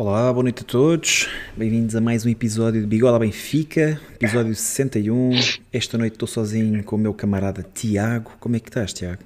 Olá, 0.00 0.32
boa 0.32 0.44
noite 0.44 0.62
a 0.62 0.64
todos. 0.64 1.28
Bem-vindos 1.54 1.94
a 1.94 2.00
mais 2.00 2.24
um 2.24 2.30
episódio 2.30 2.80
de 2.80 2.86
Bigola 2.86 3.18
Benfica, 3.18 4.00
episódio 4.14 4.54
61. 4.54 5.32
Esta 5.70 5.98
noite 5.98 6.14
estou 6.14 6.26
sozinho 6.26 6.82
com 6.82 6.96
o 6.96 6.98
meu 6.98 7.12
camarada 7.12 7.62
Tiago. 7.74 8.32
Como 8.40 8.56
é 8.56 8.60
que 8.60 8.70
estás, 8.70 8.94
Tiago? 8.94 9.20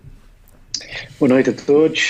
Boa 1.21 1.29
noite 1.29 1.51
a 1.51 1.53
todos. 1.53 2.09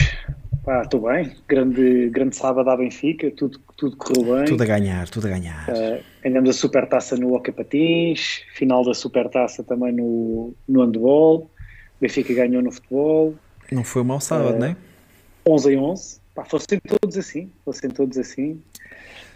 Estou 0.83 1.03
bem. 1.03 1.37
Grande, 1.47 2.09
grande 2.09 2.37
sábado 2.37 2.71
à 2.71 2.75
Benfica, 2.79 3.31
tudo, 3.33 3.61
tudo 3.77 3.99
correu 3.99 4.35
bem. 4.35 4.47
Tudo 4.47 4.63
a 4.63 4.67
ganhar, 4.67 5.11
tudo 5.11 5.27
a 5.27 5.31
ganhar. 5.31 5.69
Uh, 5.69 6.03
ganhamos 6.23 6.49
a 6.49 6.53
supertaça 6.55 7.19
no 7.19 7.35
Hockey 7.35 7.53
Patins, 7.53 8.45
final 8.55 8.83
da 8.83 8.95
supertaça 8.95 9.63
também 9.63 9.93
no, 9.93 10.55
no 10.67 10.83
handball. 10.83 11.51
Benfica 12.01 12.33
ganhou 12.33 12.63
no 12.63 12.73
futebol. 12.73 13.35
Não 13.71 13.85
foi 13.85 14.01
um 14.01 14.07
mau 14.07 14.23
sábado, 14.23 14.57
uh, 14.57 14.59
não 14.59 14.67
é? 14.69 14.77
11 15.47 15.71
em 15.71 15.79
11. 15.79 16.24
Pá, 16.35 16.45
fossem 16.45 16.81
todos 16.81 17.17
assim, 17.17 17.49
fossem 17.65 17.89
todos 17.89 18.19
assim. 18.19 18.61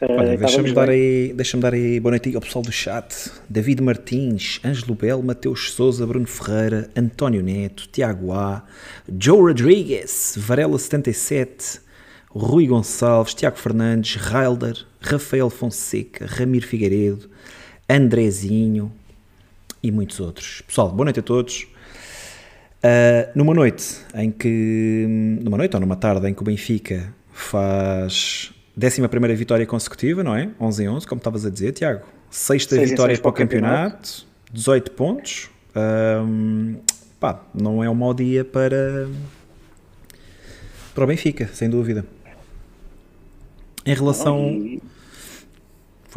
Olha, 0.01 0.35
uh, 0.35 0.39
deixa-me 0.39 0.73
dar, 0.73 0.91
aí, 0.91 1.33
deixa 1.33 1.57
dar 1.57 1.73
aí 1.73 2.01
boa 2.01 2.11
noite 2.11 2.35
ao 2.35 2.41
pessoal 2.41 2.63
do 2.63 2.73
chat. 2.73 3.31
David 3.49 3.81
Martins, 3.83 4.61
Ângelo 4.65 4.97
Belo, 4.97 5.23
Mateus 5.23 5.73
Souza, 5.73 6.05
Bruno 6.05 6.27
Ferreira, 6.27 6.91
António 6.97 7.41
Neto, 7.41 7.89
Tiago 7.89 8.33
A, 8.33 8.65
Joe 9.21 9.41
Rodrigues, 9.41 10.37
Varela77, 10.41 11.81
Rui 12.31 12.67
Gonçalves, 12.67 13.33
Tiago 13.33 13.57
Fernandes, 13.57 14.17
Railder, 14.17 14.85
Rafael 15.01 15.49
Fonseca, 15.51 16.27
Ramiro 16.27 16.67
Figueiredo, 16.67 17.31
Andrezinho 17.89 18.91
e 19.81 19.93
muitos 19.93 20.19
outros. 20.19 20.63
Pessoal, 20.63 20.91
boa 20.91 21.05
noite 21.05 21.21
a 21.21 21.23
todos. 21.23 21.69
Uh, 22.79 23.31
numa 23.35 23.53
noite 23.55 23.99
em 24.15 24.31
que. 24.31 25.39
Numa 25.43 25.57
noite 25.57 25.75
ou 25.75 25.81
numa 25.81 25.97
tarde 25.97 26.29
em 26.29 26.35
que 26.35 26.41
o 26.41 26.45
Benfica 26.45 27.13
faz 27.33 28.53
11 28.77 29.35
vitória 29.35 29.67
consecutiva, 29.67 30.23
não 30.23 30.35
é? 30.35 30.51
11 30.61 30.85
em 30.85 30.89
11, 30.89 31.07
como 31.07 31.19
estavas 31.19 31.45
a 31.45 31.51
dizer, 31.51 31.73
Tiago. 31.73 32.07
Sexta 32.31 32.77
seis 32.77 32.91
vitória 32.91 33.15
seis 33.15 33.21
para 33.21 33.31
o 33.31 33.33
campeonato, 33.33 33.83
campeonato, 33.91 34.27
18 34.53 34.91
pontos. 34.93 35.51
Um, 35.75 36.77
pá, 37.19 37.43
não 37.53 37.83
é 37.83 37.91
um 37.91 37.95
mau 37.95 38.15
dia 38.15 38.45
para. 38.45 39.09
para 40.95 41.05
o 41.05 41.07
Benfica, 41.07 41.49
sem 41.53 41.69
dúvida. 41.69 42.05
Em 43.85 43.95
relação. 43.95 44.39
e 44.51 44.81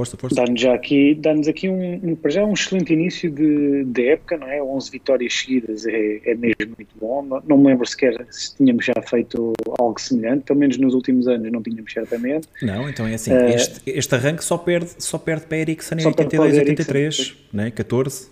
Força, 0.01 0.17
força. 0.17 0.35
Dá-nos 0.35 0.65
aqui, 0.65 1.13
dá 1.13 1.31
aqui 1.31 1.69
um, 1.69 1.99
um, 2.03 2.15
para 2.15 2.31
já 2.31 2.43
um 2.43 2.53
excelente 2.53 2.91
início 2.91 3.29
de, 3.29 3.83
de 3.85 4.09
época, 4.09 4.35
não 4.35 4.47
é? 4.47 4.61
11 4.61 4.89
vitórias 4.89 5.33
seguidas 5.33 5.85
é, 5.85 6.21
é 6.25 6.33
mesmo 6.33 6.73
muito 6.75 6.95
bom. 6.99 7.21
Não, 7.21 7.43
não 7.45 7.57
me 7.57 7.67
lembro 7.67 7.85
sequer 7.85 8.25
se 8.31 8.55
tínhamos 8.55 8.83
já 8.83 8.93
feito 9.03 9.53
algo 9.77 10.01
semelhante, 10.01 10.45
pelo 10.45 10.57
menos 10.57 10.77
nos 10.77 10.95
últimos 10.95 11.27
anos 11.27 11.51
não 11.51 11.61
tínhamos 11.61 11.93
certamente. 11.93 12.47
Não, 12.63 12.89
então 12.89 13.05
é 13.05 13.13
assim, 13.13 13.31
uh, 13.31 13.49
este, 13.49 13.81
este 13.85 14.15
arranque 14.15 14.43
só 14.43 14.57
perde, 14.57 14.89
só 14.97 15.19
perde 15.19 15.45
para 15.45 15.57
Ericsson 15.57 15.95
em 15.95 16.05
82 16.07 16.57
83, 16.57 17.37
não 17.53 17.63
é? 17.65 17.71
14. 17.71 18.29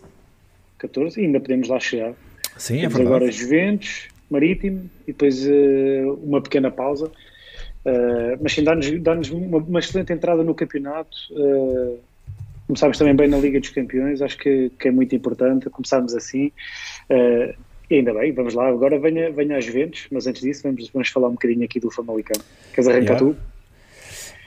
14, 0.80 1.22
e 1.22 1.26
ainda 1.26 1.39
podemos 1.39 1.67
lá 1.67 1.80
chegar. 1.80 2.14
Sim, 2.58 2.80
Temos 2.80 2.95
é 2.95 2.98
verdade. 2.98 3.16
agora 3.16 3.31
Juventus, 3.31 4.08
Marítimo 4.28 4.89
e 5.08 5.11
depois 5.11 5.45
uh, 5.45 6.20
uma 6.23 6.42
pequena 6.42 6.72
pausa. 6.72 7.11
Uh, 7.90 8.38
mas 8.42 8.54
sim, 8.54 8.64
dá-nos 8.64 8.92
dá 9.02 9.14
uma, 9.14 9.58
uma, 9.58 9.80
excelente 9.80 10.14
entrada 10.14 10.44
no 10.44 10.54
campeonato. 10.54 11.18
Uh, 11.32 12.00
começámos 12.68 12.98
também 12.98 13.16
bem 13.16 13.28
na 13.28 13.38
Liga 13.38 13.59
dos 13.59 13.70
Campeões, 13.70 14.22
acho 14.22 14.38
que, 14.38 14.70
que 14.78 14.90
é 14.90 14.92
muito 14.92 15.16
importante 15.16 15.70
começarmos 15.70 16.14
assim. 16.14 16.52
Uh, 17.10 17.56
e 17.90 17.95
ainda 17.95 18.14
bem, 18.14 18.32
vamos 18.32 18.54
lá. 18.54 18.67
Agora 18.67 19.00
venha, 19.00 19.32
venha 19.32 19.58
às 19.58 19.66
Juventus, 19.66 20.08
mas 20.12 20.28
antes 20.28 20.42
disso 20.42 20.62
vamos, 20.64 20.90
vamos 20.90 21.10
falar 21.10 21.30
um 21.30 21.34
bocadinho 21.34 21.64
aqui 21.64 21.80
do 21.80 21.90
Famalicão. 21.90 22.40
Queres 22.73 22.88
arrancar 22.88 23.14
yeah. 23.14 23.26
tu? 23.26 23.36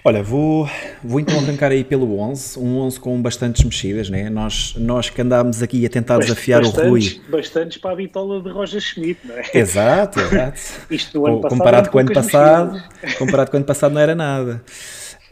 Olha, 0.04 0.20
vou, 0.20 0.68
vou 1.02 1.20
então 1.20 1.38
arrancar 1.38 1.70
aí 1.70 1.84
pelo 1.84 2.18
11, 2.18 2.58
um 2.58 2.78
11 2.78 2.98
com 2.98 3.22
bastantes 3.22 3.62
mexidas, 3.62 4.10
né? 4.10 4.28
Nós, 4.28 4.74
nós 4.76 5.08
que 5.08 5.22
andámos 5.22 5.62
aqui 5.62 5.86
a 5.86 5.88
tentar 5.88 6.18
desafiar 6.18 6.60
bastantes, 6.60 6.86
o 6.86 6.90
Rui. 6.90 7.20
Bastantes 7.30 7.78
para 7.78 7.92
a 7.92 7.96
bitola 7.96 8.42
de 8.42 8.50
Roger 8.50 8.80
Schmidt, 8.80 9.20
não 9.24 9.36
é? 9.36 9.44
Exato, 9.54 10.18
exato. 10.20 10.60
Isto 10.90 11.20
no 11.20 11.26
ano 11.26 11.40
passado. 11.40 11.58
Comparado 11.58 11.90
com 11.90 11.98
o 11.98 12.00
ano 12.00 12.12
passado, 12.12 12.82
comparado 13.16 13.50
com 13.50 13.56
o 13.56 13.58
ano 13.58 13.66
passado 13.66 13.92
não 13.92 14.00
era 14.00 14.14
nada. 14.14 14.60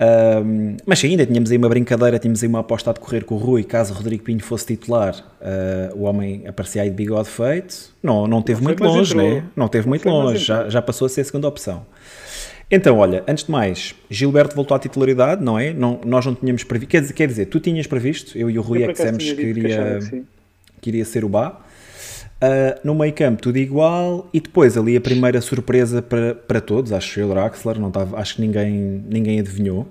Um, 0.00 0.76
mas 0.87 0.98
sim, 0.98 1.08
ainda 1.08 1.26
tínhamos 1.26 1.50
aí 1.50 1.58
uma 1.58 1.69
brincadeira, 1.69 2.19
tínhamos 2.19 2.42
aí 2.42 2.48
uma 2.48 2.60
aposta 2.60 2.88
a 2.88 2.92
decorrer 2.92 3.25
com 3.25 3.34
o 3.34 3.38
Rui, 3.38 3.62
caso 3.64 3.92
o 3.92 3.97
Rodrigo 3.97 4.25
Pinho 4.25 4.41
fosse 4.41 4.66
titular, 4.66 5.14
uh, 5.14 5.94
o 5.94 6.04
homem 6.04 6.44
aparecia 6.47 6.81
aí 6.81 6.88
de 6.88 6.97
bigode 6.97 7.28
feito. 7.28 7.92
Não, 8.02 8.26
não 8.26 8.41
teve 8.41 8.60
não 8.60 8.69
muito 8.69 8.82
longe, 8.82 9.12
entrou. 9.12 9.31
né? 9.31 9.44
Não 9.54 9.69
teve 9.69 9.87
muito 9.87 10.08
longe, 10.08 10.42
já, 10.42 10.70
já 10.70 10.81
passou 10.81 11.04
a 11.04 11.08
ser 11.08 11.20
a 11.20 11.25
segunda 11.25 11.48
opção. 11.48 11.84
Então, 12.70 12.98
olha, 12.98 13.25
antes 13.26 13.44
de 13.44 13.50
mais, 13.50 13.94
Gilberto 14.08 14.54
voltou 14.54 14.76
à 14.76 14.78
titularidade, 14.78 15.42
não 15.42 15.58
é? 15.58 15.72
Não, 15.72 16.00
nós 16.04 16.25
não 16.25 16.34
tínhamos 16.34 16.62
previsto. 16.62 16.91
Quer 16.91 17.00
dizer, 17.00 17.12
quer 17.14 17.26
dizer, 17.26 17.47
tu 17.47 17.58
tinhas 17.58 17.86
previsto, 17.86 18.38
eu 18.38 18.48
e 18.48 18.58
o 18.58 18.62
Rui 18.62 18.84
é 18.84 18.86
que 18.86 18.92
dissemos 18.92 19.25
que 19.25 19.42
iria, 19.42 19.98
que 20.81 20.91
iria 20.91 21.04
ser 21.04 21.25
o 21.25 21.28
Bá. 21.28 21.60
Uh, 22.42 22.81
no 22.84 22.94
meio 22.94 23.12
campo, 23.12 23.42
tudo 23.42 23.58
igual. 23.58 24.28
E 24.32 24.41
depois, 24.41 24.76
ali, 24.76 24.97
a 24.97 25.00
primeira 25.00 25.41
surpresa 25.41 26.00
para, 26.00 26.34
para 26.34 26.60
todos, 26.60 26.92
acho 26.92 27.19
eu, 27.19 27.28
Draxler, 27.28 27.78
não 27.78 27.88
estava, 27.88 28.19
acho 28.19 28.36
que 28.36 28.41
ninguém, 28.41 29.04
ninguém 29.08 29.41
adivinhou. 29.41 29.87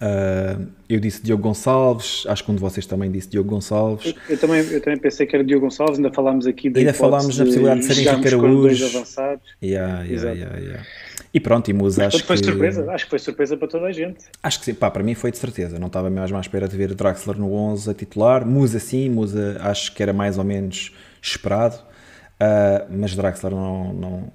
Uh, 0.00 0.68
eu 0.88 1.00
disse 1.00 1.20
Diogo 1.20 1.42
Gonçalves, 1.42 2.24
acho 2.28 2.44
que 2.44 2.52
um 2.52 2.54
de 2.54 2.60
vocês 2.60 2.86
também 2.86 3.10
disse 3.10 3.28
Diogo 3.28 3.50
Gonçalves. 3.50 4.06
Eu, 4.06 4.14
eu, 4.30 4.38
também, 4.38 4.60
eu 4.60 4.80
também 4.80 4.98
pensei 4.98 5.26
que 5.26 5.34
era 5.34 5.44
Diogo 5.44 5.66
Gonçalves, 5.66 5.96
ainda 5.96 6.12
falámos 6.12 6.46
aqui 6.46 6.70
da 6.70 6.78
Ainda 6.78 6.94
falámos 6.94 7.36
na 7.36 7.44
possibilidade 7.44 7.80
de, 7.80 7.88
de 7.88 7.94
ser 7.94 8.08
Henrique 8.08 8.28
Araújo. 8.28 8.86
avançados. 8.86 9.42
Yeah, 9.60 10.04
yeah, 10.04 10.32
yeah, 10.32 10.58
yeah. 10.58 10.86
E 11.34 11.40
pronto, 11.40 11.68
e 11.68 11.74
Musa 11.74 12.06
acho 12.06 12.24
foi 12.24 12.36
que... 12.36 12.44
surpresa, 12.44 12.90
acho 12.92 13.04
que 13.04 13.10
foi 13.10 13.18
surpresa 13.18 13.56
para 13.56 13.66
toda 13.66 13.86
a 13.86 13.92
gente. 13.92 14.24
Acho 14.40 14.60
que 14.60 14.66
sim, 14.66 14.74
pá, 14.74 14.88
para 14.88 15.02
mim 15.02 15.14
foi 15.14 15.32
de 15.32 15.38
certeza, 15.38 15.78
não 15.80 15.88
estava 15.88 16.08
mesmo 16.08 16.36
à 16.36 16.40
espera 16.40 16.68
de 16.68 16.76
ver 16.76 16.94
Draxler 16.94 17.36
no 17.36 17.52
11 17.52 17.90
a 17.90 17.94
titular, 17.94 18.46
Musa 18.46 18.78
sim, 18.78 19.10
Musa 19.10 19.58
acho 19.60 19.92
que 19.94 20.02
era 20.02 20.12
mais 20.12 20.38
ou 20.38 20.44
menos 20.44 20.94
esperado, 21.20 21.74
uh, 21.74 22.86
mas 22.88 23.16
Draxler 23.16 23.52
não, 23.52 23.92
não, 23.92 24.32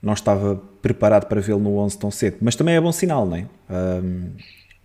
não 0.00 0.12
estava 0.12 0.56
preparado 0.80 1.26
para 1.26 1.40
vê-lo 1.40 1.60
no 1.60 1.78
11 1.78 1.98
tão 1.98 2.10
cedo, 2.12 2.36
mas 2.40 2.54
também 2.54 2.76
é 2.76 2.80
bom 2.80 2.92
sinal, 2.92 3.26
não 3.26 3.36
é? 3.36 3.46
Um, 3.68 4.30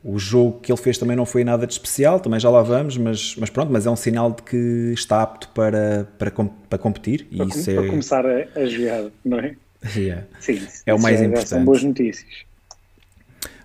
o 0.03 0.17
jogo 0.17 0.59
que 0.61 0.71
ele 0.71 0.79
fez 0.79 0.97
também 0.97 1.15
não 1.15 1.25
foi 1.25 1.43
nada 1.43 1.67
de 1.67 1.73
especial, 1.73 2.19
também 2.19 2.39
já 2.39 2.49
lá 2.49 2.61
vamos, 2.61 2.97
mas, 2.97 3.35
mas 3.37 3.49
pronto, 3.49 3.71
mas 3.71 3.85
é 3.85 3.89
um 3.89 3.95
sinal 3.95 4.31
de 4.31 4.43
que 4.43 4.93
está 4.93 5.21
apto 5.21 5.49
para, 5.49 6.07
para, 6.17 6.31
para 6.31 6.79
competir. 6.79 7.25
Para, 7.25 7.45
e 7.45 7.49
isso 7.49 7.65
para 7.73 7.85
é... 7.85 7.89
começar 7.89 8.25
a, 8.25 8.47
a 8.55 8.65
jogar, 8.65 9.05
não 9.23 9.39
é? 9.39 9.55
Yeah. 9.95 10.25
Sim, 10.41 10.61
é 10.85 10.93
o 10.93 10.99
mais 10.99 11.21
é, 11.21 11.25
importante. 11.25 11.47
São 11.47 11.63
boas 11.63 11.81
notícias. 11.81 12.43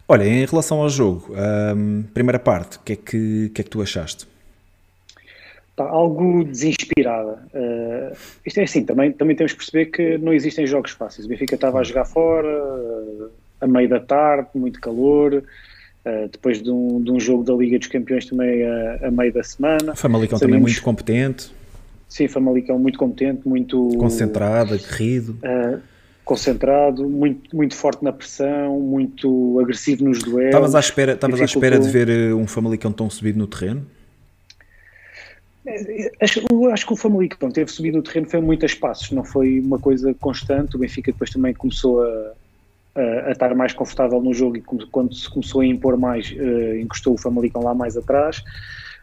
Olha, 0.07 0.23
em 0.23 0.45
relação 0.45 0.81
ao 0.81 0.89
jogo, 0.89 1.35
um, 1.77 2.05
primeira 2.15 2.39
parte, 2.39 2.77
o 2.77 2.81
que, 2.83 2.93
é 2.93 2.97
que, 2.97 3.51
que, 3.55 3.61
é 3.61 3.65
que 3.65 3.71
tu 3.71 3.83
achaste? 3.83 4.29
Pá, 5.75 5.89
algo 5.89 6.45
desinspirada. 6.45 7.43
Uh, 7.53 8.17
isto 8.47 8.61
é 8.61 8.63
assim, 8.63 8.85
também, 8.85 9.11
também 9.13 9.35
temos 9.35 9.53
que 9.53 9.59
perceber 9.59 9.87
que 9.87 10.19
não 10.19 10.33
existem 10.33 10.67
jogos 10.67 10.93
fáceis. 10.93 11.27
O 11.27 11.29
Benfica 11.29 11.57
estava 11.57 11.81
a 11.81 11.83
jogar 11.83 12.05
fora, 12.05 12.47
uh, 12.47 13.31
a 13.61 13.67
meio 13.67 13.89
da 13.89 13.99
tarde, 13.99 14.51
muito 14.55 14.81
calor. 14.81 15.43
Uh, 16.05 16.29
depois 16.31 16.63
de 16.63 16.71
um, 16.71 17.03
de 17.03 17.11
um 17.11 17.19
jogo 17.19 17.43
da 17.43 17.55
Liga 17.55 17.79
dos 17.79 17.89
Campeões 17.89 18.27
também 18.27 18.63
a, 18.63 19.07
a 19.07 19.11
meio 19.11 19.33
da 19.33 19.43
semana. 19.43 19.95
Famalicão 19.95 20.39
também 20.39 20.61
muito 20.61 20.83
competente. 20.83 21.51
Sim, 22.09 22.29
Famalicão 22.29 22.79
muito 22.79 22.99
competente, 22.99 23.49
muito... 23.49 23.89
Concentrado, 23.97 24.75
aguerrido. 24.75 25.39
Uh, 25.43 25.81
concentrado, 26.25 27.09
muito, 27.09 27.55
muito 27.55 27.75
forte 27.75 28.03
na 28.03 28.13
pressão, 28.13 28.81
muito 28.81 29.61
agressivo 29.61 30.05
nos 30.05 30.23
duelos. 30.23 30.47
Estavas 30.47 30.75
à 30.75 30.81
espera, 30.81 31.13
estavas 31.13 31.41
à 31.41 31.45
espera 31.45 31.79
de 31.79 31.89
ver 31.89 32.09
eh, 32.09 32.35
um 32.35 32.47
Famalicão 32.47 32.91
tão 32.91 33.11
subido 33.11 33.39
no 33.39 33.47
terreno? 33.47 33.85
É, 35.67 36.13
acho, 36.21 36.43
acho 36.73 36.87
que 36.87 36.93
o 36.93 36.97
Famalicão 36.97 37.51
teve 37.51 37.71
subido 37.71 37.99
no 37.99 38.03
terreno 38.03 38.29
foi 38.29 38.41
muitos 38.41 38.75
passos, 38.75 39.11
não 39.11 39.25
foi 39.25 39.61
uma 39.61 39.79
coisa 39.79 40.15
constante. 40.15 40.77
O 40.77 40.79
Benfica 40.79 41.13
depois 41.13 41.31
também 41.31 41.53
começou 41.53 42.03
a, 42.03 42.33
a, 42.95 43.31
estar 43.31 43.55
mais 43.55 43.73
confortável 43.73 44.21
no 44.21 44.33
jogo 44.33 44.57
e 44.57 44.63
quando 44.63 45.15
se 45.15 45.29
começou 45.29 45.61
a 45.61 45.67
impor 45.67 45.97
mais, 45.97 46.31
uh, 46.31 46.77
encostou 46.79 47.15
o 47.15 47.19
Famalicão 47.19 47.63
lá 47.63 47.75
mais 47.75 47.97
atrás. 47.97 48.39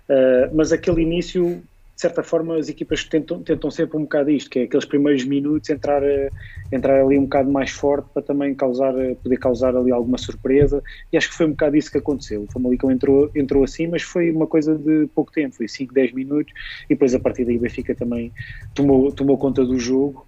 Uh, 0.10 0.54
mas 0.54 0.72
aquele 0.72 1.02
início 1.02 1.62
de 2.02 2.08
certa 2.08 2.24
forma, 2.24 2.58
as 2.58 2.68
equipas 2.68 3.04
tentam, 3.04 3.44
tentam 3.44 3.70
sempre 3.70 3.96
um 3.96 4.02
bocado 4.02 4.32
isto, 4.32 4.50
que 4.50 4.58
é 4.58 4.64
aqueles 4.64 4.86
primeiros 4.86 5.24
minutos 5.24 5.70
entrar, 5.70 6.02
eh, 6.02 6.32
entrar 6.72 7.00
ali 7.00 7.16
um 7.16 7.26
bocado 7.26 7.52
mais 7.52 7.70
forte 7.70 8.10
para 8.12 8.24
também 8.24 8.56
causar, 8.56 8.98
eh, 8.98 9.14
poder 9.22 9.38
causar 9.38 9.76
ali 9.76 9.92
alguma 9.92 10.18
surpresa. 10.18 10.82
E 11.14 11.18
acho 11.18 11.30
que 11.30 11.36
foi 11.36 11.46
um 11.46 11.52
bocado 11.52 11.78
isso 11.78 11.92
que 11.92 12.00
aconteceu. 12.00 12.42
O 12.42 12.52
Famalicão 12.52 12.90
entrou, 12.90 13.30
entrou 13.36 13.64
assim, 13.64 13.86
mas 13.86 14.02
foi 14.02 14.32
uma 14.32 14.48
coisa 14.48 14.76
de 14.76 15.08
pouco 15.14 15.32
tempo, 15.32 15.54
foi 15.54 15.68
5, 15.68 15.94
10 15.94 16.12
minutos, 16.14 16.52
e 16.86 16.96
depois 16.96 17.14
a 17.14 17.20
partir 17.20 17.46
daí 17.46 17.58
o 17.58 17.62
Benfica 17.62 17.94
também 17.94 18.32
tomou, 18.74 19.12
tomou 19.12 19.38
conta 19.38 19.64
do 19.64 19.78
jogo. 19.78 20.26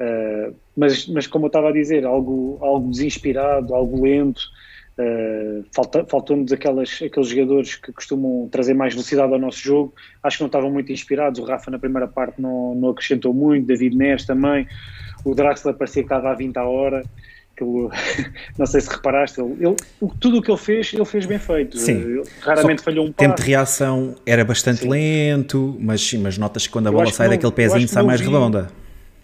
Uh, 0.00 0.52
mas, 0.76 1.06
mas 1.06 1.26
como 1.26 1.46
eu 1.46 1.48
estava 1.48 1.68
a 1.68 1.72
dizer, 1.72 2.04
algo, 2.04 2.58
algo 2.60 2.90
desinspirado, 2.90 3.74
algo 3.74 4.02
lento. 4.02 4.42
Uh, 4.96 5.64
falta, 5.74 6.04
faltou-nos 6.04 6.52
aqueles 6.52 7.00
jogadores 7.28 7.74
que 7.74 7.92
costumam 7.92 8.48
trazer 8.50 8.74
mais 8.74 8.94
velocidade 8.94 9.32
ao 9.32 9.38
nosso 9.38 9.58
jogo. 9.58 9.94
Acho 10.22 10.38
que 10.38 10.42
não 10.42 10.48
estavam 10.48 10.70
muito 10.70 10.92
inspirados. 10.92 11.40
O 11.40 11.44
Rafa, 11.44 11.70
na 11.70 11.78
primeira 11.78 12.06
parte, 12.06 12.40
não, 12.40 12.74
não 12.74 12.90
acrescentou 12.90 13.34
muito. 13.34 13.66
David 13.66 13.96
Neres 13.96 14.24
também. 14.24 14.66
O 15.24 15.34
Draxler 15.34 15.74
parecia 15.74 16.02
que 16.02 16.06
estava 16.06 16.30
a 16.30 16.34
20 16.34 16.56
a 16.56 16.64
hora. 16.64 17.02
Ele, 17.60 17.88
não 18.58 18.66
sei 18.66 18.80
se 18.80 18.90
reparaste, 18.90 19.40
ele, 19.40 19.54
ele, 19.60 19.76
tudo 20.18 20.38
o 20.38 20.42
que 20.42 20.50
ele 20.50 20.58
fez, 20.58 20.92
ele 20.92 21.04
fez 21.04 21.24
bem 21.24 21.38
feito. 21.38 21.78
Sim. 21.78 21.92
Ele, 21.92 22.22
raramente 22.40 22.82
falhou 22.82 23.04
um 23.04 23.12
passo. 23.12 23.28
tempo 23.28 23.40
de 23.40 23.48
reação 23.48 24.16
era 24.26 24.44
bastante 24.44 24.80
sim. 24.80 24.88
lento, 24.88 25.76
mas 25.78 26.12
mas 26.14 26.36
notas 26.36 26.66
que 26.66 26.72
quando 26.72 26.88
a 26.88 26.92
bola 26.92 27.12
sai 27.12 27.28
daquele 27.28 27.52
pezinho 27.52 27.86
sai 27.86 28.02
mais 28.02 28.20
vi, 28.20 28.26
redonda. 28.26 28.68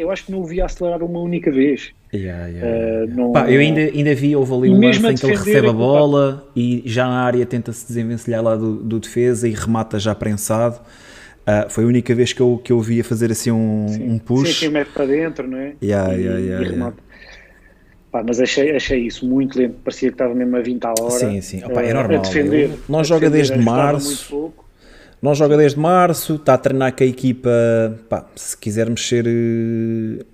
Eu 0.00 0.11
acho 0.11 0.25
que 0.25 0.32
não 0.32 0.41
o 0.41 0.44
vi 0.44 0.61
acelerar 0.61 1.02
uma 1.02 1.20
única 1.20 1.50
vez. 1.50 1.93
Yeah, 2.12 2.47
yeah, 2.47 3.05
uh, 3.05 3.14
não, 3.14 3.32
Pá, 3.32 3.50
eu 3.50 3.61
ainda, 3.61 3.81
ainda 3.81 4.14
vi, 4.14 4.35
houve 4.35 4.52
ali 4.52 4.70
um 4.70 4.81
lance 4.81 4.99
em 4.99 5.14
que 5.14 5.26
ele 5.26 5.37
recebe 5.37 5.69
a 5.69 5.73
bola 5.73 6.50
e 6.56 6.82
já 6.85 7.06
na 7.06 7.20
área 7.23 7.47
tenta-se 7.47 7.87
desenvencilhar 7.87 8.43
lá 8.43 8.56
do, 8.56 8.76
do, 8.76 8.99
defesa 8.99 9.47
e 9.47 9.52
remata 9.52 9.99
já 9.99 10.14
prensado. 10.14 10.81
Uh, 11.43 11.70
foi 11.70 11.85
a 11.85 11.87
única 11.87 12.14
vez 12.14 12.32
que 12.32 12.41
eu, 12.41 12.61
que 12.62 12.73
eu 12.73 12.81
vi 12.81 13.00
a 13.00 13.05
fazer 13.05 13.31
assim 13.31 13.52
um, 13.52 13.87
sim. 13.88 14.11
um 14.11 14.19
push. 14.19 14.49
Sim, 14.49 14.67
sim, 14.67 14.69
mete 14.70 14.88
para 14.88 15.06
dentro, 15.06 15.47
não 15.47 15.58
é? 15.58 15.75
Yeah, 15.82 16.14
e, 16.14 16.20
yeah, 16.20 16.41
yeah, 16.41 16.67
e 16.67 16.70
remata. 16.70 16.97
Pá, 18.11 18.25
mas 18.26 18.41
achei, 18.41 18.75
achei 18.75 19.06
isso 19.06 19.25
muito 19.25 19.56
lento, 19.56 19.76
parecia 19.85 20.08
que 20.08 20.14
estava 20.14 20.35
mesmo 20.35 20.56
a 20.56 20.61
20 20.61 20.85
à 20.85 20.94
hora. 20.99 21.11
Sim, 21.11 21.41
sim, 21.41 21.62
Opa, 21.64 21.81
é 21.81 21.94
normal. 21.94 22.19
A 22.19 22.23
defender, 22.23 22.70
não 22.88 23.05
joga 23.05 23.31
desde 23.31 23.56
março. 23.56 24.52
Não 25.23 25.35
joga 25.35 25.57
desde 25.57 25.79
março, 25.79 26.37
está 26.37 26.55
a 26.55 26.59
treinar 26.59 26.97
com 26.97 27.05
a 27.05 27.07
equipa. 27.07 27.51
Pá, 28.09 28.25
se 28.35 28.57
quisermos 28.57 29.07
ser 29.07 29.27
uh, 29.27 30.25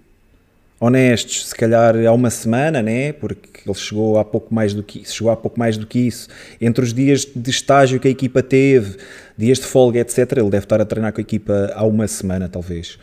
honestos, 0.78 1.48
se 1.48 1.54
calhar 1.54 1.96
há 1.96 2.12
uma 2.12 2.30
semana, 2.30 2.80
né? 2.80 3.12
Porque 3.12 3.68
ele 3.68 3.74
chegou 3.74 4.18
há 4.18 4.24
pouco 4.24 4.54
mais 4.54 4.72
do 4.72 4.84
que 4.84 5.04
chegou 5.04 5.32
há 5.32 5.36
pouco 5.36 5.58
mais 5.58 5.76
do 5.76 5.86
que 5.86 5.98
isso. 5.98 6.28
Entre 6.60 6.84
os 6.84 6.94
dias 6.94 7.26
de 7.34 7.50
estágio 7.50 7.98
que 7.98 8.06
a 8.06 8.10
equipa 8.10 8.42
teve, 8.42 8.96
dias 9.36 9.58
de 9.58 9.66
folga, 9.66 9.98
etc., 9.98 10.18
ele 10.36 10.50
deve 10.50 10.64
estar 10.64 10.80
a 10.80 10.84
treinar 10.84 11.12
com 11.12 11.20
a 11.20 11.22
equipa 11.22 11.72
há 11.74 11.84
uma 11.84 12.06
semana, 12.06 12.48
talvez. 12.48 12.96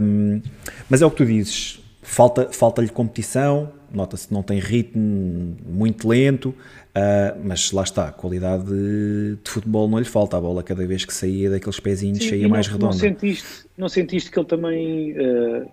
Um, 0.00 0.40
mas 0.88 1.02
é 1.02 1.06
o 1.06 1.10
que 1.10 1.16
tu 1.18 1.26
dizes 1.26 1.80
Falta, 2.08 2.48
falta-lhe 2.52 2.88
competição, 2.88 3.72
nota-se 3.92 4.28
que 4.28 4.32
não 4.32 4.40
tem 4.40 4.60
ritmo 4.60 5.56
muito 5.66 6.06
lento, 6.06 6.54
uh, 6.96 7.40
mas 7.44 7.70
lá 7.72 7.82
está, 7.82 8.08
a 8.08 8.12
qualidade 8.12 8.64
de, 8.64 9.36
de, 9.42 9.50
futebol 9.50 9.88
não 9.88 9.98
lhe 9.98 10.04
falta, 10.04 10.36
a 10.36 10.40
bola 10.40 10.62
cada 10.62 10.86
vez 10.86 11.04
que 11.04 11.12
saía 11.12 11.50
daqueles 11.50 11.78
pezinhos 11.78 12.18
Sim, 12.18 12.30
saía 12.30 12.48
mais 12.48 12.66
redonda. 12.66 12.86
Não 12.86 12.92
sentiste, 12.92 13.66
não 13.76 13.88
sentiste 13.88 14.30
que 14.30 14.38
ele 14.38 14.46
também, 14.46 15.12
uh, 15.12 15.70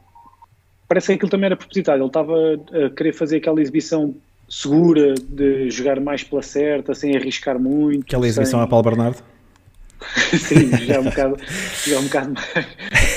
parece 0.88 1.08
que 1.08 1.14
aquilo 1.14 1.30
também 1.30 1.46
era 1.48 1.56
propositado, 1.56 2.00
ele 2.00 2.08
estava 2.08 2.34
a 2.86 2.90
querer 2.90 3.14
fazer 3.14 3.38
aquela 3.38 3.62
exibição 3.62 4.16
segura, 4.50 5.16
de 5.16 5.70
jogar 5.72 6.00
mais 6.00 6.24
pela 6.24 6.42
certa, 6.42 6.94
sem 6.94 7.16
arriscar 7.16 7.58
muito. 7.58 8.04
Aquela 8.04 8.28
exibição 8.28 8.60
sem... 8.60 8.66
a 8.66 8.68
Paulo 8.68 8.84
Bernardo? 8.84 9.24
Sim, 10.38 10.70
já 10.86 10.96
é 10.96 11.00
um 11.00 11.06
bocado, 11.10 11.38
já 11.88 11.96
é 11.96 12.00
um 12.00 12.04
bocado 12.04 12.34
mais, 12.34 12.68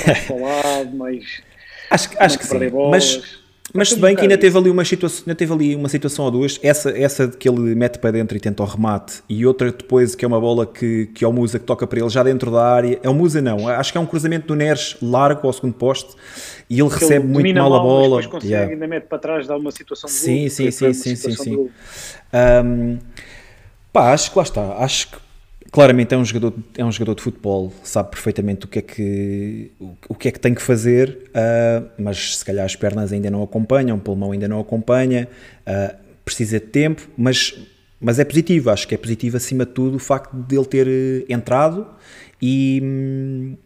mais 0.05 0.19
falado, 0.19 0.95
mais 0.95 1.41
Acho, 1.89 2.09
acho 2.19 2.39
que 2.39 2.45
sim. 2.45 2.59
Mas, 2.89 3.39
mas 3.77 3.89
se 3.89 3.99
bem 3.99 4.15
que 4.15 4.21
ainda 4.21 4.37
teve 4.37 4.57
ali 4.57 4.69
uma 4.69 4.83
situação, 4.83 5.23
ainda 5.25 5.35
teve 5.35 5.53
ali 5.53 5.75
uma 5.75 5.87
situação 5.87 6.25
ou 6.25 6.31
duas, 6.31 6.59
essa, 6.61 6.89
essa 6.89 7.27
de 7.27 7.37
que 7.37 7.47
ele 7.47 7.75
mete 7.75 7.99
para 7.99 8.11
dentro 8.11 8.35
e 8.35 8.39
tenta 8.39 8.63
o 8.63 8.65
remate, 8.65 9.21
e 9.29 9.45
outra 9.45 9.71
depois 9.71 10.15
que 10.15 10.25
é 10.25 10.27
uma 10.27 10.39
bola 10.39 10.65
que, 10.65 11.07
que 11.13 11.23
é 11.23 11.27
o 11.27 11.31
Musa 11.31 11.59
que 11.59 11.65
toca 11.65 11.85
para 11.85 11.99
ele 11.99 12.09
já 12.09 12.23
dentro 12.23 12.51
da 12.51 12.63
área. 12.63 12.99
É 13.03 13.09
o 13.09 13.13
Musa 13.13 13.41
não, 13.41 13.67
acho 13.67 13.91
que 13.91 13.97
é 13.97 14.01
um 14.01 14.05
cruzamento 14.05 14.47
do 14.47 14.55
Neres 14.55 14.97
largo 15.01 15.47
ao 15.47 15.53
segundo 15.53 15.73
poste 15.73 16.15
e 16.69 16.79
ele 16.79 16.89
recebe 16.89 17.25
ele 17.25 17.33
muito 17.33 17.55
mal, 17.55 17.73
a 17.73 17.79
bola. 17.79 18.15
Mas 18.17 18.25
depois 18.25 18.43
consegue, 18.43 18.53
yeah. 18.53 18.73
ainda 18.73 18.87
mete 18.87 19.03
para 19.03 19.19
trás, 19.19 19.47
dá 19.47 19.55
uma 19.55 19.71
situação 19.71 20.07
de 20.07 20.13
sim, 20.13 20.41
gol, 20.41 20.49
sim, 20.49 20.71
sim, 20.71 20.93
sim, 20.93 21.15
sim, 21.15 21.31
sim. 21.31 21.69
Um, 22.65 22.97
pá, 23.93 24.13
acho 24.13 24.31
que 24.31 24.37
lá 24.37 24.43
está. 24.43 24.77
Acho 24.77 25.11
que 25.11 25.26
claramente 25.71 26.13
é 26.13 26.17
um 26.17 26.25
jogador 26.25 26.53
é 26.77 26.83
um 26.83 26.91
jogador 26.91 27.15
de 27.15 27.21
futebol 27.21 27.73
sabe 27.83 28.11
perfeitamente 28.11 28.65
o 28.65 28.67
que 28.67 28.79
é 28.79 28.81
que 28.81 29.71
o, 29.79 29.95
o 30.09 30.15
que 30.15 30.27
é 30.27 30.31
que 30.31 30.39
tem 30.39 30.53
que 30.53 30.61
fazer 30.61 31.29
uh, 31.29 31.89
mas 31.97 32.37
se 32.37 32.45
calhar 32.45 32.65
as 32.65 32.75
pernas 32.75 33.11
ainda 33.11 33.29
não 33.29 33.43
acompanham 33.43 33.97
o 33.97 33.99
pulmão 33.99 34.31
ainda 34.31 34.47
não 34.47 34.59
acompanha 34.59 35.27
uh, 35.67 35.95
precisa 36.23 36.59
de 36.59 36.67
tempo 36.67 37.07
mas 37.17 37.55
mas 37.99 38.19
é 38.19 38.25
positivo 38.25 38.69
acho 38.69 38.87
que 38.87 38.95
é 38.95 38.97
positivo 38.97 39.37
acima 39.37 39.65
de 39.65 39.71
tudo 39.71 39.97
o 39.97 39.99
facto 39.99 40.35
de 40.35 40.55
ele 40.55 40.65
ter 40.65 40.87
eh, 40.87 41.25
entrado 41.33 41.87
e 42.41 43.57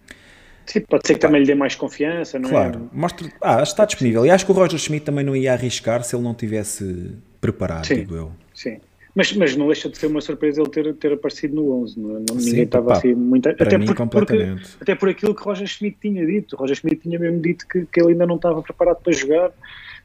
Sim, 0.65 0.81
pode 0.81 1.05
ser 1.05 1.15
que 1.15 1.19
também 1.19 1.41
lhe 1.41 1.47
dê 1.47 1.55
mais 1.55 1.75
confiança, 1.75 2.39
não 2.39 2.49
claro, 2.49 2.67
é? 2.67 2.71
Claro, 2.71 2.89
mostra, 2.93 3.29
ah, 3.41 3.61
está 3.61 3.83
disponível. 3.83 4.25
E 4.25 4.29
acho 4.29 4.45
que 4.45 4.51
o 4.53 4.55
Roger 4.55 4.79
Schmidt 4.79 5.05
também 5.05 5.25
não 5.25 5.35
ia 5.35 5.51
arriscar 5.51 6.01
se 6.01 6.15
ele 6.15 6.23
não 6.23 6.33
tivesse 6.33 7.13
preparado, 7.41 7.85
sim, 7.85 7.95
digo 7.95 8.15
eu. 8.15 8.31
Sim, 8.53 8.79
mas, 9.13 9.33
mas 9.33 9.55
não 9.55 9.67
deixa 9.67 9.89
de 9.89 9.97
ser 9.97 10.07
uma 10.07 10.21
surpresa 10.21 10.61
ele 10.61 10.69
ter, 10.69 10.93
ter 10.95 11.13
aparecido 11.13 11.55
no 11.55 11.81
11. 11.83 11.99
Não, 11.99 12.09
é? 12.17 12.19
não 12.29 12.35
ninguém 12.35 12.63
estava 12.63 12.93
assim 12.93 13.13
muito. 13.13 13.49
Até, 13.49 13.77
mim, 13.77 13.85
por, 13.85 14.07
porque, 14.07 14.55
até 14.79 14.95
por 14.95 15.09
aquilo 15.09 15.35
que 15.35 15.43
Roger 15.43 15.67
Schmidt 15.67 15.97
tinha 16.01 16.25
dito. 16.25 16.55
Roger 16.55 16.75
Schmidt 16.75 17.01
tinha 17.01 17.19
mesmo 17.19 17.41
dito 17.41 17.67
que, 17.67 17.85
que 17.85 18.01
ele 18.01 18.13
ainda 18.13 18.25
não 18.25 18.37
estava 18.37 18.61
preparado 18.61 19.01
para 19.01 19.13
jogar. 19.13 19.49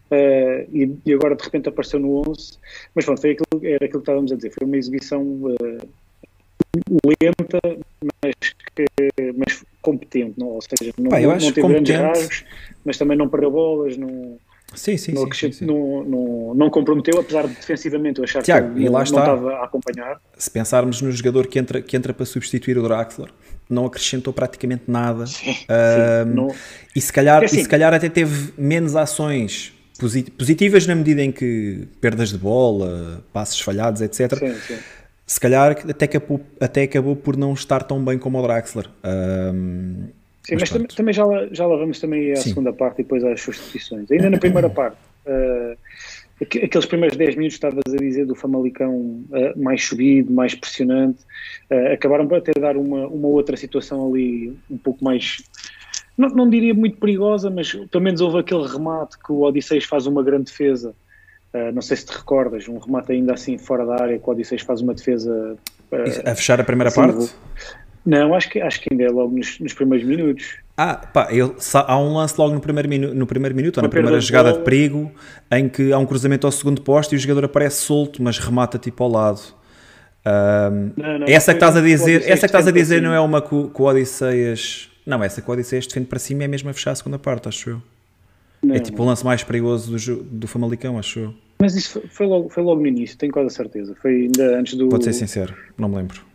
Uh, 0.09 0.63
e, 0.73 0.97
e, 1.05 1.13
agora 1.13 1.35
de 1.35 1.43
repente 1.43 1.69
apareceu 1.69 2.01
no 2.01 2.29
11. 2.29 2.59
Mas 2.95 3.05
pronto, 3.05 3.21
foi 3.21 3.33
aquilo, 3.33 3.65
era 3.65 3.85
aquilo 3.85 3.91
que 3.91 3.99
estávamos 3.99 4.33
a 4.33 4.37
dizer. 4.37 4.51
Foi 4.51 4.67
uma 4.67 4.77
exibição 4.77 5.23
uh, 5.23 5.89
lenta, 7.23 7.61
mas, 8.23 8.35
que, 8.75 9.33
mas 9.37 9.65
competente. 9.81 10.39
Não? 10.39 10.49
Ou 10.49 10.61
seja, 10.63 10.93
não, 10.99 11.11
Pá, 11.11 11.21
não 11.21 11.53
teve 11.53 11.69
grandes 11.69 11.97
rasgos, 11.97 12.45
mas 12.85 12.99
também 12.99 13.17
não 13.17 13.29
perdeu 13.29 13.51
bolas. 13.51 13.97
Não, 13.97 14.39
Sim, 14.75 14.97
sim, 14.97 15.13
não, 15.13 15.33
sim, 15.33 15.53
sim, 15.53 15.65
Não, 15.65 16.05
não, 16.05 16.55
não, 16.55 16.71
comprometeu, 16.71 17.19
apesar 17.21 17.47
de 17.47 17.55
defensivamente 17.55 18.19
eu 18.19 18.25
achar 18.25 18.43
Tiago, 18.43 18.75
que 18.75 18.85
não, 18.85 18.93
não 18.93 19.03
estava 19.03 19.53
a 19.55 19.65
acompanhar. 19.65 20.21
Se 20.37 20.51
pensarmos 20.51 21.01
no 21.01 21.11
jogador 21.13 21.47
que 21.47 21.59
entra, 21.59 21.81
que 21.81 21.97
entra 21.97 22.13
para 22.13 22.27
substituir 22.27 22.77
o 22.77 22.83
Draxler, 22.83 23.31
não 23.71 23.87
acrescentou 23.87 24.33
praticamente 24.33 24.85
nada. 24.89 25.27
Sim, 25.27 25.51
um, 25.51 26.51
sim, 26.51 26.57
e, 26.95 27.01
se 27.01 27.13
calhar, 27.13 27.43
é 27.43 27.47
assim, 27.47 27.61
e 27.61 27.63
se 27.63 27.69
calhar 27.69 27.95
até 27.95 28.09
teve 28.09 28.53
menos 28.59 28.97
ações 28.97 29.73
positivas 30.37 30.87
na 30.87 30.95
medida 30.95 31.23
em 31.23 31.33
que 31.33 31.89
perdas 32.01 32.31
de 32.31 32.39
bola, 32.39 33.25
passos 33.33 33.61
falhados, 33.61 34.03
etc. 34.03 34.35
Sim, 34.37 34.55
sim. 34.55 34.79
Se 35.27 35.41
calhar 35.41 35.77
até 35.89 36.05
acabou, 36.05 36.41
até 36.61 36.83
acabou 36.83 37.17
por 37.17 37.37
não 37.37 37.53
estar 37.53 37.83
tão 37.83 38.05
bem 38.05 38.19
como 38.19 38.39
o 38.39 38.43
Draxler. 38.43 38.89
Um, 39.05 40.09
Sim, 40.47 40.55
mas, 40.61 40.71
mas 40.71 40.95
também 40.95 41.13
já, 41.13 41.25
já 41.51 41.67
lá 41.67 41.77
vamos 41.77 41.99
também 41.99 42.31
à 42.31 42.37
Sim. 42.37 42.51
segunda 42.51 42.73
parte 42.73 43.01
e 43.01 43.03
depois 43.03 43.25
às 43.25 43.41
substituições. 43.41 44.09
Ainda 44.13 44.31
na 44.31 44.39
primeira 44.39 44.71
parte, 44.71 44.97
uh, 45.27 45.77
aqueles 46.41 46.87
primeiros 46.87 47.17
10 47.17 47.35
minutos 47.35 47.57
estavas 47.57 47.83
a 47.93 47.97
dizer 47.97 48.27
do 48.27 48.37
Famalicão 48.37 48.95
uh, 48.95 49.61
mais 49.61 49.85
subido, 49.85 50.33
mais 50.33 50.55
pressionante, 50.55 51.19
uh, 51.69 51.93
acabaram 51.93 52.29
por 52.29 52.39
até 52.39 52.53
dar 52.61 52.77
uma, 52.77 53.09
uma 53.09 53.27
outra 53.27 53.57
situação 53.57 54.09
ali 54.09 54.57
um 54.71 54.79
pouco 54.79 55.03
mais, 55.05 55.39
não, 56.17 56.29
não 56.29 56.49
diria 56.49 56.75
muito 56.75 56.97
perigosa, 56.99 57.51
mas 57.51 57.73
pelo 57.73 58.05
menos 58.05 58.21
houve 58.21 58.39
aquele 58.39 58.69
remate 58.69 59.19
que 59.19 59.33
o 59.33 59.41
Odisseis 59.41 59.83
faz 59.83 60.07
uma 60.07 60.23
grande 60.23 60.45
defesa. 60.45 60.95
não 61.75 61.83
sei 61.83 61.97
se 61.97 62.07
te 62.07 62.17
recordas, 62.17 62.69
um 62.69 62.79
remate 62.79 63.11
ainda 63.11 63.35
assim 63.35 63.59
fora 63.59 63.85
da 63.85 64.01
área 64.01 64.17
que 64.17 64.29
o 64.29 64.33
Odisseis 64.33 64.63
faz 64.63 64.81
uma 64.81 64.95
defesa. 64.95 65.59
a 66.25 66.35
fechar 66.37 66.61
a 66.61 66.65
primeira 66.65 66.89
assim, 66.89 67.01
parte? 67.01 67.35
Não, 68.07 68.35
acho 68.35 68.49
que, 68.49 68.61
acho 68.61 68.81
que 68.81 68.89
ainda 68.93 69.05
é 69.05 69.11
logo 69.11 69.37
nos, 69.37 69.59
nos 69.59 69.75
primeiros 69.75 70.07
minutos. 70.07 70.59
Ah, 70.77 70.95
pá, 70.95 71.29
ele, 71.31 71.53
há 71.75 71.99
um 71.99 72.15
lance 72.15 72.35
logo 72.39 72.55
no 72.55 72.61
primeiro, 72.61 72.89
minu, 72.89 73.13
no 73.13 73.27
primeiro 73.27 73.55
minuto, 73.57 73.79
ou 73.79 73.83
na 73.83 73.89
primeira 73.89 74.21
jogada 74.21 74.53
de 74.53 74.61
perigo, 74.61 75.11
em 75.51 75.69
que 75.69 75.93
há 75.93 75.99
um 75.99 76.07
cruzamento 76.07 76.47
ao 76.47 76.53
segundo 76.53 76.83
posto 76.83 77.15
e 77.15 77.17
o 77.17 77.19
jogador 77.19 77.47
aparece 77.47 77.83
solto, 77.83 78.23
mas 78.23 78.39
remata 78.39 78.79
tipo 78.79 79.03
ao 79.03 79.11
lado. 79.11 79.41
Um, 80.25 80.93
não, 80.97 81.19
não, 81.21 81.27
essa 81.27 81.53
que 81.53 81.57
estás 81.57 81.77
a 81.77 81.81
dizer, 81.81 82.23
essa 82.23 82.41
que 82.41 82.47
estás 82.47 82.69
a 82.69 82.71
dizer 82.71 83.03
não 83.03 83.13
é 83.13 83.21
uma 83.21 83.43
que 83.43 83.55
o, 83.55 83.71
que 83.71 83.83
o 83.83 83.85
Odisseias. 83.85 84.89
Não, 85.05 85.23
essa 85.25 85.41
que 85.41 85.49
o 85.49 85.53
Odisseias 85.53 85.87
defende 85.87 86.07
para 86.07 86.19
cima 86.19 86.45
é 86.45 86.49
mesmo 86.49 86.69
a 86.69 86.73
fechar 86.73 86.93
a 86.93 86.95
segunda 86.95 87.19
parte, 87.19 87.49
acho 87.49 87.71
eu. 87.71 87.83
Não, 88.63 88.75
é 88.75 88.79
tipo 88.79 89.03
o 89.03 89.07
lance 89.07 89.25
mais 89.25 89.43
perigoso 89.43 89.97
do, 89.97 90.23
do 90.23 90.47
Famalicão, 90.47 90.99
acho 90.99 91.21
eu. 91.21 91.35
Mas 91.59 91.75
isso 91.75 91.91
foi, 91.91 92.03
foi, 92.09 92.27
logo, 92.27 92.49
foi 92.51 92.63
logo 92.63 92.81
no 92.81 92.87
início, 92.87 93.17
tenho 93.17 93.33
quase 93.33 93.49
a 93.49 93.51
certeza. 93.51 93.97
Foi 94.03 94.13
ainda 94.13 94.59
antes 94.59 94.75
do. 94.75 94.89
Pode 94.89 95.05
ser 95.05 95.13
sincero, 95.13 95.55
não 95.79 95.89
me 95.89 95.97
lembro. 95.97 96.26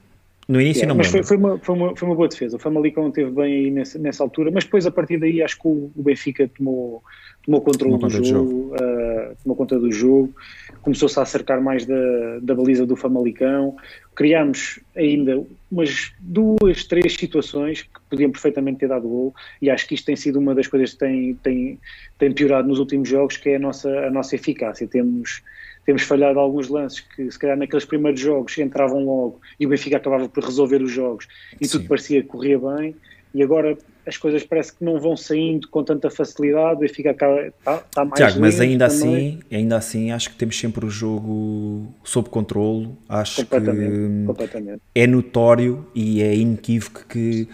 No 0.52 0.60
início 0.60 0.82
yeah, 0.82 0.90
não 0.90 0.98
Mas 0.98 1.08
foi, 1.08 1.24
foi, 1.24 1.38
uma, 1.38 1.58
foi, 1.60 1.76
uma, 1.76 1.96
foi 1.96 2.10
uma 2.10 2.16
boa 2.16 2.28
defesa. 2.28 2.58
O 2.58 2.60
Famalicão 2.60 3.10
teve 3.10 3.32
bem 3.32 3.54
aí 3.54 3.72
nessa, 3.72 3.98
nessa 3.98 4.22
altura, 4.22 4.52
mas 4.52 4.66
depois 4.66 4.86
a 4.86 4.92
partir 4.92 5.18
daí 5.18 5.42
acho 5.42 5.58
que 5.58 5.66
o, 5.66 5.90
o 5.96 6.04
Benfica 6.04 6.46
tomou, 6.58 7.02
tomou 7.46 7.62
controle 7.62 7.94
tomou 7.94 8.10
do 8.10 8.26
jogo, 8.26 8.26
jogo. 8.26 8.76
Uh, 8.76 9.36
tomou 9.42 9.56
conta 9.56 9.80
do 9.80 9.90
jogo, 9.90 10.36
começou-se 10.82 11.18
a 11.18 11.24
acercar 11.24 11.62
mais 11.62 11.86
da, 11.86 12.40
da 12.42 12.54
baliza 12.54 12.86
do 12.86 12.98
Famalicão. 12.98 13.78
Criámos 14.14 14.82
ainda 14.94 15.42
umas 15.72 16.12
duas, 16.20 16.84
três 16.84 17.14
situações 17.14 17.84
que 17.84 18.02
podiam 18.10 18.30
perfeitamente 18.30 18.80
ter 18.80 18.90
dado 18.90 19.08
gol 19.08 19.34
e 19.62 19.70
acho 19.70 19.88
que 19.88 19.96
isto 19.96 20.06
tem 20.06 20.18
sido 20.18 20.38
uma 20.38 20.54
das 20.54 20.68
coisas 20.68 20.92
que 20.92 21.00
tem, 21.00 21.34
tem, 21.36 21.80
tem 22.20 22.34
piorado 22.34 22.68
nos 22.68 22.78
últimos 22.78 23.08
jogos, 23.08 23.38
que 23.38 23.52
é 23.52 23.56
a 23.56 23.60
nossa, 23.60 23.90
a 23.90 24.12
nossa 24.12 24.36
eficácia. 24.36 24.86
Temos 24.86 25.42
temos 25.86 26.04
falhado 26.04 26.40
alguns 26.40 26.70
lances 26.70 27.00
que, 27.00 27.30
se 27.30 27.40
calhar, 27.40 27.58
naqueles 27.58 27.86
primeiros 27.86 28.20
jogos 28.20 28.58
entravam 28.58 29.04
logo 29.04 29.42
e 29.60 29.66
o 29.66 29.70
Benfica 29.70 29.98
acabava 29.98 30.30
por 30.30 30.44
resolver 30.44 30.82
os 30.82 30.92
jogos 30.92 31.28
e 31.60 31.66
Sim. 31.66 31.78
tudo 31.78 31.88
parecia 31.88 32.22
que 32.22 32.28
corria 32.28 32.60
bem. 32.60 32.96
E 33.34 33.42
agora 33.42 33.78
as 34.06 34.18
coisas 34.18 34.44
parece 34.44 34.76
que 34.76 34.84
não 34.84 35.00
vão 35.00 35.16
saindo 35.16 35.68
com 35.70 35.84
tanta 35.84 36.10
facilidade, 36.10 36.76
o 36.76 36.80
Benfica 36.80 37.12
está, 37.12 37.48
está 37.78 38.06
mais 38.06 38.16
Tiago, 38.16 38.42
mas 38.42 38.60
ainda 38.60 38.86
assim, 38.86 39.40
ainda 39.50 39.78
assim 39.78 40.12
acho 40.12 40.32
que 40.32 40.36
temos 40.36 40.60
sempre 40.60 40.86
o 40.86 40.90
jogo 40.90 41.88
sob 42.04 42.30
controle. 42.30 42.90
Acho 43.08 43.44
completamente, 43.44 43.92
que 43.92 44.26
completamente. 44.26 44.82
é 44.94 45.08
notório 45.08 45.88
e 45.96 46.22
é 46.22 46.36
inequívoco 46.36 47.06
que 47.08 47.48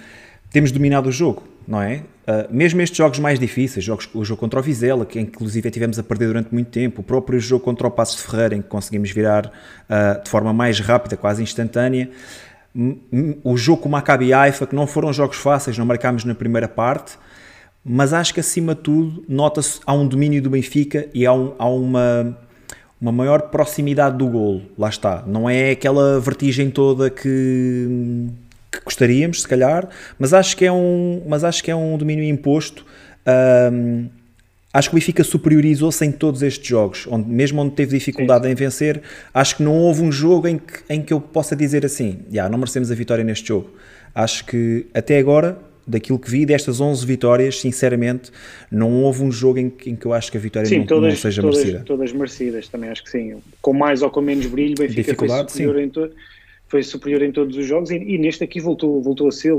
temos 0.52 0.72
dominado 0.72 1.10
o 1.10 1.12
jogo 1.12 1.44
não 1.68 1.82
é? 1.82 2.04
Uh, 2.28 2.48
mesmo 2.50 2.82
estes 2.82 2.98
jogos 2.98 3.20
mais 3.20 3.40
difíceis, 3.40 3.84
jogos, 3.84 4.10
o 4.14 4.24
jogo 4.24 4.40
contra 4.40 4.60
o 4.60 4.64
Vizela, 4.64 5.06
que 5.06 5.20
inclusive 5.20 5.70
tivemos 5.70 6.00
a 6.00 6.04
perder 6.04 6.28
durante 6.28 6.54
muito 6.54 6.70
tempo, 6.70 7.02
o 7.02 7.04
próprio 7.04 7.40
jogo 7.40 7.64
contra 7.64 7.88
o 7.88 7.92
Passo 7.92 8.16
de 8.18 8.24
Ferreira, 8.24 8.56
em 8.56 8.62
que 8.62 8.70
conseguimos 8.70 9.12
virar 9.12 9.48
uh, 9.48 10.24
de 10.24 10.30
forma 10.30 10.54
mais 10.54 10.80
rápida, 10.80 11.18
quase 11.18 11.44
instantânea, 11.44 12.10
o 13.44 13.58
jogo 13.58 13.82
com 13.82 13.90
o 13.90 13.92
Maccabi 13.92 14.32
Haifa, 14.34 14.68
que 14.68 14.76
não 14.76 14.86
foram 14.86 15.12
jogos 15.12 15.38
fáceis, 15.38 15.78
não 15.78 15.86
marcámos 15.86 16.24
na 16.24 16.36
primeira 16.36 16.68
parte, 16.68 17.18
mas 17.84 18.14
acho 18.14 18.34
que 18.34 18.40
acima 18.40 18.76
de 18.76 18.82
tudo 18.82 19.26
nota-se 19.28 19.80
há 19.86 19.94
um 19.94 20.08
domínio 20.08 20.42
do 20.42 20.50
Benfica 20.50 21.08
e 21.14 21.26
há, 21.26 21.34
um, 21.34 21.56
há 21.58 21.68
uma, 21.68 22.38
uma 23.02 23.12
maior 23.12 23.44
proximidade 23.44 24.18
do 24.18 24.28
golo, 24.28 24.62
lá 24.78 24.90
está, 24.90 25.24
não 25.26 25.50
é 25.50 25.72
aquela 25.72 26.20
vertigem 26.20 26.70
toda 26.70 27.10
que 27.10 28.30
que 28.80 28.86
gostaríamos, 28.86 29.42
se 29.42 29.48
calhar, 29.48 29.88
mas 30.18 30.34
acho 30.34 30.56
que 30.56 30.66
é 30.66 30.72
um, 30.72 31.22
mas 31.28 31.44
acho 31.44 31.64
que 31.64 31.72
é 31.72 31.76
um 31.76 31.98
domínio 31.98 32.24
imposto. 32.24 32.86
Um, 33.72 34.08
acho 34.74 34.90
que 34.90 34.96
o 34.96 35.00
Benfica 35.00 35.24
superiorizou-se 35.24 36.06
em 36.06 36.12
todos 36.12 36.42
estes 36.44 36.68
jogos, 36.68 37.08
onde, 37.10 37.30
mesmo 37.30 37.62
onde 37.62 37.72
teve 37.72 37.98
dificuldade 37.98 38.46
Sim. 38.46 38.52
em 38.52 38.56
vencer, 38.56 39.02
acho 39.34 39.58
que 39.58 39.64
não 39.64 39.76
houve 39.78 40.02
um 40.02 40.12
jogo 40.12 40.48
em 40.48 40.58
que, 40.58 40.82
em 40.90 41.02
que 41.02 41.14
eu 41.14 41.20
possa 41.20 41.56
dizer 41.56 41.86
assim, 41.86 42.20
já, 42.28 42.34
yeah, 42.34 42.50
não 42.50 42.58
merecemos 42.60 42.92
a 42.92 42.96
vitória 42.96 43.24
neste 43.24 43.48
jogo. 43.48 43.70
Acho 44.14 44.46
que 44.46 44.86
até 44.94 45.18
agora, 45.18 45.58
daquilo 45.86 46.20
que 46.20 46.30
vi, 46.30 46.46
destas 46.46 46.80
11 46.80 47.06
vitórias, 47.06 47.60
sinceramente, 47.60 48.32
não 48.72 49.04
houve 49.04 49.24
um 49.24 49.32
jogo 49.32 49.60
em 49.60 49.70
que, 49.70 49.90
em 49.90 49.96
que 49.96 50.06
eu 50.06 50.14
acho 50.14 50.32
que 50.32 50.38
a 50.38 50.42
vitória 50.42 50.68
sim, 50.68 50.80
não, 50.80 50.86
todas, 50.86 51.14
não 51.14 51.20
seja 51.20 51.42
todas, 51.42 51.58
merecida. 51.58 51.84
Todas 51.86 52.12
merecidas, 52.12 52.68
também 52.68 52.90
acho 52.90 53.04
que 53.04 53.10
sim. 53.10 53.38
Com 53.62 53.74
mais 53.74 54.02
ou 54.02 54.10
com 54.10 54.22
menos 54.22 54.46
brilho, 54.46 54.76
Benfica 54.76 55.16
foi 55.16 55.30
superior 55.30 55.76
sim. 55.76 55.82
em 55.82 55.90
todo 55.90 56.14
foi 56.68 56.84
superior 56.84 57.22
em 57.22 57.32
todos 57.32 57.56
os 57.58 57.66
jogos 57.66 57.90
e, 57.92 57.96
e, 57.96 58.18
neste 58.18 58.44
aqui 58.44 58.60
voltou, 58.60 59.02
voltou 59.02 59.28
a 59.28 59.32
ser. 59.32 59.54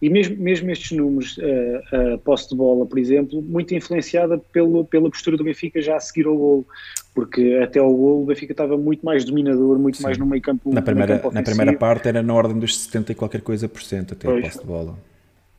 E 0.00 0.08
mesmo, 0.08 0.36
mesmo 0.36 0.70
estes 0.70 0.96
números, 0.96 1.36
uh, 1.38 2.14
uh, 2.14 2.18
posse 2.18 2.48
de 2.48 2.56
bola, 2.56 2.86
por 2.86 2.98
exemplo, 2.98 3.42
muito 3.42 3.74
influenciada 3.74 4.38
pelo, 4.52 4.84
pela 4.84 5.10
postura 5.10 5.36
do 5.36 5.44
Benfica 5.44 5.82
já 5.82 5.96
a 5.96 6.00
seguir 6.00 6.26
ao 6.26 6.36
gol, 6.36 6.66
porque 7.14 7.58
até 7.62 7.80
ao 7.80 7.92
gol 7.92 8.22
o 8.22 8.26
Benfica 8.26 8.52
estava 8.52 8.76
muito 8.76 9.04
mais 9.04 9.24
dominador, 9.24 9.78
muito 9.78 9.98
Sim. 9.98 10.04
mais 10.04 10.16
no 10.18 10.26
meio 10.26 10.42
campo. 10.42 10.72
Na 10.72 10.82
primeira, 10.82 11.18
campo 11.18 11.34
na 11.34 11.42
primeira 11.42 11.72
parte 11.74 12.08
era 12.08 12.22
na 12.22 12.34
ordem 12.34 12.58
dos 12.58 12.78
70 12.78 13.12
e 13.12 13.14
qualquer 13.14 13.40
coisa 13.40 13.68
por 13.68 13.82
cento 13.82 14.14
até 14.14 14.28
pois. 14.28 14.44
a 14.44 14.48
posse 14.48 14.60
de 14.60 14.66
bola. 14.66 14.98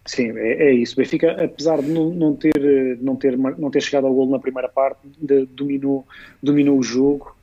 Sim, 0.05 0.31
é, 0.37 0.69
é, 0.69 0.73
isso. 0.73 0.93
O 0.93 0.97
Benfica, 0.97 1.43
apesar 1.43 1.81
de 1.81 1.89
não, 1.89 2.09
não, 2.09 2.35
ter, 2.35 2.97
não, 3.01 3.15
ter, 3.15 3.37
não 3.37 3.69
ter 3.69 3.81
chegado 3.81 4.07
ao 4.07 4.13
gol 4.13 4.27
na 4.27 4.39
primeira 4.39 4.69
parte, 4.69 5.01
de, 5.21 5.45
dominou, 5.45 6.07
dominou 6.41 6.79
o 6.79 6.83
jogo 6.83 7.35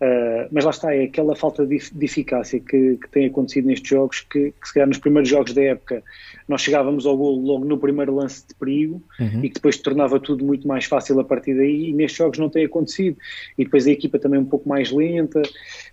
Uh, 0.00 0.48
mas 0.50 0.64
lá 0.64 0.70
está, 0.70 0.94
é 0.94 1.04
aquela 1.04 1.36
falta 1.36 1.64
de, 1.64 1.78
de 1.78 2.04
eficácia 2.04 2.58
que, 2.58 2.96
que, 2.96 3.08
tem 3.10 3.26
acontecido 3.26 3.66
nestes 3.66 3.88
jogos, 3.88 4.20
que, 4.22 4.50
que 4.50 4.68
se 4.68 4.74
calhar 4.74 4.88
nos 4.88 4.98
primeiros 4.98 5.28
jogos 5.28 5.54
da 5.54 5.62
época 5.62 6.02
nós 6.48 6.62
chegávamos 6.62 7.06
ao 7.06 7.16
golo 7.16 7.40
logo 7.40 7.64
no 7.64 7.78
primeiro 7.78 8.14
lance 8.14 8.44
de 8.46 8.54
perigo 8.54 9.00
uhum. 9.18 9.44
e 9.44 9.48
que 9.48 9.54
depois 9.54 9.78
tornava 9.78 10.18
tudo 10.18 10.44
muito 10.44 10.66
mais 10.66 10.84
fácil 10.84 11.18
a 11.20 11.24
partir 11.24 11.54
daí, 11.54 11.90
e 11.90 11.92
nestes 11.92 12.18
jogos 12.18 12.38
não 12.38 12.50
tem 12.50 12.64
acontecido. 12.64 13.16
E 13.56 13.64
depois 13.64 13.86
a 13.86 13.90
equipa 13.90 14.18
também 14.18 14.40
um 14.40 14.44
pouco 14.44 14.68
mais 14.68 14.90
lenta 14.90 15.40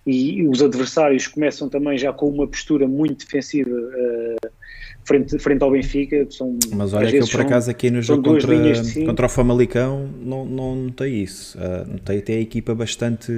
e, 0.04 0.40
e 0.40 0.48
os 0.48 0.62
adversários 0.62 1.26
começam 1.28 1.68
também 1.68 1.96
já 1.96 2.12
com 2.12 2.28
uma 2.28 2.46
postura 2.46 2.86
muito 2.86 3.24
defensiva. 3.24 3.70
Uh, 3.70 4.50
frente, 5.04 5.38
frente 5.38 5.62
ao 5.62 5.70
Benfica. 5.70 6.26
São, 6.30 6.58
Mas 6.72 6.92
olha 6.92 7.10
que 7.10 7.18
eu 7.18 7.28
por 7.28 7.40
acaso 7.40 7.70
aqui 7.70 7.90
no 7.90 8.02
jogo 8.02 8.22
contra, 8.22 8.54
contra 9.06 9.26
o 9.26 9.28
Famalicão 9.28 10.08
não, 10.20 10.44
não 10.44 10.76
notei 10.76 11.12
isso. 11.12 11.58
Uh, 11.58 11.92
notei 11.92 12.18
até 12.18 12.34
a 12.34 12.40
equipa 12.40 12.74
bastante, 12.74 13.32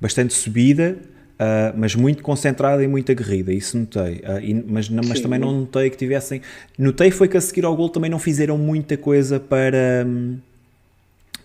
bastante 0.00 0.34
subida. 0.34 0.96
Uh, 1.40 1.72
mas 1.74 1.94
muito 1.94 2.22
concentrada 2.22 2.84
e 2.84 2.86
muito 2.86 3.10
aguerrida, 3.10 3.50
isso 3.50 3.78
notei. 3.78 4.16
Uh, 4.16 4.40
e, 4.42 4.52
mas 4.68 4.90
não, 4.90 5.02
mas 5.08 5.16
Sim, 5.16 5.22
também 5.22 5.38
não 5.38 5.60
notei 5.60 5.88
que 5.88 5.96
tivessem. 5.96 6.42
Notei 6.78 7.10
foi 7.10 7.28
que 7.28 7.36
a 7.38 7.40
seguir 7.40 7.64
ao 7.64 7.74
gol 7.74 7.88
também 7.88 8.10
não 8.10 8.18
fizeram 8.18 8.58
muita 8.58 8.94
coisa 8.98 9.40
para, 9.40 10.04
um, 10.06 10.36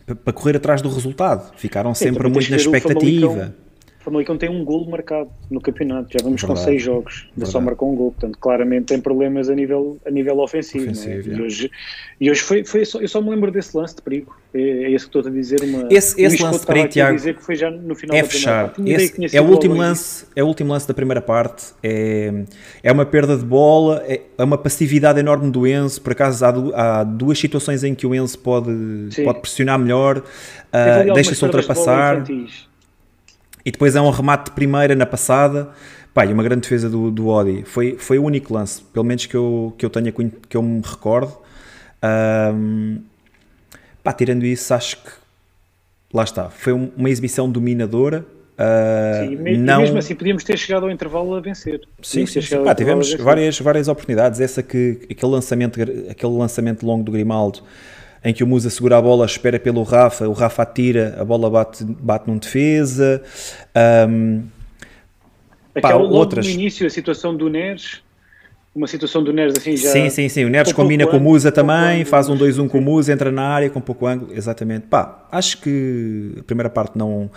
para 0.06 0.34
correr 0.34 0.58
atrás 0.58 0.82
do 0.82 0.90
resultado. 0.90 1.54
Ficaram 1.56 1.96
sempre 1.96 2.28
muito 2.28 2.50
na 2.50 2.58
expectativa. 2.58 3.56
Famalicão 4.06 4.38
tem 4.38 4.48
um 4.48 4.64
golo 4.64 4.88
marcado 4.88 5.32
no 5.50 5.60
campeonato, 5.60 6.10
já 6.12 6.24
vamos 6.24 6.40
Verdade. 6.40 6.60
com 6.60 6.64
seis 6.64 6.84
jogos, 6.84 7.28
ainda 7.36 7.48
só 7.48 7.60
marcou 7.60 7.92
um 7.92 7.96
gol, 7.96 8.12
portanto 8.12 8.38
claramente 8.40 8.86
tem 8.86 9.02
problemas 9.02 9.50
a 9.50 9.56
nível, 9.56 9.98
a 10.06 10.12
nível 10.12 10.38
ofensivo. 10.38 10.86
É? 10.86 10.92
ofensivo 10.92 11.32
é? 11.32 11.36
e, 11.36 11.42
hoje, 11.42 11.72
e 12.22 12.30
hoje 12.30 12.42
foi, 12.42 12.64
foi 12.64 12.86
só, 12.86 13.02
eu 13.02 13.08
só 13.08 13.20
me 13.20 13.32
lembro 13.32 13.52
desse 13.52 13.76
lance 13.76 13.96
de 13.96 14.04
perigo, 14.04 14.38
é, 14.54 14.60
é 14.60 14.92
esse 14.92 15.10
que 15.10 15.18
estou 15.18 15.28
a 15.28 15.34
dizer. 15.34 15.60
Uma, 15.64 15.88
esse 15.90 16.22
esse 16.22 16.44
lance 16.44 16.60
de 16.60 16.68
perigo, 16.68 16.88
Tiago, 16.90 17.16
dizer 17.16 17.36
que 17.36 17.44
foi 17.44 17.56
já 17.56 17.72
no 17.72 17.96
final 17.96 18.16
é 18.16 18.24
fechar. 18.24 18.76
Esse, 18.86 19.36
é 19.36 19.42
o 19.42 19.46
último 19.46 19.74
lance, 19.74 20.28
é 20.36 20.44
o 20.44 20.46
último 20.46 20.72
lance 20.72 20.88
da 20.88 20.94
primeira 20.94 21.22
parte, 21.22 21.74
é, 21.82 22.44
é 22.84 22.92
uma 22.92 23.08
perda 23.08 23.36
de 23.36 23.44
bola, 23.44 24.04
é, 24.08 24.22
é 24.38 24.44
uma 24.44 24.58
passividade 24.60 25.20
enorme 25.20 25.50
do 25.50 25.66
Enzo, 25.66 26.00
por 26.00 26.12
acaso 26.12 26.46
há, 26.46 27.00
há 27.00 27.04
duas 27.04 27.40
situações 27.40 27.84
em 27.84 27.96
que 27.96 28.06
o 28.06 28.14
Enzo 28.14 28.38
pode, 28.38 28.72
pode 29.24 29.40
pressionar 29.40 29.80
melhor, 29.80 30.20
uh, 30.20 31.14
deixa-se 31.16 31.44
ultrapassar. 31.44 32.24
E 33.66 33.72
depois 33.72 33.96
é 33.96 34.02
um 34.02 34.10
remate 34.12 34.46
de 34.46 34.52
primeira 34.52 34.96
na 34.96 35.06
passada. 35.06 35.70
Pá, 36.14 36.26
e 36.26 36.32
uma 36.32 36.44
grande 36.44 36.62
defesa 36.62 36.90
do, 36.90 37.12
do 37.12 37.28
Odi. 37.28 37.64
Foi, 37.66 37.98
foi 37.98 38.18
o 38.18 38.24
único 38.24 38.54
lance, 38.54 38.82
pelo 38.82 39.04
menos 39.04 39.26
que 39.26 39.36
eu, 39.36 39.74
que 39.78 39.86
eu 39.86 39.90
tenha 39.90 40.14
que 40.14 40.56
eu 40.56 40.62
me 40.62 40.82
recordo. 40.82 41.36
Um, 42.54 43.00
pá, 44.02 44.14
tirando 44.14 44.46
isso, 44.46 44.74
acho 44.74 44.98
que 44.98 45.10
lá 46.14 46.24
está. 46.24 46.50
Foi 46.50 46.72
uma 46.72 47.10
exibição 47.10 47.50
dominadora. 47.50 48.26
Uh, 48.56 49.28
sim, 49.28 49.58
não... 49.58 49.82
mesmo 49.82 49.98
assim 49.98 50.16
podíamos 50.16 50.46
ter 50.46 50.58
chegado 50.58 50.84
ao 50.84 50.92
intervalo 50.92 51.36
a 51.36 51.42
vencer. 51.42 51.82
Sim, 52.02 52.26
sim, 52.26 52.40
sim. 52.40 52.64
Pá, 52.64 52.74
tivemos 52.74 53.14
várias, 53.16 53.60
várias 53.60 53.90
oportunidades. 53.90 54.40
Essa 54.40 54.64
que 54.64 55.00
aquele 55.12 55.32
lançamento, 55.32 55.82
aquele 56.10 56.34
lançamento 56.34 56.86
longo 56.86 57.04
do 57.04 57.12
Grimaldo 57.12 57.62
em 58.26 58.34
que 58.34 58.44
o 58.44 58.48
Musa 58.48 58.72
segura 58.72 58.98
a 58.98 59.02
bola, 59.02 59.24
espera 59.28 59.60
pelo 59.60 59.84
Rafa, 59.84 60.28
o 60.28 60.34
Rafa 60.34 60.64
atira, 60.64 61.16
a 61.20 61.24
bola 61.24 61.48
bate, 61.48 61.86
bate 61.86 62.28
num 62.28 62.40
defesa. 62.40 63.22
Um, 64.10 64.44
Aquela 65.76 66.00
pá, 66.00 66.06
outras... 66.06 66.48
no 66.48 66.52
início, 66.52 66.88
a 66.88 66.90
situação 66.90 67.36
do 67.36 67.48
Neres, 67.48 68.02
uma 68.74 68.88
situação 68.88 69.24
do 69.24 69.32
Neres 69.32 69.56
assim 69.56 69.78
já... 69.78 69.92
Sim, 69.92 70.10
sim, 70.10 70.28
sim, 70.28 70.44
o 70.44 70.50
Neres 70.50 70.74
com 70.74 70.82
combina 70.82 71.06
com 71.06 71.18
o 71.18 71.20
Musa 71.20 71.52
também, 71.52 71.76
ângulo, 71.76 72.06
faz 72.06 72.28
um 72.28 72.36
2-1 72.36 72.68
com 72.68 72.80
o 72.80 72.82
Musa, 72.82 73.14
entra 73.14 73.32
na 73.32 73.48
área 73.48 73.70
com 73.70 73.80
pouco 73.80 74.08
ângulo, 74.08 74.34
exatamente. 74.34 74.88
Pá, 74.88 75.28
acho 75.32 75.62
que 75.62 76.34
a 76.40 76.44
primeira 76.44 76.70
parte 76.70 76.98
não, 76.98 77.30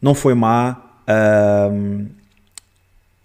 não 0.00 0.14
foi 0.14 0.34
má. 0.34 0.76
Um, 1.08 2.06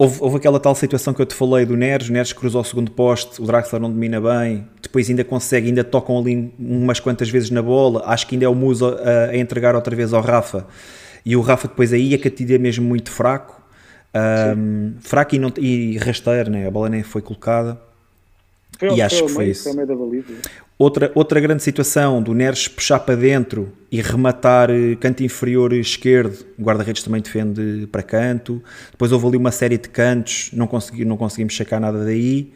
Houve, 0.00 0.18
houve, 0.20 0.36
aquela 0.36 0.60
tal 0.60 0.76
situação 0.76 1.12
que 1.12 1.20
eu 1.20 1.26
te 1.26 1.34
falei 1.34 1.66
do 1.66 1.76
Neres, 1.76 2.08
o 2.08 2.12
Neres 2.12 2.32
cruzou 2.32 2.60
o 2.60 2.64
segundo 2.64 2.88
poste, 2.88 3.42
o 3.42 3.44
Draxler 3.44 3.82
não 3.82 3.90
domina 3.90 4.20
bem, 4.20 4.64
depois 4.80 5.10
ainda 5.10 5.24
consegue, 5.24 5.66
ainda 5.66 5.82
tocam 5.82 6.16
ali 6.16 6.54
umas 6.56 7.00
quantas 7.00 7.28
vezes 7.28 7.50
na 7.50 7.60
bola, 7.60 8.04
acho 8.06 8.24
que 8.28 8.36
ainda 8.36 8.44
é 8.44 8.48
o 8.48 8.54
Muso 8.54 8.86
a, 8.86 9.30
a 9.30 9.36
entregar 9.36 9.74
outra 9.74 9.96
vez 9.96 10.12
ao 10.12 10.22
Rafa, 10.22 10.68
e 11.26 11.34
o 11.34 11.40
Rafa 11.40 11.66
depois 11.66 11.92
aí 11.92 12.14
a 12.14 12.18
Catida 12.18 12.54
é 12.54 12.58
mesmo 12.58 12.86
muito 12.86 13.10
fraco, 13.10 13.60
um, 14.56 14.94
fraco 15.00 15.34
e, 15.34 15.38
não, 15.40 15.52
e 15.58 15.98
rasteiro, 15.98 16.48
né? 16.48 16.68
a 16.68 16.70
bola 16.70 16.88
nem 16.88 17.02
foi 17.02 17.20
colocada, 17.20 17.76
foi, 18.78 18.94
e 18.94 19.02
acho 19.02 19.24
que 19.24 19.28
foi 19.32 19.44
meio, 19.44 19.52
isso. 19.52 19.64
Foi 19.64 19.72
Outra, 20.78 21.10
outra 21.12 21.40
grande 21.40 21.60
situação 21.64 22.22
do 22.22 22.32
Neres 22.32 22.68
puxar 22.68 23.00
para 23.00 23.16
dentro 23.16 23.72
e 23.90 24.00
rematar 24.00 24.70
eh, 24.70 24.94
canto 24.94 25.24
inferior 25.24 25.72
esquerdo, 25.72 26.46
o 26.56 26.62
guarda-redes 26.62 27.02
também 27.02 27.20
defende 27.20 27.88
para 27.90 28.00
canto. 28.00 28.62
Depois 28.92 29.10
houve 29.10 29.26
ali 29.26 29.36
uma 29.36 29.50
série 29.50 29.76
de 29.76 29.88
cantos, 29.88 30.50
não, 30.52 30.68
consegui, 30.68 31.04
não 31.04 31.16
conseguimos 31.16 31.52
checar 31.54 31.80
nada 31.80 32.04
daí. 32.04 32.52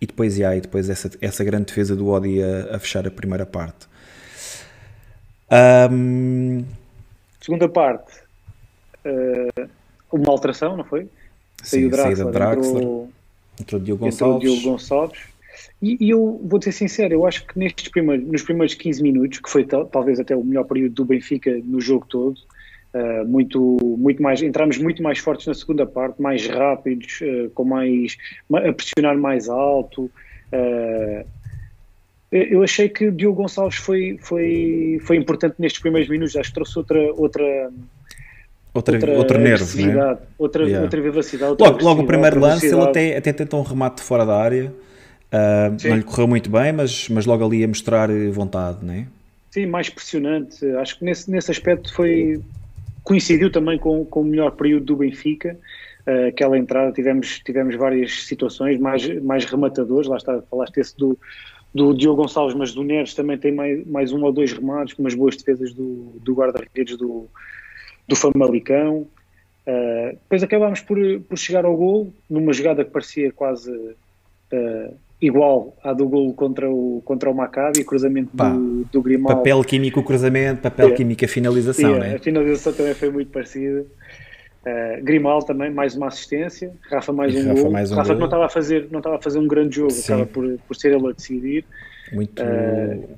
E 0.00 0.06
depois, 0.06 0.38
yeah, 0.38 0.56
e 0.56 0.62
depois 0.62 0.88
essa, 0.88 1.10
essa 1.20 1.44
grande 1.44 1.66
defesa 1.66 1.94
do 1.94 2.08
Odi 2.08 2.42
a, 2.42 2.76
a 2.76 2.78
fechar 2.78 3.06
a 3.06 3.10
primeira 3.10 3.44
parte. 3.44 3.86
Um... 5.90 6.64
Segunda 7.42 7.68
parte, 7.68 8.12
uh, 9.04 9.68
uma 10.10 10.30
alteração, 10.30 10.78
não 10.78 10.84
foi? 10.84 11.08
Saiu 11.62 11.90
Sim, 11.90 11.96
Draxler, 11.96 12.30
Draxler, 12.30 12.76
entrou, 12.76 13.10
entrou 13.60 13.80
Diogo 13.82 14.04
Gonçalves. 14.04 14.36
Entrou 14.36 14.56
Diogo 14.56 14.70
Gonçalves 14.70 15.29
e, 15.82 15.96
e, 15.98 16.10
eu 16.10 16.40
vou 16.44 16.60
ser 16.60 16.72
sincero, 16.72 17.14
eu 17.14 17.26
acho 17.26 17.46
que 17.46 17.58
nestes 17.58 17.88
primeiros, 17.88 18.26
nos 18.26 18.42
primeiros 18.42 18.74
15 18.74 19.02
minutos, 19.02 19.38
que 19.38 19.48
foi 19.48 19.64
talvez 19.64 20.20
até 20.20 20.36
o 20.36 20.44
melhor 20.44 20.64
período 20.64 20.94
do 20.94 21.04
Benfica 21.04 21.58
no 21.64 21.80
jogo 21.80 22.06
todo, 22.08 22.36
uh, 22.94 23.26
muito, 23.26 23.78
muito 23.98 24.22
mais, 24.22 24.42
entramos 24.42 24.76
muito 24.78 25.02
mais 25.02 25.18
fortes 25.18 25.46
na 25.46 25.54
segunda 25.54 25.86
parte, 25.86 26.20
mais 26.20 26.46
rápidos, 26.46 27.20
uh, 27.22 27.50
com 27.50 27.64
mais, 27.64 28.16
a 28.52 28.72
pressionar 28.72 29.16
mais 29.16 29.48
alto. 29.48 30.10
Uh, 30.52 31.24
eu 32.30 32.62
achei 32.62 32.88
que 32.88 33.08
o 33.08 33.12
Diogo 33.12 33.42
Gonçalves 33.42 33.78
foi, 33.78 34.16
foi, 34.20 35.00
foi 35.02 35.16
importante 35.16 35.56
nestes 35.58 35.80
primeiros 35.80 36.08
minutos, 36.08 36.36
acho 36.36 36.50
que 36.50 36.54
trouxe 36.54 36.78
outra, 36.78 37.12
outra, 37.14 37.70
Outra, 38.72 39.10
outra 39.16 39.36
nervo, 39.36 39.64
né? 39.84 40.18
outra, 40.38 40.62
yeah. 40.62 40.84
outra 40.84 41.00
vivacidade. 41.00 41.50
Outra 41.50 41.66
logo, 41.66 41.84
logo 41.84 42.02
o 42.02 42.06
primeiro 42.06 42.38
lance, 42.38 42.66
ele 42.66 42.80
até, 42.80 43.16
até 43.16 43.32
tentou 43.32 43.58
um 43.58 43.64
remate 43.64 44.00
fora 44.00 44.24
da 44.24 44.36
área. 44.36 44.72
Uh, 45.32 45.88
não 45.88 45.96
lhe 45.96 46.02
correu 46.02 46.26
muito 46.26 46.50
bem, 46.50 46.72
mas, 46.72 47.08
mas 47.08 47.24
logo 47.24 47.44
ali 47.44 47.62
a 47.62 47.68
mostrar 47.68 48.08
vontade, 48.32 48.84
não 48.84 48.94
é? 48.94 49.06
Sim, 49.50 49.66
mais 49.66 49.88
pressionante. 49.88 50.64
Acho 50.76 50.98
que 50.98 51.04
nesse, 51.04 51.30
nesse 51.30 51.50
aspecto 51.50 51.92
foi, 51.94 52.40
coincidiu 53.02 53.50
também 53.50 53.78
com, 53.78 54.04
com 54.04 54.22
o 54.22 54.24
melhor 54.24 54.52
período 54.52 54.86
do 54.86 54.96
Benfica. 54.96 55.56
Uh, 56.06 56.28
aquela 56.28 56.58
entrada 56.58 56.92
tivemos, 56.92 57.40
tivemos 57.40 57.76
várias 57.76 58.24
situações 58.24 58.80
mais, 58.80 59.06
mais 59.22 59.44
rematadores, 59.44 60.08
lá 60.08 60.16
está, 60.16 60.40
falaste 60.50 60.78
esse 60.78 60.96
do, 60.96 61.18
do 61.74 61.94
Diogo 61.94 62.22
Gonçalves, 62.22 62.54
mas 62.54 62.72
do 62.72 62.82
Neres 62.82 63.14
também 63.14 63.38
tem 63.38 63.52
mais, 63.52 63.86
mais 63.86 64.12
um 64.12 64.22
ou 64.22 64.32
dois 64.32 64.52
remates, 64.52 64.94
com 64.94 65.02
umas 65.02 65.14
boas 65.14 65.36
defesas 65.36 65.72
do, 65.72 66.12
do 66.22 66.34
guarda-redes 66.34 66.96
do, 66.96 67.28
do 68.08 68.16
Famalicão. 68.16 69.06
Uh, 69.66 70.10
depois 70.12 70.42
acabámos 70.42 70.80
por, 70.80 70.98
por 71.28 71.38
chegar 71.38 71.64
ao 71.64 71.76
gol, 71.76 72.12
numa 72.28 72.52
jogada 72.52 72.84
que 72.84 72.90
parecia 72.90 73.30
quase 73.30 73.70
uh, 73.70 74.94
igual 75.20 75.76
à 75.84 75.92
do 75.92 76.08
gol 76.08 76.32
contra 76.32 76.70
o, 76.70 77.02
contra 77.04 77.30
o 77.30 77.34
Maccabi, 77.34 77.84
cruzamento 77.84 78.30
Pá, 78.36 78.50
do, 78.50 78.84
do 78.90 79.02
Grimaldo. 79.02 79.36
Papel 79.36 79.62
químico, 79.64 80.02
cruzamento, 80.02 80.62
papel 80.62 80.86
yeah. 80.86 80.96
químico, 80.96 81.24
a 81.24 81.28
finalização, 81.28 81.90
yeah, 81.90 82.08
né? 82.08 82.16
A 82.16 82.18
finalização 82.18 82.72
também 82.72 82.94
foi 82.94 83.10
muito 83.10 83.30
parecida. 83.30 83.84
Uh, 84.62 85.02
Grimal 85.02 85.42
também, 85.42 85.70
mais 85.70 85.94
uma 85.94 86.08
assistência. 86.08 86.72
Rafa 86.90 87.12
mais 87.12 87.34
um 87.34 87.48
Rafa 87.48 87.62
gol. 87.62 87.70
Mais 87.70 87.92
um 87.92 87.94
Rafa 87.94 88.08
gol. 88.08 88.18
não 88.18 88.26
estava 88.26 88.46
a 88.46 88.48
fazer, 88.48 88.88
não 88.90 88.98
estava 88.98 89.16
a 89.16 89.22
fazer 89.22 89.38
um 89.38 89.46
grande 89.46 89.76
jogo, 89.76 89.90
Sim. 89.90 90.12
acaba 90.12 90.26
por, 90.26 90.58
por 90.66 90.76
ser 90.76 90.92
ele 90.92 91.06
a 91.06 91.12
decidir. 91.12 91.64
Muito, 92.12 92.42
uh, 92.42 93.08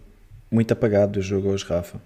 muito 0.50 0.72
apagado 0.72 1.20
o 1.20 1.22
jogo 1.22 1.48
hoje, 1.48 1.64
Rafa. 1.64 2.00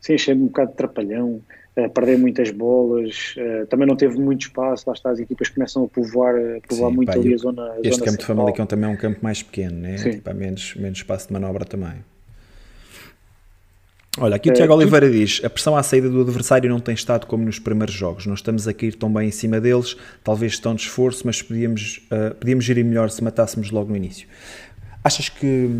Sim, 0.00 0.14
achei-me 0.14 0.42
um 0.42 0.46
bocado 0.46 0.70
de 0.70 0.76
trapalhão, 0.76 1.40
uh, 1.76 1.90
perder 1.90 2.18
muitas 2.18 2.50
bolas, 2.50 3.34
uh, 3.36 3.66
também 3.66 3.86
não 3.86 3.96
teve 3.96 4.18
muito 4.18 4.42
espaço, 4.42 4.84
lá 4.86 4.94
está, 4.94 5.10
as 5.10 5.18
equipas 5.18 5.48
começam 5.48 5.84
a 5.84 5.88
povoar, 5.88 6.34
a 6.34 6.60
povoar 6.66 6.90
Sim, 6.90 6.96
muito 6.96 7.12
pá, 7.12 7.18
ali 7.18 7.34
a 7.34 7.36
zona 7.36 7.74
Este 7.82 7.94
zona 7.98 8.04
campo 8.04 8.18
de 8.18 8.26
Famalicão 8.26 8.66
também 8.66 8.90
é 8.90 8.92
um 8.92 8.96
campo 8.96 9.18
mais 9.22 9.42
pequeno, 9.42 9.78
né? 9.78 9.96
Tipo, 9.96 10.30
há 10.30 10.34
menos, 10.34 10.74
menos 10.74 10.98
espaço 10.98 11.28
de 11.28 11.32
manobra 11.32 11.64
também. 11.64 11.94
Olha, 14.18 14.36
aqui 14.36 14.48
o 14.48 14.52
Tiago 14.52 14.72
Oliveira 14.72 15.10
diz: 15.10 15.42
a 15.44 15.50
pressão 15.50 15.76
à 15.76 15.82
saída 15.82 16.08
do 16.08 16.22
adversário 16.22 16.70
não 16.70 16.80
tem 16.80 16.94
estado 16.94 17.26
como 17.26 17.44
nos 17.44 17.58
primeiros 17.58 17.94
jogos. 17.94 18.24
Não 18.26 18.34
estamos 18.34 18.66
a 18.66 18.72
cair 18.72 18.94
tão 18.94 19.12
bem 19.12 19.28
em 19.28 19.30
cima 19.30 19.60
deles, 19.60 19.94
talvez 20.24 20.52
estão 20.52 20.74
de 20.74 20.82
esforço, 20.82 21.22
mas 21.26 21.42
podíamos, 21.42 22.00
uh, 22.10 22.34
podíamos 22.34 22.64
gerir 22.64 22.84
melhor 22.84 23.10
se 23.10 23.22
matássemos 23.22 23.70
logo 23.70 23.90
no 23.90 23.96
início. 23.96 24.26
Achas 25.04 25.28
que 25.28 25.70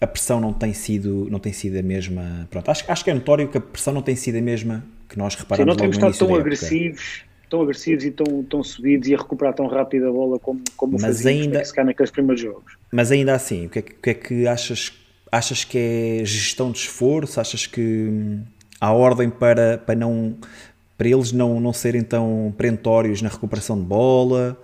a 0.00 0.06
pressão 0.06 0.40
não 0.40 0.52
tem 0.52 0.72
sido, 0.72 1.28
não 1.30 1.38
tem 1.38 1.52
sido 1.52 1.78
a 1.78 1.82
mesma? 1.82 2.48
Pronto, 2.50 2.70
acho, 2.70 2.90
acho 2.90 3.04
que 3.04 3.10
é 3.10 3.14
notório 3.14 3.46
que 3.46 3.58
a 3.58 3.60
pressão 3.60 3.92
não 3.92 4.02
tem 4.02 4.16
sido 4.16 4.38
a 4.38 4.42
mesma 4.42 4.82
que 5.12 5.18
nós 5.18 5.34
reparamos 5.34 5.74
Sim, 5.74 5.76
não 5.76 5.76
temos 5.76 5.96
estado 5.96 6.18
tão 6.18 6.34
agressivos, 6.34 7.24
tão 7.48 7.62
agressivos 7.62 8.04
e 8.04 8.10
tão, 8.10 8.42
tão 8.44 8.64
subidos 8.64 9.08
e 9.08 9.14
a 9.14 9.18
recuperar 9.18 9.54
tão 9.54 9.66
rápido 9.66 10.08
a 10.08 10.10
bola 10.10 10.38
como, 10.38 10.62
como 10.74 10.94
mas 10.94 11.02
fazíamos 11.02 11.42
ainda, 11.42 11.64
se 11.64 11.84
naqueles 11.84 12.10
primeiros 12.10 12.40
jogos. 12.40 12.76
Mas 12.90 13.12
ainda 13.12 13.34
assim, 13.34 13.66
o 13.66 13.68
que 13.68 13.78
é, 13.78 13.82
o 13.82 13.84
que, 13.84 14.10
é 14.10 14.14
que 14.14 14.46
achas 14.46 14.92
achas 15.30 15.64
que 15.64 15.78
é 15.78 16.24
gestão 16.24 16.72
de 16.72 16.78
esforço? 16.78 17.40
Achas 17.40 17.66
que 17.66 18.40
há 18.80 18.92
ordem 18.92 19.28
para, 19.30 19.78
para, 19.78 19.94
não, 19.94 20.36
para 20.96 21.08
eles 21.08 21.32
não, 21.32 21.60
não 21.60 21.72
serem 21.72 22.02
tão 22.02 22.54
perentórios 22.56 23.20
na 23.20 23.28
recuperação 23.28 23.78
de 23.78 23.84
bola? 23.84 24.58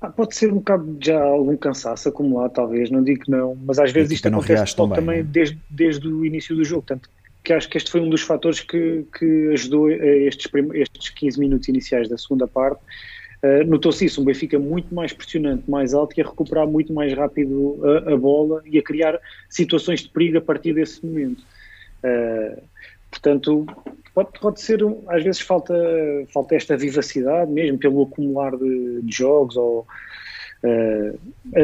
Ah, 0.00 0.10
pode 0.10 0.36
ser 0.36 0.52
um 0.52 0.56
bocado 0.56 0.96
já 1.00 1.20
algum 1.20 1.56
cansaço 1.56 2.08
acumulado, 2.08 2.52
talvez, 2.52 2.88
não 2.88 3.02
digo 3.02 3.24
que 3.24 3.30
não, 3.30 3.56
mas 3.66 3.80
às 3.80 3.90
vezes 3.90 4.12
isto 4.12 4.28
acontece 4.28 4.76
também 4.76 5.18
né? 5.18 5.28
desde, 5.28 5.58
desde 5.68 6.06
o 6.06 6.24
início 6.24 6.54
do 6.54 6.64
jogo, 6.64 6.84
tanto 6.86 7.10
que 7.44 7.52
acho 7.52 7.68
que 7.68 7.78
este 7.78 7.90
foi 7.90 8.00
um 8.00 8.10
dos 8.10 8.22
fatores 8.22 8.60
que, 8.60 9.04
que 9.16 9.50
ajudou 9.52 9.90
estes, 9.90 10.50
estes 10.74 11.10
15 11.10 11.40
minutos 11.40 11.68
iniciais 11.68 12.08
da 12.08 12.18
segunda 12.18 12.46
parte, 12.46 12.80
Uh, 13.42 13.64
Notou-se 13.64 14.04
isso, 14.04 14.20
um 14.20 14.24
Benfica 14.24 14.58
muito 14.58 14.92
mais 14.92 15.12
pressionante, 15.12 15.70
mais 15.70 15.94
alto 15.94 16.18
e 16.18 16.22
a 16.22 16.26
recuperar 16.26 16.66
muito 16.66 16.92
mais 16.92 17.12
rápido 17.14 17.78
a, 17.84 18.14
a, 18.14 18.16
bola 18.16 18.62
e 18.66 18.78
a 18.78 18.82
criar 18.82 19.18
situações 19.48 20.00
de 20.00 20.08
perigo 20.08 20.38
a 20.38 20.40
partir 20.40 20.74
desse 20.74 21.04
momento. 21.06 21.40
Uh, 22.02 22.60
portanto, 23.10 23.64
pode, 24.12 24.30
pode 24.40 24.60
ser, 24.60 24.80
às 25.06 25.22
vezes 25.22 25.40
falta, 25.40 25.74
falta 26.32 26.56
esta 26.56 26.76
vivacidade 26.76 27.50
mesmo 27.50 27.78
pelo 27.78 28.02
acumular 28.02 28.56
de, 28.56 29.02
de 29.02 29.16
jogos 29.16 29.56
ou 29.56 29.86
uh, 30.64 31.18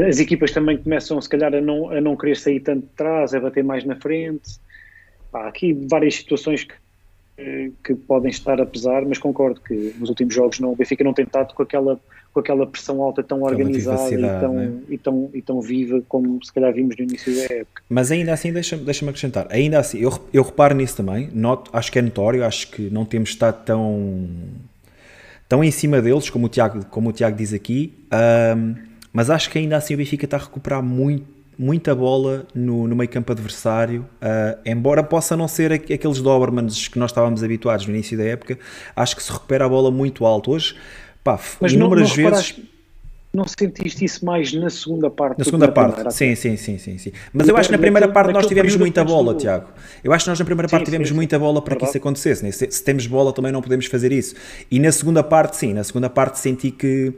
as 0.08 0.20
equipas 0.20 0.52
também 0.52 0.78
começam 0.78 1.20
se 1.20 1.28
calhar 1.28 1.52
a 1.52 1.60
não, 1.60 1.90
a 1.90 2.00
não 2.00 2.16
querer 2.16 2.36
sair 2.36 2.60
tanto 2.60 2.82
de 2.82 2.92
trás, 2.92 3.34
a 3.34 3.40
bater 3.40 3.64
mais 3.64 3.84
na 3.84 3.96
frente. 3.96 4.62
Há 5.34 5.48
aqui 5.48 5.72
várias 5.72 6.14
situações 6.14 6.64
que 6.64 6.74
que 7.82 7.94
podem 7.94 8.30
estar 8.30 8.60
a 8.60 8.66
pesar, 8.66 9.04
mas 9.04 9.18
concordo 9.18 9.60
que 9.60 9.92
nos 9.98 10.08
últimos 10.08 10.34
jogos 10.34 10.60
não, 10.60 10.72
o 10.72 10.76
Benfica 10.76 11.02
não 11.02 11.12
tem 11.12 11.24
estado 11.24 11.52
com 11.52 11.62
aquela, 11.64 11.98
com 12.32 12.38
aquela 12.38 12.64
pressão 12.64 13.02
alta 13.02 13.24
tão 13.24 13.42
organizada 13.42 14.14
e 14.14 14.40
tão, 14.40 14.54
né? 14.54 14.72
e, 14.88 14.98
tão, 14.98 15.30
e 15.34 15.42
tão 15.42 15.60
viva 15.60 16.00
como 16.08 16.42
se 16.44 16.52
calhar 16.52 16.72
vimos 16.72 16.96
no 16.96 17.02
início 17.02 17.34
da 17.34 17.54
época. 17.54 17.82
Mas 17.88 18.12
ainda 18.12 18.32
assim, 18.32 18.52
deixa-me 18.52 18.84
deixa 18.84 19.04
acrescentar, 19.04 19.48
ainda 19.50 19.80
assim, 19.80 19.98
eu, 19.98 20.12
eu 20.32 20.44
reparo 20.44 20.76
nisso 20.76 20.96
também, 20.96 21.28
noto, 21.32 21.70
acho 21.72 21.90
que 21.90 21.98
é 21.98 22.02
notório, 22.02 22.44
acho 22.44 22.70
que 22.70 22.88
não 22.88 23.04
temos 23.04 23.30
estado 23.30 23.64
tão, 23.64 24.28
tão 25.48 25.64
em 25.64 25.72
cima 25.72 26.00
deles, 26.00 26.30
como 26.30 26.46
o 26.46 26.48
Tiago, 26.48 26.84
como 26.86 27.10
o 27.10 27.12
Tiago 27.12 27.36
diz 27.36 27.52
aqui, 27.52 27.92
um, 28.56 28.76
mas 29.12 29.28
acho 29.28 29.50
que 29.50 29.58
ainda 29.58 29.76
assim 29.76 29.94
o 29.94 29.96
Benfica 29.96 30.24
está 30.24 30.36
a 30.36 30.40
recuperar 30.40 30.82
muito 30.82 31.34
muita 31.58 31.94
bola 31.94 32.46
no, 32.54 32.86
no 32.88 32.96
meio 32.96 33.08
campo 33.08 33.32
adversário, 33.32 34.06
uh, 34.22 34.58
embora 34.64 35.02
possa 35.02 35.36
não 35.36 35.48
ser 35.48 35.72
aqueles 35.72 36.20
Dobermans 36.20 36.88
que 36.88 36.98
nós 36.98 37.10
estávamos 37.10 37.42
habituados 37.42 37.86
no 37.86 37.94
início 37.94 38.16
da 38.16 38.24
época, 38.24 38.58
acho 38.94 39.16
que 39.16 39.22
se 39.22 39.32
recupera 39.32 39.64
a 39.64 39.68
bola 39.68 39.90
muito 39.90 40.24
alto. 40.24 40.50
Hoje, 40.50 40.76
pá, 41.22 41.38
Mas 41.60 41.72
inúmeras 41.72 42.16
não, 42.16 42.24
não 42.24 42.30
vezes... 42.30 42.60
Não 43.34 43.44
sentiste 43.48 44.04
isso 44.04 44.24
mais 44.24 44.52
na 44.52 44.70
segunda 44.70 45.10
parte? 45.10 45.40
Na 45.40 45.44
segunda 45.44 45.66
parte, 45.66 46.14
sim, 46.14 46.36
sim, 46.36 46.56
sim, 46.56 46.78
sim, 46.78 46.98
sim. 46.98 47.12
Mas 47.32 47.48
eu 47.48 47.56
acho 47.56 47.68
que 47.68 47.72
na 47.74 47.80
primeira 47.80 48.06
parte 48.06 48.32
nós 48.32 48.46
tivemos 48.46 48.76
muita 48.76 49.04
bola, 49.04 49.34
Tiago. 49.34 49.70
Eu 50.04 50.12
acho 50.12 50.24
que 50.24 50.30
nós 50.30 50.38
na 50.38 50.44
primeira 50.44 50.68
parte 50.68 50.84
tivemos 50.84 51.10
muita 51.10 51.36
bola 51.36 51.60
para 51.60 51.74
que 51.74 51.84
isso 51.84 51.96
acontecesse. 51.96 52.44
Né? 52.44 52.52
Se, 52.52 52.70
se 52.70 52.84
temos 52.84 53.08
bola 53.08 53.32
também 53.32 53.50
não 53.50 53.60
podemos 53.60 53.86
fazer 53.86 54.12
isso. 54.12 54.36
E 54.70 54.78
na 54.78 54.92
segunda 54.92 55.20
parte, 55.24 55.56
sim, 55.56 55.74
na 55.74 55.82
segunda 55.82 56.08
parte 56.08 56.38
senti 56.38 56.70
que 56.70 57.12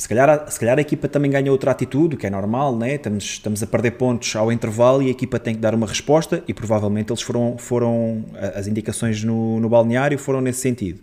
se 0.00 0.08
calhar, 0.08 0.50
se 0.50 0.58
calhar 0.58 0.78
a 0.78 0.80
equipa 0.80 1.06
também 1.08 1.30
ganha 1.30 1.52
outra 1.52 1.72
atitude, 1.72 2.16
que 2.16 2.26
é 2.26 2.30
normal, 2.30 2.74
né? 2.74 2.94
estamos, 2.94 3.24
estamos 3.24 3.62
a 3.62 3.66
perder 3.66 3.90
pontos 3.92 4.34
ao 4.34 4.50
intervalo 4.50 5.02
e 5.02 5.08
a 5.08 5.10
equipa 5.10 5.38
tem 5.38 5.54
que 5.54 5.60
dar 5.60 5.74
uma 5.74 5.86
resposta 5.86 6.42
e 6.48 6.54
provavelmente 6.54 7.12
eles 7.12 7.20
foram, 7.20 7.58
foram 7.58 8.24
as 8.54 8.66
indicações 8.66 9.22
no, 9.22 9.60
no 9.60 9.68
balneário 9.68 10.18
foram 10.18 10.40
nesse 10.40 10.60
sentido. 10.60 11.00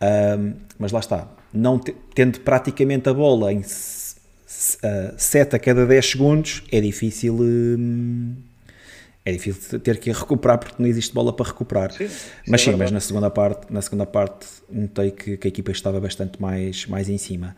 Um, 0.00 0.52
mas 0.78 0.92
lá 0.92 1.00
está, 1.00 1.28
não 1.52 1.76
te, 1.76 1.92
tendo 2.14 2.38
praticamente 2.40 3.08
a 3.08 3.12
bola 3.12 3.52
em 3.52 3.64
7 3.64 5.56
a 5.56 5.58
cada 5.58 5.84
10 5.84 6.10
segundos, 6.10 6.62
é 6.70 6.80
difícil. 6.80 7.34
Hum, 7.34 8.36
é 9.24 9.32
difícil 9.32 9.78
ter 9.80 9.98
que 9.98 10.10
recuperar 10.10 10.58
porque 10.58 10.76
não 10.78 10.88
existe 10.88 11.12
bola 11.12 11.32
para 11.32 11.46
recuperar. 11.46 11.92
Sim, 11.92 12.08
mas 12.46 12.62
sim, 12.62 12.70
é 12.70 12.76
mas 12.76 12.90
na 12.90 13.00
segunda 13.00 13.28
parte, 13.28 13.70
na 13.72 13.82
segunda 13.82 14.06
parte 14.06 14.46
notei 14.70 15.10
que, 15.10 15.36
que, 15.36 15.46
a 15.46 15.50
equipa 15.50 15.72
estava 15.72 16.00
bastante 16.00 16.40
mais, 16.40 16.86
mais 16.86 17.08
em 17.08 17.18
cima. 17.18 17.54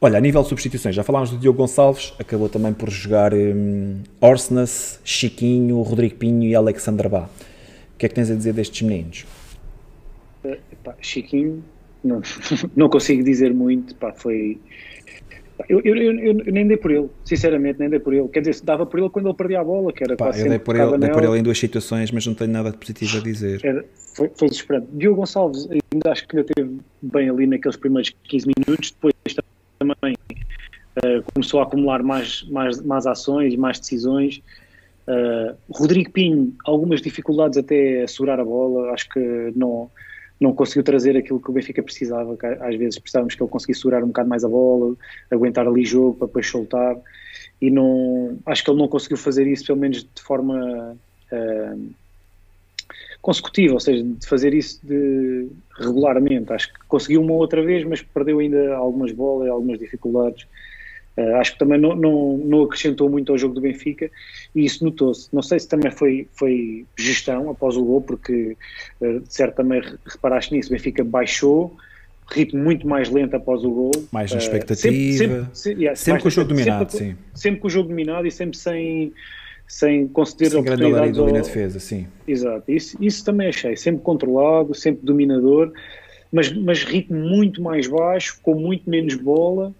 Olha, 0.00 0.18
a 0.18 0.20
nível 0.20 0.42
de 0.42 0.48
substituições, 0.48 0.94
já 0.94 1.02
falámos 1.02 1.30
do 1.30 1.38
Diogo 1.38 1.58
Gonçalves, 1.58 2.14
acabou 2.20 2.48
também 2.48 2.72
por 2.72 2.88
jogar 2.88 3.34
um, 3.34 3.96
Orsnas, 4.20 5.00
Chiquinho, 5.04 5.82
Rodrigo 5.82 6.14
Pinho 6.14 6.44
e 6.44 6.54
Alexandre 6.54 7.08
Bá. 7.08 7.24
O 7.24 7.98
que 7.98 8.06
é 8.06 8.08
que 8.08 8.14
tens 8.14 8.30
a 8.30 8.34
dizer 8.36 8.52
destes 8.52 8.82
meninos? 8.82 9.26
Uh, 10.44 10.56
Chiquinho, 11.00 11.64
não, 12.04 12.22
não 12.76 12.88
consigo 12.88 13.24
dizer 13.24 13.52
muito, 13.52 13.92
pá, 13.96 14.12
foi... 14.12 14.60
Eu, 15.68 15.80
eu, 15.84 15.96
eu, 15.96 16.12
eu, 16.20 16.34
nem 16.52 16.68
dei 16.68 16.76
por 16.76 16.92
ele, 16.92 17.08
sinceramente, 17.24 17.80
nem 17.80 17.90
dei 17.90 17.98
por 17.98 18.14
ele. 18.14 18.28
Quer 18.28 18.42
dizer, 18.42 18.62
dava 18.62 18.86
por 18.86 19.00
ele 19.00 19.10
quando 19.10 19.26
ele 19.26 19.34
perdia 19.34 19.58
a 19.58 19.64
bola, 19.64 19.92
que 19.92 20.04
era 20.04 20.14
Pá, 20.14 20.30
eu 20.30 20.48
dei 20.48 20.60
por, 20.60 20.76
ele, 20.76 20.96
dei 20.96 21.10
por 21.10 21.24
ele 21.24 21.40
em 21.40 21.42
duas 21.42 21.58
situações, 21.58 22.12
mas 22.12 22.24
não 22.24 22.34
tenho 22.34 22.52
nada 22.52 22.70
de 22.70 22.76
positivo 22.76 23.18
a 23.18 23.20
dizer. 23.20 23.60
Era, 23.64 23.84
foi, 24.14 24.30
foi 24.36 24.48
desesperante. 24.48 24.86
Diogo 24.92 25.16
Gonçalves, 25.16 25.68
ainda 25.68 26.12
acho 26.12 26.28
que 26.28 26.36
ainda 26.36 26.48
teve 26.54 26.78
bem 27.02 27.28
ali 27.28 27.48
naqueles 27.48 27.76
primeiros 27.76 28.14
15 28.22 28.46
minutos, 28.46 28.92
depois 28.92 29.12
também 29.78 30.14
uh, 30.14 31.22
começou 31.32 31.60
a 31.60 31.62
acumular 31.62 32.02
mais, 32.02 32.42
mais, 32.44 32.80
mais 32.82 33.06
ações, 33.06 33.54
mais 33.56 33.78
decisões. 33.78 34.42
Uh, 35.06 35.56
Rodrigo 35.70 36.10
Pinho, 36.10 36.54
algumas 36.64 37.00
dificuldades 37.00 37.56
até 37.56 38.02
a 38.02 38.08
segurar 38.08 38.40
a 38.40 38.44
bola, 38.44 38.92
acho 38.92 39.08
que 39.08 39.52
não, 39.56 39.90
não 40.38 40.52
conseguiu 40.52 40.82
trazer 40.82 41.16
aquilo 41.16 41.40
que 41.40 41.50
o 41.50 41.52
Benfica 41.52 41.82
precisava, 41.82 42.36
às 42.60 42.76
vezes 42.76 42.98
precisávamos 42.98 43.34
que 43.34 43.42
ele 43.42 43.50
conseguisse 43.50 43.80
segurar 43.80 44.04
um 44.04 44.08
bocado 44.08 44.28
mais 44.28 44.44
a 44.44 44.48
bola, 44.48 44.94
aguentar 45.30 45.66
ali 45.66 45.84
jogo 45.84 46.14
para 46.14 46.26
depois 46.26 46.46
soltar, 46.46 46.96
e 47.60 47.70
não, 47.70 48.38
acho 48.44 48.62
que 48.62 48.70
ele 48.70 48.78
não 48.78 48.88
conseguiu 48.88 49.16
fazer 49.16 49.46
isso, 49.46 49.64
pelo 49.66 49.78
menos 49.78 50.02
de 50.02 50.22
forma 50.22 50.96
uh, 51.32 51.90
consecutiva, 53.20 53.74
ou 53.74 53.80
seja, 53.80 54.02
de 54.02 54.26
fazer 54.26 54.54
isso 54.54 54.80
de, 54.84 55.48
regularmente. 55.78 56.52
Acho 56.52 56.72
que 56.72 56.80
conseguiu 56.88 57.22
uma 57.22 57.34
outra 57.34 57.62
vez, 57.62 57.84
mas 57.84 58.02
perdeu 58.02 58.38
ainda 58.38 58.74
algumas 58.74 59.12
bolas, 59.12 59.48
algumas 59.48 59.78
dificuldades. 59.78 60.46
Uh, 61.16 61.34
acho 61.36 61.54
que 61.54 61.58
também 61.58 61.80
não, 61.80 61.96
não, 61.96 62.38
não, 62.38 62.62
acrescentou 62.62 63.10
muito 63.10 63.32
ao 63.32 63.38
jogo 63.38 63.52
do 63.52 63.60
Benfica 63.60 64.08
e 64.54 64.64
isso 64.64 64.84
notou-se. 64.84 65.28
Não 65.32 65.42
sei 65.42 65.58
se 65.58 65.66
também 65.66 65.90
foi, 65.90 66.28
foi 66.32 66.86
gestão 66.96 67.50
após 67.50 67.76
o 67.76 67.84
gol, 67.84 68.00
porque 68.00 68.56
uh, 69.00 69.20
de 69.20 69.34
certo 69.34 69.56
também 69.56 69.82
reparaste 70.06 70.54
nisso, 70.54 70.68
o 70.68 70.72
Benfica 70.72 71.02
baixou, 71.02 71.76
ritmo 72.30 72.62
muito 72.62 72.86
mais 72.86 73.10
lento 73.10 73.34
após 73.34 73.64
o 73.64 73.70
gol. 73.70 73.90
Mais 74.12 74.30
na 74.30 74.38
expectativa. 74.38 74.94
Uh, 74.94 75.16
sempre, 75.16 75.16
sempre, 75.16 75.46
sempre, 75.54 75.82
yeah, 75.82 75.96
sempre 75.96 76.22
com 76.22 76.28
o 76.28 76.30
jogo 76.30 76.48
dominado, 76.50 76.92
sempre, 76.92 77.06
sim. 77.06 77.16
Sempre 77.34 77.60
com 77.60 77.66
o 77.66 77.70
jogo 77.70 77.88
dominado 77.88 78.26
e 78.28 78.30
sempre 78.30 78.56
sem 78.56 79.12
sem 79.68 80.08
conceder 80.08 80.50
sem 80.50 80.60
oportunidades 80.60 81.18
ao... 81.18 81.26
na 81.26 81.40
defesa, 81.40 81.78
sim. 81.78 82.08
Exato, 82.26 82.64
isso, 82.72 82.96
isso 83.00 83.24
também 83.24 83.48
achei, 83.48 83.76
sempre 83.76 84.02
controlado, 84.02 84.74
sempre 84.74 85.04
dominador, 85.04 85.72
mas, 86.32 86.50
mas 86.52 86.82
ritmo 86.82 87.18
muito 87.18 87.62
mais 87.62 87.86
baixo, 87.86 88.40
com 88.42 88.54
muito 88.54 88.88
menos 88.88 89.14
bola, 89.14 89.74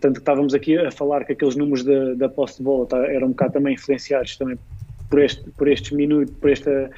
tanto 0.00 0.14
que 0.14 0.18
estávamos 0.20 0.54
aqui 0.54 0.78
a 0.78 0.90
falar 0.90 1.24
que 1.24 1.32
aqueles 1.32 1.56
números 1.56 1.84
da, 1.84 2.14
da 2.14 2.28
posse 2.28 2.58
de 2.58 2.62
bola 2.62 2.86
tá, 2.86 2.98
eram 3.06 3.26
um 3.26 3.30
bocado 3.30 3.54
também 3.54 3.74
influenciados 3.74 4.36
também 4.36 4.56
por, 5.08 5.20
este, 5.20 5.48
por 5.50 5.68
estes 5.68 5.92
minutos, 5.92 6.34
por 6.40 6.50
esta 6.50 6.90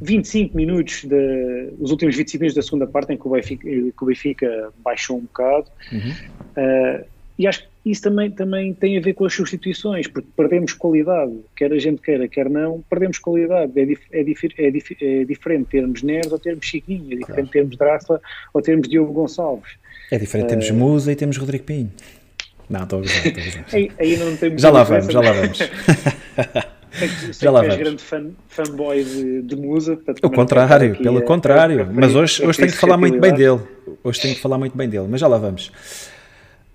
25 0.00 0.56
minutos, 0.56 1.04
de, 1.04 1.72
os 1.78 1.90
últimos 1.90 2.16
25 2.16 2.40
minutos 2.40 2.56
da 2.56 2.62
segunda 2.62 2.86
parte 2.86 3.12
em 3.12 3.16
que 3.16 3.26
o 3.26 3.30
Benfica, 3.30 3.68
que 3.68 3.94
o 4.02 4.06
Benfica 4.06 4.72
baixou 4.82 5.18
um 5.18 5.22
bocado. 5.22 5.66
Uhum. 5.92 6.12
Uh, 6.56 7.04
e 7.38 7.46
acho 7.46 7.62
que 7.62 7.68
isso 7.84 8.02
também, 8.02 8.30
também 8.30 8.74
tem 8.74 8.98
a 8.98 9.00
ver 9.00 9.14
com 9.14 9.24
as 9.24 9.32
substituições, 9.32 10.06
porque 10.06 10.28
perdemos 10.36 10.74
qualidade, 10.74 11.32
quer 11.56 11.72
a 11.72 11.78
gente 11.78 12.02
queira, 12.02 12.28
quer 12.28 12.50
não, 12.50 12.84
perdemos 12.90 13.18
qualidade. 13.18 13.72
É, 13.74 13.84
dif, 13.86 14.00
é, 14.12 14.22
dif, 14.22 14.48
é, 14.58 14.70
dif, 14.70 14.96
é 15.00 15.24
diferente 15.24 15.70
termos 15.70 16.02
Neres 16.02 16.30
ou 16.30 16.38
termos 16.38 16.66
Chiquinho, 16.66 17.12
é 17.12 17.16
diferente 17.16 17.26
claro. 17.26 17.48
termos 17.48 17.76
Draxler 17.76 18.20
ou 18.52 18.60
termos 18.60 18.88
Diogo 18.88 19.12
Gonçalves. 19.12 19.72
É 20.10 20.18
diferente 20.18 20.46
uh, 20.46 20.48
termos 20.48 20.70
Musa 20.70 21.10
e 21.10 21.16
temos 21.16 21.38
Rodrigo 21.38 21.64
Pinho. 21.64 21.90
Não, 22.68 22.82
estou 22.82 22.98
a 22.98 23.02
gozar, 23.02 23.26
estou 23.26 23.42
a 23.42 23.46
gozar. 23.46 23.64
aí, 23.72 23.90
aí 23.98 24.16
não 24.16 24.36
temos 24.36 24.60
já 24.60 24.70
lá 24.70 24.82
vamos, 24.82 25.12
já 25.12 25.20
lá 25.20 25.32
vamos. 25.32 25.58
Já 27.40 27.52
lá 27.52 27.60
vamos. 27.60 27.76
grande 27.76 28.02
fan, 28.02 28.30
fanboy 28.48 29.04
de, 29.04 29.42
de 29.42 29.54
Musa. 29.56 29.96
O 30.22 30.28
contrário, 30.28 30.96
pelo 30.96 31.18
a, 31.18 31.22
contrário. 31.22 31.80
A, 31.80 31.82
a, 31.84 31.86
mas 31.86 32.16
hoje, 32.16 32.44
hoje 32.44 32.58
tenho 32.58 32.72
que 32.72 32.76
falar 32.76 32.96
muito 32.96 33.18
bem 33.20 33.32
dele. 33.32 33.60
Hoje 34.02 34.20
tenho 34.20 34.34
que 34.34 34.40
falar 34.40 34.58
muito 34.58 34.76
bem 34.76 34.88
dele, 34.88 35.06
mas 35.08 35.20
já 35.20 35.28
lá 35.28 35.38
vamos. 35.38 35.70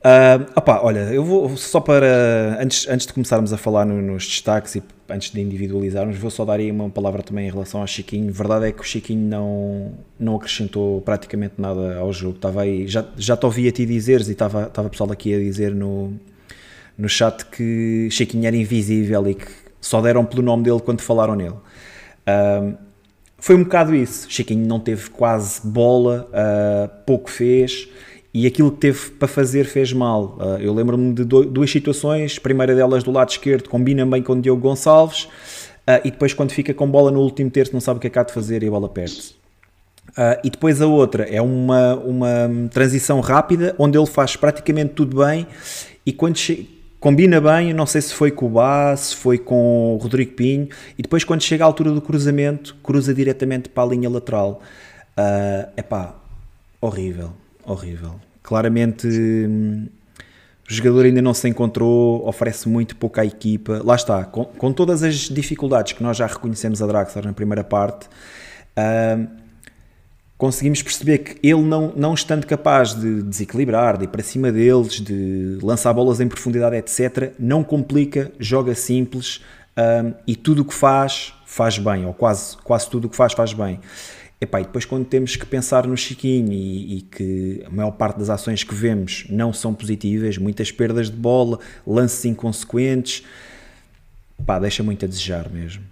Uh, 0.06 0.46
opa, 0.56 0.82
olha, 0.84 1.00
eu 1.00 1.26
vou 1.26 1.58
só 1.58 1.80
para. 1.80 2.60
Antes, 2.62 2.88
antes 2.88 3.08
de 3.08 3.13
começarmos 3.13 3.52
a 3.52 3.58
falar 3.58 3.86
no, 3.86 4.00
nos 4.00 4.28
destaques 4.28 4.76
e 4.76 4.84
antes 5.10 5.32
de 5.32 5.41
individualizarmos, 5.41 6.15
vou 6.15 6.30
só 6.30 6.46
dar 6.46 6.60
aí 6.60 6.70
uma 6.70 6.91
palavra 6.91 7.24
também 7.24 7.48
em 7.48 7.50
relação 7.50 7.82
ao 7.82 7.88
Chiquinho. 7.88 8.32
Verdade 8.32 8.68
é 8.68 8.72
que 8.72 8.82
o 8.82 8.84
Chiquinho 8.84 9.28
não, 9.28 9.94
não 10.20 10.36
acrescentou 10.36 11.02
praticamente 11.02 11.56
nada 11.58 11.98
ao 11.98 12.13
jogo. 12.13 12.36
Estava 12.36 12.62
aí, 12.62 12.88
já, 12.88 13.04
já 13.18 13.36
te 13.36 13.48
ouvi 13.48 13.68
a 13.68 13.72
ti 13.72 13.84
dizeres 13.84 14.28
e 14.28 14.34
estava, 14.34 14.68
estava 14.68 14.91
pessoal 14.91 15.12
aqui 15.12 15.34
a 15.34 15.39
dizer 15.39 15.74
no, 15.74 16.13
no 16.96 17.10
chat 17.10 17.44
que 17.48 18.08
Chiquinho 18.12 18.46
era 18.46 18.56
invisível 18.56 19.28
e 19.28 19.34
que 19.34 19.48
só 19.82 20.02
deram 20.02 20.24
pelo 20.24 20.44
nome 20.44 20.62
dele 20.62 20.82
quando 20.82 21.02
falaram 21.02 21.34
nele. 21.34 21.56
Uh, 22.30 22.78
foi 23.39 23.56
um 23.56 23.63
bocado 23.63 23.96
isso. 23.96 24.30
Chiquinho 24.30 24.68
não 24.68 24.80
teve 24.80 25.10
quase 25.10 25.65
bola, 25.65 26.30
uh, 26.30 26.91
pouco 27.08 27.28
fez 27.28 27.89
e 28.36 28.45
aquilo 28.45 28.69
que 28.69 28.80
teve 28.80 29.12
para 29.12 29.30
fazer 29.30 29.63
fez 29.63 29.93
mal. 29.93 30.38
Uh, 30.38 30.60
eu 30.60 30.74
lembro-me 30.74 31.13
de 31.13 31.24
duas 31.24 31.71
situações, 31.71 32.36
a 32.38 32.41
primeira 32.41 32.76
delas 32.76 33.02
do 33.02 33.10
lado 33.10 33.30
esquerdo, 33.30 33.69
combina 33.69 34.06
bem 34.06 34.21
com 34.21 34.34
o 34.34 34.41
Diogo 34.41 34.62
Gonçalves, 34.62 35.24
uh, 35.24 36.02
e 36.04 36.12
depois 36.12 36.34
quando 36.34 36.52
fica 36.52 36.74
com 36.74 36.86
bola 36.86 37.10
no 37.10 37.21
último 37.21 37.50
terço 37.50 37.71
não 37.71 37.80
sabe 37.80 37.98
o 37.98 38.02
que 38.02 38.08
é 38.08 38.10
que 38.10 38.19
há 38.19 38.24
de 38.24 38.34
fazer 38.34 38.62
e 38.62 38.67
a 38.67 38.69
bola 38.69 38.89
perde-se. 38.89 39.36
Uh, 40.10 40.36
e 40.43 40.50
depois 40.50 40.82
a 40.82 40.86
outra 40.86 41.24
é 41.24 41.41
uma, 41.41 41.95
uma 41.95 42.69
transição 42.71 43.21
rápida, 43.21 43.74
onde 43.80 43.98
ele 43.98 44.06
faz 44.06 44.36
praticamente 44.36 44.95
tudo 44.95 45.24
bem, 45.24 45.48
e 46.06 46.12
quando 46.12 46.38
combina 47.00 47.39
bem, 47.39 47.74
não 47.74 47.86
sei 47.86 48.02
se 48.02 48.13
foi 48.13 48.32
com 48.32 48.48
o 48.48 48.50
Bá, 48.50 48.98
se 48.98 49.15
foi 49.15 49.38
com 49.38 49.95
o 49.95 49.98
Rodrigo 49.98 50.34
Pinho, 50.34 50.67
e 51.00 51.02
depois 51.02 51.24
quando 51.24 51.41
chega 51.41 51.63
à 51.63 51.67
altura 51.67 51.89
do 51.89 52.02
cruzamento, 52.02 52.76
cruza 52.84 53.13
diretamente 53.13 53.69
para 53.69 53.84
a 53.84 53.86
linha 53.86 54.10
lateral. 54.10 54.62
É 55.15 55.69
uh, 55.80 55.84
pá, 55.86 56.15
horrível, 56.82 57.32
horrível. 57.65 58.19
Claramente 58.41 59.08
hum, 59.08 59.88
o 60.69 60.73
jogador 60.73 61.06
ainda 61.06 61.21
não 61.21 61.34
se 61.34 61.47
encontrou, 61.47 62.28
oferece 62.28 62.67
muito 62.67 62.95
pouco 62.95 63.19
à 63.19 63.25
equipa. 63.25 63.82
Lá 63.84 63.95
está, 63.95 64.23
com, 64.25 64.45
com 64.45 64.73
todas 64.73 65.04
as 65.04 65.15
dificuldades 65.30 65.93
que 65.93 66.01
nós 66.01 66.17
já 66.17 66.25
reconhecemos 66.25 66.82
a 66.82 66.88
Draxler 66.88 67.25
na 67.25 67.34
primeira 67.34 67.63
parte, 67.63 68.08
uh, 68.78 69.28
conseguimos 70.38 70.82
perceber 70.82 71.19
que 71.19 71.47
ele 71.47 71.62
não, 71.62 71.93
não 71.95 72.13
estando 72.13 72.45
capaz 72.47 72.93
de 72.93 73.21
desequilibrar, 73.21 73.97
de 73.97 74.06
ir 74.06 74.08
para 74.08 74.23
cima 74.23 74.51
deles, 74.51 74.99
de 74.99 75.60
lançar 75.62 75.93
bolas 75.93 76.19
em 76.19 76.28
profundidade, 76.28 76.75
etc., 76.75 77.34
não 77.39 77.63
complica, 77.63 78.32
joga 78.39 78.73
simples 78.73 79.41
um, 79.78 80.13
e 80.25 80.36
tudo 80.36 80.63
o 80.63 80.65
que 80.65 80.73
faz, 80.73 81.34
faz 81.45 81.78
bem, 81.78 82.06
ou 82.06 82.13
quase, 82.13 82.58
quase 82.58 82.89
tudo 82.89 83.06
o 83.06 83.10
que 83.10 83.15
faz, 83.15 83.34
faz 83.34 83.54
bem. 83.54 83.80
Epá, 84.39 84.60
e 84.60 84.63
depois 84.65 84.84
quando 84.84 85.06
temos 85.06 85.36
que 85.36 85.45
pensar 85.45 85.88
no 85.88 85.95
Chiquinho 85.95 86.52
e, 86.52 86.98
e, 86.98 87.02
que 87.02 87.63
a 87.65 87.69
maior 87.69 87.91
parte 87.91 88.19
das 88.19 88.30
ações 88.30 88.63
que 88.63 88.76
vemos 88.76 89.26
não 89.30 89.54
são 89.54 89.74
positivas, 89.74 90.38
muitas 90.38 90.71
perdas 90.71 91.10
de 91.10 91.15
bola, 91.15 91.60
lances 91.88 92.26
inconsequentes, 92.26 93.24
pá, 94.45 94.60
deixa 94.60 94.84
muito 94.84 95.06
a 95.06 95.08
desejar 95.08 95.50
mesmo. 95.50 95.84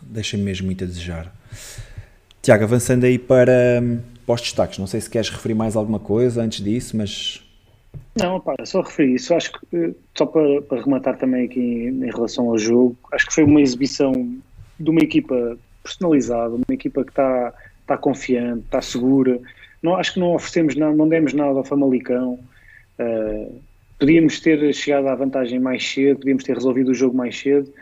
Deixa 0.00 0.36
mesmo 0.36 0.66
muito 0.66 0.82
a 0.82 0.86
desejar. 0.86 1.32
Tiago, 2.40 2.64
avançando 2.64 3.04
aí 3.04 3.18
para, 3.18 3.82
para 4.26 4.34
os 4.34 4.40
destaques, 4.40 4.78
não 4.78 4.86
sei 4.86 5.00
se 5.00 5.08
queres 5.08 5.28
referir 5.28 5.54
mais 5.54 5.76
alguma 5.76 6.00
coisa 6.00 6.42
antes 6.42 6.64
disso, 6.64 6.96
mas. 6.96 7.40
Não, 8.16 8.40
pá, 8.40 8.56
só 8.64 8.80
referir 8.80 9.14
isso. 9.14 9.34
Acho 9.34 9.52
que, 9.52 9.76
eh, 9.76 9.94
só 10.16 10.26
para, 10.26 10.62
para 10.62 10.82
rematar 10.82 11.18
também 11.18 11.44
aqui 11.44 11.60
em, 11.60 12.10
relação 12.10 12.48
ao 12.48 12.58
jogo, 12.58 12.96
acho 13.12 13.26
que 13.26 13.34
foi 13.34 13.44
uma 13.44 13.60
exibição 13.60 14.12
de 14.80 14.90
uma 14.90 15.00
equipa 15.00 15.56
personalizada, 15.82 16.54
uma 16.54 16.64
equipa 16.70 17.04
que 17.04 17.10
está, 17.10 17.52
está 17.80 17.96
confiante, 17.96 18.64
está 18.64 18.80
segura. 18.80 19.40
Não, 19.82 19.96
acho 19.96 20.14
que 20.14 20.20
não 20.20 20.34
oferecemos 20.34 20.76
nada, 20.76 20.94
não 20.94 21.08
demos 21.08 21.32
nada 21.32 21.58
ao 21.58 21.64
Famalicão. 21.64 22.38
Uh, 22.98 23.60
podíamos 23.98 24.40
ter 24.40 24.72
chegado 24.74 25.08
à 25.08 25.14
vantagem 25.14 25.58
mais 25.58 25.88
cedo, 25.88 26.18
podíamos 26.18 26.44
ter 26.44 26.54
resolvido 26.54 26.90
o 26.90 26.94
jogo 26.94 27.16
mais 27.16 27.38
cedo. 27.38 27.72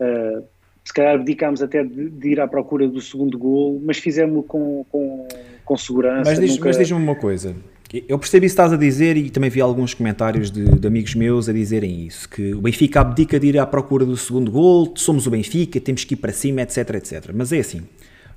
Uh, 0.00 0.42
se 0.84 0.94
calhar 0.94 1.16
abdicámos 1.16 1.60
até 1.60 1.84
de, 1.84 2.08
de, 2.08 2.28
ir 2.30 2.40
à 2.40 2.48
procura 2.48 2.88
do 2.88 3.00
segundo 3.00 3.36
gol, 3.36 3.80
mas 3.84 3.98
fizemos 3.98 4.46
com, 4.46 4.86
com, 4.90 5.28
com 5.64 5.76
segurança. 5.76 6.30
Mas, 6.30 6.40
diz, 6.40 6.56
nunca... 6.56 6.70
diz-me 6.70 6.96
uma 6.96 7.14
coisa. 7.14 7.54
Eu 7.90 8.18
percebi 8.18 8.46
isso 8.46 8.54
que 8.54 8.60
estás 8.60 8.72
a 8.72 8.76
dizer 8.76 9.16
e 9.16 9.30
também 9.30 9.48
vi 9.48 9.62
alguns 9.62 9.94
comentários 9.94 10.50
de, 10.50 10.62
de, 10.62 10.86
amigos 10.86 11.14
meus 11.14 11.48
a 11.48 11.54
dizerem 11.54 12.06
isso, 12.06 12.28
que 12.28 12.52
o 12.52 12.60
Benfica 12.60 13.00
abdica 13.00 13.40
de 13.40 13.46
ir 13.46 13.58
à 13.58 13.66
procura 13.66 14.04
do 14.04 14.14
segundo 14.14 14.50
gol, 14.50 14.92
somos 14.94 15.26
o 15.26 15.30
Benfica, 15.30 15.80
temos 15.80 16.04
que 16.04 16.12
ir 16.12 16.18
para 16.18 16.30
cima, 16.30 16.60
etc, 16.60 16.90
etc. 16.96 17.30
Mas 17.32 17.50
é 17.50 17.60
assim, 17.60 17.78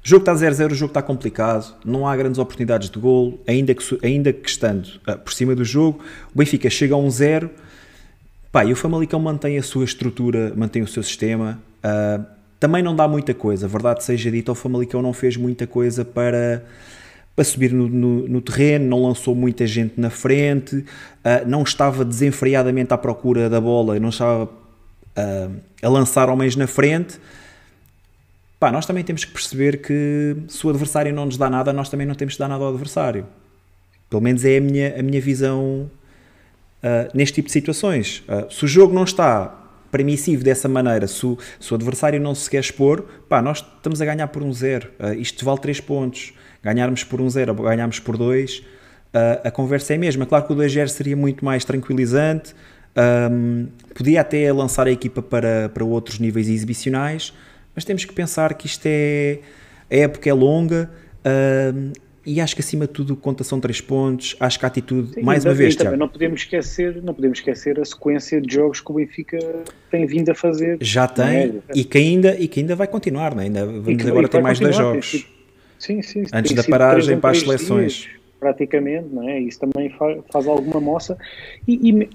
o 0.03 0.07
jogo 0.07 0.21
está 0.21 0.33
0-0, 0.33 0.71
o 0.71 0.75
jogo 0.75 0.91
está 0.91 1.01
complicado, 1.01 1.75
não 1.83 2.07
há 2.07 2.15
grandes 2.15 2.39
oportunidades 2.39 2.89
de 2.89 2.97
gol, 2.97 3.41
ainda 3.45 3.75
que, 3.75 3.99
ainda 4.01 4.31
que 4.31 4.49
estando 4.49 4.85
uh, 5.07 5.17
por 5.19 5.33
cima 5.33 5.53
do 5.53 5.65
jogo, 5.65 5.99
o 6.33 6.37
Benfica 6.37 6.69
chega 6.69 6.95
a 6.95 6.97
um 6.97 7.09
0, 7.09 7.49
pá, 8.53 8.63
e 8.63 8.71
o 8.71 8.75
Famalicão 8.75 9.19
mantém 9.19 9.57
a 9.57 9.63
sua 9.63 9.83
estrutura, 9.83 10.53
mantém 10.55 10.81
o 10.81 10.87
seu 10.87 11.03
sistema, 11.03 11.61
uh, 11.83 12.25
também 12.57 12.81
não 12.81 12.95
dá 12.95 13.05
muita 13.05 13.33
coisa, 13.33 13.67
verdade 13.67 14.03
seja 14.03 14.31
dita, 14.31 14.51
o 14.53 14.55
Famalicão 14.55 15.01
não 15.01 15.11
fez 15.11 15.35
muita 15.35 15.67
coisa 15.67 16.05
para, 16.05 16.63
para 17.41 17.45
subir 17.45 17.73
no, 17.73 17.89
no, 17.89 18.27
no 18.27 18.39
terreno, 18.39 18.85
não 18.85 19.01
lançou 19.01 19.33
muita 19.33 19.65
gente 19.65 19.99
na 19.99 20.11
frente, 20.11 20.75
uh, 20.75 21.47
não 21.47 21.63
estava 21.63 22.05
desenfreadamente 22.05 22.93
à 22.93 22.97
procura 22.99 23.49
da 23.49 23.59
bola, 23.59 23.99
não 23.99 24.09
estava 24.09 24.43
uh, 24.43 25.55
a 25.81 25.89
lançar 25.89 26.29
homens 26.29 26.55
na 26.55 26.67
frente. 26.67 27.19
Pá, 28.59 28.71
nós 28.71 28.85
também 28.85 29.03
temos 29.03 29.25
que 29.25 29.31
perceber 29.31 29.81
que 29.81 30.37
se 30.47 30.67
o 30.67 30.69
adversário 30.69 31.11
não 31.11 31.25
nos 31.25 31.35
dá 31.35 31.49
nada, 31.49 31.73
nós 31.73 31.89
também 31.89 32.05
não 32.05 32.13
temos 32.13 32.33
de 32.33 32.39
dar 32.39 32.47
nada 32.47 32.63
ao 32.63 32.69
adversário. 32.69 33.25
Pelo 34.07 34.21
menos 34.21 34.45
é 34.45 34.57
a 34.57 34.61
minha, 34.61 34.99
a 34.99 35.01
minha 35.01 35.19
visão 35.19 35.89
uh, 36.83 37.09
neste 37.11 37.33
tipo 37.33 37.47
de 37.47 37.53
situações. 37.53 38.23
se 38.51 38.65
o 38.65 38.67
jogo 38.67 38.93
não 38.93 39.03
está 39.03 39.57
permissivo 39.91 40.43
dessa 40.43 40.69
maneira, 40.69 41.07
se 41.07 41.25
o, 41.25 41.39
se 41.59 41.71
o, 41.71 41.75
adversário 41.75 42.19
não 42.19 42.35
se 42.35 42.47
quer 42.47 42.59
expor, 42.59 43.01
pá, 43.27 43.41
nós 43.41 43.57
estamos 43.57 43.99
a 43.99 44.05
ganhar 44.05 44.27
por 44.27 44.43
um 44.43 44.53
zero, 44.53 44.91
uh, 44.99 45.11
isto 45.13 45.43
vale 45.43 45.59
3 45.59 45.81
pontos, 45.81 46.33
ganharmos 46.63 47.03
por 47.03 47.21
um 47.21 47.29
zero, 47.29 47.53
ganharmos 47.55 47.99
por 47.99 48.17
2, 48.17 48.59
uh, 48.59 48.63
a 49.43 49.51
conversa 49.51 49.93
é 49.93 49.95
a 49.95 49.99
mesma, 49.99 50.25
claro 50.25 50.45
que 50.45 50.53
o 50.53 50.55
2-0 50.55 50.87
seria 50.87 51.15
muito 51.15 51.43
mais 51.43 51.65
tranquilizante, 51.65 52.53
um, 53.31 53.67
podia 53.95 54.21
até 54.21 54.51
lançar 54.51 54.87
a 54.87 54.91
equipa 54.91 55.21
para, 55.21 55.69
para 55.69 55.83
outros 55.83 56.19
níveis 56.19 56.49
exibicionais, 56.49 57.33
mas 57.75 57.85
temos 57.85 58.05
que 58.05 58.13
pensar 58.13 58.53
que 58.53 58.65
isto 58.65 58.85
é, 58.85 59.39
a 59.89 59.95
época 59.95 60.29
é 60.29 60.33
longa, 60.33 60.89
uh, 61.25 61.91
e 62.25 62.39
acho 62.39 62.53
que 62.55 62.61
acima 62.61 62.85
de 62.85 62.93
tudo 62.93 63.15
conta 63.15 63.43
são 63.43 63.59
três 63.59 63.81
pontos. 63.81 64.35
Acho 64.39 64.59
que 64.59 64.65
a 64.65 64.67
atitude, 64.67 65.13
Sim, 65.15 65.23
mais 65.23 65.43
uma 65.43 65.55
vez, 65.55 65.75
também 65.75 65.97
não 65.97 66.07
podemos 66.07 66.41
esquecer, 66.41 67.01
não 67.01 67.15
podemos 67.15 67.39
esquecer 67.39 67.79
a 67.79 67.85
sequência 67.85 68.39
de 68.39 68.53
jogos 68.53 68.79
que 68.79 68.91
o 68.91 68.95
Benfica 68.95 69.39
tem 69.89 70.05
vindo 70.05 70.29
a 70.29 70.35
fazer. 70.35 70.77
Já 70.81 71.07
tem 71.07 71.25
é? 71.25 71.51
e 71.73 71.83
que 71.83 71.97
ainda 71.97 72.37
e 72.39 72.47
que 72.47 72.59
ainda 72.59 72.75
vai 72.75 72.87
continuar, 72.87 73.33
não 73.33 73.41
é? 73.41 73.45
ainda 73.45 73.65
vamos 73.65 74.03
que, 74.03 74.07
agora 74.07 74.27
ter 74.27 74.39
mais 74.41 74.59
dois 74.59 74.75
jogos. 74.75 75.25
Sim, 75.81 76.01
sim, 76.01 76.23
antes 76.33 76.53
da 76.53 76.63
paragem 76.63 77.19
para 77.19 77.31
as 77.31 77.39
seleções. 77.39 77.93
Dias, 77.93 78.09
praticamente, 78.39 79.07
não 79.11 79.27
é? 79.27 79.39
Isso 79.39 79.59
também 79.59 79.89
faz, 79.91 80.19
faz 80.31 80.47
alguma 80.47 80.79
moça 80.79 81.17
e, 81.67 81.89
e 81.89 82.09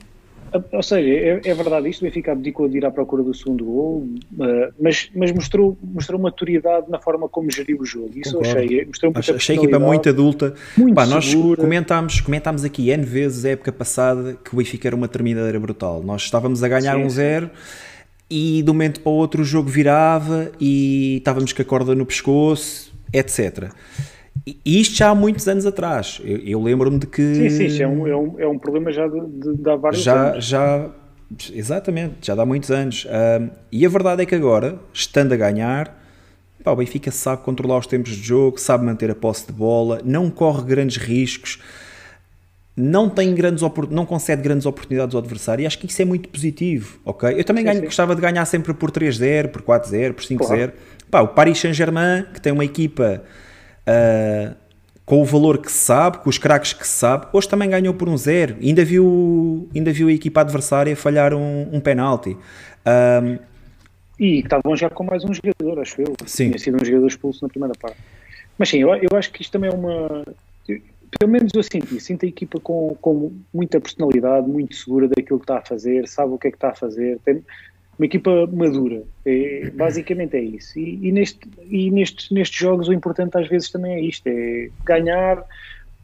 ou 0.73 0.83
seja, 0.83 1.09
é, 1.09 1.41
é, 1.45 1.55
verdade 1.55 1.89
isto, 1.89 2.03
o 2.03 2.05
Benfica 2.05 2.33
abdicou 2.33 2.69
de 2.69 2.79
ir 2.79 2.85
à 2.85 2.91
procura 2.91 3.23
do 3.23 3.35
segundo 3.35 3.65
gol, 3.65 4.09
uh, 4.35 4.73
mas, 4.81 5.11
mas 5.15 5.33
mostrou, 5.33 5.77
mostrou 5.83 6.21
maturidade 6.21 6.89
na 6.89 6.99
forma 6.99 7.29
como 7.29 7.51
geriu 7.51 7.81
o 7.81 7.85
jogo. 7.85 8.13
Isso 8.15 8.41
achei, 8.41 8.85
mostrou 8.87 9.13
muita 9.13 9.35
achei 9.35 9.57
a 9.57 9.59
equipa 9.59 9.79
muito 9.79 10.09
adulta. 10.09 10.55
Muito 10.77 10.95
Pá, 10.95 11.05
nós 11.05 11.35
comentámos, 11.35 12.21
comentámos 12.21 12.65
aqui 12.65 12.91
N 12.91 13.05
vezes 13.05 13.45
a 13.45 13.51
época 13.51 13.73
passada 13.73 14.39
que 14.43 14.55
o 14.55 14.59
Benfica 14.59 14.89
era 14.89 14.97
uma 14.97 15.09
terminadeira 15.09 15.59
brutal. 15.59 16.03
Nós 16.03 16.23
estávamos 16.23 16.63
a 16.63 16.69
ganhar 16.69 16.97
sim, 16.97 17.05
um 17.05 17.11
zero 17.11 17.51
e 18.31 18.63
de 18.63 18.71
um 18.71 18.75
momento 18.75 19.01
para 19.01 19.11
o 19.11 19.15
outro 19.15 19.43
o 19.43 19.45
jogo 19.45 19.69
virava 19.69 20.51
e 20.61 21.19
estávamos 21.19 21.53
com 21.53 21.63
a 21.63 21.65
corda 21.65 21.95
no 21.95 22.07
pescoço, 22.07 22.96
etc. 23.19 23.71
E 24.47 24.81
isto 24.81 24.97
já 24.97 25.11
há 25.11 25.15
muitos 25.15 25.49
anos 25.49 25.67
atrás. 25.67 26.21
Eu, 26.25 26.39
eu 26.39 26.63
lembro-me 26.63 26.99
de 26.99 27.07
que. 27.07 27.35
Sim, 27.35 27.51
sim, 27.51 27.65
isto 27.67 27.83
é 27.83 27.89
um, 27.89 28.07
é 28.07 28.17
um, 28.17 28.41
é 28.41 28.47
um 28.47 28.59
problema 28.59 28.93
já 28.93 29.07
de, 29.09 29.21
de, 29.21 29.57
de 29.57 29.71
há 29.71 29.77
vários 29.77 30.03
já, 30.03 30.31
anos. 30.31 30.45
Já, 30.45 30.91
exatamente, 31.53 32.15
já 32.23 32.35
dá 32.35 32.45
muitos 32.45 32.71
anos. 32.71 33.07
Um, 33.07 33.51
e 33.73 33.85
a 33.85 33.89
verdade 33.89 34.23
é 34.23 34.27
que 34.27 34.35
agora, 34.35 34.79
estando 34.93 35.33
a 35.33 35.37
ganhar, 35.37 36.01
pá, 36.63 36.71
o 36.71 36.77
Benfica 36.77 37.11
sabe 37.11 37.43
controlar 37.43 37.79
os 37.79 37.87
tempos 37.87 38.13
de 38.13 38.23
jogo, 38.23 38.59
sabe 38.59 38.85
manter 38.85 39.11
a 39.11 39.15
posse 39.15 39.47
de 39.47 39.53
bola, 39.53 40.01
não 40.05 40.31
corre 40.31 40.63
grandes 40.65 40.97
riscos 40.97 41.61
não 42.77 43.09
tem 43.09 43.35
grandes 43.35 43.63
não 43.91 44.05
concede 44.05 44.43
grandes 44.43 44.67
oportunidades 44.67 45.15
ao 45.15 45.23
adversário 45.23 45.63
e 45.63 45.67
acho 45.67 45.79
que 45.79 45.87
isso 45.87 46.03
é 46.03 46.05
muito 46.05 46.29
positivo, 46.29 46.99
ok? 47.07 47.31
Eu 47.31 47.43
também 47.43 47.63
sim, 47.63 47.71
ganho, 47.71 47.81
sim. 47.81 47.87
gostava 47.87 48.15
de 48.15 48.21
ganhar 48.21 48.45
sempre 48.45 48.75
por 48.75 48.91
3-0, 48.91 49.49
por 49.49 49.63
4-0, 49.63 50.13
por 50.13 50.23
5-0. 50.23 50.37
Claro. 50.37 50.73
Pá, 51.11 51.21
o 51.21 51.29
Paris 51.29 51.59
Saint-Germain, 51.59 52.25
que 52.33 52.41
tem 52.41 52.53
uma 52.53 52.65
equipa 52.65 53.23
uh, 53.87 54.55
com 55.05 55.23
o 55.23 55.25
valor 55.25 55.59
que 55.59 55.71
se 55.71 55.79
sabe, 55.79 56.19
com 56.19 56.29
os 56.29 56.39
craques 56.39 56.73
que 56.73 56.87
se 56.87 56.95
sabe, 56.95 57.27
hoje 57.33 57.49
também 57.49 57.71
ganhou 57.71 57.95
por 57.95 58.09
um 58.09 58.17
0. 58.17 58.57
Ainda 58.61 58.85
viu, 58.85 59.69
ainda 59.75 59.93
viu 59.93 60.09
a 60.09 60.13
equipa 60.13 60.41
adversária 60.41 60.97
falhar 60.97 61.33
um, 61.33 61.69
um 61.73 61.81
penalti. 61.81 62.37
Um, 62.87 63.39
e 64.19 64.41
estavam 64.41 64.75
já 64.77 64.89
com 64.89 65.05
mais 65.05 65.25
um 65.25 65.33
jogador, 65.33 65.81
acho 65.81 66.01
eu. 66.01 66.15
Sim. 66.27 66.49
Tinha 66.49 66.59
sido 66.59 66.83
um 66.83 66.85
jogador 66.85 67.07
expulso 67.07 67.45
na 67.45 67.49
primeira 67.49 67.75
parte. 67.81 67.99
Mas 68.59 68.71
sim, 68.71 68.79
eu, 68.79 68.95
eu 68.95 69.17
acho 69.17 69.31
que 69.31 69.43
isto 69.43 69.53
também 69.53 69.71
é 69.71 69.73
uma 69.73 70.25
pelo 71.19 71.31
menos 71.31 71.53
eu 71.55 71.63
senti, 71.63 72.01
sinto 72.01 72.27
a 72.27 72.29
equipa 72.29 72.61
com, 72.61 72.97
com 73.01 73.33
muita 73.53 73.81
personalidade, 73.81 74.49
muito 74.49 74.75
segura 74.75 75.09
daquilo 75.09 75.39
que 75.39 75.45
está 75.45 75.59
a 75.59 75.63
fazer, 75.63 76.07
sabe 76.09 76.33
o 76.33 76.39
que 76.39 76.49
é 76.49 76.51
que 76.51 76.57
está 76.57 76.71
a 76.71 76.75
fazer, 76.75 77.19
tem 77.25 77.43
uma 77.99 78.07
equipa 78.07 78.47
madura, 78.47 79.03
é, 79.25 79.71
basicamente 79.71 80.37
é 80.37 80.41
isso. 80.41 80.79
E, 80.79 81.09
e, 81.09 81.13
neste, 81.13 81.49
e 81.69 81.91
nestes, 81.91 82.31
nestes 82.31 82.59
jogos 82.59 82.89
o 82.89 82.93
importante 82.93 83.39
às 83.39 83.49
vezes 83.49 83.71
também 83.71 83.95
é 83.95 84.01
isto, 84.01 84.27
é 84.27 84.69
ganhar 84.85 85.43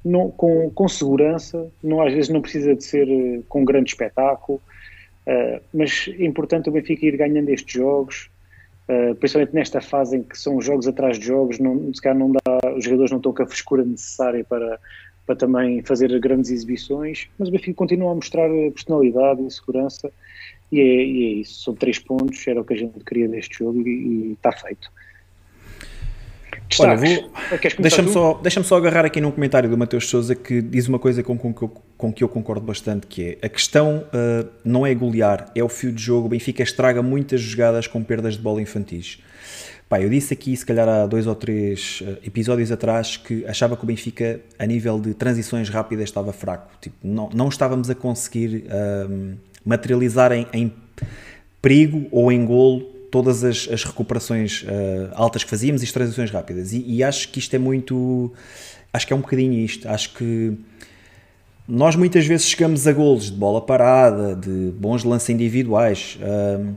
não, 0.05 0.31
com, 0.31 0.71
com 0.71 0.89
segurança, 0.89 1.71
não, 1.83 2.01
às 2.01 2.13
vezes 2.13 2.31
não 2.31 2.41
precisa 2.41 2.75
de 2.75 2.83
ser 2.83 3.09
eh, 3.09 3.41
com 3.49 3.65
grande 3.65 3.91
espetáculo, 3.91 4.61
uh, 5.27 5.61
mas 5.73 6.09
é 6.19 6.25
importante 6.25 6.69
o 6.69 6.73
Benfica 6.73 7.07
ir 7.07 7.17
ganhando 7.17 7.49
estes 7.51 7.73
jogos, 7.75 8.31
Uh, 8.89 9.15
principalmente 9.15 9.55
nesta 9.55 9.81
fase 9.81 10.17
em 10.17 10.25
que 10.25 10.37
são 10.37 10.61
jogos 10.61 10.89
atrás 10.89 11.17
de 11.17 11.25
jogos, 11.25 11.61
não, 11.61 11.95
se 11.95 12.03
calhar 12.03 12.19
não 12.19 12.33
dá, 12.33 12.75
os 12.77 12.85
jogadores 12.85 13.13
não 13.13 13.19
estão 13.19 13.33
com 13.33 13.43
a 13.45 13.47
frescura 13.47 13.85
necessária 13.85 14.45
para, 14.45 14.79
para 15.25 15.37
também 15.37 15.83
fazer 15.83 16.19
grandes 16.19 16.51
exibições, 16.51 17.29
mas 17.39 17.49
o 17.49 17.53
Benfica 17.53 17.75
continua 17.75 18.11
a 18.11 18.15
mostrar 18.17 18.49
personalidade 18.75 19.41
e 19.47 19.51
segurança 19.53 20.11
e 20.73 20.81
é, 20.81 20.85
e 20.85 21.25
é 21.27 21.29
isso, 21.41 21.65
são 21.65 21.75
três 21.75 21.99
pontos, 21.99 22.47
era 22.49 22.59
o 22.59 22.65
que 22.65 22.73
a 22.73 22.77
gente 22.77 22.99
queria 23.05 23.29
deste 23.29 23.59
jogo 23.59 23.87
e, 23.87 24.33
está 24.33 24.51
feito. 24.51 24.91
Olha, 26.81 26.97
vou... 26.97 27.31
deixa-me 27.81 28.09
só, 28.09 28.35
deixa 28.43 28.63
só 28.63 28.77
agarrar 28.79 29.05
aqui 29.05 29.21
num 29.21 29.31
comentário 29.31 29.69
do 29.69 29.77
Mateus 29.77 30.09
Souza 30.09 30.35
que 30.35 30.63
diz 30.63 30.89
uma 30.89 30.99
coisa 30.99 31.23
com, 31.23 31.37
com, 31.37 31.53
com 31.53 32.13
que 32.13 32.25
eu 32.25 32.29
concordo 32.29 32.65
bastante, 32.65 33.07
que 33.07 33.39
é 33.43 33.47
a 33.47 33.49
questão 33.51 34.07
uh, 34.07 34.49
não 34.65 34.87
é 34.87 34.95
golear, 34.95 35.53
é 35.55 35.63
o 35.63 35.69
fio 35.69 35.93
de 35.93 36.03
jogo. 36.03 36.27
O 36.27 36.29
Benfica 36.31 36.63
estraga 36.63 37.03
muitas 37.03 37.43
jogadas 37.43 37.87
com 37.87 38.03
perdas 38.03 38.37
de 38.37 38.41
bola 38.41 38.63
infantis. 38.63 39.19
Pá, 39.87 40.01
eu 40.01 40.09
disse 40.09 40.33
aqui, 40.33 40.57
se 40.57 40.65
calhar 40.65 40.89
há 40.89 41.07
dois 41.07 41.27
ou 41.27 41.35
três 41.35 42.01
uh, 42.01 42.17
episódios 42.27 42.73
atrás, 42.73 43.19
que 43.19 43.45
achava 43.45 43.77
que 43.77 43.85
o 43.85 43.87
Benfica, 43.87 44.41
a 44.59 44.65
nível 44.65 44.99
de 44.99 45.13
transições 45.13 45.69
rápidas, 45.69 46.05
estava 46.05 46.33
fraco. 46.33 46.73
Tipo, 46.81 46.97
não, 47.03 47.29
não 47.35 47.49
estávamos 47.49 47.91
a 47.91 47.95
conseguir 47.95 48.65
materializar 49.65 50.33
em, 50.33 50.47
em 50.53 50.73
perigo 51.61 52.07
ou 52.11 52.31
em 52.33 52.45
golo 52.45 52.93
todas 53.11 53.45
as, 53.45 53.69
as 53.71 53.85
recuperações 53.85 54.63
uh, 54.63 55.13
altas 55.13 55.45
que 55.45 55.51
fazíamos 55.51 55.83
e 55.83 55.85
as 55.85 55.93
transições 55.93 56.31
rápidas. 56.31 56.73
E, 56.73 56.83
e, 56.85 57.05
acho 57.05 57.29
que 57.29 57.39
isto 57.39 57.55
é 57.55 57.59
muito. 57.59 58.33
Acho 58.93 59.07
que 59.07 59.13
é 59.13 59.17
um 59.17 59.21
bocadinho 59.21 59.53
isto. 59.53 59.87
Acho 59.87 60.15
que 60.15 60.57
nós 61.69 61.95
muitas 61.95 62.27
vezes 62.27 62.47
chegamos 62.47 62.87
a 62.87 62.93
golos 62.93 63.27
de 63.27 63.37
bola 63.37 63.61
parada, 63.61 64.35
de 64.35 64.73
bons 64.73 65.05
lances 65.05 65.29
individuais, 65.29 66.19
uh, 66.21 66.75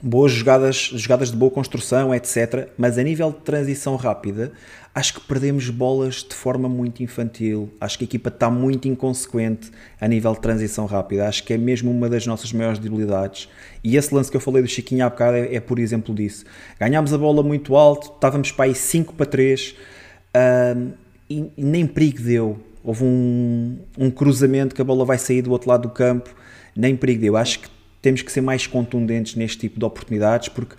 boas 0.00 0.30
jogadas, 0.30 0.76
jogadas 0.94 1.30
de 1.30 1.36
boa 1.36 1.50
construção, 1.50 2.14
etc. 2.14 2.68
Mas 2.76 2.98
a 2.98 3.02
nível 3.02 3.30
de 3.32 3.38
transição 3.38 3.96
rápida, 3.96 4.52
acho 4.96 5.12
que 5.12 5.20
perdemos 5.20 5.68
bolas 5.68 6.24
de 6.26 6.34
forma 6.34 6.70
muito 6.70 7.02
infantil. 7.02 7.70
Acho 7.78 7.98
que 7.98 8.04
a 8.04 8.06
equipa 8.06 8.30
está 8.30 8.50
muito 8.50 8.88
inconsequente 8.88 9.70
a 10.00 10.08
nível 10.08 10.32
de 10.32 10.40
transição 10.40 10.86
rápida. 10.86 11.28
Acho 11.28 11.44
que 11.44 11.52
é 11.52 11.58
mesmo 11.58 11.90
uma 11.90 12.08
das 12.08 12.26
nossas 12.26 12.50
maiores 12.50 12.78
debilidades. 12.78 13.46
E 13.84 13.98
esse 13.98 14.14
lance 14.14 14.30
que 14.30 14.38
eu 14.38 14.40
falei 14.40 14.62
do 14.62 14.68
Chiquinho 14.68 15.04
há 15.04 15.10
bocado 15.10 15.36
é, 15.36 15.56
é 15.56 15.60
por 15.60 15.78
exemplo 15.78 16.14
disso. 16.14 16.46
Ganhámos 16.80 17.12
a 17.12 17.18
bola 17.18 17.42
muito 17.42 17.76
alto, 17.76 18.10
estávamos 18.14 18.50
para 18.52 18.64
aí 18.64 18.74
5 18.74 19.12
para 19.12 19.26
3 19.26 19.76
uh, 20.34 20.92
e, 21.28 21.52
e, 21.54 21.62
nem 21.62 21.86
perigo 21.86 22.22
deu. 22.22 22.58
Houve 22.82 23.04
um, 23.04 23.78
um 23.98 24.10
cruzamento 24.10 24.74
que 24.74 24.80
a 24.80 24.84
bola 24.84 25.04
vai 25.04 25.18
sair 25.18 25.42
do 25.42 25.50
outro 25.50 25.68
lado 25.68 25.82
do 25.82 25.90
campo, 25.90 26.34
nem 26.74 26.96
perigo 26.96 27.20
deu. 27.20 27.36
Acho 27.36 27.58
que 27.58 27.68
temos 28.00 28.22
que 28.22 28.32
ser 28.32 28.40
mais 28.40 28.66
contundentes 28.66 29.34
neste 29.34 29.58
tipo 29.58 29.78
de 29.78 29.84
oportunidades 29.84 30.48
porque 30.48 30.74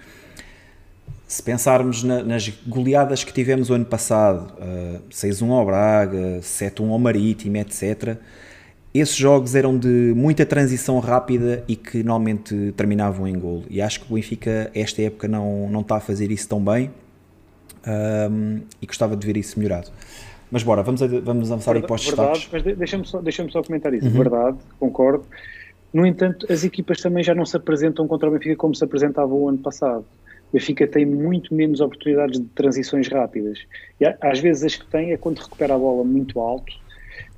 se 1.28 1.44
pensarmos 1.44 2.04
na, 2.04 2.24
nas 2.24 2.48
goleadas 2.66 3.24
que 3.24 3.34
tivemos 3.34 3.70
o 3.70 3.74
ano 3.74 3.86
passado, 3.86 4.54
uh, 4.54 5.02
6-1 5.12 5.52
ao 5.52 5.66
Braga, 5.66 6.40
7-1 6.42 6.90
ao 6.90 6.98
Marítimo, 6.98 7.58
etc., 7.58 8.18
esses 8.94 9.16
jogos 9.16 9.54
eram 9.54 9.78
de 9.78 10.13
muita 10.16 10.46
transição 10.46 10.98
rápida 11.00 11.63
e 11.68 11.76
que 11.76 12.02
normalmente 12.02 12.74
terminavam 12.76 13.28
em 13.28 13.38
golo. 13.38 13.63
E 13.70 13.82
acho 13.82 14.00
que 14.00 14.12
o 14.12 14.16
Benfica, 14.16 14.72
esta 14.74 15.02
época, 15.02 15.28
não, 15.28 15.70
não 15.70 15.82
está 15.82 15.98
a 15.98 16.00
fazer 16.00 16.32
isso 16.32 16.48
tão 16.48 16.63
bem 16.63 16.90
um, 18.32 18.62
e 18.82 18.88
gostava 18.88 19.16
de 19.16 19.28
ver 19.28 19.38
isso 19.38 19.60
melhorado. 19.60 19.92
Mas 20.50 20.63
bora, 20.63 20.82
vamos, 20.82 21.02
vamos 21.02 21.52
avançar 21.52 21.74
verdade, 21.74 21.78
aí 21.78 21.88
para 21.88 21.96
os 21.96 22.06
destaques. 22.06 22.50
Mas 22.52 22.63
deixa-me 22.78 23.06
só, 23.06 23.22
deixa 23.22 23.48
só 23.50 23.62
comentar 23.62 23.94
isso. 23.94 24.08
Uhum. 24.08 24.13
Verdade, 24.13 24.58
concordo. 24.80 25.26
No 25.94 26.06
entanto, 26.06 26.52
as 26.52 26.63
equipas 26.63 27.00
também 27.02 27.24
já 27.24 27.36
não 27.36 27.46
se 27.46 27.56
apresentam 27.56 28.08
contra 28.08 28.30
o 28.30 28.32
Benfica 28.32 28.56
como 28.56 28.74
se 28.74 28.84
apresentavam 28.84 29.38
o 29.38 29.50
ano 29.50 29.58
passado 29.60 30.06
o 30.52 30.58
Benfica 30.58 30.88
tem 30.88 31.06
muito 31.06 31.54
menos 31.54 31.82
oportunidades 31.82 32.40
de 32.40 32.48
transições 32.50 33.08
rápidas. 33.08 33.60
E 34.00 34.06
às 34.22 34.40
vezes 34.40 34.64
as 34.64 34.76
que 34.76 34.86
tem 34.86 35.12
é 35.12 35.18
quando 35.18 35.40
recupera 35.40 35.76
a 35.76 35.78
bola 35.78 36.04
muito 36.04 36.40
alto. 36.40 36.74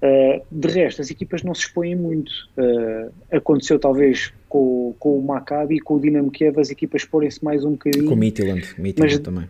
Uh, 0.01 0.41
de 0.49 0.67
resto, 0.69 1.01
as 1.01 1.09
equipas 1.09 1.43
não 1.43 1.53
se 1.53 1.61
expõem 1.61 1.95
muito. 1.95 2.31
Uh, 2.57 3.11
aconteceu 3.31 3.77
talvez 3.77 4.31
com, 4.47 4.95
com 4.97 5.17
o 5.17 5.21
Maccabi 5.21 5.75
e 5.75 5.79
com 5.79 5.95
o 5.95 5.99
Dinamo 5.99 6.31
Kiev, 6.31 6.59
as 6.59 6.69
equipas 6.69 7.01
exporem-se 7.01 7.43
mais 7.43 7.65
um 7.65 7.71
bocadinho. 7.71 8.05
Com 8.05 8.13
o 8.13 8.17
Midtjylland, 8.17 8.75
Midtjylland 8.77 9.19
também. 9.21 9.49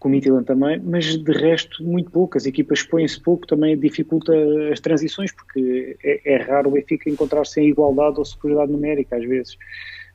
Com 0.00 0.08
o 0.08 0.10
Midtjylland 0.10 0.44
também, 0.44 0.80
mas 0.84 1.16
de 1.16 1.32
resto 1.32 1.84
muito 1.84 2.10
pouco. 2.10 2.36
As 2.36 2.46
equipas 2.46 2.80
expõem-se 2.80 3.20
pouco, 3.20 3.46
também 3.46 3.78
dificulta 3.78 4.32
as 4.72 4.80
transições, 4.80 5.30
porque 5.30 5.96
é, 6.02 6.34
é 6.34 6.36
raro 6.38 6.70
o 6.70 6.72
Benfica 6.72 7.08
encontrar-se 7.08 7.60
em 7.60 7.68
igualdade 7.68 8.18
ou 8.18 8.24
superioridade 8.24 8.72
numérica 8.72 9.16
às 9.16 9.24
vezes. 9.24 9.56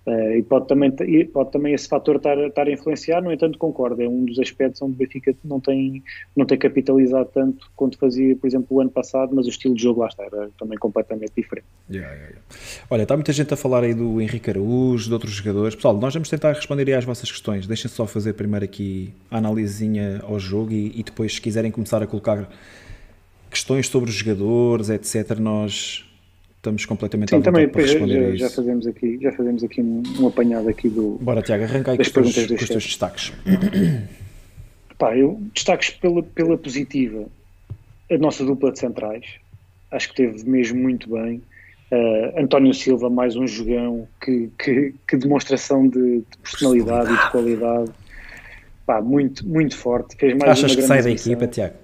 Uh, 0.08 0.38
e 0.38 0.44
pode 0.44 0.70
também, 0.70 0.90
pode 1.34 1.52
também 1.52 1.74
esse 1.74 1.86
fator 1.86 2.16
estar, 2.16 2.38
estar 2.38 2.66
a 2.66 2.72
influenciar, 2.72 3.22
no 3.22 3.30
entanto 3.30 3.58
concordo, 3.58 4.02
é 4.02 4.08
um 4.08 4.24
dos 4.24 4.40
aspectos 4.40 4.82
onde 4.82 4.94
o 4.94 4.96
Benfica 4.96 5.36
não 5.44 5.60
tem, 5.60 6.02
não 6.34 6.46
tem 6.46 6.58
capitalizado 6.58 7.30
tanto 7.34 7.70
quanto 7.76 7.98
fazia, 7.98 8.34
por 8.38 8.48
exemplo, 8.48 8.78
o 8.78 8.80
ano 8.80 8.90
passado, 8.90 9.36
mas 9.36 9.46
o 9.46 9.50
estilo 9.50 9.76
de 9.76 9.84
jogo 9.84 10.00
lá 10.00 10.08
está, 10.08 10.24
era 10.24 10.50
também 10.58 10.78
completamente 10.78 11.34
diferente. 11.36 11.68
Yeah, 11.92 12.10
yeah, 12.10 12.30
yeah. 12.30 12.48
Olha, 12.90 13.04
está 13.04 13.18
muita 13.18 13.34
gente 13.34 13.54
a 13.54 13.58
falar 13.58 13.84
aí 13.84 13.94
do 13.94 14.22
Henrique 14.22 14.50
Araújo, 14.50 15.08
de 15.10 15.14
outros 15.14 15.34
jogadores. 15.34 15.76
Pessoal, 15.76 15.98
nós 15.98 16.14
vamos 16.14 16.30
tentar 16.30 16.54
responder 16.54 16.88
aí 16.88 16.94
às 16.94 17.04
vossas 17.04 17.30
questões. 17.30 17.68
Deixem 17.68 17.92
só 17.92 18.08
fazer 18.08 18.32
primeiro 18.32 18.64
aqui 18.64 19.14
a 19.30 19.40
análisezinha 19.40 20.22
ao 20.24 20.40
jogo 20.40 20.72
e, 20.72 20.98
e 20.98 21.04
depois, 21.04 21.34
se 21.34 21.42
quiserem 21.42 21.70
começar 21.70 22.02
a 22.02 22.08
colocar 22.08 22.50
questões 23.50 23.90
sobre 23.90 24.10
os 24.10 24.16
jogadores, 24.16 24.90
etc., 24.90 25.38
nós 25.38 26.07
estamos 26.68 26.86
completamente 26.86 27.30
Sim, 27.30 27.42
também 27.42 27.68
para 27.68 27.82
responder 27.82 28.36
já, 28.38 28.48
já, 28.48 28.56
fazemos 28.56 28.86
aqui, 28.86 29.18
já 29.22 29.32
fazemos 29.32 29.64
aqui 29.64 29.82
um, 29.82 30.04
um 30.20 30.28
apanhado 30.28 30.70
aqui 30.70 30.90
do. 30.90 31.18
Bora, 31.22 31.42
Tiago, 31.42 31.64
arranca 31.64 31.92
aí 31.92 31.98
com, 31.98 32.22
com 32.22 32.22
os 32.22 32.34
teus 32.34 32.84
destaques. 32.84 33.34
Pá, 34.98 35.16
eu 35.16 35.40
destaques 35.54 35.92
pela, 35.92 36.22
pela 36.24 36.58
positiva 36.58 37.26
a 38.12 38.18
nossa 38.18 38.44
dupla 38.46 38.72
de 38.72 38.80
centrais. 38.80 39.26
Acho 39.92 40.10
que 40.10 40.16
teve 40.16 40.50
mesmo 40.50 40.80
muito 40.80 41.10
bem. 41.10 41.42
Uh, 41.90 42.42
António 42.42 42.74
Silva, 42.74 43.10
mais 43.10 43.38
um 43.38 43.48
jogão, 43.48 44.08
que, 44.22 44.50
que, 44.60 44.94
que 45.08 45.16
demonstração 45.16 45.88
de, 45.88 46.18
de 46.18 46.38
personalidade, 46.44 47.14
e 47.14 47.18
de 47.18 47.32
qualidade. 47.32 47.92
Pá, 48.86 49.02
muito, 49.02 49.48
muito 49.48 49.78
forte. 49.78 50.18
Fez 50.18 50.38
mais 50.38 50.52
Achas 50.52 50.76
que 50.76 50.82
sai 50.82 51.02
da 51.02 51.12
equipa, 51.12 51.48
Tiago? 51.48 51.76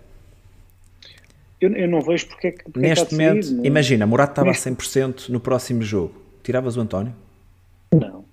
Eu, 1.66 1.72
eu 1.74 1.88
não 1.88 2.02
vejo 2.02 2.28
porque 2.28 2.48
é 2.48 2.52
que. 2.52 2.64
Porque 2.64 2.80
Neste 2.80 3.14
é 3.14 3.18
momento, 3.18 3.46
saído, 3.46 3.66
imagina, 3.66 4.06
Morato 4.06 4.32
estava 4.32 4.48
Neste... 4.50 4.70
a 4.70 4.72
100% 4.72 5.30
no 5.30 5.40
próximo 5.40 5.82
jogo. 5.82 6.14
Tiravas 6.44 6.78
o 6.78 6.82
António? 6.82 7.14
Não. 7.94 8.26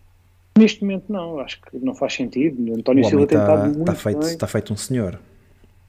Neste 0.59 0.83
momento, 0.83 1.05
não. 1.09 1.39
Acho 1.39 1.61
que 1.63 1.79
não 1.79 1.95
faz 1.95 2.15
sentido. 2.15 2.73
O 2.73 2.77
António 2.77 3.05
o 3.05 3.09
Silva 3.09 3.27
tem 3.27 3.39
estado 3.39 3.59
tá- 3.59 3.65
muito 3.67 3.81
está 3.81 3.95
feito, 3.95 4.19
bem. 4.21 4.29
Está 4.29 4.47
feito 4.47 4.73
um 4.73 4.77
senhor. 4.77 5.19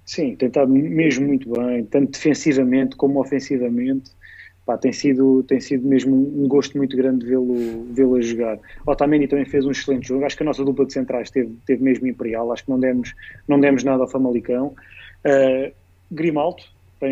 Sim, 0.06 0.36
tem 0.36 0.48
estado 0.48 0.72
mesmo 0.72 1.28
muito 1.28 1.50
bem, 1.52 1.86
tanto 1.86 2.12
defensivamente 2.12 2.96
como 2.96 3.20
ofensivamente. 3.22 4.12
pá, 4.66 4.78
tem, 4.78 4.92
sido, 4.92 5.44
tem 5.44 5.60
sido 5.60 5.88
mesmo 5.88 6.16
um 6.16 6.48
gosto 6.48 6.78
muito 6.78 6.96
grande 6.98 7.26
vê-lo 7.26 7.86
vê 7.92 8.04
a 8.04 8.22
jogar. 8.22 8.60
Otamendi 8.86 9.28
também 9.28 9.46
fez 9.46 9.66
um 9.66 9.72
excelente 9.72 10.08
jogo, 10.08 10.26
acho 10.26 10.36
que 10.36 10.44
a 10.44 10.46
nossa 10.46 10.64
dupla 10.64 10.86
de 10.86 10.94
centrais 10.94 11.30
teve, 11.32 11.56
teve 11.66 11.84
mesmo 11.84 12.08
imperial, 12.08 12.52
acho 12.52 12.66
que 12.66 12.70
não 12.70 12.80
demos, 12.80 13.14
não 13.48 13.60
demos 13.60 13.84
nada 13.84 14.04
ao 14.04 14.10
Famalicão. 14.10 14.76
Uh, 15.26 15.72
Grimaldo, 16.12 16.64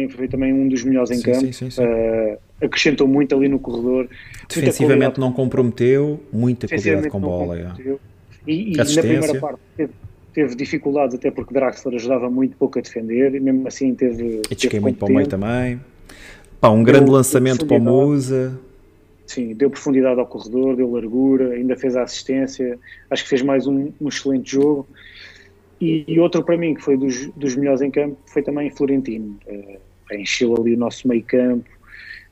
foi 0.09 0.27
também 0.27 0.53
um 0.53 0.67
dos 0.67 0.83
melhores 0.83 1.09
em 1.09 1.15
sim, 1.15 1.23
campo, 1.23 1.53
sim, 1.53 1.69
sim, 1.69 1.81
uh, 1.81 2.37
acrescentou 2.63 3.07
muito 3.07 3.35
ali 3.35 3.47
no 3.47 3.59
corredor. 3.59 4.07
Defensivamente 4.47 5.19
não 5.19 5.31
comprometeu, 5.33 6.19
muita 6.31 6.67
qualidade 6.67 7.09
com 7.09 7.19
bola. 7.19 7.57
É. 7.57 7.95
E, 8.47 8.73
e 8.73 8.77
na 8.77 8.85
primeira 8.85 9.39
parte 9.39 9.59
teve, 9.75 9.93
teve, 10.33 10.55
dificuldades 10.55 11.15
até 11.15 11.31
porque 11.31 11.53
Draxler 11.53 11.95
ajudava 11.95 12.29
muito 12.29 12.55
pouco 12.55 12.77
a 12.77 12.81
defender 12.81 13.33
e 13.33 13.39
mesmo 13.39 13.67
assim 13.67 13.95
teve. 13.95 14.41
E 14.49 14.55
desquei 14.55 14.79
muito 14.79 14.99
para 14.99 15.07
o 15.07 15.11
meio 15.11 15.27
também. 15.27 15.79
Pá, 16.61 16.69
um 16.69 16.83
grande 16.83 17.09
lançamento 17.09 17.65
para 17.65 17.77
o 17.77 17.81
Musa. 17.81 18.59
Sim, 19.25 19.53
deu 19.53 19.69
profundidade 19.69 20.19
ao 20.19 20.25
corredor, 20.25 20.75
deu 20.75 20.91
largura, 20.91 21.53
ainda 21.53 21.75
fez 21.75 21.95
a 21.95 22.03
assistência. 22.03 22.79
Acho 23.09 23.23
que 23.23 23.29
fez 23.29 23.41
mais 23.41 23.67
um, 23.67 23.91
um 24.01 24.07
excelente 24.07 24.51
jogo. 24.51 24.87
E, 25.79 26.05
e, 26.07 26.19
outro 26.19 26.43
para 26.43 26.57
mim, 26.57 26.73
que 26.73 26.81
foi 26.81 26.97
dos, 26.97 27.27
dos 27.31 27.55
melhores 27.55 27.81
em 27.81 27.91
campo, 27.91 28.17
foi 28.25 28.41
também 28.41 28.69
Florentino. 28.69 29.39
Uh, 29.47 29.79
encheu 30.13 30.55
ali 30.55 30.75
o 30.75 30.77
nosso 30.77 31.07
meio 31.07 31.23
campo. 31.23 31.69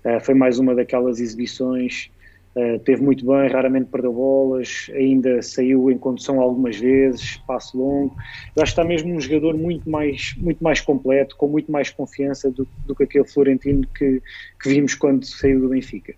Uh, 0.04 0.20
foi 0.22 0.34
mais 0.34 0.60
uma 0.60 0.76
daquelas 0.76 1.20
exibições 1.20 2.10
Uh, 2.58 2.80
teve 2.80 3.04
muito 3.04 3.24
bem, 3.24 3.48
raramente 3.50 3.88
perdeu 3.92 4.12
bolas, 4.12 4.90
ainda 4.96 5.44
saiu 5.44 5.92
em 5.92 5.98
condução 6.00 6.42
algumas 6.42 6.76
vezes, 6.76 7.38
passo 7.46 7.78
longo. 7.78 8.16
Eu 8.56 8.64
acho 8.64 8.74
que 8.74 8.82
está 8.82 8.84
mesmo 8.84 9.14
um 9.14 9.22
jogador 9.22 9.56
muito 9.56 9.88
mais, 9.88 10.34
muito 10.38 10.64
mais 10.64 10.82
completo, 10.82 11.36
com 11.38 11.48
muito 11.48 11.72
mais 11.72 11.92
confiança 11.92 12.50
do, 12.50 12.68
do 12.88 12.96
que 12.96 13.04
aquele 13.04 13.28
Florentino 13.28 13.88
que, 13.96 14.24
que 14.60 14.70
vimos 14.70 14.96
quando 14.96 15.24
saiu 15.24 15.62
do 15.62 15.70
Benfica. 15.70 16.16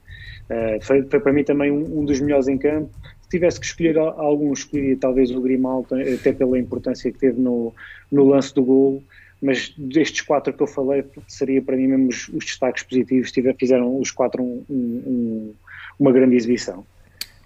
Uh, 0.49 0.81
foi, 0.81 1.03
foi, 1.03 1.19
para 1.19 1.33
mim 1.33 1.43
também 1.43 1.69
um, 1.71 1.99
um, 1.99 2.05
dos 2.05 2.21
melhores 2.21 2.47
em 2.47 2.57
campo. 2.57 2.89
Se 3.29 3.37
tivesse 3.37 3.59
que 3.59 3.65
escolher 3.67 3.97
algum, 3.97 4.51
escolheria 4.51 4.97
talvez 4.97 5.29
o 5.31 5.39
Grimaldo, 5.39 5.95
até 5.95 6.33
pela 6.33 6.57
importância 6.57 7.11
que 7.11 7.19
teve 7.19 7.39
no, 7.39 7.73
no 8.11 8.25
lance 8.25 8.53
do 8.53 8.63
gol 8.63 9.03
mas 9.41 9.73
destes 9.77 10.21
quatro 10.21 10.51
que 10.51 10.61
eu 10.61 10.67
falei, 10.67 11.03
seria 11.27 11.61
para 11.61 11.75
mim 11.77 11.87
mesmo 11.87 12.09
os, 12.09 12.27
os 12.29 12.45
destaques 12.45 12.83
positivos. 12.83 13.31
Tiver, 13.31 13.55
fizeram 13.55 13.99
os 13.99 14.11
quatro 14.11 14.43
um, 14.43 14.65
um, 14.69 15.53
uma 15.97 16.11
grande 16.11 16.35
exibição. 16.35 16.85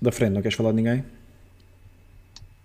Da 0.01 0.11
frente, 0.11 0.33
não 0.33 0.41
queres 0.41 0.57
falar 0.57 0.71
de 0.71 0.77
ninguém? 0.77 1.03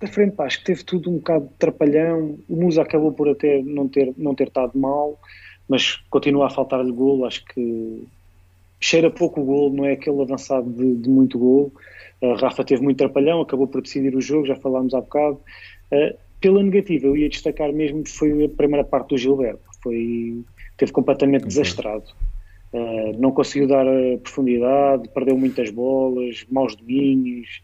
Da 0.00 0.06
frente, 0.06 0.34
pá, 0.34 0.46
acho 0.46 0.58
que 0.60 0.64
teve 0.64 0.82
tudo 0.82 1.10
um 1.10 1.16
bocado 1.16 1.46
de 1.46 1.54
trapalhão. 1.58 2.38
O 2.48 2.56
Musa 2.56 2.82
acabou 2.82 3.12
por 3.12 3.28
até 3.28 3.62
não 3.62 3.86
ter, 3.86 4.14
não 4.16 4.34
ter 4.34 4.48
estado 4.48 4.78
mal, 4.78 5.20
mas 5.68 5.96
continua 6.08 6.46
a 6.46 6.50
faltar-lhe 6.50 6.92
golo. 6.92 7.26
Acho 7.26 7.44
que 7.44 8.06
cheira 8.80 9.10
pouco 9.10 9.40
o 9.40 9.44
golo, 9.44 9.76
não 9.76 9.84
é 9.84 9.92
aquele 9.92 10.20
avançado 10.20 10.70
de, 10.70 10.96
de 10.96 11.08
muito 11.08 11.38
golo. 11.38 11.72
A 12.22 12.36
Rafa 12.36 12.64
teve 12.64 12.82
muito 12.82 12.98
trapalhão, 12.98 13.40
acabou 13.40 13.66
por 13.66 13.82
decidir 13.82 14.14
o 14.14 14.20
jogo, 14.20 14.46
já 14.46 14.56
falámos 14.56 14.94
há 14.94 15.00
bocado. 15.00 15.40
Uh, 15.92 16.16
pela 16.40 16.62
negativa, 16.62 17.06
eu 17.06 17.16
ia 17.16 17.28
destacar 17.28 17.72
mesmo 17.72 18.06
foi 18.06 18.44
a 18.44 18.48
primeira 18.48 18.84
parte 18.84 19.10
do 19.10 19.18
Gilberto. 19.18 19.60
Foi, 19.82 20.42
teve 20.76 20.92
completamente 20.92 21.42
okay. 21.42 21.48
desastrado. 21.48 22.04
Uh, 22.72 23.18
não 23.18 23.30
conseguiu 23.32 23.66
dar 23.66 23.86
profundidade, 24.22 25.08
perdeu 25.08 25.36
muitas 25.36 25.70
bolas, 25.70 26.44
maus 26.50 26.76
domínios, 26.76 27.60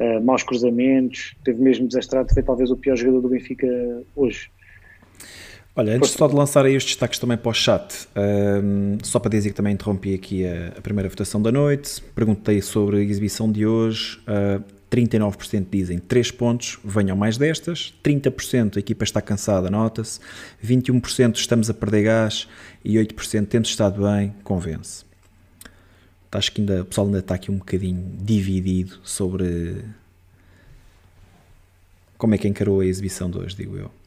uh, 0.00 0.22
maus 0.22 0.42
cruzamentos, 0.42 1.36
teve 1.44 1.62
mesmo 1.62 1.86
desastrado, 1.86 2.32
foi 2.34 2.42
talvez 2.42 2.70
o 2.70 2.76
pior 2.76 2.96
jogador 2.96 3.20
do 3.20 3.28
Benfica 3.28 3.66
hoje. 4.16 4.50
Olha, 5.78 5.94
antes 5.94 6.10
só 6.10 6.26
de 6.26 6.34
lançar 6.34 6.66
aí 6.66 6.76
os 6.76 6.84
destaques 6.84 7.20
também 7.20 7.36
para 7.36 7.50
o 7.50 7.54
chat, 7.54 8.08
um, 8.16 8.98
só 9.00 9.20
para 9.20 9.30
dizer 9.30 9.50
que 9.50 9.54
também 9.54 9.74
interrompi 9.74 10.12
aqui 10.12 10.44
a, 10.44 10.72
a, 10.76 10.80
primeira 10.80 11.08
votação 11.08 11.40
da 11.40 11.52
noite, 11.52 12.02
perguntei 12.16 12.60
sobre 12.60 12.96
a 12.96 13.00
exibição 13.00 13.48
de 13.48 13.64
hoje, 13.64 14.18
uh, 14.26 14.60
39% 14.90 15.66
dizem 15.70 16.00
3 16.00 16.32
pontos, 16.32 16.80
venham 16.84 17.16
mais 17.16 17.38
destas, 17.38 17.94
30% 18.02 18.76
a 18.76 18.80
equipa 18.80 19.04
está 19.04 19.22
cansada, 19.22 19.70
nota-se, 19.70 20.18
21% 20.66 21.36
estamos 21.36 21.70
a 21.70 21.74
perder 21.74 22.02
gás 22.02 22.48
e 22.84 22.94
8% 22.96 23.46
temos 23.46 23.68
estado 23.68 24.02
bem, 24.02 24.34
convence. 24.42 25.04
Acho 26.32 26.50
que 26.50 26.60
ainda, 26.60 26.82
o 26.82 26.86
pessoal 26.86 27.06
ainda 27.06 27.20
está 27.20 27.36
aqui 27.36 27.52
um 27.52 27.58
bocadinho 27.58 28.16
dividido 28.20 28.98
sobre 29.04 29.84
como 32.16 32.34
é 32.34 32.38
que 32.38 32.48
encarou 32.48 32.80
a 32.80 32.84
exibição 32.86 33.30
de 33.30 33.38
hoje, 33.38 33.54
digo 33.54 33.76
eu. 33.76 33.97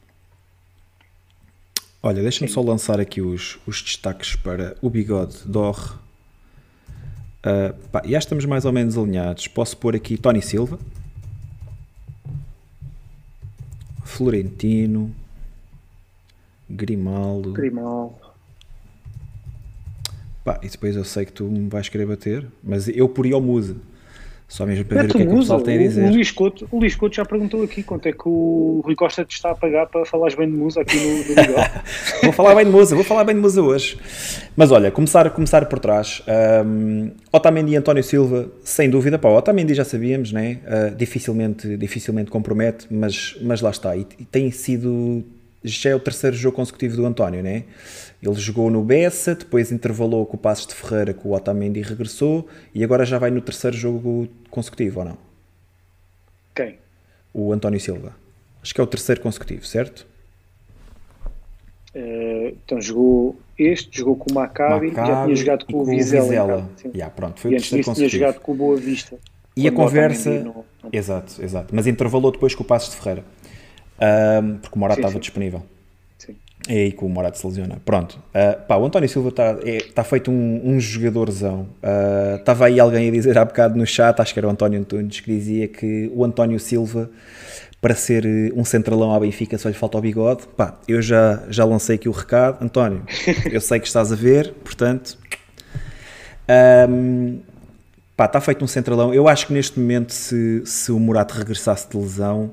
Olha, 2.02 2.20
deixa-me 2.20 2.50
só 2.50 2.60
lançar 2.60 2.98
aqui 2.98 3.20
os, 3.20 3.58
os 3.66 3.80
destaques 3.80 4.34
para 4.34 4.76
o 4.82 4.90
bigode 4.90 5.38
Dor 5.46 6.02
Uh, 7.42 7.74
pá, 7.88 8.00
já 8.06 8.18
estamos 8.18 8.44
mais 8.44 8.64
ou 8.64 8.72
menos 8.72 8.96
alinhados. 8.96 9.48
Posso 9.48 9.76
pôr 9.76 9.96
aqui 9.96 10.16
Tony 10.16 10.40
Silva, 10.40 10.78
Florentino, 14.04 15.12
Grimaldo. 16.70 17.52
Grimaldo. 17.52 18.14
Pá, 20.44 20.60
e 20.62 20.68
depois 20.68 20.94
eu 20.94 21.04
sei 21.04 21.24
que 21.24 21.32
tu 21.32 21.44
me 21.44 21.68
vais 21.68 21.88
querer 21.88 22.06
bater, 22.06 22.46
mas 22.62 22.86
eu 22.86 23.08
poria 23.08 23.36
o 23.36 23.40
Musa. 23.40 23.76
Só 24.52 24.66
mesmo 24.66 24.84
para 24.84 25.00
ver 25.00 25.08
o 25.08 25.14
que 25.14 25.22
é 25.22 25.26
que 25.26 25.32
o 25.32 25.38
pessoal 25.38 25.62
tem 25.62 25.76
a 25.76 25.78
dizer. 25.78 26.04
O, 26.04 26.10
Luís 26.10 26.30
Couto, 26.30 26.68
o 26.70 26.78
Luís 26.78 26.94
Couto 26.94 27.16
já 27.16 27.24
perguntou 27.24 27.62
aqui 27.62 27.82
quanto 27.82 28.06
é 28.06 28.12
que 28.12 28.28
o 28.28 28.82
Rui 28.84 28.94
Costa 28.94 29.24
te 29.24 29.34
está 29.34 29.52
a 29.52 29.54
pagar 29.54 29.86
para 29.86 30.04
falares 30.04 30.34
bem 30.34 30.46
de 30.46 30.54
Musa 30.54 30.82
aqui 30.82 30.94
no, 30.94 31.16
no 31.20 31.24
Vou 32.22 32.32
falar 32.34 32.54
bem 32.56 32.66
de 32.66 32.70
Musa, 32.70 32.94
vou 32.94 33.02
falar 33.02 33.24
bem 33.24 33.34
de 33.34 33.40
Musa 33.40 33.62
hoje. 33.62 33.96
Mas 34.54 34.70
olha, 34.70 34.90
começar, 34.90 35.30
começar 35.30 35.64
por 35.64 35.78
trás. 35.78 36.22
Um, 36.66 37.12
Otamendi 37.32 37.72
e 37.72 37.76
António 37.76 38.04
Silva, 38.04 38.46
sem 38.62 38.90
dúvida. 38.90 39.18
Pá, 39.18 39.30
Otamendi 39.30 39.72
já 39.72 39.86
sabíamos, 39.86 40.32
né? 40.32 40.58
Uh, 40.66 40.94
dificilmente, 40.94 41.74
dificilmente 41.78 42.30
compromete, 42.30 42.86
mas, 42.90 43.34
mas 43.40 43.62
lá 43.62 43.70
está. 43.70 43.96
E, 43.96 44.06
e 44.18 44.24
tem 44.26 44.50
sido 44.50 45.24
já 45.64 45.90
é 45.90 45.94
o 45.94 46.00
terceiro 46.00 46.36
jogo 46.36 46.56
consecutivo 46.56 46.96
do 46.96 47.06
António, 47.06 47.42
né? 47.42 47.64
Ele 48.22 48.34
jogou 48.34 48.70
no 48.70 48.82
Bessa, 48.82 49.34
depois 49.34 49.72
intervalou 49.72 50.24
com 50.26 50.36
o 50.36 50.40
Passos 50.40 50.66
de 50.66 50.74
Ferreira, 50.74 51.14
com 51.14 51.28
o 51.28 51.32
Otamendi 51.32 51.80
regressou 51.82 52.48
e 52.74 52.82
agora 52.82 53.04
já 53.04 53.18
vai 53.18 53.30
no 53.30 53.40
terceiro 53.40 53.76
jogo 53.76 54.28
consecutivo, 54.50 55.00
ou 55.00 55.06
não? 55.06 55.18
Quem? 56.54 56.78
O 57.32 57.52
António 57.52 57.80
Silva. 57.80 58.14
Acho 58.62 58.74
que 58.74 58.80
é 58.80 58.84
o 58.84 58.86
terceiro 58.86 59.20
consecutivo, 59.20 59.64
certo? 59.66 60.06
Uh, 61.94 62.56
então 62.64 62.80
jogou 62.80 63.36
este, 63.58 63.98
jogou 63.98 64.16
com 64.16 64.30
o 64.30 64.34
Maccabi, 64.34 64.86
Maccabi 64.86 65.08
já 65.08 65.24
tinha 65.24 65.36
jogado 65.36 65.66
com, 65.66 65.78
o 65.78 65.84
Vizela. 65.84 66.22
Vizela. 66.24 66.70
Yeah, 66.94 67.14
pronto, 67.14 67.40
foi 67.40 67.52
e 67.52 67.54
o 67.54 67.58
terceiro 67.58 67.84
consecutivo. 67.84 68.10
tinha 68.10 68.26
jogado 68.26 68.40
com 68.40 68.52
o 68.52 68.54
Boa 68.54 68.76
Vista. 68.76 69.18
E 69.56 69.68
a 69.68 69.72
conversa... 69.72 70.30
No... 70.30 70.64
Exato, 70.92 71.42
exato. 71.42 71.74
Mas 71.74 71.86
intervalou 71.86 72.32
depois 72.32 72.54
com 72.54 72.62
o 72.62 72.66
Passos 72.66 72.94
de 72.94 72.96
Ferreira. 73.00 73.24
Um, 74.00 74.58
porque 74.58 74.76
o 74.76 74.78
Morata 74.78 75.00
estava 75.00 75.18
disponível. 75.18 75.62
Sim. 76.18 76.36
É 76.68 76.74
aí 76.74 76.92
que 76.92 77.04
o 77.04 77.08
Morata 77.08 77.36
se 77.36 77.46
lesiona. 77.46 77.78
Pronto. 77.84 78.18
Uh, 78.34 78.66
pá, 78.66 78.76
o 78.76 78.84
António 78.84 79.08
Silva 79.08 79.28
está 79.28 79.56
é, 79.64 79.78
tá 79.94 80.04
feito 80.04 80.30
um, 80.30 80.60
um 80.64 80.80
jogadorzão. 80.80 81.68
Uh, 81.82 82.36
estava 82.36 82.66
aí 82.66 82.80
alguém 82.80 83.08
a 83.08 83.12
dizer 83.12 83.38
há 83.38 83.44
bocado 83.44 83.76
no 83.76 83.86
chat, 83.86 84.20
acho 84.20 84.32
que 84.32 84.40
era 84.40 84.46
o 84.46 84.50
António 84.50 84.80
Antunes, 84.80 85.20
que 85.20 85.30
dizia 85.32 85.68
que 85.68 86.10
o 86.14 86.24
António 86.24 86.58
Silva, 86.58 87.10
para 87.80 87.96
ser 87.96 88.24
eh, 88.24 88.52
um 88.54 88.64
centralão 88.64 89.12
à 89.12 89.18
Benfica, 89.18 89.58
só 89.58 89.68
lhe 89.68 89.74
falta 89.74 89.98
o 89.98 90.00
bigode. 90.00 90.46
Pá, 90.56 90.78
eu 90.86 91.02
já, 91.02 91.42
já 91.48 91.64
lancei 91.64 91.96
aqui 91.96 92.08
o 92.08 92.12
recado. 92.12 92.64
António, 92.64 93.02
eu 93.50 93.60
sei 93.60 93.80
que 93.80 93.88
estás 93.88 94.12
a 94.12 94.14
ver, 94.14 94.54
portanto. 94.62 95.18
Um, 96.88 97.40
pá, 98.16 98.26
está 98.26 98.40
feito 98.40 98.64
um 98.64 98.68
centralão. 98.68 99.12
Eu 99.12 99.26
acho 99.26 99.48
que 99.48 99.52
neste 99.52 99.80
momento, 99.80 100.12
se, 100.12 100.62
se 100.64 100.92
o 100.92 101.00
Morata 101.00 101.34
regressasse 101.34 101.88
de 101.88 101.96
lesão 101.96 102.52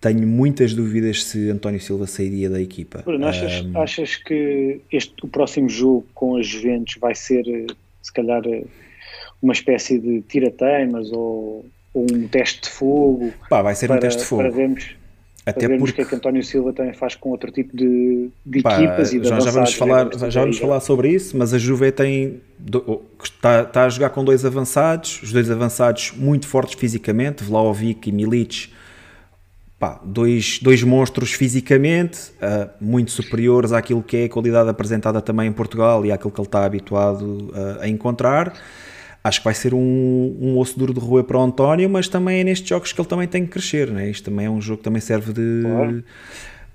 tenho 0.00 0.26
muitas 0.26 0.74
dúvidas 0.74 1.24
se 1.24 1.50
António 1.50 1.80
Silva 1.80 2.06
sairia 2.06 2.48
da 2.48 2.60
equipa. 2.60 3.02
Bruno, 3.04 3.26
achas, 3.26 3.64
um... 3.64 3.80
achas 3.80 4.16
que 4.16 4.80
este, 4.92 5.14
o 5.22 5.28
próximo 5.28 5.68
jogo 5.68 6.06
com 6.14 6.36
as 6.36 6.46
Juventus 6.46 6.96
vai 7.00 7.14
ser, 7.14 7.44
se 8.00 8.12
calhar, 8.12 8.42
uma 9.42 9.52
espécie 9.52 9.98
de 9.98 10.20
tira-teimas 10.22 11.10
ou, 11.10 11.66
ou, 11.92 12.06
um 12.12 12.28
teste 12.28 12.62
de 12.62 12.70
fogo? 12.70 13.32
Pá, 13.50 13.62
vai 13.62 13.74
ser 13.74 13.88
para, 13.88 13.96
um 13.96 14.00
teste 14.00 14.20
de 14.20 14.26
fogo. 14.26 14.42
Para 14.42 14.50
vermos, 14.52 14.96
Até 15.44 15.60
para 15.60 15.68
vermos 15.68 15.90
porque... 15.90 16.02
o 16.02 16.06
que 16.06 16.08
é 16.08 16.10
que 16.10 16.14
António 16.14 16.44
Silva 16.44 16.72
também 16.72 16.94
faz 16.94 17.16
com 17.16 17.30
outro 17.30 17.50
tipo 17.50 17.76
de, 17.76 18.30
de 18.46 18.62
Pá, 18.62 18.80
equipas 18.80 19.12
e 19.12 19.18
de 19.18 19.28
já, 19.28 19.40
já 19.40 19.50
vamos 19.50 19.74
falar 19.74 20.08
Já 20.30 20.40
vamos 20.40 20.58
falar 20.58 20.78
sobre 20.78 21.10
isso, 21.10 21.36
mas 21.36 21.52
a 21.52 21.58
Juve 21.58 21.90
tem, 21.90 22.40
está, 23.22 23.62
está 23.62 23.84
a 23.84 23.88
jogar 23.88 24.10
com 24.10 24.24
dois 24.24 24.44
avançados, 24.44 25.20
os 25.24 25.32
dois 25.32 25.50
avançados 25.50 26.12
muito 26.16 26.46
fortes 26.46 26.78
fisicamente, 26.78 27.42
Vlaovic 27.42 28.08
e 28.08 28.12
Milic, 28.12 28.77
pá, 29.78 30.00
dois, 30.04 30.58
dois 30.60 30.82
monstros 30.82 31.32
fisicamente, 31.32 32.32
uh, 32.42 32.68
muito 32.80 33.10
superiores 33.10 33.72
àquilo 33.72 34.02
que 34.02 34.16
é 34.16 34.24
a 34.24 34.28
qualidade 34.28 34.68
apresentada 34.68 35.20
também 35.20 35.48
em 35.48 35.52
Portugal 35.52 36.04
e 36.04 36.10
àquilo 36.10 36.30
que 36.30 36.40
ele 36.40 36.48
está 36.48 36.64
habituado 36.64 37.50
uh, 37.52 37.80
a 37.80 37.88
encontrar. 37.88 38.52
Acho 39.22 39.40
que 39.40 39.44
vai 39.44 39.54
ser 39.54 39.74
um, 39.74 40.36
um 40.40 40.58
osso 40.58 40.78
duro 40.78 40.94
de 40.94 41.00
rua 41.00 41.22
para 41.22 41.38
o 41.38 41.42
António, 41.42 41.88
mas 41.88 42.08
também 42.08 42.40
é 42.40 42.44
nestes 42.44 42.68
jogos 42.68 42.92
que 42.92 43.00
ele 43.00 43.08
também 43.08 43.28
tem 43.28 43.44
que 43.44 43.50
crescer. 43.50 43.90
Né? 43.90 44.08
Isto 44.08 44.30
também 44.30 44.46
é 44.46 44.50
um 44.50 44.60
jogo 44.60 44.78
que 44.78 44.84
também 44.84 45.00
serve 45.00 45.32
de. 45.32 45.62
Claro. 45.62 46.04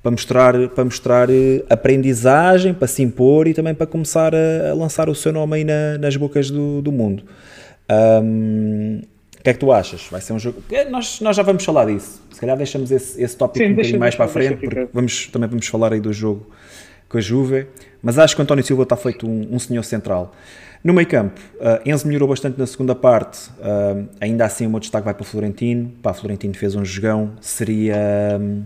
para 0.01 0.11
mostrar, 0.11 0.69
para 0.69 0.83
mostrar 0.83 1.29
eh, 1.29 1.63
aprendizagem, 1.69 2.73
para 2.73 2.87
se 2.87 3.01
impor 3.01 3.47
e 3.47 3.53
também 3.53 3.73
para 3.73 3.87
começar 3.87 4.35
a, 4.35 4.71
a 4.71 4.73
lançar 4.73 5.09
o 5.09 5.15
seu 5.15 5.31
nome 5.31 5.57
aí 5.57 5.63
na, 5.63 5.97
nas 5.97 6.15
bocas 6.17 6.51
do, 6.51 6.81
do 6.81 6.91
mundo. 6.91 7.23
Um, 7.89 9.01
o 9.43 9.45
que 9.45 9.49
é 9.49 9.53
que 9.53 9.59
tu 9.59 9.73
achas? 9.73 10.07
Vai 10.09 10.21
ser 10.21 10.31
um 10.31 10.39
jogo. 10.39 10.63
Nós, 10.89 11.19
nós 11.19 11.35
já 11.35 11.43
vamos 11.43 11.65
falar 11.65 11.87
disso. 11.87 12.21
Se 12.31 12.39
calhar 12.39 12.55
deixamos 12.55 12.91
esse, 12.91 13.21
esse 13.21 13.35
tópico 13.35 13.65
Sim, 13.65 13.73
um 13.73 13.75
bocadinho 13.75 13.99
mais 13.99 14.15
para 14.15 14.23
a 14.23 14.27
frente, 14.29 14.55
porque 14.55 14.87
vamos, 14.93 15.27
também 15.27 15.49
vamos 15.49 15.67
falar 15.67 15.91
aí 15.91 15.99
do 15.99 16.13
jogo 16.13 16.47
com 17.09 17.17
a 17.17 17.21
Juve. 17.21 17.67
Mas 18.01 18.17
acho 18.17 18.37
que 18.37 18.41
o 18.41 18.43
António 18.43 18.63
Silva 18.63 18.83
está 18.83 18.95
feito 18.95 19.27
um, 19.27 19.49
um 19.51 19.59
senhor 19.59 19.83
central. 19.83 20.33
No 20.81 20.93
meio 20.93 21.05
campo, 21.09 21.41
uh, 21.55 21.89
Enzo 21.89 22.07
melhorou 22.07 22.29
bastante 22.29 22.57
na 22.57 22.65
segunda 22.65 22.95
parte, 22.95 23.49
uh, 23.49 24.07
ainda 24.21 24.45
assim 24.45 24.65
o 24.65 24.69
meu 24.69 24.79
destaque 24.79 25.03
vai 25.03 25.13
para 25.13 25.23
o 25.23 25.25
Florentino. 25.25 25.91
Pá, 26.01 26.13
Florentino 26.13 26.53
fez 26.53 26.73
um 26.73 26.85
jogão, 26.85 27.33
seria. 27.41 28.39
Um, 28.39 28.63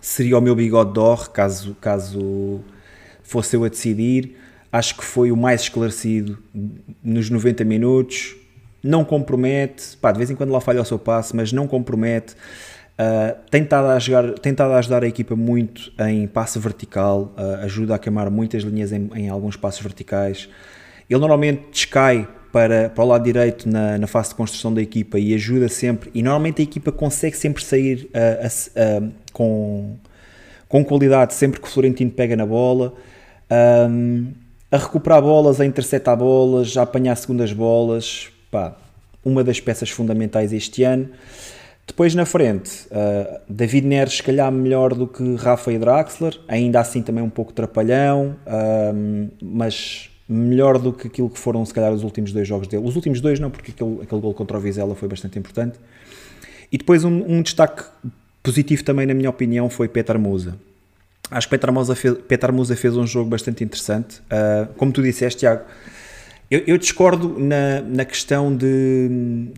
seria 0.00 0.38
o 0.38 0.40
meu 0.40 0.54
bigode 0.54 0.94
d'or, 0.94 1.30
caso, 1.30 1.76
caso 1.78 2.62
fosse 3.22 3.54
eu 3.54 3.64
a 3.64 3.68
decidir. 3.68 4.34
Acho 4.72 4.96
que 4.96 5.04
foi 5.04 5.30
o 5.30 5.36
mais 5.36 5.60
esclarecido 5.60 6.38
nos 7.04 7.28
90 7.28 7.64
minutos. 7.64 8.39
Não 8.82 9.04
compromete, 9.04 9.96
pá, 10.00 10.10
de 10.10 10.18
vez 10.18 10.30
em 10.30 10.34
quando 10.34 10.50
lá 10.50 10.60
falha 10.60 10.80
o 10.80 10.84
seu 10.84 10.98
passe, 10.98 11.34
mas 11.36 11.52
não 11.52 11.66
compromete. 11.66 12.34
Uh, 13.00 13.34
tem, 13.50 13.62
estado 13.62 13.88
a 13.88 13.98
jogar, 13.98 14.32
tem 14.40 14.54
a 14.58 14.76
ajudar 14.76 15.04
a 15.04 15.06
equipa 15.06 15.34
muito 15.34 15.90
em 16.00 16.26
passe 16.26 16.58
vertical, 16.58 17.34
uh, 17.36 17.64
ajuda 17.64 17.94
a 17.94 17.98
queimar 17.98 18.30
muitas 18.30 18.62
linhas 18.62 18.92
em, 18.92 19.10
em, 19.14 19.28
alguns 19.28 19.56
passos 19.56 19.80
verticais. 19.80 20.48
Ele 21.08 21.18
normalmente 21.18 21.62
descai 21.72 22.28
para, 22.52 22.90
para 22.90 23.04
o 23.04 23.06
lado 23.06 23.24
direito 23.24 23.68
na, 23.68 23.96
na 23.96 24.06
fase 24.06 24.30
de 24.30 24.34
construção 24.34 24.72
da 24.74 24.82
equipa 24.82 25.18
e 25.18 25.34
ajuda 25.34 25.68
sempre. 25.68 26.10
E 26.14 26.22
normalmente 26.22 26.60
a 26.60 26.64
equipa 26.64 26.92
consegue 26.92 27.36
sempre 27.36 27.64
sair 27.64 28.10
uh, 28.14 29.06
uh, 29.06 29.12
com, 29.32 29.96
com 30.68 30.84
qualidade 30.84 31.32
sempre 31.32 31.58
que 31.58 31.66
o 31.66 31.70
Florentino 31.70 32.10
pega 32.10 32.36
na 32.36 32.44
bola. 32.44 32.92
Um, 33.50 34.32
a 34.70 34.76
recuperar 34.76 35.20
bolas, 35.22 35.60
a 35.60 35.66
interceptar 35.66 36.16
bolas, 36.16 36.76
a 36.76 36.82
apanhar 36.82 37.16
segundas 37.16 37.52
bolas. 37.52 38.30
Pá, 38.50 38.76
uma 39.24 39.44
das 39.44 39.60
peças 39.60 39.90
fundamentais 39.90 40.52
este 40.52 40.82
ano. 40.82 41.08
Depois 41.86 42.14
na 42.14 42.24
frente, 42.24 42.86
uh, 42.86 43.40
David 43.48 43.86
Neres 43.86 44.14
se 44.14 44.22
calhar 44.22 44.50
melhor 44.52 44.94
do 44.94 45.06
que 45.06 45.34
Rafa 45.34 45.76
Draxler, 45.76 46.38
ainda 46.46 46.80
assim 46.80 47.02
também 47.02 47.22
um 47.22 47.30
pouco 47.30 47.52
trapalhão, 47.52 48.36
mas 49.42 50.08
melhor 50.28 50.78
do 50.78 50.92
que 50.92 51.08
aquilo 51.08 51.28
que 51.28 51.38
foram, 51.38 51.66
se 51.66 51.74
calhar, 51.74 51.92
os 51.92 52.04
últimos 52.04 52.32
dois 52.32 52.46
jogos 52.46 52.68
dele. 52.68 52.86
Os 52.86 52.94
últimos 52.94 53.20
dois 53.20 53.40
não, 53.40 53.50
porque 53.50 53.72
aquele, 53.72 54.02
aquele 54.02 54.20
gol 54.20 54.32
contra 54.32 54.56
o 54.56 54.60
Vizela 54.60 54.94
foi 54.94 55.08
bastante 55.08 55.36
importante. 55.36 55.78
E 56.70 56.78
depois 56.78 57.04
um, 57.04 57.24
um 57.26 57.42
destaque 57.42 57.82
positivo 58.40 58.84
também, 58.84 59.06
na 59.06 59.14
minha 59.14 59.28
opinião, 59.28 59.68
foi 59.68 59.88
Petar 59.88 60.18
Musa. 60.18 60.56
Acho 61.28 61.48
que 61.48 61.50
Petar 61.50 61.72
Musa 61.72 61.96
fez, 61.96 62.14
Petar 62.28 62.52
Musa 62.52 62.76
fez 62.76 62.96
um 62.96 63.06
jogo 63.06 63.28
bastante 63.28 63.64
interessante. 63.64 64.20
Uh, 64.20 64.72
como 64.76 64.92
tu 64.92 65.02
disseste, 65.02 65.40
Tiago, 65.40 65.64
eu, 66.50 66.62
eu, 66.66 66.78
discordo 66.78 67.38
na, 67.38 67.80
na 67.80 68.04
questão 68.04 68.54
de, 68.54 69.08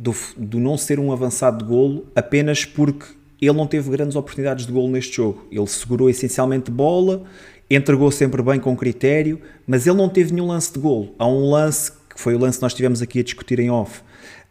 do, 0.01 0.15
do 0.37 0.61
não 0.61 0.77
ser 0.77 1.01
um 1.01 1.11
avançado 1.11 1.65
de 1.65 1.65
golo 1.65 2.07
apenas 2.15 2.65
porque 2.65 3.07
ele 3.41 3.57
não 3.57 3.67
teve 3.67 3.91
grandes 3.91 4.15
oportunidades 4.15 4.67
de 4.67 4.73
golo 4.73 4.89
neste 4.89 5.17
jogo. 5.17 5.47
Ele 5.51 5.67
segurou 5.67 6.11
essencialmente 6.11 6.71
bola, 6.71 7.25
entregou 7.71 8.11
sempre 8.11 8.43
bem 8.43 8.61
com 8.61 8.77
critério, 8.77 9.41
mas 9.67 9.87
ele 9.87 9.97
não 9.97 10.09
teve 10.09 10.33
nenhum 10.33 10.49
lance 10.49 10.73
de 10.73 10.79
golo. 10.79 11.15
Há 11.19 11.27
um 11.27 11.51
lance, 11.51 11.91
que 11.91 12.21
foi 12.21 12.35
o 12.35 12.39
lance 12.39 12.59
que 12.59 12.63
nós 12.63 12.75
tivemos 12.75 13.01
aqui 13.01 13.21
a 13.21 13.23
discutir 13.23 13.59
em 13.59 13.71
off, 13.71 14.03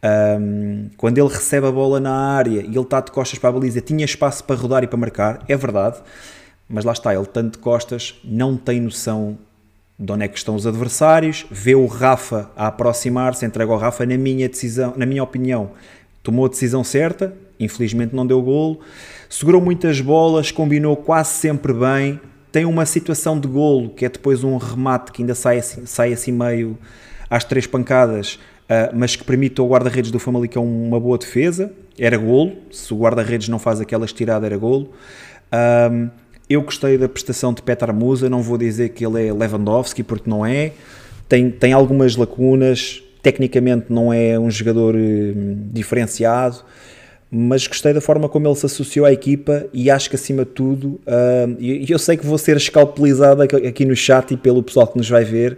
um, 0.03 0.89
quando 0.97 1.19
ele 1.19 1.29
recebe 1.29 1.67
a 1.67 1.71
bola 1.71 1.99
na 1.99 2.11
área 2.11 2.61
e 2.61 2.65
ele 2.65 2.79
está 2.79 2.99
de 3.01 3.11
costas 3.11 3.37
para 3.37 3.49
a 3.49 3.53
baliza, 3.53 3.81
tinha 3.81 4.03
espaço 4.03 4.43
para 4.43 4.55
rodar 4.55 4.83
e 4.83 4.87
para 4.87 4.97
marcar, 4.97 5.45
é 5.47 5.55
verdade, 5.55 6.01
mas 6.67 6.83
lá 6.83 6.91
está, 6.91 7.13
ele 7.13 7.25
tanto 7.27 7.53
de 7.53 7.57
costas, 7.59 8.19
não 8.23 8.57
tem 8.57 8.79
noção 8.79 9.37
de 10.01 10.11
onde 10.11 10.25
é 10.25 10.27
que 10.27 10.35
estão 10.35 10.55
os 10.55 10.65
adversários, 10.65 11.45
vê 11.51 11.75
o 11.75 11.85
Rafa 11.85 12.49
a 12.55 12.65
aproximar-se, 12.67 13.45
entrega 13.45 13.71
ao 13.71 13.77
Rafa, 13.77 14.03
na 14.03 14.17
minha 14.17 14.49
decisão, 14.49 14.95
na 14.97 15.05
minha 15.05 15.23
opinião, 15.23 15.69
tomou 16.23 16.47
a 16.47 16.49
decisão 16.49 16.83
certa, 16.83 17.31
infelizmente 17.59 18.15
não 18.15 18.25
deu 18.25 18.41
golo, 18.41 18.79
segurou 19.29 19.61
muitas 19.61 20.01
bolas, 20.01 20.49
combinou 20.49 20.97
quase 20.97 21.33
sempre 21.33 21.71
bem, 21.71 22.19
tem 22.51 22.65
uma 22.65 22.83
situação 22.83 23.39
de 23.39 23.47
golo, 23.47 23.91
que 23.91 24.03
é 24.03 24.09
depois 24.09 24.43
um 24.43 24.57
remate 24.57 25.11
que 25.11 25.21
ainda 25.21 25.35
sai 25.35 25.59
assim, 25.59 25.85
sai 25.85 26.13
assim 26.13 26.31
meio 26.31 26.75
às 27.29 27.43
três 27.43 27.67
pancadas, 27.67 28.39
uh, 28.63 28.95
mas 28.95 29.15
que 29.15 29.23
permite 29.23 29.61
ao 29.61 29.69
guarda-redes 29.69 30.09
do 30.09 30.17
Famalicão 30.17 30.65
uma 30.65 30.99
boa 30.99 31.17
defesa. 31.17 31.71
Era 31.97 32.17
golo, 32.17 32.53
se 32.71 32.91
o 32.91 32.97
guarda-redes 32.97 33.47
não 33.49 33.59
faz 33.59 33.79
aquela 33.79 34.05
estirada, 34.05 34.47
era 34.47 34.57
golo. 34.57 34.89
Um, 35.91 36.09
eu 36.53 36.61
gostei 36.61 36.97
da 36.97 37.07
prestação 37.07 37.53
de 37.53 37.61
Petar 37.61 37.93
Musa, 37.93 38.29
não 38.29 38.41
vou 38.41 38.57
dizer 38.57 38.89
que 38.89 39.05
ele 39.05 39.27
é 39.27 39.33
Lewandowski, 39.33 40.03
porque 40.03 40.29
não 40.29 40.45
é. 40.45 40.71
Tem, 41.27 41.49
tem 41.49 41.73
algumas 41.73 42.15
lacunas, 42.15 43.01
tecnicamente 43.21 43.85
não 43.89 44.11
é 44.11 44.37
um 44.37 44.51
jogador 44.51 44.95
uh, 44.95 45.33
diferenciado 45.71 46.63
mas 47.33 47.65
gostei 47.65 47.93
da 47.93 48.01
forma 48.01 48.27
como 48.27 48.45
ele 48.45 48.55
se 48.55 48.65
associou 48.65 49.05
à 49.05 49.13
equipa 49.13 49.65
e 49.71 49.89
acho 49.89 50.09
que 50.09 50.17
acima 50.17 50.43
de 50.43 50.51
tudo, 50.51 50.99
uh, 51.07 51.55
e 51.57 51.89
eu 51.89 51.97
sei 51.97 52.17
que 52.17 52.25
vou 52.25 52.37
ser 52.37 52.57
escalpelizado 52.57 53.41
aqui 53.41 53.85
no 53.85 53.95
chat 53.95 54.31
e 54.33 54.37
pelo 54.37 54.61
pessoal 54.61 54.85
que 54.85 54.97
nos 54.97 55.09
vai 55.09 55.23
ver, 55.23 55.57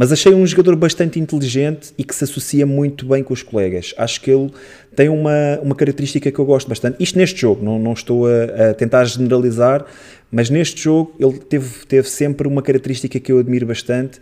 mas 0.00 0.10
achei 0.10 0.32
um 0.32 0.46
jogador 0.46 0.74
bastante 0.76 1.20
inteligente 1.20 1.92
e 1.98 2.02
que 2.02 2.14
se 2.14 2.24
associa 2.24 2.64
muito 2.64 3.04
bem 3.04 3.22
com 3.22 3.34
os 3.34 3.42
colegas. 3.42 3.92
Acho 3.98 4.18
que 4.22 4.30
ele 4.30 4.50
tem 4.96 5.10
uma, 5.10 5.58
uma 5.62 5.74
característica 5.74 6.32
que 6.32 6.38
eu 6.38 6.46
gosto 6.46 6.66
bastante. 6.66 6.96
Isto 6.98 7.18
neste 7.18 7.38
jogo, 7.38 7.62
não, 7.62 7.78
não 7.78 7.92
estou 7.92 8.26
a, 8.26 8.70
a 8.70 8.72
tentar 8.72 9.04
generalizar, 9.04 9.84
mas 10.32 10.48
neste 10.48 10.84
jogo 10.84 11.14
ele 11.20 11.38
teve, 11.38 11.84
teve 11.84 12.08
sempre 12.08 12.48
uma 12.48 12.62
característica 12.62 13.20
que 13.20 13.30
eu 13.30 13.40
admiro 13.40 13.66
bastante, 13.66 14.20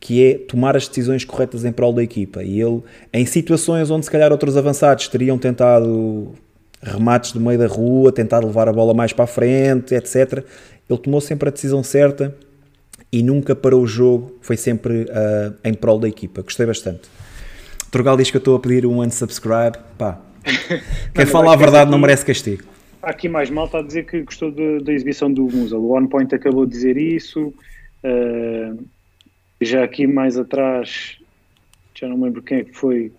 que 0.00 0.26
é 0.26 0.34
tomar 0.34 0.76
as 0.76 0.88
decisões 0.88 1.24
corretas 1.24 1.64
em 1.64 1.70
prol 1.70 1.92
da 1.92 2.02
equipa. 2.02 2.42
E 2.42 2.60
ele, 2.60 2.82
em 3.12 3.24
situações 3.24 3.88
onde 3.88 4.06
se 4.06 4.10
calhar 4.10 4.32
outros 4.32 4.56
avançados 4.56 5.06
teriam 5.06 5.38
tentado 5.38 6.32
remates 6.82 7.30
do 7.30 7.40
meio 7.40 7.56
da 7.56 7.68
rua, 7.68 8.10
tentar 8.10 8.44
levar 8.44 8.68
a 8.68 8.72
bola 8.72 8.92
mais 8.92 9.12
para 9.12 9.26
a 9.26 9.28
frente, 9.28 9.94
etc., 9.94 10.44
ele 10.88 10.98
tomou 10.98 11.20
sempre 11.20 11.50
a 11.50 11.52
decisão 11.52 11.84
certa 11.84 12.34
e 13.12 13.22
nunca 13.22 13.54
parou 13.54 13.82
o 13.82 13.86
jogo, 13.86 14.36
foi 14.40 14.56
sempre 14.56 15.02
uh, 15.02 15.54
em 15.64 15.74
prol 15.74 15.98
da 15.98 16.08
equipa. 16.08 16.42
Gostei 16.42 16.66
bastante. 16.66 17.08
Trogal 17.90 18.16
diz 18.16 18.30
que 18.30 18.36
eu 18.36 18.40
estou 18.40 18.56
a 18.56 18.60
pedir 18.60 18.86
um 18.86 19.00
unsubscribe. 19.00 19.78
Pá, 19.98 20.20
quem 21.14 21.26
fala 21.26 21.52
a 21.52 21.56
verdade 21.56 21.82
aqui, 21.82 21.90
não 21.90 21.98
merece 21.98 22.24
castigo. 22.24 22.62
Há 23.02 23.10
aqui 23.10 23.28
mais 23.28 23.50
malta 23.50 23.78
a 23.78 23.82
dizer 23.82 24.06
que 24.06 24.22
gostou 24.22 24.50
de, 24.50 24.78
da 24.80 24.92
exibição 24.92 25.32
do 25.32 25.42
Musa. 25.44 25.76
O 25.76 25.96
On 25.96 26.06
Point 26.06 26.34
acabou 26.34 26.64
de 26.66 26.72
dizer 26.72 26.96
isso. 26.96 27.52
Uh, 28.04 28.84
já 29.60 29.82
aqui 29.84 30.06
mais 30.06 30.38
atrás, 30.38 31.18
já 31.94 32.08
não 32.08 32.22
lembro 32.22 32.42
quem 32.42 32.58
é 32.58 32.64
que 32.64 32.74
foi. 32.74 33.12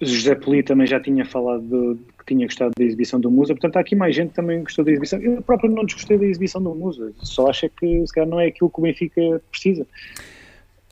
José 0.00 0.34
Poli 0.34 0.62
também 0.62 0.86
já 0.86 1.00
tinha 1.00 1.24
falado 1.24 1.62
de, 1.62 2.00
tinha 2.32 2.46
gostado 2.46 2.72
da 2.76 2.84
exibição 2.84 3.20
do 3.20 3.30
Musa, 3.30 3.54
portanto 3.54 3.76
há 3.76 3.80
aqui 3.80 3.94
mais 3.94 4.14
gente 4.14 4.30
que 4.30 4.36
também 4.36 4.62
gostou 4.62 4.84
da 4.84 4.90
exibição. 4.90 5.20
Eu 5.20 5.42
próprio 5.42 5.70
não 5.70 5.84
desgostei 5.84 6.18
da 6.18 6.24
exibição 6.24 6.62
do 6.62 6.74
Musa, 6.74 7.12
só 7.22 7.48
acho 7.48 7.68
que 7.70 8.06
se 8.06 8.12
calhar 8.12 8.28
não 8.28 8.40
é 8.40 8.46
aquilo 8.46 8.70
que 8.70 8.78
o 8.78 8.82
Benfica 8.82 9.42
precisa. 9.50 9.86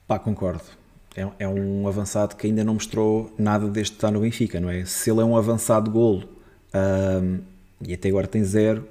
Pá, 0.06 0.18
concordo. 0.18 0.62
É, 1.16 1.26
é 1.40 1.48
um 1.48 1.88
avançado 1.88 2.36
que 2.36 2.46
ainda 2.46 2.62
não 2.62 2.74
mostrou 2.74 3.32
nada 3.36 3.68
deste 3.68 3.94
estar 3.94 4.10
no 4.10 4.20
Benfica, 4.20 4.60
não 4.60 4.70
é? 4.70 4.84
Se 4.84 5.10
ele 5.10 5.20
é 5.20 5.24
um 5.24 5.36
avançado 5.36 5.90
golo 5.90 6.28
um, 6.74 7.40
e 7.84 7.94
até 7.94 8.08
agora 8.08 8.26
tem 8.26 8.44
zero, 8.44 8.86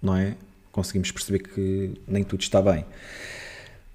não 0.00 0.16
é? 0.16 0.34
Conseguimos 0.70 1.10
perceber 1.10 1.40
que 1.40 1.92
nem 2.06 2.22
tudo 2.22 2.42
está 2.42 2.60
bem. 2.60 2.84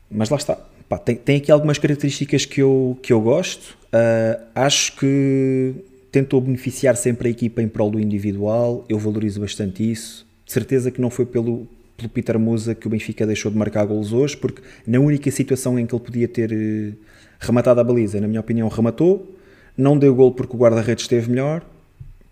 Mas 0.09 0.29
lá 0.29 0.37
está. 0.37 0.57
Pá, 0.89 0.97
tem, 0.97 1.15
tem 1.15 1.37
aqui 1.37 1.51
algumas 1.51 1.77
características 1.77 2.45
que 2.45 2.61
eu, 2.61 2.97
que 3.01 3.13
eu 3.13 3.21
gosto. 3.21 3.77
Uh, 3.93 4.43
acho 4.55 4.95
que 4.97 5.75
tentou 6.11 6.41
beneficiar 6.41 6.95
sempre 6.97 7.29
a 7.29 7.31
equipa 7.31 7.61
em 7.61 7.67
prol 7.67 7.89
do 7.89 7.99
individual. 7.99 8.85
Eu 8.89 8.99
valorizo 8.99 9.39
bastante 9.39 9.89
isso. 9.89 10.27
De 10.45 10.51
certeza 10.51 10.91
que 10.91 10.99
não 10.99 11.09
foi 11.09 11.25
pelo, 11.25 11.67
pelo 11.95 12.09
Peter 12.09 12.37
Musa 12.37 12.75
que 12.75 12.85
o 12.85 12.89
Benfica 12.89 13.25
deixou 13.25 13.49
de 13.49 13.57
marcar 13.57 13.85
golos 13.85 14.11
hoje, 14.11 14.35
porque 14.35 14.61
na 14.85 14.99
única 14.99 15.31
situação 15.31 15.79
em 15.79 15.85
que 15.85 15.95
ele 15.95 16.03
podia 16.03 16.27
ter 16.27 16.51
uh, 16.51 16.93
rematado 17.39 17.79
a 17.79 17.83
baliza, 17.83 18.19
na 18.19 18.27
minha 18.27 18.41
opinião, 18.41 18.67
rematou. 18.67 19.37
Não 19.77 19.97
deu 19.97 20.13
gol 20.13 20.33
porque 20.33 20.55
o 20.55 20.59
guarda-redes 20.59 21.05
esteve 21.05 21.29
melhor. 21.29 21.63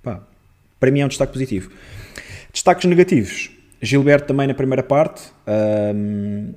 Pá, 0.04 0.22
para 0.78 0.92
mim 0.92 1.00
é 1.00 1.06
um 1.06 1.08
destaque 1.08 1.32
positivo. 1.32 1.72
Destaques 2.52 2.86
negativos. 2.86 3.50
Gilberto 3.82 4.28
também 4.28 4.46
na 4.46 4.54
primeira 4.54 4.84
parte. 4.84 5.32
Um, 5.96 6.54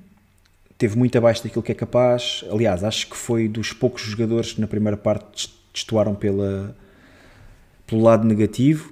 teve 0.76 0.98
muito 0.98 1.16
abaixo 1.16 1.44
daquilo 1.44 1.62
que 1.62 1.70
é 1.70 1.74
capaz. 1.74 2.44
Aliás, 2.50 2.82
acho 2.82 3.08
que 3.08 3.16
foi 3.16 3.46
dos 3.46 3.72
poucos 3.72 4.02
jogadores 4.02 4.52
que 4.52 4.60
na 4.60 4.66
primeira 4.66 4.96
parte 4.96 5.48
destoaram 5.72 6.14
pela, 6.14 6.76
pelo 7.92 8.02
lado 8.02 8.26
negativo. 8.26 8.90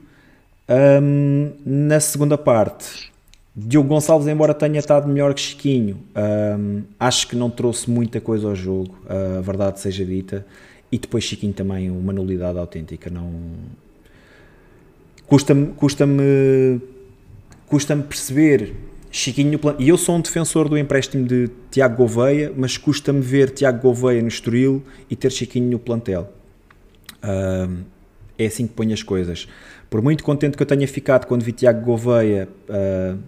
Um, 0.69 1.53
na 1.65 1.99
segunda 1.99 2.37
parte, 2.37 3.11
Diogo 3.57 3.89
Gonçalves, 3.89 4.29
embora 4.29 4.53
tenha 4.53 4.79
estado 4.79 5.09
melhor 5.09 5.33
que 5.35 5.41
Chiquinho, 5.41 5.99
um, 6.59 6.83
acho 6.99 7.27
que 7.27 7.35
não 7.35 7.51
trouxe 7.51 7.91
muita 7.91 8.21
coisa 8.21 8.47
ao 8.47 8.55
jogo, 8.55 8.95
a 9.09 9.41
verdade 9.41 9.81
seja 9.81 10.05
dita. 10.05 10.47
E 10.93 10.99
depois 10.99 11.25
Chiquinho 11.25 11.53
também, 11.53 11.91
uma 11.91 12.13
nulidade 12.13 12.59
autêntica. 12.59 13.09
Não 13.09 13.31
custa-me 15.27 15.69
custa-me 15.69 16.81
custa-me 17.69 18.03
perceber 18.03 18.75
Chiquinho 19.13 19.59
e 19.79 19.89
eu 19.89 19.97
sou 19.97 20.17
um 20.17 20.21
defensor 20.21 20.69
do 20.69 20.77
empréstimo 20.77 21.27
de 21.27 21.49
Tiago 21.71 21.97
Gouveia, 21.97 22.53
mas 22.57 22.77
custa-me 22.77 23.21
ver 23.21 23.51
Tiago 23.51 23.81
Gouveia 23.81 24.21
no 24.21 24.29
Estoril 24.29 24.83
e 25.09 25.15
ter 25.15 25.31
Chiquinho 25.31 25.71
no 25.71 25.79
plantel. 25.79 26.33
Uh, 27.23 27.85
é 28.43 28.47
assim 28.47 28.67
que 28.67 28.73
ponho 28.73 28.93
as 28.93 29.03
coisas. 29.03 29.47
Por 29.89 30.01
muito 30.01 30.25
contente 30.25 30.57
que 30.57 30.63
eu 30.63 30.67
tenha 30.67 30.87
ficado 30.89 31.27
quando 31.27 31.43
vi 31.43 31.53
Tiago 31.53 31.85
Gouveia 31.85 32.49
uh, 32.69 33.19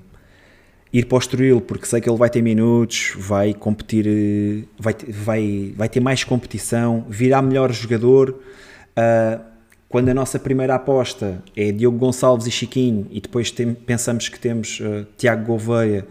ir 0.92 1.04
para 1.06 1.16
o 1.16 1.18
Estoril, 1.18 1.60
porque 1.60 1.84
sei 1.86 2.00
que 2.00 2.08
ele 2.08 2.16
vai 2.16 2.30
ter 2.30 2.40
minutos, 2.40 3.12
vai 3.16 3.52
competir, 3.52 4.66
vai, 4.78 4.94
vai, 5.08 5.74
vai 5.76 5.88
ter 5.88 6.00
mais 6.00 6.24
competição, 6.24 7.04
virá 7.08 7.42
melhor 7.42 7.72
jogador. 7.72 8.30
Uh, 8.30 9.52
quando 9.88 10.08
a 10.08 10.14
nossa 10.14 10.38
primeira 10.38 10.74
aposta 10.74 11.42
é 11.54 11.70
Diogo 11.70 11.98
Gonçalves 11.98 12.46
e 12.46 12.50
Chiquinho 12.50 13.06
e 13.10 13.20
depois 13.20 13.50
tem, 13.50 13.74
pensamos 13.74 14.30
que 14.30 14.40
temos 14.40 14.80
uh, 14.80 15.06
Tiago 15.18 15.44
Gouveia 15.44 16.06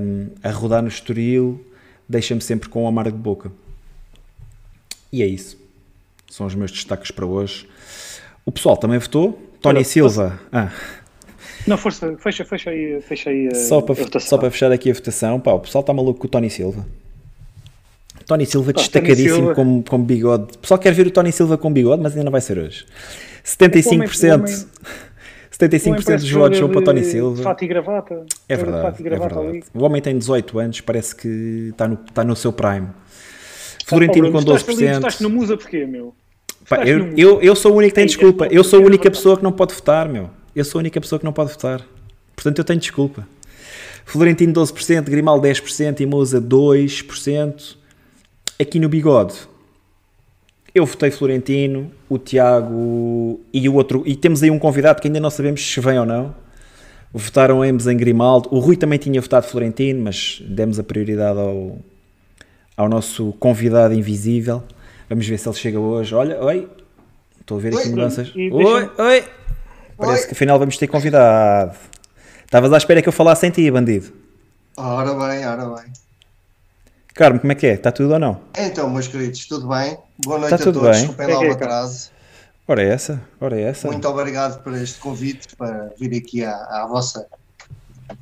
um, 0.00 0.28
a 0.44 0.50
rodar 0.50 0.82
no 0.82 0.88
Estoril, 0.88 1.66
deixa-me 2.08 2.40
sempre 2.40 2.68
com 2.68 2.84
um 2.84 2.86
amargo 2.86 3.16
de 3.16 3.22
boca. 3.22 3.50
E 5.12 5.22
é 5.22 5.26
isso. 5.26 5.58
São 6.30 6.46
os 6.46 6.54
meus 6.54 6.70
destaques 6.70 7.10
para 7.10 7.26
hoje. 7.26 7.68
O 8.46 8.52
pessoal 8.52 8.76
também 8.76 8.98
votou. 8.98 9.36
Tony 9.60 9.84
Silva. 9.84 10.40
Ah. 10.52 10.70
Não, 11.66 11.76
força, 11.76 12.16
fecha, 12.18 12.44
fecha 12.44 12.70
aí, 12.70 13.00
fecha 13.02 13.28
aí 13.28 13.52
só 13.56 13.80
para, 13.80 14.20
só 14.20 14.38
para 14.38 14.50
fechar 14.52 14.70
aqui 14.70 14.88
a 14.88 14.94
votação. 14.94 15.40
Pá, 15.40 15.52
o 15.52 15.58
pessoal 15.58 15.80
está 15.80 15.92
maluco 15.92 16.20
com 16.20 16.26
o 16.28 16.30
Tony 16.30 16.48
Silva. 16.48 16.86
Tony 18.24 18.46
Silva 18.46 18.72
Pá, 18.72 18.80
destacadíssimo 18.80 19.34
Silva... 19.34 19.54
Com, 19.56 19.82
com 19.82 20.02
bigode. 20.02 20.54
O 20.54 20.58
pessoal 20.58 20.78
quer 20.78 20.92
ver 20.92 21.08
o 21.08 21.10
Tony 21.10 21.32
Silva 21.32 21.58
com 21.58 21.72
bigode, 21.72 22.00
mas 22.00 22.12
ainda 22.12 22.24
não 22.24 22.30
vai 22.30 22.40
ser 22.40 22.56
hoje. 22.56 22.86
75%. 23.44 24.30
O 24.30 24.34
homem, 24.34 24.54
75% 25.50 26.16
dos 26.16 26.30
votos 26.30 26.58
vão 26.60 26.68
para 26.68 26.78
o 26.78 26.84
Tony 26.84 27.04
Silva. 27.04 27.42
Fato 27.42 27.64
e 27.64 27.66
gravata. 27.66 28.26
É 28.48 28.56
verdade, 28.56 29.06
é 29.06 29.10
verdade. 29.10 29.62
O 29.74 29.84
homem 29.84 30.00
tem 30.00 30.16
18 30.16 30.58
anos, 30.60 30.80
parece 30.80 31.16
que 31.16 31.68
está 31.70 31.88
no, 31.88 31.94
está 31.94 32.22
no 32.22 32.36
seu 32.36 32.52
prime. 32.52 32.88
Florentino 33.86 34.28
oh, 34.28 34.32
com 34.32 34.38
12%. 34.38 34.58
Estás, 34.58 34.80
estás 34.80 35.20
no 35.20 35.30
Musa 35.30 35.56
porquê, 35.56 35.84
meu? 35.84 36.14
Pá, 36.68 36.84
eu, 36.84 37.12
eu, 37.16 37.40
eu 37.40 37.56
sou 37.56 37.72
o 37.72 37.76
único 37.76 37.90
que 37.90 37.94
tem 37.96 38.06
desculpa. 38.06 38.46
Eu 38.50 38.64
sou 38.64 38.80
a 38.80 38.82
única 38.82 39.10
pessoa 39.10 39.36
que 39.36 39.42
não 39.42 39.52
pode 39.52 39.74
votar, 39.74 40.08
meu. 40.08 40.30
Eu 40.54 40.64
sou 40.64 40.78
a 40.78 40.80
única 40.80 41.00
pessoa 41.00 41.18
que 41.18 41.24
não 41.24 41.32
pode 41.32 41.52
votar. 41.52 41.86
Portanto, 42.34 42.58
eu 42.58 42.64
tenho 42.64 42.80
desculpa. 42.80 43.26
Florentino 44.04 44.52
12%, 44.52 45.02
Grimal 45.04 45.40
10% 45.40 46.00
e 46.00 46.06
Musa 46.06 46.40
2% 46.40 47.76
aqui 48.58 48.78
no 48.78 48.88
bigode, 48.88 49.34
eu 50.74 50.84
votei 50.84 51.10
Florentino, 51.10 51.90
o 52.08 52.18
Tiago 52.18 53.40
e 53.52 53.68
o 53.68 53.74
outro, 53.74 54.02
e 54.04 54.14
temos 54.14 54.42
aí 54.42 54.50
um 54.50 54.58
convidado 54.58 55.00
que 55.00 55.08
ainda 55.08 55.18
não 55.18 55.30
sabemos 55.30 55.66
se 55.66 55.80
vem 55.80 55.98
ou 55.98 56.04
não. 56.04 56.34
Votaram 57.12 57.62
ambos 57.62 57.86
em 57.86 57.96
Grimaldo. 57.96 58.50
O 58.52 58.58
Rui 58.58 58.76
também 58.76 58.98
tinha 58.98 59.18
votado 59.20 59.46
Florentino, 59.46 60.02
mas 60.04 60.42
demos 60.46 60.78
a 60.78 60.82
prioridade 60.82 61.38
ao, 61.38 61.78
ao 62.76 62.88
nosso 62.90 63.32
convidado 63.38 63.94
invisível. 63.94 64.62
Vamos 65.08 65.26
ver 65.26 65.38
se 65.38 65.48
ele 65.48 65.56
chega 65.56 65.78
hoje. 65.78 66.14
Olha, 66.14 66.42
oi, 66.42 66.68
estou 67.40 67.58
a 67.58 67.60
ver 67.60 67.76
aqui 67.76 67.88
mudanças. 67.88 68.34
Oi, 68.34 68.50
oi, 68.50 68.90
oi. 68.98 69.24
Parece 69.96 70.22
oi. 70.22 70.26
que 70.28 70.32
afinal 70.32 70.58
vamos 70.58 70.76
ter 70.76 70.86
convidado. 70.86 71.76
Estavas 72.44 72.72
à 72.72 72.76
espera 72.76 73.00
que 73.00 73.08
eu 73.08 73.12
falasse 73.12 73.46
em 73.46 73.50
ti, 73.50 73.70
bandido. 73.70 74.12
Ora 74.76 75.14
bem, 75.14 75.46
ora 75.46 75.66
bem. 75.66 75.92
Carmo, 77.14 77.40
como 77.40 77.52
é 77.52 77.54
que 77.54 77.66
é? 77.66 77.74
Está 77.74 77.90
tudo 77.90 78.12
ou 78.12 78.18
não? 78.18 78.40
Então, 78.58 78.90
meus 78.90 79.08
queridos, 79.08 79.46
tudo 79.46 79.68
bem? 79.68 79.96
Boa 80.18 80.38
noite 80.38 80.54
Está 80.54 80.68
a 80.68 80.72
todos. 80.72 80.82
Bem. 80.82 80.92
Desculpem 80.92 81.26
lá 81.28 81.40
o 81.40 81.50
atraso. 81.50 82.10
Ora 82.68 82.82
é 82.82 82.88
essa, 82.88 83.22
ora 83.40 83.56
é 83.56 83.62
essa. 83.62 83.86
Muito 83.86 84.08
obrigado 84.08 84.60
por 84.62 84.74
este 84.74 84.98
convite 84.98 85.54
para 85.56 85.92
vir 85.98 86.18
aqui 86.18 86.44
à, 86.44 86.52
à 86.52 86.86
vossa, 86.86 87.26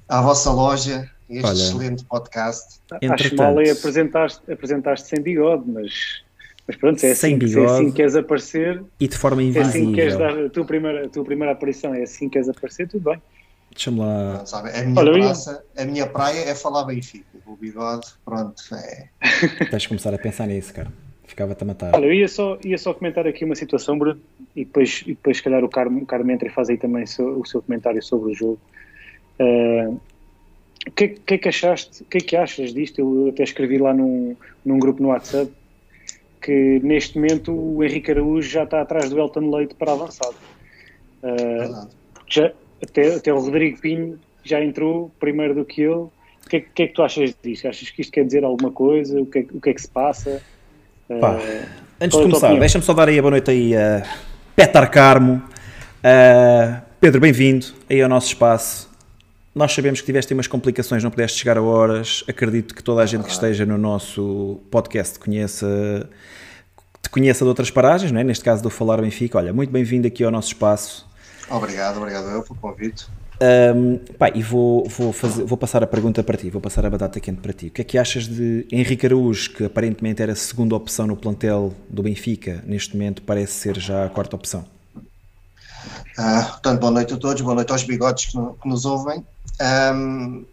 à 0.06 0.20
vossa 0.20 0.50
loja, 0.50 1.10
este 1.30 1.46
Olha, 1.46 1.54
excelente 1.54 2.04
podcast. 2.04 2.78
Acho 3.10 3.36
mal 3.36 3.58
é 3.58 3.70
apresentaste, 3.70 4.52
apresentaste 4.52 5.08
sem 5.08 5.22
bigode, 5.22 5.64
mas, 5.66 6.22
mas 6.66 6.76
pronto, 6.76 7.04
é 7.04 7.10
assim, 7.10 7.36
bigode, 7.36 7.66
é 7.66 7.74
assim 7.74 7.90
que 7.90 7.96
queres 7.96 8.16
aparecer. 8.16 8.82
E 8.98 9.06
de 9.06 9.18
forma 9.18 9.42
invisível. 9.42 9.66
É 9.66 9.68
assim 9.68 9.86
que 9.86 9.94
queres 9.94 10.16
dar 10.16 10.38
a 10.38 10.48
tua 10.48 10.64
primeira, 10.64 11.06
a 11.06 11.08
tua 11.08 11.24
primeira 11.24 11.52
aparição, 11.52 11.94
é 11.94 12.02
assim 12.02 12.28
que 12.28 12.34
queres 12.34 12.48
aparecer, 12.48 12.88
tudo 12.88 13.10
bem. 13.10 13.20
Deixa-me 13.70 14.00
lá. 14.00 14.38
Não, 14.38 14.46
sabe, 14.46 14.70
a, 14.70 14.82
minha 14.82 15.00
Olha, 15.00 15.12
praça, 15.12 15.64
a 15.76 15.84
minha 15.84 16.06
praia 16.06 16.40
é 16.40 16.54
falar 16.54 16.84
Benfica. 16.84 17.24
O 17.46 17.56
bigode, 17.56 18.06
pronto, 18.24 18.62
é. 18.72 19.08
Tens 19.70 19.82
de 19.82 19.88
começar 19.88 20.14
a 20.14 20.18
pensar 20.18 20.46
nisso, 20.46 20.72
cara. 20.72 20.90
Ficava-te 21.26 21.62
a 21.62 21.66
matar. 21.66 21.94
Olha, 21.94 22.06
eu 22.06 22.12
ia 22.12 22.28
só, 22.28 22.58
ia 22.64 22.78
só 22.78 22.94
comentar 22.94 23.26
aqui 23.26 23.44
uma 23.44 23.54
situação, 23.54 23.98
Bruno, 23.98 24.20
e 24.56 24.64
depois, 24.64 25.02
e 25.02 25.08
depois 25.08 25.38
se 25.38 25.42
calhar, 25.42 25.62
o 25.64 25.68
Carmo, 25.68 26.00
o 26.00 26.06
Carmo 26.06 26.30
entra 26.30 26.48
e 26.48 26.50
faz 26.50 26.70
aí 26.70 26.78
também 26.78 27.04
so, 27.04 27.40
o 27.40 27.44
seu 27.44 27.60
comentário 27.60 28.02
sobre 28.02 28.32
o 28.32 28.34
jogo. 28.34 28.60
Uh, 29.38 30.00
o 30.86 30.90
que, 30.92 31.08
que, 31.08 31.34
é 31.34 31.38
que 31.38 31.48
achaste, 31.48 32.02
o 32.02 32.06
que 32.06 32.18
é 32.18 32.20
que 32.20 32.36
achas 32.36 32.72
disto? 32.72 33.00
Eu 33.00 33.30
até 33.30 33.42
escrevi 33.42 33.78
lá 33.78 33.92
num, 33.92 34.36
num 34.64 34.78
grupo 34.78 35.02
no 35.02 35.08
WhatsApp 35.08 35.50
que 36.44 36.78
neste 36.82 37.16
momento 37.16 37.52
o 37.52 37.82
Henrique 37.82 38.10
Araújo 38.10 38.48
já 38.48 38.64
está 38.64 38.82
atrás 38.82 39.08
do 39.08 39.18
Elton 39.18 39.50
Leite 39.50 39.74
para 39.74 39.92
avançado. 39.92 40.34
Uh, 41.22 41.88
já, 42.28 42.52
até, 42.82 43.14
até 43.14 43.32
o 43.32 43.38
Rodrigo 43.38 43.80
Pinho 43.80 44.18
já 44.44 44.62
entrou 44.62 45.10
primeiro 45.18 45.54
do 45.54 45.64
que 45.64 45.80
ele. 45.80 45.94
O 45.94 46.12
que, 46.50 46.56
é, 46.58 46.60
que 46.60 46.82
é 46.82 46.86
que 46.86 46.92
tu 46.92 47.02
achas 47.02 47.34
disto? 47.42 47.66
Achas 47.66 47.90
que 47.90 48.02
isto 48.02 48.12
quer 48.12 48.26
dizer 48.26 48.44
alguma 48.44 48.70
coisa? 48.70 49.18
O 49.18 49.24
que 49.24 49.38
é, 49.38 49.46
o 49.54 49.60
que, 49.60 49.70
é 49.70 49.72
que 49.72 49.80
se 49.80 49.88
passa? 49.88 50.42
Pá, 51.18 51.36
uh, 51.36 51.68
antes 51.98 52.18
de 52.18 52.24
é 52.24 52.26
começar, 52.28 52.58
deixa-me 52.58 52.84
só 52.84 52.92
dar 52.92 53.08
aí 53.08 53.18
a 53.18 53.22
boa 53.22 53.30
noite 53.30 53.50
aí 53.50 53.74
a 53.74 54.02
Petar 54.54 54.90
Carmo. 54.90 55.42
Uh, 56.04 56.82
Pedro, 57.00 57.22
bem-vindo 57.22 57.66
aí 57.88 58.02
ao 58.02 58.08
nosso 58.08 58.26
espaço. 58.26 58.93
Nós 59.54 59.72
sabemos 59.72 60.00
que 60.00 60.06
tiveste 60.06 60.34
umas 60.34 60.48
complicações, 60.48 61.04
não 61.04 61.12
pudeste 61.12 61.38
chegar 61.38 61.56
a 61.56 61.62
horas. 61.62 62.24
Acredito 62.26 62.74
que 62.74 62.82
toda 62.82 63.02
a 63.02 63.06
gente 63.06 63.22
que 63.22 63.30
esteja 63.30 63.64
no 63.64 63.78
nosso 63.78 64.60
podcast 64.68 65.16
conheça, 65.16 66.10
te 67.00 67.08
conheça 67.08 67.44
de 67.44 67.48
outras 67.48 67.70
paragens, 67.70 68.10
não 68.10 68.20
é? 68.20 68.24
neste 68.24 68.42
caso 68.42 68.64
do 68.64 68.68
Falar 68.68 69.00
Benfica. 69.00 69.38
Olha, 69.38 69.52
muito 69.52 69.70
bem-vindo 69.70 70.08
aqui 70.08 70.24
ao 70.24 70.30
nosso 70.32 70.48
espaço. 70.48 71.06
Obrigado, 71.48 71.98
obrigado 71.98 72.30
eu 72.30 72.42
pelo 72.42 72.58
convite. 72.58 73.06
Um, 73.40 73.98
pá, 74.18 74.30
e 74.34 74.42
vou, 74.42 74.88
vou, 74.88 75.12
fazer, 75.12 75.44
vou 75.44 75.56
passar 75.56 75.84
a 75.84 75.86
pergunta 75.86 76.24
para 76.24 76.36
ti, 76.36 76.50
vou 76.50 76.60
passar 76.60 76.84
a 76.84 76.90
batata 76.90 77.20
quente 77.20 77.40
para 77.40 77.52
ti. 77.52 77.66
O 77.66 77.70
que 77.70 77.80
é 77.80 77.84
que 77.84 77.96
achas 77.96 78.26
de 78.26 78.66
Henrique 78.72 79.06
Araújo, 79.06 79.50
que 79.50 79.64
aparentemente 79.66 80.20
era 80.20 80.32
a 80.32 80.36
segunda 80.36 80.74
opção 80.74 81.06
no 81.06 81.16
plantel 81.16 81.72
do 81.88 82.02
Benfica, 82.02 82.60
neste 82.66 82.96
momento 82.96 83.22
parece 83.22 83.52
ser 83.52 83.78
já 83.78 84.06
a 84.06 84.08
quarta 84.08 84.34
opção? 84.34 84.64
Uh, 86.18 86.44
portanto, 86.48 86.80
boa 86.80 86.92
noite 86.92 87.14
a 87.14 87.16
todos, 87.16 87.40
boa 87.40 87.54
noite 87.54 87.70
aos 87.70 87.84
bigodes 87.84 88.26
que, 88.26 88.32
que 88.32 88.68
nos 88.68 88.84
ouvem. 88.84 89.24
Um, 89.60 90.44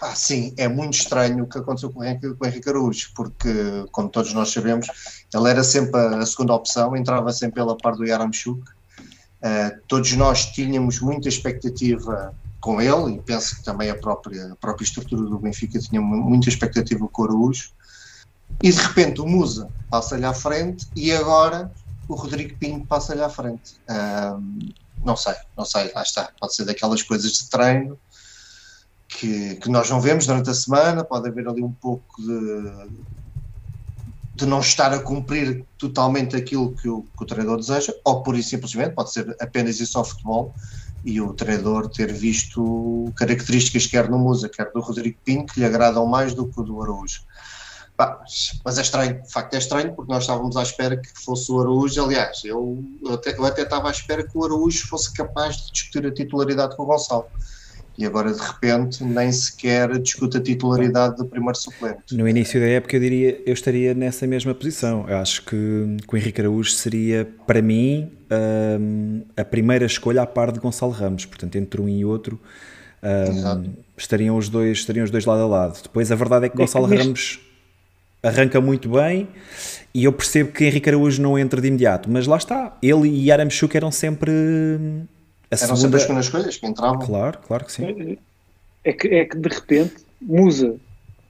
ah, 0.00 0.14
sim, 0.14 0.54
é 0.56 0.68
muito 0.68 0.94
estranho 0.94 1.44
o 1.44 1.48
que 1.48 1.58
aconteceu 1.58 1.90
com 1.90 2.00
o, 2.00 2.04
Henrique, 2.04 2.34
com 2.34 2.70
Araújo, 2.70 3.10
porque, 3.14 3.84
como 3.90 4.08
todos 4.08 4.32
nós 4.32 4.50
sabemos, 4.50 4.86
ele 5.34 5.50
era 5.50 5.64
sempre 5.64 6.00
a 6.00 6.24
segunda 6.24 6.54
opção, 6.54 6.96
entrava 6.96 7.32
sempre 7.32 7.56
pela 7.56 7.76
par 7.76 7.96
do 7.96 8.06
Yaramchuk, 8.06 8.62
Uh, 9.38 9.80
todos 9.86 10.12
nós 10.14 10.46
tínhamos 10.46 11.00
muita 11.00 11.28
expectativa 11.28 12.34
com 12.60 12.80
ele 12.80 13.14
e 13.14 13.22
penso 13.22 13.56
que 13.56 13.62
também 13.62 13.88
a 13.88 13.94
própria, 13.94 14.52
a 14.52 14.56
própria 14.56 14.84
estrutura 14.84 15.22
do 15.22 15.38
Benfica 15.38 15.78
tinha 15.78 16.00
muita 16.00 16.48
expectativa 16.48 17.06
com 17.06 17.22
o 17.22 17.24
Araújo. 17.24 17.70
E 18.62 18.72
de 18.72 18.80
repente 18.80 19.20
o 19.20 19.26
Musa 19.26 19.68
passa-lhe 19.88 20.24
à 20.24 20.34
frente 20.34 20.88
e 20.96 21.12
agora 21.12 21.70
o 22.08 22.14
Rodrigo 22.14 22.56
Pinho 22.58 22.84
passa-lhe 22.84 23.22
à 23.22 23.28
frente. 23.28 23.76
Uh, 23.88 24.72
não 25.04 25.14
sei, 25.14 25.34
não 25.56 25.64
sei, 25.64 25.92
lá 25.94 26.02
está. 26.02 26.30
Pode 26.40 26.56
ser 26.56 26.64
daquelas 26.64 27.02
coisas 27.02 27.32
de 27.34 27.48
treino 27.48 27.96
que, 29.08 29.56
que 29.56 29.70
nós 29.70 29.88
não 29.88 30.00
vemos 30.00 30.26
durante 30.26 30.50
a 30.50 30.54
semana, 30.54 31.02
pode 31.02 31.28
haver 31.28 31.48
ali 31.48 31.62
um 31.62 31.72
pouco 31.72 32.20
de, 32.20 32.88
de 34.34 34.46
não 34.46 34.60
estar 34.60 34.92
a 34.92 35.00
cumprir 35.00 35.64
totalmente 35.78 36.36
aquilo 36.36 36.74
que 36.74 36.88
o, 36.88 37.02
que 37.02 37.22
o 37.22 37.26
treinador 37.26 37.56
deseja, 37.56 37.92
ou 38.04 38.22
por 38.22 38.36
isso 38.36 38.50
simplesmente 38.50 38.94
pode 38.94 39.12
ser 39.12 39.34
apenas 39.40 39.80
isso 39.80 39.96
ao 39.98 40.04
futebol 40.04 40.54
e 41.04 41.20
o 41.20 41.32
treinador 41.32 41.88
ter 41.88 42.12
visto 42.12 43.10
características 43.16 43.86
quer 43.86 44.10
no 44.10 44.18
Musa, 44.18 44.48
quer 44.48 44.70
do 44.72 44.80
Rodrigo 44.80 45.18
Pinho, 45.24 45.46
que 45.46 45.58
lhe 45.58 45.66
agradam 45.66 46.06
mais 46.06 46.34
do 46.34 46.46
que 46.46 46.60
o 46.60 46.62
do 46.62 46.82
Araújo. 46.82 47.22
Mas 48.64 48.78
é 48.78 48.82
estranho, 48.82 49.22
de 49.22 49.32
facto 49.32 49.54
é 49.54 49.58
estranho, 49.58 49.92
porque 49.94 50.12
nós 50.12 50.22
estávamos 50.22 50.56
à 50.56 50.62
espera 50.62 50.96
que 50.96 51.08
fosse 51.14 51.50
o 51.50 51.60
Araújo. 51.60 52.04
Aliás, 52.04 52.42
eu, 52.44 52.84
eu, 53.02 53.14
até, 53.14 53.36
eu 53.36 53.44
até 53.44 53.62
estava 53.62 53.88
à 53.88 53.90
espera 53.90 54.22
que 54.22 54.36
o 54.36 54.44
Araújo 54.44 54.86
fosse 54.86 55.12
capaz 55.12 55.56
de 55.56 55.72
discutir 55.72 56.06
a 56.06 56.12
titularidade 56.12 56.76
com 56.76 56.84
o 56.84 56.86
Gonçalo 56.86 57.26
e 57.98 58.06
agora 58.06 58.32
de 58.32 58.40
repente 58.40 59.02
nem 59.02 59.32
sequer 59.32 59.98
discute 59.98 60.36
a 60.36 60.40
titularidade 60.40 61.16
do 61.16 61.26
primeiro 61.26 61.58
suplente. 61.58 62.16
No 62.16 62.28
início 62.28 62.60
da 62.60 62.66
época 62.66 62.96
eu 62.96 63.00
diria 63.00 63.42
eu 63.44 63.52
estaria 63.52 63.92
nessa 63.92 64.24
mesma 64.24 64.54
posição. 64.54 65.04
Eu 65.08 65.16
acho 65.16 65.44
que, 65.44 65.96
que 66.06 66.14
o 66.14 66.16
Henrique 66.16 66.40
Araújo 66.40 66.70
seria 66.70 67.28
para 67.44 67.60
mim 67.60 68.08
um, 68.80 69.22
a 69.36 69.44
primeira 69.44 69.84
escolha 69.84 70.22
a 70.22 70.26
par 70.26 70.52
de 70.52 70.60
Gonçalo 70.60 70.92
Ramos, 70.92 71.26
portanto 71.26 71.56
entre 71.56 71.80
um 71.80 71.88
e 71.88 72.04
outro 72.04 72.40
um, 73.02 73.72
estariam 73.96 74.36
os 74.36 74.48
dois 74.48 74.78
estariam 74.78 75.02
os 75.04 75.10
dois 75.10 75.26
lado 75.26 75.42
a 75.42 75.46
lado. 75.46 75.82
Depois 75.82 76.12
a 76.12 76.14
verdade 76.14 76.46
é 76.46 76.48
que 76.48 76.56
Gonçalo 76.56 76.86
Ramos 76.86 77.40
arranca 78.22 78.60
muito 78.60 78.90
bem 78.90 79.28
e 79.92 80.04
eu 80.04 80.12
percebo 80.12 80.52
que 80.52 80.64
Henrique 80.64 80.88
Araújo 80.88 81.20
não 81.20 81.36
entra 81.36 81.60
de 81.60 81.66
imediato, 81.66 82.08
mas 82.08 82.28
lá 82.28 82.36
está. 82.36 82.76
Ele 82.80 83.08
e 83.08 83.32
Aramchuk 83.32 83.76
eram 83.76 83.90
sempre 83.90 84.30
A 85.50 85.54
Eram 85.54 85.76
segunda... 85.76 85.80
sempre 85.80 85.96
as 85.96 86.02
segundas 86.02 86.24
escolhas 86.26 86.56
que 86.56 86.66
entravam. 86.66 86.98
Claro, 87.06 87.38
claro 87.46 87.64
que 87.64 87.72
sim. 87.72 88.18
É 88.84 88.92
que, 88.92 89.08
é 89.08 89.24
que 89.24 89.36
de 89.36 89.48
repente 89.48 89.96
Musa 90.20 90.76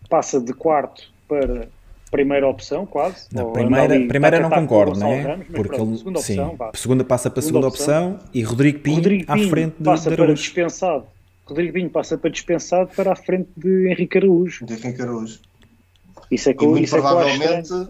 passa 0.08 0.40
de 0.40 0.52
quarto 0.52 1.10
para 1.28 1.68
primeira 2.10 2.48
opção, 2.48 2.86
quase. 2.86 3.26
Não, 3.32 3.52
primeira, 3.52 4.06
primeira 4.06 4.40
não 4.40 4.50
concordo, 4.50 4.98
não 4.98 5.08
é? 5.08 5.20
Ramos, 5.20 5.46
Porque 5.46 5.76
pronto, 5.76 5.90
ele, 5.90 5.98
segunda, 5.98 6.20
sim, 6.20 6.40
opção, 6.40 6.70
segunda 6.74 7.04
passa 7.04 7.30
para 7.30 7.38
a 7.38 7.42
segunda, 7.42 7.70
segunda 7.70 7.74
opção, 7.74 8.12
opção, 8.14 8.28
e 8.32 8.42
Rodrigo 8.42 8.78
Pinho, 8.80 8.96
Rodrigo 8.96 9.26
Pinho 9.26 9.46
à 9.46 9.50
frente 9.50 9.74
de 9.78 9.84
passa 9.84 10.10
de 10.10 10.16
para 10.16 10.34
dispensado. 10.34 11.06
Rodrigo 11.44 11.72
Pinho 11.72 11.90
passa 11.90 12.18
para 12.18 12.30
dispensado 12.30 12.90
para 12.94 13.12
a 13.12 13.16
frente 13.16 13.48
de 13.56 13.88
Henrique 13.88 14.18
Araújo. 14.18 14.66
De 14.66 14.74
Henrique 14.74 15.02
Araújo. 15.02 15.38
Isso 16.30 16.50
é 16.50 16.54
que, 16.54 16.64
e 16.64 16.68
muito 16.68 16.84
isso 16.84 16.96
é 16.96 17.00
provavelmente, 17.00 17.72
é 17.72 17.86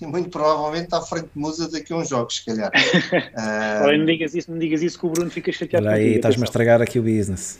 muito 0.06 0.28
provavelmente 0.30 0.94
à 0.94 1.00
frente 1.00 1.28
de 1.34 1.40
Musa 1.40 1.70
daqui 1.70 1.92
a 1.92 1.96
uns 1.96 2.08
jogos, 2.08 2.36
se 2.36 2.44
calhar. 2.44 2.70
uh... 2.70 3.84
Olha, 3.86 3.98
não 3.98 4.06
digas 4.06 4.34
isso, 4.34 4.50
não 4.50 4.58
digas 4.58 4.82
isso 4.82 4.98
que 4.98 5.06
o 5.06 5.10
Bruno 5.10 5.30
fica 5.30 5.52
chateado 5.52 5.86
Olha 5.86 5.96
aí, 5.96 6.16
estás-me 6.16 6.42
a 6.42 6.44
estragar 6.44 6.82
aqui 6.82 6.98
o 6.98 7.02
business. 7.02 7.58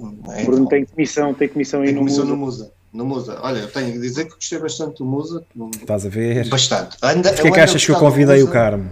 É, 0.00 0.02
o 0.02 0.44
Bruno 0.44 0.64
então, 0.64 0.66
tem 0.66 0.84
comissão, 0.84 1.34
tem 1.34 1.48
comissão 1.48 1.80
aí 1.80 1.88
tem 1.88 1.96
comissão 1.96 2.24
no 2.24 2.36
Musa. 2.36 2.72
No 2.92 3.04
Musa. 3.04 3.38
Olha, 3.42 3.58
eu 3.58 3.68
tenho 3.68 3.92
que 3.92 3.98
dizer 3.98 4.24
que 4.24 4.34
gostei 4.34 4.58
bastante 4.58 4.98
do 4.98 5.04
Musa. 5.04 5.44
Estás 5.74 6.06
a 6.06 6.08
ver? 6.08 6.48
Bastante. 6.48 6.96
Anda, 7.02 7.32
Porquê 7.32 7.50
que 7.50 7.60
achas 7.60 7.84
que 7.84 7.90
eu 7.90 7.96
convidei 7.96 8.42
o 8.42 8.48
Carmo? 8.48 8.90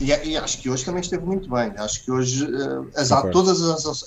E, 0.00 0.06
e, 0.06 0.36
acho 0.36 0.58
que 0.58 0.70
hoje 0.70 0.84
também 0.84 1.00
esteve 1.00 1.24
muito 1.24 1.50
bem. 1.50 1.72
Acho 1.76 2.04
que 2.04 2.10
hoje 2.10 2.44
uh, 2.44 2.88
as, 2.94 3.08
todas 3.32 3.60
as 3.60 4.02
uh, 4.02 4.04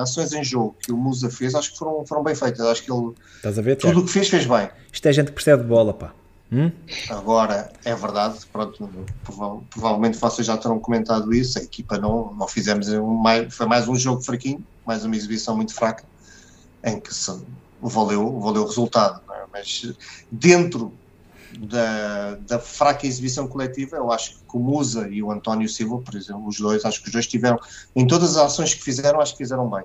ações 0.00 0.32
em 0.32 0.44
jogo 0.44 0.76
que 0.78 0.92
o 0.92 0.96
Musa 0.96 1.30
fez, 1.30 1.54
acho 1.54 1.72
que 1.72 1.78
foram, 1.78 2.04
foram 2.06 2.22
bem 2.22 2.34
feitas. 2.34 2.60
Acho 2.60 2.82
que 2.82 2.92
ele 2.92 3.14
ver, 3.62 3.76
tudo 3.76 4.00
o 4.00 4.04
que 4.04 4.10
fez, 4.10 4.28
fez 4.28 4.46
bem. 4.46 4.68
Isto 4.92 5.08
é 5.08 5.12
gente 5.12 5.28
que 5.28 5.32
percebe 5.32 5.62
de 5.62 5.68
bola, 5.68 5.94
pá. 5.94 6.12
Hum? 6.52 6.72
Agora, 7.08 7.70
é 7.84 7.94
verdade, 7.94 8.38
pronto, 8.52 8.88
provavelmente 9.70 10.18
vocês 10.18 10.46
já 10.46 10.56
terão 10.56 10.80
comentado 10.80 11.32
isso. 11.32 11.58
A 11.58 11.62
equipa 11.62 11.96
não, 11.96 12.34
não 12.34 12.48
fizemos 12.48 12.88
um, 12.88 13.06
mais, 13.06 13.54
foi 13.54 13.66
mais 13.66 13.88
um 13.88 13.94
jogo 13.94 14.20
fraquinho, 14.20 14.64
mais 14.84 15.04
uma 15.04 15.14
exibição 15.14 15.56
muito 15.56 15.72
fraca, 15.72 16.04
em 16.84 16.98
que 16.98 17.14
se, 17.14 17.32
valeu, 17.80 18.40
valeu 18.40 18.62
o 18.64 18.66
resultado. 18.66 19.22
É? 19.32 19.44
Mas 19.52 19.94
dentro 20.30 20.92
da, 21.58 22.36
da, 22.46 22.58
fraca 22.58 23.06
exibição 23.06 23.46
coletiva, 23.46 23.96
eu 23.96 24.10
acho 24.10 24.36
que 24.36 24.56
o 24.56 24.58
Musa 24.58 25.08
e 25.08 25.22
o 25.22 25.30
António 25.30 25.68
Silva, 25.68 25.98
por 25.98 26.14
exemplo, 26.14 26.46
os 26.46 26.58
dois, 26.58 26.84
acho 26.84 27.00
que 27.00 27.06
os 27.06 27.12
dois 27.12 27.26
tiveram, 27.26 27.58
em 27.94 28.06
todas 28.06 28.36
as 28.36 28.44
ações 28.44 28.74
que 28.74 28.82
fizeram, 28.82 29.20
acho 29.20 29.32
que 29.32 29.38
fizeram 29.38 29.68
bem. 29.68 29.84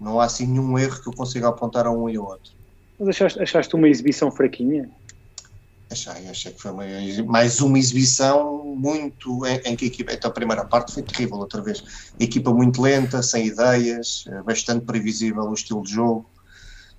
Não 0.00 0.20
há 0.20 0.24
assim 0.24 0.46
nenhum 0.46 0.78
erro 0.78 1.00
que 1.00 1.08
eu 1.08 1.12
consiga 1.12 1.48
apontar 1.48 1.86
a 1.86 1.90
um 1.90 2.08
e 2.08 2.16
ao 2.16 2.26
outro. 2.26 2.52
Mas 2.98 3.08
achaste, 3.08 3.42
achaste 3.42 3.74
uma 3.74 3.88
exibição 3.88 4.30
fraquinha? 4.30 4.88
Achei, 5.90 6.28
achei 6.28 6.52
que 6.52 6.60
foi 6.60 6.72
uma, 6.72 6.84
mais 7.26 7.60
uma 7.60 7.78
exibição 7.78 8.64
muito 8.76 9.46
em, 9.46 9.60
em, 9.64 9.76
que 9.76 9.84
a 9.84 9.88
equipa. 9.88 10.12
Então 10.12 10.30
a 10.30 10.34
primeira 10.34 10.64
parte 10.64 10.92
foi 10.92 11.02
terrível 11.02 11.36
outra 11.36 11.62
vez. 11.62 12.10
A 12.18 12.24
equipa 12.24 12.52
muito 12.52 12.82
lenta, 12.82 13.22
sem 13.22 13.46
ideias, 13.46 14.24
eh, 14.26 14.42
bastante 14.42 14.84
previsível 14.84 15.44
o 15.44 15.54
estilo 15.54 15.82
de 15.82 15.92
jogo. 15.92 16.28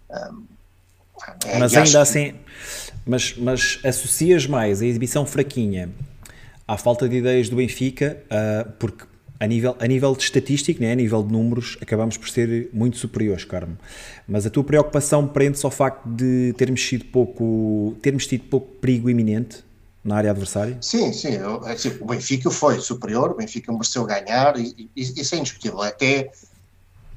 Um, 0.10 0.46
é, 1.46 1.60
mas 1.60 1.76
ainda 1.76 2.02
assim, 2.02 2.36
mas, 3.08 3.36
mas 3.38 3.80
associas 3.84 4.46
mais 4.46 4.82
a 4.82 4.86
exibição 4.86 5.26
fraquinha 5.26 5.90
à 6.68 6.78
falta 6.78 7.08
de 7.08 7.18
ideias 7.18 7.50
do 7.50 7.56
Benfica, 7.56 8.22
uh, 8.26 8.72
porque 8.78 9.06
a 9.40 9.46
nível, 9.46 9.76
a 9.80 9.88
nível 9.88 10.16
de 10.16 10.24
estatístico, 10.24 10.82
né, 10.82 10.92
a 10.92 10.96
nível 10.96 11.24
de 11.24 11.32
números, 11.32 11.78
acabamos 11.82 12.18
por 12.18 12.28
ser 12.28 12.70
muito 12.74 12.98
superiores, 12.98 13.44
Carmo. 13.46 13.78
Mas 14.28 14.46
a 14.46 14.50
tua 14.50 14.64
preocupação 14.64 15.28
prende-se 15.28 15.66
ao 15.66 15.72
facto 15.72 16.08
de 16.08 16.54
termos 16.58 16.86
sido 16.86 17.06
pouco, 17.06 17.96
termos 18.02 18.26
tido 18.26 18.46
pouco 18.46 18.68
perigo 18.76 19.10
iminente 19.10 19.64
na 20.04 20.16
área 20.16 20.32
adversária? 20.32 20.78
Sim, 20.82 21.14
sim. 21.14 21.34
Eu, 21.34 21.64
assim, 21.66 21.98
o 22.00 22.06
Benfica 22.06 22.50
foi 22.50 22.80
superior, 22.80 23.32
o 23.32 23.36
Benfica 23.36 23.72
mereceu 23.72 24.06
ganhar 24.06 24.60
e, 24.60 24.90
e, 24.96 25.02
isso 25.02 25.36
é 25.36 25.38
indiscutível. 25.38 25.82
Até 25.82 26.32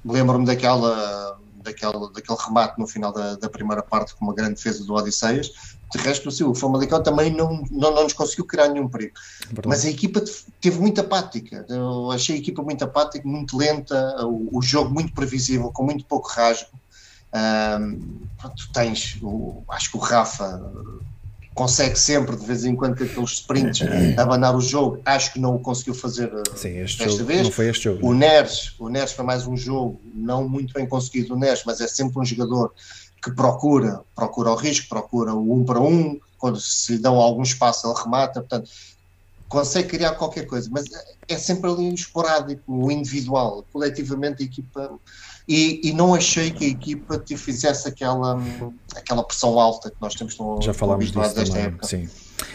lembro-me 0.05 0.45
daquela 0.45 1.38
daquele, 1.62 2.11
daquele 2.12 2.38
remate 2.38 2.78
no 2.78 2.86
final 2.86 3.12
da, 3.12 3.36
da, 3.36 3.49
primeira 3.49 3.82
parte 3.82 4.14
com 4.14 4.24
uma 4.24 4.34
grande 4.34 4.55
defesa 4.55 4.84
do 4.84 4.95
Odisseias. 4.95 5.76
De 5.93 5.99
resto, 5.99 6.28
o 6.49 6.55
Famalicão 6.55 7.03
também 7.03 7.32
não, 7.32 7.64
não, 7.70 7.95
não 7.95 8.05
nos 8.05 8.12
conseguiu 8.12 8.45
criar 8.45 8.68
nenhum 8.68 8.88
perigo. 8.88 9.14
Verdade. 9.47 9.68
Mas 9.68 9.84
a 9.84 9.91
equipa 9.91 10.22
teve 10.61 10.78
muita 10.78 11.01
apática. 11.01 11.66
Eu 11.68 12.11
achei 12.12 12.36
a 12.36 12.38
equipa 12.38 12.62
muito 12.62 12.84
apática, 12.84 13.26
muito 13.26 13.57
lenta, 13.57 14.24
o, 14.24 14.59
o 14.59 14.62
jogo 14.62 14.93
muito 14.93 15.12
previsível, 15.12 15.70
com 15.72 15.84
muito 15.84 16.05
pouco 16.05 16.28
rasgo. 16.28 16.70
Um, 17.32 18.20
tu 18.57 18.72
tens, 18.72 19.18
o, 19.22 19.62
acho 19.68 19.91
que 19.91 19.97
o 19.97 20.01
Rafa 20.01 20.61
consegue 21.55 21.99
sempre, 21.99 22.36
de 22.36 22.47
vez 22.47 22.64
em 22.64 22.74
quando, 22.74 22.97
com 22.97 23.05
aqueles 23.05 23.32
sprints, 23.32 23.82
abanar 24.16 24.57
o 24.57 24.61
jogo. 24.61 25.01
Acho 25.05 25.32
que 25.32 25.38
não 25.38 25.57
o 25.57 25.59
conseguiu 25.59 25.95
fazer 25.95 26.32
eh, 26.32 26.57
Sim, 26.57 26.74
desta 26.74 27.09
jogo, 27.09 27.24
vez. 27.24 27.43
Não 27.43 27.51
foi 27.51 27.68
este 27.68 27.84
jogo. 27.84 28.07
O 28.07 28.14
Neres, 28.14 28.74
o 28.78 28.88
Neres 28.88 29.12
foi 29.12 29.24
mais 29.24 29.47
um 29.47 29.57
jogo 29.57 30.01
não 30.14 30.49
muito 30.49 30.72
bem 30.72 30.86
conseguido, 30.86 31.34
o 31.34 31.38
Neres, 31.38 31.62
mas 31.66 31.80
é 31.80 31.88
sempre 31.88 32.18
um 32.18 32.24
jogador 32.24 32.72
que 33.23 33.31
procura, 33.31 34.01
procura 34.14 34.51
o 34.51 34.55
risco, 34.55 34.89
procura 34.89 35.35
o 35.35 35.55
um 35.55 35.64
para 35.64 35.81
um, 35.81 36.18
quando 36.39 36.59
se 36.59 36.95
lhe 36.95 36.99
dão 36.99 37.16
algum 37.16 37.43
espaço 37.43 37.87
ele 37.87 38.03
remata, 38.03 38.41
portanto 38.41 38.71
consegue 39.51 39.89
criar 39.89 40.12
qualquer 40.12 40.47
coisa, 40.47 40.71
mas 40.71 40.85
é 41.29 41.37
sempre 41.37 41.68
ali 41.68 41.93
esporádico, 41.93 42.62
o 42.68 42.91
individual, 42.91 43.64
coletivamente 43.73 44.45
a 44.45 44.47
equipa 44.47 44.93
e, 45.47 45.81
e, 45.83 45.93
não 45.93 46.14
achei 46.14 46.53
que 46.53 46.64
a 46.64 46.68
equipa 46.68 47.18
te 47.18 47.37
fizesse 47.37 47.89
aquela, 47.89 48.41
aquela 48.95 49.25
pressão 49.25 49.59
alta 49.59 49.91
que 49.91 49.97
nós 50.01 50.14
temos 50.14 50.39
no 50.39 50.62
Já 50.62 50.73
falámos 50.73 51.11
disso 51.11 51.35
também, 51.35 51.62
época. 51.64 51.87
sim. 51.89 52.09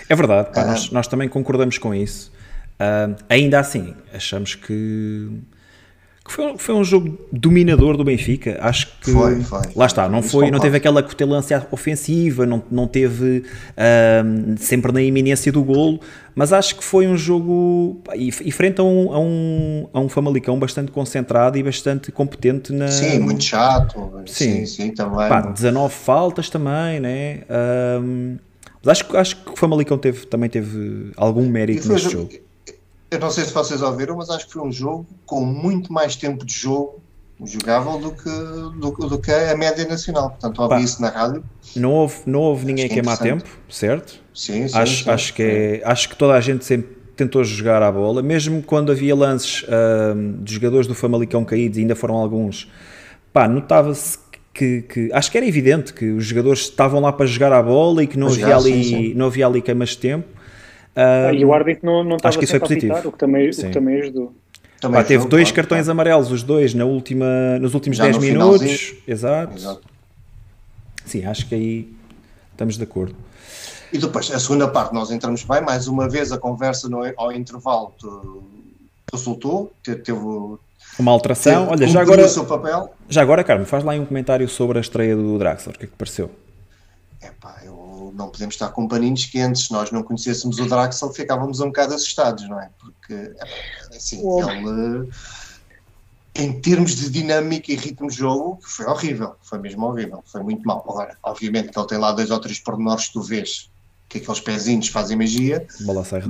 É 0.07 0.15
verdade, 0.15 0.53
pá, 0.53 0.63
nós, 0.63 0.89
nós, 0.91 1.07
também 1.07 1.27
concordamos 1.27 1.77
com 1.77 1.93
isso. 1.93 2.31
Uh, 2.79 3.21
ainda 3.27 3.59
assim, 3.59 3.93
achamos 4.13 4.55
que, 4.55 5.29
que 6.25 6.33
foi, 6.33 6.57
foi, 6.57 6.73
um 6.73 6.83
jogo 6.83 7.19
dominador 7.31 7.95
do 7.95 8.03
Benfica. 8.03 8.57
Acho 8.59 8.87
que 8.99 9.11
foi, 9.11 9.41
foi. 9.41 9.61
lá 9.75 9.85
está, 9.85 10.09
não 10.09 10.23
foi, 10.23 10.49
não 10.49 10.59
teve 10.59 10.77
aquela 10.77 11.03
cotelância 11.03 11.67
ofensiva, 11.69 12.47
não, 12.47 12.63
não 12.71 12.87
teve 12.87 13.43
uh, 13.77 14.55
sempre 14.57 14.91
na 14.91 15.03
iminência 15.03 15.51
do 15.51 15.63
golo, 15.63 15.99
mas 16.33 16.51
acho 16.51 16.77
que 16.77 16.83
foi 16.83 17.07
um 17.07 17.15
jogo 17.15 18.01
e, 18.15 18.29
e 18.29 18.51
frente 18.51 18.81
a 18.81 18.83
um, 18.83 19.13
a, 19.13 19.19
um, 19.19 19.87
a 19.93 19.99
um 19.99 20.09
Famalicão 20.09 20.57
bastante 20.57 20.91
concentrado 20.91 21.59
e 21.59 21.63
bastante 21.63 22.11
competente 22.11 22.73
na. 22.73 22.87
Sim, 22.87 23.19
muito 23.19 23.43
chato. 23.43 24.23
Sim, 24.25 24.65
sim, 24.65 24.65
sim 24.65 24.91
também. 24.91 25.29
Pá, 25.29 25.41
19 25.41 25.93
faltas 25.93 26.49
também, 26.49 26.99
né? 26.99 27.41
Um, 28.01 28.37
mas 28.83 28.99
acho, 28.99 29.15
acho 29.17 29.35
que 29.43 29.51
o 29.51 29.55
Famalicão 29.55 29.97
teve, 29.99 30.25
também 30.25 30.49
teve 30.49 31.11
algum 31.15 31.47
mérito 31.47 31.87
neste 31.87 32.09
jogo. 32.09 32.29
Eu 33.15 33.19
não 33.19 33.31
sei 33.31 33.45
se 33.45 33.53
vocês 33.53 33.81
ouviram, 33.81 34.17
mas 34.17 34.29
acho 34.29 34.45
que 34.45 34.53
foi 34.53 34.61
um 34.61 34.71
jogo 34.71 35.05
com 35.25 35.43
muito 35.43 35.91
mais 35.91 36.15
tempo 36.15 36.45
de 36.45 36.53
jogo 36.53 37.01
jogável 37.43 37.99
do 37.99 38.11
que, 38.11 38.29
do, 38.79 38.91
do 38.91 39.19
que 39.19 39.31
a 39.31 39.55
média 39.57 39.85
nacional. 39.85 40.29
Portanto, 40.29 40.61
ouvi 40.61 40.75
Pá, 40.75 40.81
isso 40.81 41.01
na 41.01 41.09
rádio. 41.09 41.43
Não 41.75 41.91
houve, 41.91 42.15
não 42.25 42.39
houve 42.39 42.65
ninguém 42.65 42.87
queimar 42.87 43.17
tempo, 43.17 43.45
certo? 43.69 44.21
Sim, 44.33 44.67
sim. 44.67 44.77
Acho, 44.77 45.03
sim, 45.03 45.09
acho, 45.09 45.33
que 45.33 45.43
é, 45.43 45.81
acho 45.83 46.09
que 46.09 46.15
toda 46.15 46.33
a 46.33 46.41
gente 46.41 46.63
sempre 46.63 46.95
tentou 47.15 47.43
jogar 47.43 47.81
a 47.81 47.91
bola, 47.91 48.21
mesmo 48.21 48.61
quando 48.61 48.91
havia 48.91 49.15
lances 49.15 49.63
uh, 49.63 50.43
de 50.43 50.53
jogadores 50.53 50.85
do 50.87 50.93
Famalicão 50.93 51.45
caídos, 51.45 51.77
ainda 51.77 51.95
foram 51.95 52.15
alguns, 52.15 52.69
pá, 53.31 53.47
notava-se 53.47 54.17
que, 54.53 54.81
que, 54.81 55.09
acho 55.13 55.31
que 55.31 55.37
era 55.37 55.45
evidente 55.45 55.93
que 55.93 56.11
os 56.11 56.25
jogadores 56.25 56.61
estavam 56.61 56.99
lá 56.99 57.13
para 57.13 57.25
jogar 57.25 57.53
a 57.53 57.63
bola 57.63 58.03
e 58.03 58.07
que 58.07 58.17
não, 58.17 58.27
havia, 58.27 58.55
ali, 58.55 58.83
sim, 58.83 58.83
sim. 58.83 59.13
não 59.13 59.27
havia 59.27 59.47
ali 59.47 59.61
queimas 59.61 59.89
de 59.89 59.97
tempo. 59.97 60.27
E 61.33 61.43
o 61.43 61.53
árbitro 61.53 61.85
não, 61.85 62.03
não 62.03 62.15
estava 62.15 62.29
acho 62.29 62.39
que 62.39 62.45
isso 62.45 62.55
é 62.55 62.59
positivo. 62.59 62.93
Apitar, 62.93 63.09
o, 63.09 63.11
que 63.11 63.17
também, 63.17 63.49
o 63.49 63.51
que 63.51 63.69
também 63.69 64.01
ajudou. 64.01 64.33
Também 64.79 65.01
Pá, 65.01 65.07
teve 65.07 65.27
dois 65.27 65.49
claro, 65.49 65.55
cartões 65.55 65.85
claro. 65.85 65.91
amarelos, 65.91 66.31
os 66.31 66.43
dois, 66.43 66.73
na 66.73 66.85
última, 66.85 67.59
nos 67.59 67.73
últimos 67.73 67.97
Já 67.97 68.05
10 68.05 68.15
no 68.17 68.21
minutos. 68.21 68.93
Exato. 69.07 69.55
Exato. 69.55 69.81
Sim, 71.05 71.25
acho 71.25 71.47
que 71.47 71.55
aí 71.55 71.93
estamos 72.51 72.77
de 72.77 72.83
acordo. 72.83 73.15
E 73.91 73.97
depois, 73.97 74.29
a 74.31 74.39
segunda 74.39 74.67
parte, 74.67 74.93
nós 74.93 75.11
entramos 75.11 75.43
bem, 75.43 75.61
mais 75.61 75.87
uma 75.87 76.09
vez 76.09 76.31
a 76.31 76.37
conversa 76.37 76.89
no, 76.89 77.01
ao 77.17 77.31
intervalo 77.31 77.93
resultou, 79.11 79.71
teve, 79.83 80.11
uma 80.99 81.11
alteração. 81.11 81.69
Olha, 81.69 81.87
já 81.87 82.01
agora, 82.01 82.23
já 83.07 83.21
agora, 83.21 83.43
Carmo, 83.43 83.65
faz 83.65 83.83
lá 83.83 83.93
aí 83.93 83.99
um 83.99 84.05
comentário 84.05 84.47
sobre 84.47 84.77
a 84.77 84.81
estreia 84.81 85.15
do 85.15 85.37
Draxler, 85.37 85.75
o 85.75 85.79
que 85.79 85.85
é 85.85 85.87
que 85.87 85.95
pareceu? 85.95 86.31
É 87.21 87.29
pá, 87.39 87.61
eu 87.63 87.74
não 88.15 88.29
podemos 88.29 88.55
estar 88.55 88.69
com 88.69 88.87
paninhos 88.87 89.25
quentes, 89.25 89.65
se 89.65 89.71
nós 89.71 89.91
não 89.91 90.03
conhecêssemos 90.03 90.57
o 90.57 90.65
Draxler 90.65 91.11
ficávamos 91.13 91.59
um 91.59 91.67
bocado 91.67 91.93
assustados, 91.93 92.47
não 92.49 92.59
é? 92.59 92.69
Porque, 92.79 93.33
assim, 93.93 94.21
oh. 94.23 94.49
ele 94.49 95.09
em 96.37 96.59
termos 96.59 96.95
de 96.95 97.09
dinâmica 97.09 97.71
e 97.71 97.75
ritmo 97.75 98.09
de 98.09 98.17
jogo, 98.17 98.59
foi 98.61 98.85
horrível, 98.85 99.35
foi 99.41 99.57
mesmo 99.57 99.85
horrível, 99.85 100.21
foi 100.25 100.43
muito 100.43 100.67
mal. 100.67 100.83
Agora, 100.87 101.17
obviamente 101.23 101.69
que 101.69 101.79
ele 101.79 101.87
tem 101.87 101.97
lá 101.97 102.11
dois 102.11 102.29
ou 102.29 102.39
três 102.39 102.59
pormenores 102.59 103.07
que 103.07 103.13
tu 103.13 103.21
vês 103.21 103.69
que 104.07 104.19
aqueles 104.19 104.39
pezinhos 104.39 104.87
fazem 104.89 105.17
magia, 105.17 105.65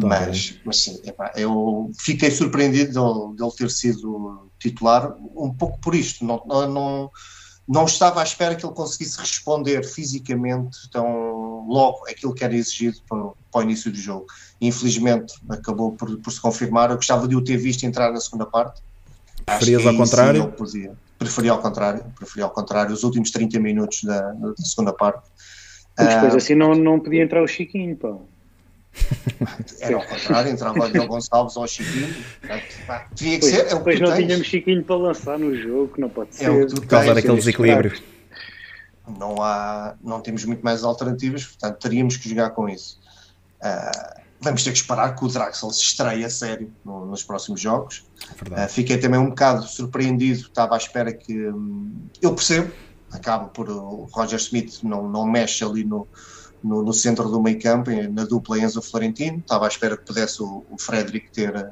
mas, 0.07 0.55
mas 0.63 0.77
sim, 0.77 1.01
epá, 1.03 1.31
eu 1.35 1.91
fiquei 1.99 2.31
surpreendido 2.31 2.93
dele, 2.93 3.35
dele, 3.35 3.51
ter 3.57 3.69
sido 3.69 4.49
titular 4.59 5.15
um 5.35 5.53
pouco 5.53 5.77
por 5.79 5.93
isto, 5.93 6.23
não, 6.23 6.41
não, 6.47 6.71
não, 6.71 7.11
não 7.67 7.85
estava 7.85 8.21
à 8.21 8.23
espera 8.23 8.55
que 8.55 8.65
ele 8.65 8.73
conseguisse 8.73 9.19
responder 9.19 9.83
fisicamente 9.83 10.89
tão, 10.89 11.44
logo 11.67 12.07
aquilo 12.07 12.33
que 12.33 12.43
era 12.43 12.55
exigido 12.55 12.97
para, 13.07 13.19
para 13.51 13.59
o 13.59 13.63
início 13.63 13.91
do 13.91 13.97
jogo. 13.97 14.25
Infelizmente 14.61 15.33
acabou 15.49 15.91
por, 15.91 16.17
por, 16.17 16.31
se 16.31 16.39
confirmar. 16.39 16.89
Eu 16.89 16.95
gostava 16.95 17.27
de 17.27 17.35
o 17.35 17.43
ter 17.43 17.57
visto 17.57 17.83
entrar 17.83 18.11
na 18.11 18.19
segunda 18.19 18.45
parte. 18.45 18.81
Preferias 19.45 19.85
ao 19.85 19.95
contrário? 19.95 20.53
Preferia 21.17 21.51
ao 21.51 21.61
contrário, 21.61 22.03
preferia 22.17 22.43
ao 22.43 22.49
contrário, 22.49 22.93
os 22.93 23.03
últimos 23.03 23.31
30 23.31 23.59
minutos 23.59 24.03
da, 24.03 24.33
da 24.33 24.55
segunda 24.57 24.91
parte. 24.91 25.29
Mas 25.97 26.13
depois 26.13 26.33
uh, 26.33 26.37
assim 26.37 26.55
não, 26.55 26.75
não 26.75 26.99
podia 26.99 27.23
entrar 27.23 27.41
o 27.41 27.47
Chiquinho, 27.47 27.95
pá. 27.95 28.15
Era 29.79 29.95
ao 29.95 30.05
contrário, 30.05 30.51
entrava 30.51 30.85
o 30.85 30.91
Diogo 30.91 31.07
Gonçalves 31.07 31.55
ou 31.55 31.63
o 31.63 31.67
Chiquinho. 31.67 32.13
Devia 33.13 33.39
que 33.39 33.45
ser. 33.45 33.67
É 33.67 33.75
depois 33.75 33.99
não 33.99 34.11
tens. 34.11 34.25
tínhamos 34.25 34.47
Chiquinho 34.47 34.83
para 34.83 34.95
lançar 34.95 35.39
no 35.39 35.55
jogo, 35.55 35.93
não 35.97 36.09
pode 36.09 36.29
é 36.31 36.33
ser. 36.33 36.45
É 36.45 36.65
por 36.65 36.85
causa 36.85 37.13
daquele 37.13 37.35
desequilíbrio. 37.35 37.93
Não, 39.07 39.41
há, 39.41 39.95
não 40.03 40.19
temos 40.21 40.45
muito 40.45 40.63
mais 40.63 40.83
alternativas, 40.83 41.45
portanto 41.45 41.79
teríamos 41.79 42.17
que 42.17 42.27
jogar 42.27 42.51
com 42.51 42.67
isso. 42.67 42.99
Uh, 43.61 44.21
vamos 44.41 44.63
ter 44.63 44.71
que 44.71 44.77
esperar 44.77 45.15
que 45.15 45.23
o 45.23 45.27
Draxel 45.27 45.71
se 45.71 45.81
estreie 45.81 46.25
a 46.25 46.29
sério 46.29 46.71
no, 46.83 47.05
nos 47.05 47.23
próximos 47.23 47.61
jogos. 47.61 48.05
Uh, 48.41 48.69
fiquei 48.69 48.97
também 48.97 49.19
um 49.19 49.29
bocado 49.29 49.67
surpreendido, 49.67 50.41
estava 50.41 50.75
à 50.75 50.77
espera 50.77 51.13
que. 51.13 51.47
Um, 51.49 52.07
eu 52.21 52.33
percebo, 52.33 52.71
acaba 53.11 53.45
por 53.45 53.69
o 53.69 54.07
Roger 54.11 54.39
Smith 54.39 54.79
não, 54.83 55.09
não 55.09 55.25
mexe 55.25 55.63
ali 55.63 55.83
no, 55.83 56.07
no, 56.63 56.81
no 56.83 56.93
centro 56.93 57.29
do 57.29 57.41
meio 57.41 57.61
campo, 57.61 57.91
na 58.11 58.23
dupla 58.25 58.59
Enzo 58.59 58.81
Florentino. 58.81 59.39
Estava 59.39 59.65
à 59.65 59.67
espera 59.67 59.95
que 59.95 60.05
pudesse 60.05 60.41
o, 60.41 60.65
o 60.69 60.77
Frederick 60.79 61.31
ter, 61.31 61.71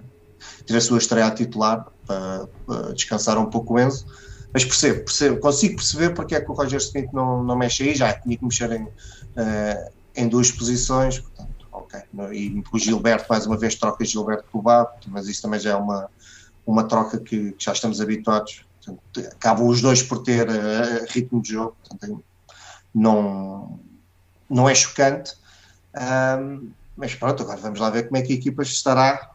ter 0.66 0.78
a 0.78 0.82
sua 0.82 0.98
estreia 0.98 1.28
a 1.28 1.32
titular 1.32 1.88
para, 2.06 2.48
para, 2.66 2.94
descansar 2.94 3.38
um 3.38 3.46
pouco 3.46 3.76
o 3.76 3.80
Enzo. 3.80 4.06
Mas 4.54 4.64
percebo, 4.64 5.04
percebo, 5.04 5.40
consigo 5.40 5.76
perceber 5.78 6.12
porque 6.12 6.36
é 6.36 6.42
que 6.42 6.52
o 6.52 6.54
Roger 6.54 6.80
Smith 6.80 7.12
não, 7.12 7.44
não 7.44 7.56
mexe 7.56 7.84
aí, 7.84 7.96
já 7.96 8.14
tinha 8.14 8.38
que 8.38 8.44
mexer 8.44 8.72
em, 8.72 8.84
uh, 8.84 9.92
em 10.16 10.28
duas 10.28 10.52
posições, 10.52 11.18
portanto, 11.20 11.68
ok. 11.72 12.02
E 12.32 12.64
o 12.72 12.80
Gilberto, 12.80 13.26
mais 13.28 13.48
uma 13.48 13.58
vez, 13.58 13.74
troca 13.76 14.06
Gilberto 14.06 14.46
pelo 14.52 14.62
Babo, 14.62 14.92
mas 15.08 15.28
isso 15.28 15.42
também 15.42 15.60
já 15.60 15.72
é 15.72 15.76
uma, 15.76 16.08
uma 16.68 16.84
troca 16.84 17.18
que, 17.18 17.54
que 17.54 17.66
já 17.66 17.74
estamos 17.74 18.00
habituados. 18.00 18.64
Portanto, 18.86 19.32
acabam 19.32 19.68
os 19.68 19.82
dois 19.82 20.04
por 20.04 20.22
ter 20.22 20.48
uh, 20.48 21.06
ritmo 21.10 21.42
de 21.42 21.50
jogo, 21.50 21.76
portanto, 21.88 22.24
não, 22.94 23.80
não 24.48 24.70
é 24.70 24.76
chocante, 24.76 25.34
mas 26.96 27.16
pronto, 27.16 27.42
agora 27.42 27.60
vamos 27.60 27.80
lá 27.80 27.90
ver 27.90 28.04
como 28.04 28.18
é 28.18 28.22
que 28.22 28.34
a 28.34 28.36
equipa 28.36 28.62
estará 28.62 29.32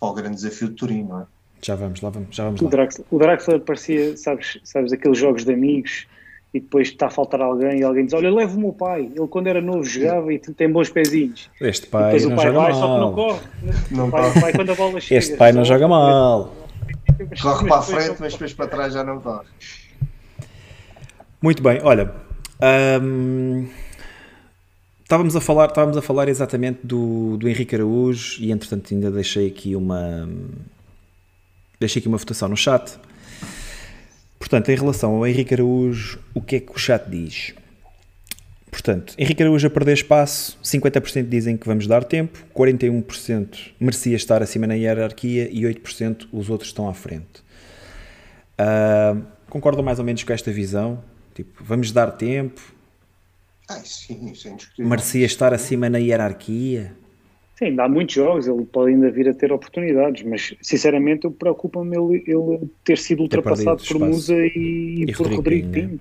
para 0.00 0.08
o 0.08 0.14
grande 0.14 0.36
desafio 0.36 0.68
de 0.70 0.76
Turim, 0.76 1.04
não 1.04 1.20
é? 1.20 1.26
Já 1.64 1.76
vamos 1.76 2.00
lá, 2.00 2.10
vamos, 2.10 2.34
já 2.34 2.44
vamos 2.44 2.60
lá. 2.60 2.66
O 2.66 2.70
Draxler, 2.70 3.06
o 3.10 3.18
Draxler 3.18 3.60
parecia, 3.60 4.16
sabes, 4.16 4.58
sabes, 4.64 4.92
aqueles 4.92 5.16
jogos 5.16 5.44
de 5.44 5.52
amigos 5.52 6.06
e 6.52 6.60
depois 6.60 6.88
está 6.88 7.06
a 7.06 7.10
faltar 7.10 7.40
alguém 7.40 7.80
e 7.80 7.84
alguém 7.84 8.04
diz, 8.04 8.14
olha, 8.14 8.30
leva 8.30 8.56
o 8.56 8.60
meu 8.60 8.72
pai, 8.72 9.10
ele 9.14 9.28
quando 9.28 9.46
era 9.46 9.60
novo 9.60 9.84
jogava 9.84 10.32
e 10.32 10.38
tem 10.38 10.70
bons 10.70 10.90
pezinhos. 10.90 11.48
Este 11.60 11.86
pai 11.86 12.18
não 12.18 12.32
o 12.32 12.36
pai 12.36 12.46
joga 12.46 12.58
vai, 12.58 12.72
mal. 12.72 12.80
só 12.80 12.94
que 12.94 13.00
não 13.00 13.12
corre. 13.14 13.40
Não 13.90 14.10
pai, 14.10 14.40
pai, 14.40 14.52
quando 14.52 14.72
a 14.72 14.74
bola 14.74 15.00
chega. 15.00 15.18
Este 15.18 15.36
pai 15.36 15.52
não 15.52 15.64
joga 15.64 15.88
mal. 15.88 16.54
Corre 17.40 17.68
para 17.68 17.78
a 17.78 17.82
frente, 17.82 18.16
mas 18.18 18.32
depois 18.32 18.52
para 18.52 18.66
trás 18.66 18.92
já 18.92 19.04
não 19.04 19.20
corre. 19.20 19.46
Muito 21.40 21.62
bem, 21.62 21.80
olha... 21.82 22.12
Um 23.00 23.68
Estávamos 25.12 25.36
a 25.36 25.42
falar, 25.42 25.66
estávamos 25.66 25.96
a 25.98 26.00
falar 26.00 26.26
exatamente 26.30 26.78
do, 26.82 27.36
do 27.36 27.46
Henrique 27.46 27.74
Araújo 27.74 28.42
e 28.42 28.50
entretanto 28.50 28.94
ainda 28.94 29.10
deixei 29.10 29.46
aqui 29.46 29.76
uma 29.76 30.26
deixei 31.82 32.00
aqui 32.00 32.08
uma 32.08 32.18
votação 32.18 32.48
no 32.48 32.56
chat. 32.56 32.98
Portanto, 34.38 34.70
em 34.70 34.76
relação 34.76 35.14
ao 35.14 35.26
Henrique 35.26 35.54
Araújo, 35.54 36.18
o 36.34 36.40
que 36.40 36.56
é 36.56 36.60
que 36.60 36.72
o 36.72 36.78
chat 36.78 37.08
diz? 37.08 37.54
Portanto, 38.70 39.14
Henrique 39.18 39.42
Araújo 39.42 39.66
a 39.66 39.70
perder 39.70 39.92
espaço, 39.92 40.58
50% 40.64 41.28
dizem 41.28 41.56
que 41.56 41.66
vamos 41.66 41.86
dar 41.86 42.02
tempo, 42.04 42.38
41% 42.54 43.72
merecia 43.78 44.16
estar 44.16 44.42
acima 44.42 44.66
na 44.66 44.74
hierarquia 44.74 45.48
e 45.52 45.62
8% 45.62 46.28
os 46.32 46.48
outros 46.48 46.70
estão 46.70 46.88
à 46.88 46.94
frente. 46.94 47.42
Uh, 48.58 49.22
concordo 49.50 49.82
mais 49.82 49.98
ou 49.98 50.04
menos 50.04 50.24
com 50.24 50.32
esta 50.32 50.50
visão? 50.50 51.02
Tipo, 51.34 51.62
vamos 51.62 51.92
dar 51.92 52.12
tempo, 52.12 52.60
ah, 53.68 53.80
sim, 53.84 54.30
isso 54.32 54.48
é. 54.48 54.82
Merecia 54.82 55.24
estar 55.24 55.54
acima 55.54 55.88
na 55.88 55.98
hierarquia? 55.98 56.94
Sim, 57.62 57.68
ainda 57.68 57.84
há 57.84 57.88
muitos 57.88 58.16
jogos, 58.16 58.48
ele 58.48 58.64
pode 58.64 58.90
ainda 58.90 59.08
vir 59.08 59.28
a 59.28 59.34
ter 59.34 59.52
oportunidades, 59.52 60.24
mas 60.24 60.52
sinceramente 60.60 61.30
preocupa-me 61.30 61.96
ele, 61.96 62.24
ele 62.26 62.68
ter 62.84 62.98
sido 62.98 63.22
ultrapassado 63.22 63.80
por 63.86 64.00
Musa 64.00 64.34
e, 64.34 65.04
e 65.06 65.12
por 65.12 65.32
Rodrigo 65.32 65.68
Pinho. 65.68 66.00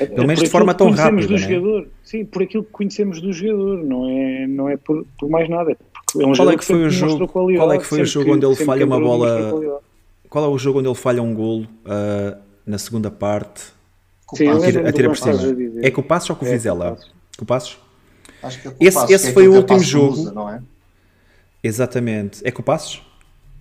É, 0.00 0.06
Pelo 0.06 0.26
menos 0.26 0.42
de 0.42 0.48
forma 0.48 0.72
tão 0.72 0.90
rápida. 0.90 1.26
Do 1.26 1.32
né? 1.34 1.38
jogador. 1.38 1.88
Sim, 2.02 2.24
por 2.24 2.42
aquilo 2.42 2.64
que 2.64 2.70
conhecemos 2.70 3.20
do 3.20 3.32
jogador, 3.32 3.84
não 3.84 4.08
é, 4.08 4.46
não 4.46 4.68
é 4.68 4.76
por, 4.78 5.04
por 5.18 5.28
mais 5.28 5.46
nada. 5.48 5.76
É 6.18 6.26
um 6.26 6.32
qual 6.32 6.50
é 6.50 6.56
que 6.56 6.64
foi 6.64 6.84
o 6.86 6.90
jogo? 6.90 7.28
Qual 7.28 7.72
é 7.72 7.78
que 7.78 7.84
foi 7.84 8.00
o 8.00 8.06
jogo 8.06 8.32
onde 8.32 8.46
ele 8.46 8.56
falha 8.56 8.86
uma 8.86 8.98
bola? 8.98 9.82
Qual 10.30 10.44
é 10.44 10.48
o 10.48 10.56
jogo 10.56 10.78
onde 10.78 10.88
ele 10.88 10.94
falha 10.94 11.22
um 11.22 11.34
golo 11.34 11.64
uh, 11.84 12.40
na 12.64 12.78
segunda 12.78 13.10
parte? 13.10 13.64
Sim, 14.34 14.48
atira, 14.48 14.88
atira 14.88 15.08
por 15.10 15.18
cima. 15.18 15.38
É 15.82 15.90
com 15.90 16.00
o 16.00 16.04
Passos 16.04 16.30
ou 16.30 16.36
com 16.36 16.46
o 16.46 16.48
é, 16.48 16.52
Vizela? 16.52 16.96
Com 17.36 17.44
o 17.44 17.46
Passos? 17.46 17.78
Acho 18.42 18.60
que 18.60 18.68
é 18.68 18.70
com 18.70 18.76
esse, 18.80 18.94
Passos, 18.94 19.10
esse 19.10 19.28
é 19.28 19.32
foi 19.32 19.48
o 19.48 19.54
último 19.54 19.80
jogo. 19.80 20.12
Usa, 20.12 20.32
não 20.32 20.48
é? 20.48 20.60
Exatamente. 21.62 22.40
É 22.44 22.50
com 22.50 22.62
o 22.62 22.64
Passos? 22.64 23.02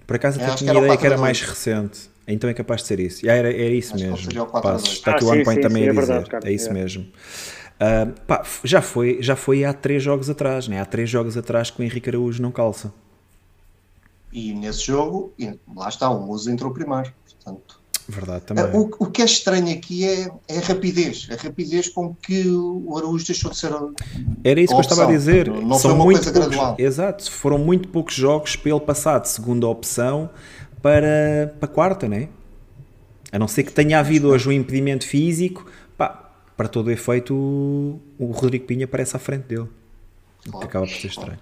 Por 0.08 0.16
acaso 0.16 0.42
é, 0.42 0.56
tinha 0.56 0.72
a 0.72 0.78
ideia 0.78 0.98
que 0.98 1.06
era 1.06 1.18
mais 1.18 1.42
recente. 1.42 2.10
Então 2.28 2.50
é 2.50 2.54
capaz 2.54 2.82
de 2.82 2.88
ser 2.88 3.00
isso. 3.00 3.30
era, 3.30 3.50
era 3.50 3.74
isso 3.74 3.96
acho 3.96 4.04
mesmo. 4.04 4.46
Passos. 4.48 4.94
Está 4.94 5.12
aqui 5.12 5.24
ah, 5.24 5.28
o 5.28 5.32
OnePoint 5.32 5.62
também 5.62 5.84
sim, 5.84 5.90
a 5.90 5.92
é 5.92 5.96
dizer. 5.96 6.14
É, 6.14 6.20
verdade, 6.20 6.48
é 6.48 6.52
isso 6.52 6.74
mesmo. 6.74 7.04
Uh, 7.04 8.12
pá, 8.28 8.44
já, 8.64 8.82
foi, 8.82 9.18
já 9.22 9.36
foi 9.36 9.66
há 9.66 9.74
três 9.74 10.04
jogos 10.04 10.30
atrás, 10.30 10.68
né? 10.68 10.80
há 10.80 10.86
três 10.86 11.10
jogos 11.10 11.36
atrás 11.36 11.72
que 11.72 11.82
o 11.82 11.84
Henrique 11.84 12.10
Araújo 12.10 12.42
não 12.42 12.52
calça. 12.52 12.94
E 14.32 14.54
nesse 14.54 14.86
jogo, 14.86 15.34
lá 15.76 15.90
está, 15.90 16.10
o 16.10 16.22
Musa 16.22 16.52
entrou 16.52 16.72
primeiro. 16.72 17.12
Portanto, 17.26 17.81
Verdade, 18.08 18.46
também. 18.46 18.66
O, 18.74 18.90
o 19.00 19.06
que 19.08 19.22
é 19.22 19.26
estranho 19.26 19.74
aqui 19.74 20.06
é, 20.06 20.32
é 20.48 20.58
a 20.58 20.62
rapidez, 20.62 21.28
a 21.32 21.36
rapidez 21.42 21.90
com 21.90 22.14
que 22.16 22.48
o 22.48 22.98
Araújo 22.98 23.26
deixou 23.26 23.52
de 23.52 23.58
ser. 23.58 23.72
Era 24.44 24.60
isso 24.60 24.74
que 24.74 24.80
eu 24.80 24.82
estava 24.82 25.04
a 25.04 25.08
dizer. 25.08 25.48
Não, 25.48 25.62
não 25.62 25.78
São 25.78 25.92
foi 25.92 25.94
uma 25.94 26.06
muito 26.06 26.18
coisa 26.18 26.32
poucos, 26.32 26.56
gradual. 26.56 26.76
Exato, 26.78 27.32
foram 27.32 27.58
muito 27.58 27.88
poucos 27.88 28.16
jogos 28.16 28.56
para 28.56 28.72
ele 28.72 28.80
passar 28.82 29.20
de 29.20 29.30
segunda 29.30 29.68
opção 29.68 30.30
para, 30.82 31.54
para 31.60 31.68
quarta, 31.68 32.08
né? 32.08 32.30
A 33.32 33.40
não 33.40 33.48
ser 33.48 33.64
que 33.64 33.72
tenha 33.72 34.00
havido 34.00 34.30
hoje 34.30 34.50
um 34.50 34.52
impedimento 34.52 35.08
físico, 35.08 35.66
pá, 35.98 36.32
para 36.58 36.68
todo 36.68 36.88
o 36.88 36.92
efeito, 36.92 37.34
o, 37.34 38.00
o 38.20 38.32
Rodrigo 38.32 38.66
Pinha 38.66 38.86
aparece 38.86 39.16
à 39.16 39.20
frente 39.20 39.44
dele. 39.44 39.68
Claro. 40.44 40.60
Que 40.60 40.66
acaba 40.66 40.86
por 40.86 40.96
ser 40.96 41.08
estranho. 41.08 41.40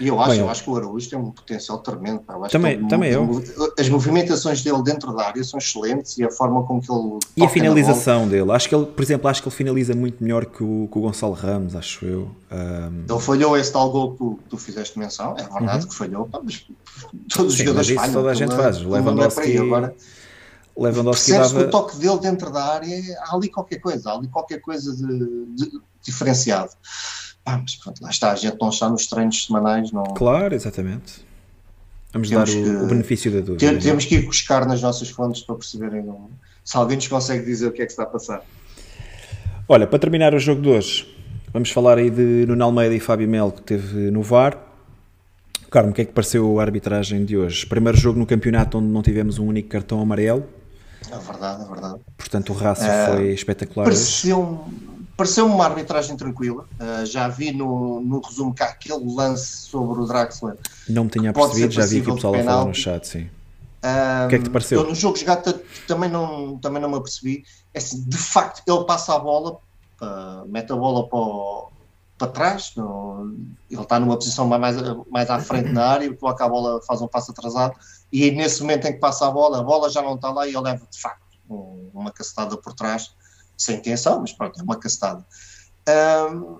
E 0.00 0.08
eu 0.08 0.20
acho, 0.20 0.30
Bem, 0.30 0.40
eu 0.40 0.50
acho 0.50 0.64
que 0.64 0.70
o 0.70 0.76
Araújo 0.76 1.08
tem 1.08 1.18
um 1.18 1.30
potencial 1.30 1.78
tremendo. 1.78 2.22
também, 2.50 2.74
ele, 2.74 2.88
também 2.88 3.12
eu. 3.12 3.42
As 3.78 3.88
movimentações 3.88 4.62
dele 4.62 4.82
dentro 4.82 5.14
da 5.14 5.26
área 5.26 5.44
são 5.44 5.58
excelentes 5.58 6.18
e 6.18 6.24
a 6.24 6.30
forma 6.30 6.64
como 6.64 6.80
que 6.80 6.90
ele. 6.90 7.18
E 7.36 7.44
a 7.44 7.48
finalização 7.48 8.26
dele. 8.26 8.50
Acho 8.50 8.68
que 8.68 8.74
ele, 8.74 8.86
por 8.86 9.02
exemplo, 9.02 9.28
acho 9.28 9.42
que 9.42 9.48
ele 9.48 9.54
finaliza 9.54 9.94
muito 9.94 10.22
melhor 10.22 10.46
que 10.46 10.64
o, 10.64 10.88
que 10.90 10.98
o 10.98 11.00
Gonçalo 11.02 11.34
Ramos, 11.34 11.76
acho 11.76 12.04
eu. 12.04 12.30
Um... 12.50 13.04
Ele 13.08 13.20
falhou 13.20 13.56
esse 13.56 13.72
tal 13.72 13.90
gol 13.90 14.12
que 14.12 14.18
tu, 14.18 14.38
tu 14.50 14.56
fizeste 14.56 14.98
menção, 14.98 15.36
é 15.38 15.42
verdade 15.44 15.84
uhum. 15.84 15.88
que 15.90 15.94
falhou, 15.94 16.28
mas 16.42 16.66
todos 17.32 17.52
os 17.52 17.58
jogadores 17.58 17.90
falham. 17.90 18.12
toda 18.12 18.30
a 18.30 18.34
gente 18.34 18.54
faz. 18.54 18.84
O 18.84 18.96
é 18.96 19.00
Lewandowski. 19.00 19.58
Agora, 19.58 19.94
Lewandowski 20.76 21.32
dava... 21.32 21.48
que 21.50 21.64
o 21.66 21.70
toque 21.70 21.96
dele 21.98 22.18
dentro 22.18 22.50
da 22.50 22.64
área, 22.64 22.96
há 23.20 23.34
ali 23.36 23.48
qualquer 23.48 23.78
coisa, 23.78 24.10
há 24.10 24.14
ali 24.14 24.26
qualquer 24.28 24.60
coisa 24.60 24.94
de, 24.94 25.46
de 25.54 25.80
diferenciado. 26.02 26.70
Mas 27.46 27.76
pronto, 27.76 28.02
lá 28.02 28.10
está, 28.10 28.32
a 28.32 28.36
gente 28.36 28.56
não 28.60 28.70
está 28.70 28.88
nos 28.88 29.06
treinos 29.06 29.44
semanais. 29.44 29.92
Não... 29.92 30.04
Claro, 30.04 30.54
exatamente. 30.54 31.24
Vamos 32.12 32.28
temos 32.28 32.54
dar 32.54 32.60
o, 32.60 32.64
que, 32.64 32.84
o, 32.84 32.86
benefício 32.86 33.30
da 33.30 33.40
dúvida. 33.40 33.58
Temos, 33.58 33.84
temos 33.84 34.04
que 34.04 34.14
ir 34.14 34.24
buscar 34.24 34.66
nas 34.66 34.80
nossas 34.80 35.10
fontes 35.10 35.42
para 35.42 35.56
perceberem 35.56 36.02
não, 36.02 36.30
se 36.64 36.76
alguém 36.76 36.96
nos 36.96 37.08
consegue 37.08 37.44
dizer 37.44 37.66
o 37.66 37.72
que 37.72 37.82
é 37.82 37.86
que 37.86 37.90
está 37.90 38.04
a 38.04 38.06
passar. 38.06 38.42
Olha, 39.68 39.86
para 39.86 39.98
terminar 39.98 40.34
o 40.34 40.38
jogo 40.38 40.62
de 40.62 40.68
hoje, 40.68 41.12
vamos 41.52 41.70
falar 41.70 41.98
aí 41.98 42.10
de 42.10 42.46
Nuno 42.46 42.64
Almeida 42.64 42.94
e 42.94 43.00
Fábio 43.00 43.28
Melo 43.28 43.52
que 43.52 43.62
teve 43.62 44.10
no 44.10 44.22
VAR. 44.22 44.56
Carmo, 45.70 45.90
o 45.90 45.92
que 45.92 46.02
é 46.02 46.04
que 46.04 46.12
pareceu 46.12 46.60
a 46.60 46.62
arbitragem 46.62 47.24
de 47.24 47.36
hoje? 47.36 47.66
Primeiro 47.66 47.98
jogo 47.98 48.18
no 48.18 48.26
campeonato 48.26 48.78
onde 48.78 48.86
não 48.86 49.02
tivemos 49.02 49.38
um 49.40 49.46
único 49.48 49.68
cartão 49.68 50.00
amarelo. 50.00 50.44
É 51.10 51.18
verdade, 51.18 51.64
é 51.64 51.66
verdade. 51.66 52.00
Portanto, 52.16 52.52
o 52.52 52.56
raço 52.56 52.84
uh, 52.84 53.12
foi 53.12 53.32
espetacular. 53.32 53.84
Pareceu 53.84 54.64
Pareceu-me 55.16 55.54
uma 55.54 55.64
arbitragem 55.64 56.16
tranquila. 56.16 56.66
Uh, 56.80 57.06
já 57.06 57.28
vi 57.28 57.52
no, 57.52 58.00
no 58.00 58.20
resumo 58.20 58.52
cá 58.52 58.66
aquele 58.66 59.04
lance 59.14 59.46
sobre 59.46 60.00
o 60.00 60.06
Draxler. 60.06 60.56
Não 60.88 61.04
me 61.04 61.10
tinha 61.10 61.32
percebido, 61.32 61.72
já 61.72 61.86
vi 61.86 62.02
que 62.02 62.10
o 62.10 62.14
pessoal 62.16 62.34
a 62.34 62.42
falar 62.42 62.64
no 62.64 62.74
chat, 62.74 63.06
sim. 63.06 63.30
Um, 63.84 64.26
o 64.26 64.28
que 64.28 64.34
é 64.34 64.38
que 64.38 64.44
te 64.44 64.50
pareceu? 64.50 64.80
Eu 64.80 64.88
no 64.88 64.94
jogo 64.94 65.16
jogado 65.16 65.60
também 65.86 66.10
não, 66.10 66.58
também 66.58 66.80
não 66.80 66.88
me 66.88 66.96
apercebi. 66.96 67.44
É 67.72 67.78
assim, 67.78 68.02
de 68.02 68.16
facto, 68.16 68.62
ele 68.66 68.84
passa 68.84 69.14
a 69.14 69.18
bola, 69.18 69.58
uh, 70.02 70.48
mete 70.48 70.72
a 70.72 70.76
bola 70.76 71.06
para, 71.06 71.18
o, 71.18 71.68
para 72.18 72.28
trás, 72.28 72.72
no, 72.76 73.36
ele 73.70 73.82
está 73.82 74.00
numa 74.00 74.16
posição 74.16 74.48
mais, 74.48 74.76
mais 75.10 75.30
à 75.30 75.38
frente 75.38 75.70
na 75.70 75.86
área, 75.86 76.12
coloca 76.14 76.44
a 76.44 76.48
bola, 76.48 76.80
faz 76.82 77.02
um 77.02 77.06
passo 77.06 77.30
atrasado, 77.30 77.74
e 78.10 78.30
nesse 78.30 78.62
momento 78.62 78.86
em 78.86 78.92
que 78.94 78.98
passa 78.98 79.28
a 79.28 79.30
bola, 79.30 79.60
a 79.60 79.62
bola 79.62 79.90
já 79.90 80.00
não 80.00 80.14
está 80.14 80.30
lá 80.30 80.46
e 80.46 80.50
ele 80.50 80.60
leva 80.60 80.86
de 80.90 80.98
facto 80.98 81.22
um, 81.48 81.90
uma 81.92 82.10
cacetada 82.10 82.56
por 82.56 82.72
trás 82.72 83.14
sem 83.56 83.76
intenção, 83.76 84.20
mas 84.20 84.32
pronto, 84.32 84.58
é 84.58 84.62
uma 84.62 84.78
castada. 84.78 85.24
Um, 85.88 86.58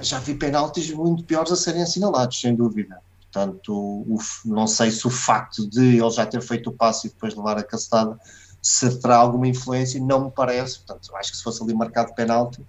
já 0.00 0.18
vi 0.18 0.34
penaltis 0.34 0.90
muito 0.90 1.24
piores 1.24 1.52
a 1.52 1.56
serem 1.56 1.82
assinalados, 1.82 2.40
sem 2.40 2.54
dúvida. 2.54 2.98
Portanto, 3.32 3.72
o, 3.72 4.18
não 4.44 4.66
sei 4.66 4.90
se 4.90 5.06
o 5.06 5.10
facto 5.10 5.68
de 5.68 5.98
ele 5.98 6.10
já 6.10 6.26
ter 6.26 6.42
feito 6.42 6.70
o 6.70 6.72
passo 6.72 7.06
e 7.06 7.10
depois 7.10 7.34
levar 7.34 7.58
a 7.58 7.62
castada 7.62 8.18
se 8.62 9.00
terá 9.00 9.16
alguma 9.16 9.48
influência, 9.48 10.00
não 10.00 10.26
me 10.26 10.30
parece. 10.30 10.80
Portanto, 10.80 11.16
acho 11.16 11.30
que 11.30 11.36
se 11.36 11.42
fosse 11.42 11.62
ali 11.62 11.72
marcado 11.72 12.14
penalti, 12.14 12.60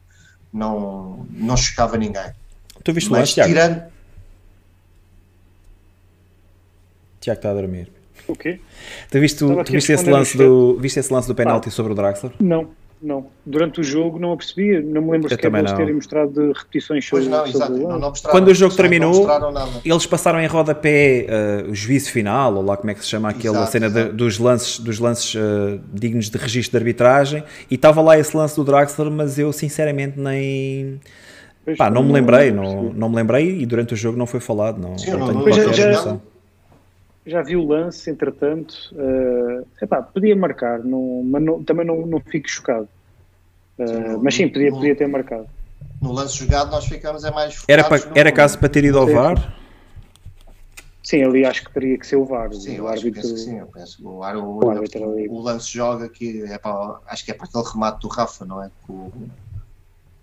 não, 0.54 1.26
não 1.30 1.58
chocava 1.58 1.98
ninguém. 1.98 2.32
Tu 2.84 2.94
viste 2.94 3.10
Mas, 3.10 3.36
mais, 3.36 3.48
tirando... 3.48 3.92
Tiago 7.20 7.40
está 7.40 7.52
a 7.52 7.54
dormir. 7.54 7.92
O 8.28 8.36
quê? 8.36 8.60
Tu 9.10 9.20
viste, 9.20 9.40
tu 9.40 9.64
viste, 9.72 9.92
esse 9.92 10.10
lance 10.10 10.38
do, 10.38 10.78
viste 10.80 11.00
esse 11.00 11.12
lance 11.12 11.28
do 11.28 11.36
penalti 11.36 11.70
ah, 11.70 11.72
sobre 11.72 11.92
o 11.92 11.96
Draxler? 11.96 12.34
Não, 12.40 12.70
não. 13.02 13.28
Durante 13.46 13.80
o 13.82 13.84
jogo 13.84 14.20
não 14.20 14.32
a 14.32 14.38
percebi, 14.38 14.82
não 14.82 15.02
me 15.02 15.12
lembro 15.12 15.28
se 15.28 15.36
eles 15.36 15.74
terem 15.74 15.94
mostrado 15.96 16.32
de 16.32 16.58
repetições 16.58 17.06
sobre, 17.06 17.26
pois 17.26 17.38
não, 17.38 17.48
exato, 17.48 17.78
não, 17.78 18.00
não 18.00 18.14
Quando 18.30 18.50
o 18.50 18.54
jogo 18.54 18.76
terminou, 18.76 19.28
eles 19.84 20.06
passaram 20.06 20.40
em 20.40 20.46
rodapé 20.46 21.26
uh, 21.66 21.72
o 21.72 21.76
juízo 21.76 22.12
final, 22.12 22.56
ou 22.56 22.64
lá 22.64 22.78
como 22.78 22.92
é 22.92 22.94
que 22.94 23.02
se 23.02 23.10
chama 23.10 23.30
aquela 23.30 23.58
exato, 23.58 23.72
cena 23.72 23.90
de, 23.90 24.06
dos 24.12 24.38
lances, 24.38 24.80
dos 24.80 25.00
lances 25.00 25.34
uh, 25.36 25.82
dignos 25.92 26.30
de 26.30 26.38
registro 26.38 26.72
de 26.72 26.78
arbitragem, 26.78 27.44
e 27.70 27.76
estava 27.76 28.02
lá 28.02 28.18
esse 28.18 28.36
lance 28.38 28.56
do 28.56 28.64
Draxler, 28.64 29.10
mas 29.10 29.40
eu 29.40 29.52
sinceramente 29.52 30.20
nem. 30.20 31.00
Pá, 31.78 31.90
não 31.90 32.04
me 32.04 32.12
lembrei, 32.12 32.52
não, 32.52 32.92
não 32.92 33.10
me 33.10 33.16
lembrei 33.16 33.62
e 33.62 33.66
durante 33.66 33.94
o 33.94 33.98
jogo 33.98 34.18
não 34.18 34.26
foi 34.26 34.40
falado. 34.40 34.80
Não, 34.80 34.98
Sim, 34.98 35.12
não, 35.12 35.20
não 35.32 35.44
tenho 35.44 35.74
já, 35.74 36.18
já, 37.26 37.42
vi 37.42 37.56
o 37.56 37.68
lance, 37.68 38.10
entretanto, 38.10 38.74
uh, 38.94 39.66
epá, 39.82 40.02
podia 40.02 40.36
marcar, 40.36 40.80
não, 40.80 41.24
mas 41.24 41.44
não, 41.44 41.64
também 41.64 41.86
não, 41.86 42.06
não 42.06 42.20
fico 42.20 42.50
chocado. 42.50 42.88
Uh, 43.78 43.88
sim, 43.88 44.18
mas 44.22 44.36
sim, 44.36 44.48
podia, 44.48 44.70
no, 44.70 44.76
podia 44.78 44.96
ter 44.96 45.08
marcado. 45.08 45.48
No 46.02 46.12
lance 46.12 46.38
jogado 46.38 46.72
nós 46.72 46.86
ficamos 46.86 47.24
é 47.24 47.32
mais 47.32 47.64
Era, 47.68 47.84
para, 47.84 48.02
era 48.16 48.32
caso 48.32 48.58
para 48.58 48.70
ter 48.70 48.84
ido 48.84 48.98
ao 48.98 49.08
VAR? 49.08 49.56
Sim, 51.04 51.24
ali 51.24 51.44
acho 51.46 51.64
que 51.66 51.74
teria 51.74 51.98
que 51.98 52.06
ser 52.06 52.16
o 52.16 52.26
VAR. 52.26 52.54
Sim, 52.54 52.80
o 52.80 52.88
árbitro. 52.88 53.22
Penso 53.22 53.34
que 53.34 53.40
sim, 53.40 53.58
eu 53.58 53.68
penso. 53.68 54.08
O, 54.08 54.22
o, 54.22 54.60
o, 54.60 55.30
o, 55.30 55.36
o 55.36 55.42
lance 55.42 55.72
joga 55.72 56.08
que 56.08 56.44
é 56.44 56.58
para, 56.58 57.00
acho 57.08 57.26
que 57.26 57.32
é 57.32 57.34
para 57.34 57.48
aquele 57.48 57.64
remate 57.66 58.02
do 58.02 58.08
Rafa, 58.08 58.46
não 58.46 58.64
é? 58.64 58.70
O, 58.88 59.12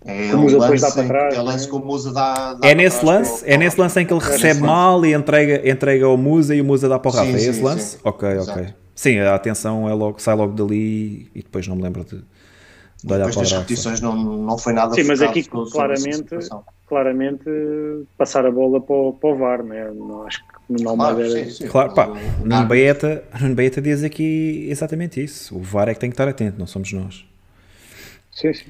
é 0.05 0.33
o 0.33 0.57
lance, 0.57 0.81
dá 0.81 0.91
para 0.91 1.07
trás, 1.07 1.35
é 1.35 1.39
o 1.39 1.43
lance 1.43 1.65
né? 1.65 1.69
que 1.69 1.75
o 1.75 1.79
Musa 1.79 2.13
dá, 2.13 2.53
dá 2.53 2.67
é 2.67 2.73
nesse 2.73 3.05
lance 3.05 3.43
É 3.45 3.57
nesse 3.57 3.79
lance 3.79 3.99
em 3.99 4.05
que 4.05 4.13
ele 4.13 4.23
é 4.23 4.27
recebe 4.27 4.61
mal 4.61 5.05
e 5.05 5.13
entrega, 5.13 5.69
entrega 5.69 6.05
ao 6.05 6.17
Musa 6.17 6.55
e 6.55 6.61
o 6.61 6.65
Musa 6.65 6.87
dá 6.87 6.97
para 6.97 7.11
o 7.11 7.13
Rafa. 7.13 7.25
Sim, 7.25 7.33
é 7.33 7.37
esse 7.37 7.53
sim, 7.55 7.63
lance? 7.63 7.97
Sim. 7.97 7.97
Ok, 8.03 8.29
Exato. 8.29 8.59
ok. 8.59 8.73
Sim, 8.95 9.19
a 9.19 9.35
atenção 9.35 9.89
é 9.89 9.93
logo, 9.93 10.21
sai 10.21 10.35
logo 10.35 10.53
dali 10.53 11.29
e 11.35 11.41
depois 11.43 11.67
não 11.67 11.75
me 11.75 11.83
lembro 11.83 12.03
de, 12.03 12.17
de 12.17 13.13
olhar 13.13 13.27
depois 13.27 13.35
para 13.35 13.43
das 13.43 13.51
repetições 13.51 14.01
não, 14.01 14.15
não 14.15 14.57
foi 14.57 14.73
nada 14.73 14.93
Sim, 14.93 15.03
mas 15.03 15.21
aqui 15.21 15.43
claramente, 15.43 16.35
claramente 16.87 17.49
passar 18.17 18.45
a 18.45 18.51
bola 18.51 18.79
para 18.79 18.95
o, 18.95 19.13
para 19.13 19.29
o 19.29 19.37
VAR, 19.37 19.63
né? 19.63 19.91
não 19.93 20.23
acho 20.23 20.39
que 20.39 20.83
não 20.83 20.95
claro, 20.95 21.21
era... 21.21 21.29
sim, 21.29 21.49
sim. 21.49 21.67
Claro, 21.67 21.93
pá, 21.93 22.07
Nuno 22.43 22.67
Baeta, 22.67 23.23
Nuno 23.39 23.55
Baeta 23.55 23.81
diz 23.81 24.03
aqui 24.03 24.67
exatamente 24.69 25.21
isso. 25.23 25.57
O 25.57 25.61
VAR 25.61 25.89
é 25.89 25.93
que 25.93 25.99
tem 25.99 26.09
que 26.09 26.13
estar 26.13 26.27
atento, 26.27 26.57
não 26.57 26.67
somos 26.67 26.91
nós. 26.93 27.25
Sim, 28.31 28.53
sim. 28.53 28.65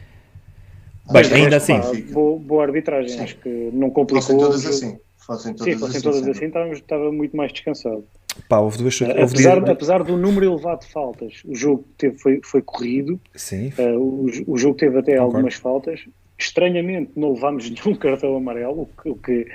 Bem, 1.12 1.24
ainda 1.34 1.58
assim. 1.58 1.80
boa, 2.12 2.40
boa, 2.40 2.64
arbitragem, 2.64 3.10
Sim. 3.10 3.24
acho 3.24 3.38
que 3.38 3.70
não 3.74 3.90
complicou. 3.90 4.22
Fossem 4.22 4.38
todas 4.38 4.66
assim. 4.66 5.00
Fossem 5.18 5.54
todas 5.54 5.74
Sim, 5.74 5.80
fossem 5.80 5.98
assim, 5.98 6.02
todas 6.02 6.28
assim, 6.28 6.46
estava, 6.46 6.70
estava 6.70 7.12
muito 7.12 7.36
mais 7.36 7.52
descansado. 7.52 8.04
Pá, 8.48 8.60
houve 8.60 8.78
duas, 8.78 9.00
houve 9.02 9.14
apesar, 9.14 9.62
dia... 9.62 9.74
apesar 9.74 10.04
do 10.04 10.16
número 10.16 10.46
elevado 10.46 10.82
de 10.82 10.88
faltas, 10.88 11.42
o 11.46 11.56
jogo 11.56 11.86
teve, 11.98 12.18
foi, 12.18 12.40
foi 12.44 12.62
corrido. 12.62 13.20
Sim. 13.36 13.74
Uh, 13.78 13.98
o, 13.98 14.54
o 14.54 14.58
jogo 14.58 14.76
teve 14.76 14.98
até 14.98 15.14
Concordo. 15.14 15.36
algumas 15.36 15.56
faltas. 15.56 16.02
Estranhamente, 16.38 17.12
não 17.16 17.34
levámos 17.34 17.70
nenhum 17.70 17.96
cartão 17.96 18.36
amarelo, 18.36 18.84
o 18.84 19.02
que, 19.02 19.10
o 19.10 19.16
que 19.16 19.48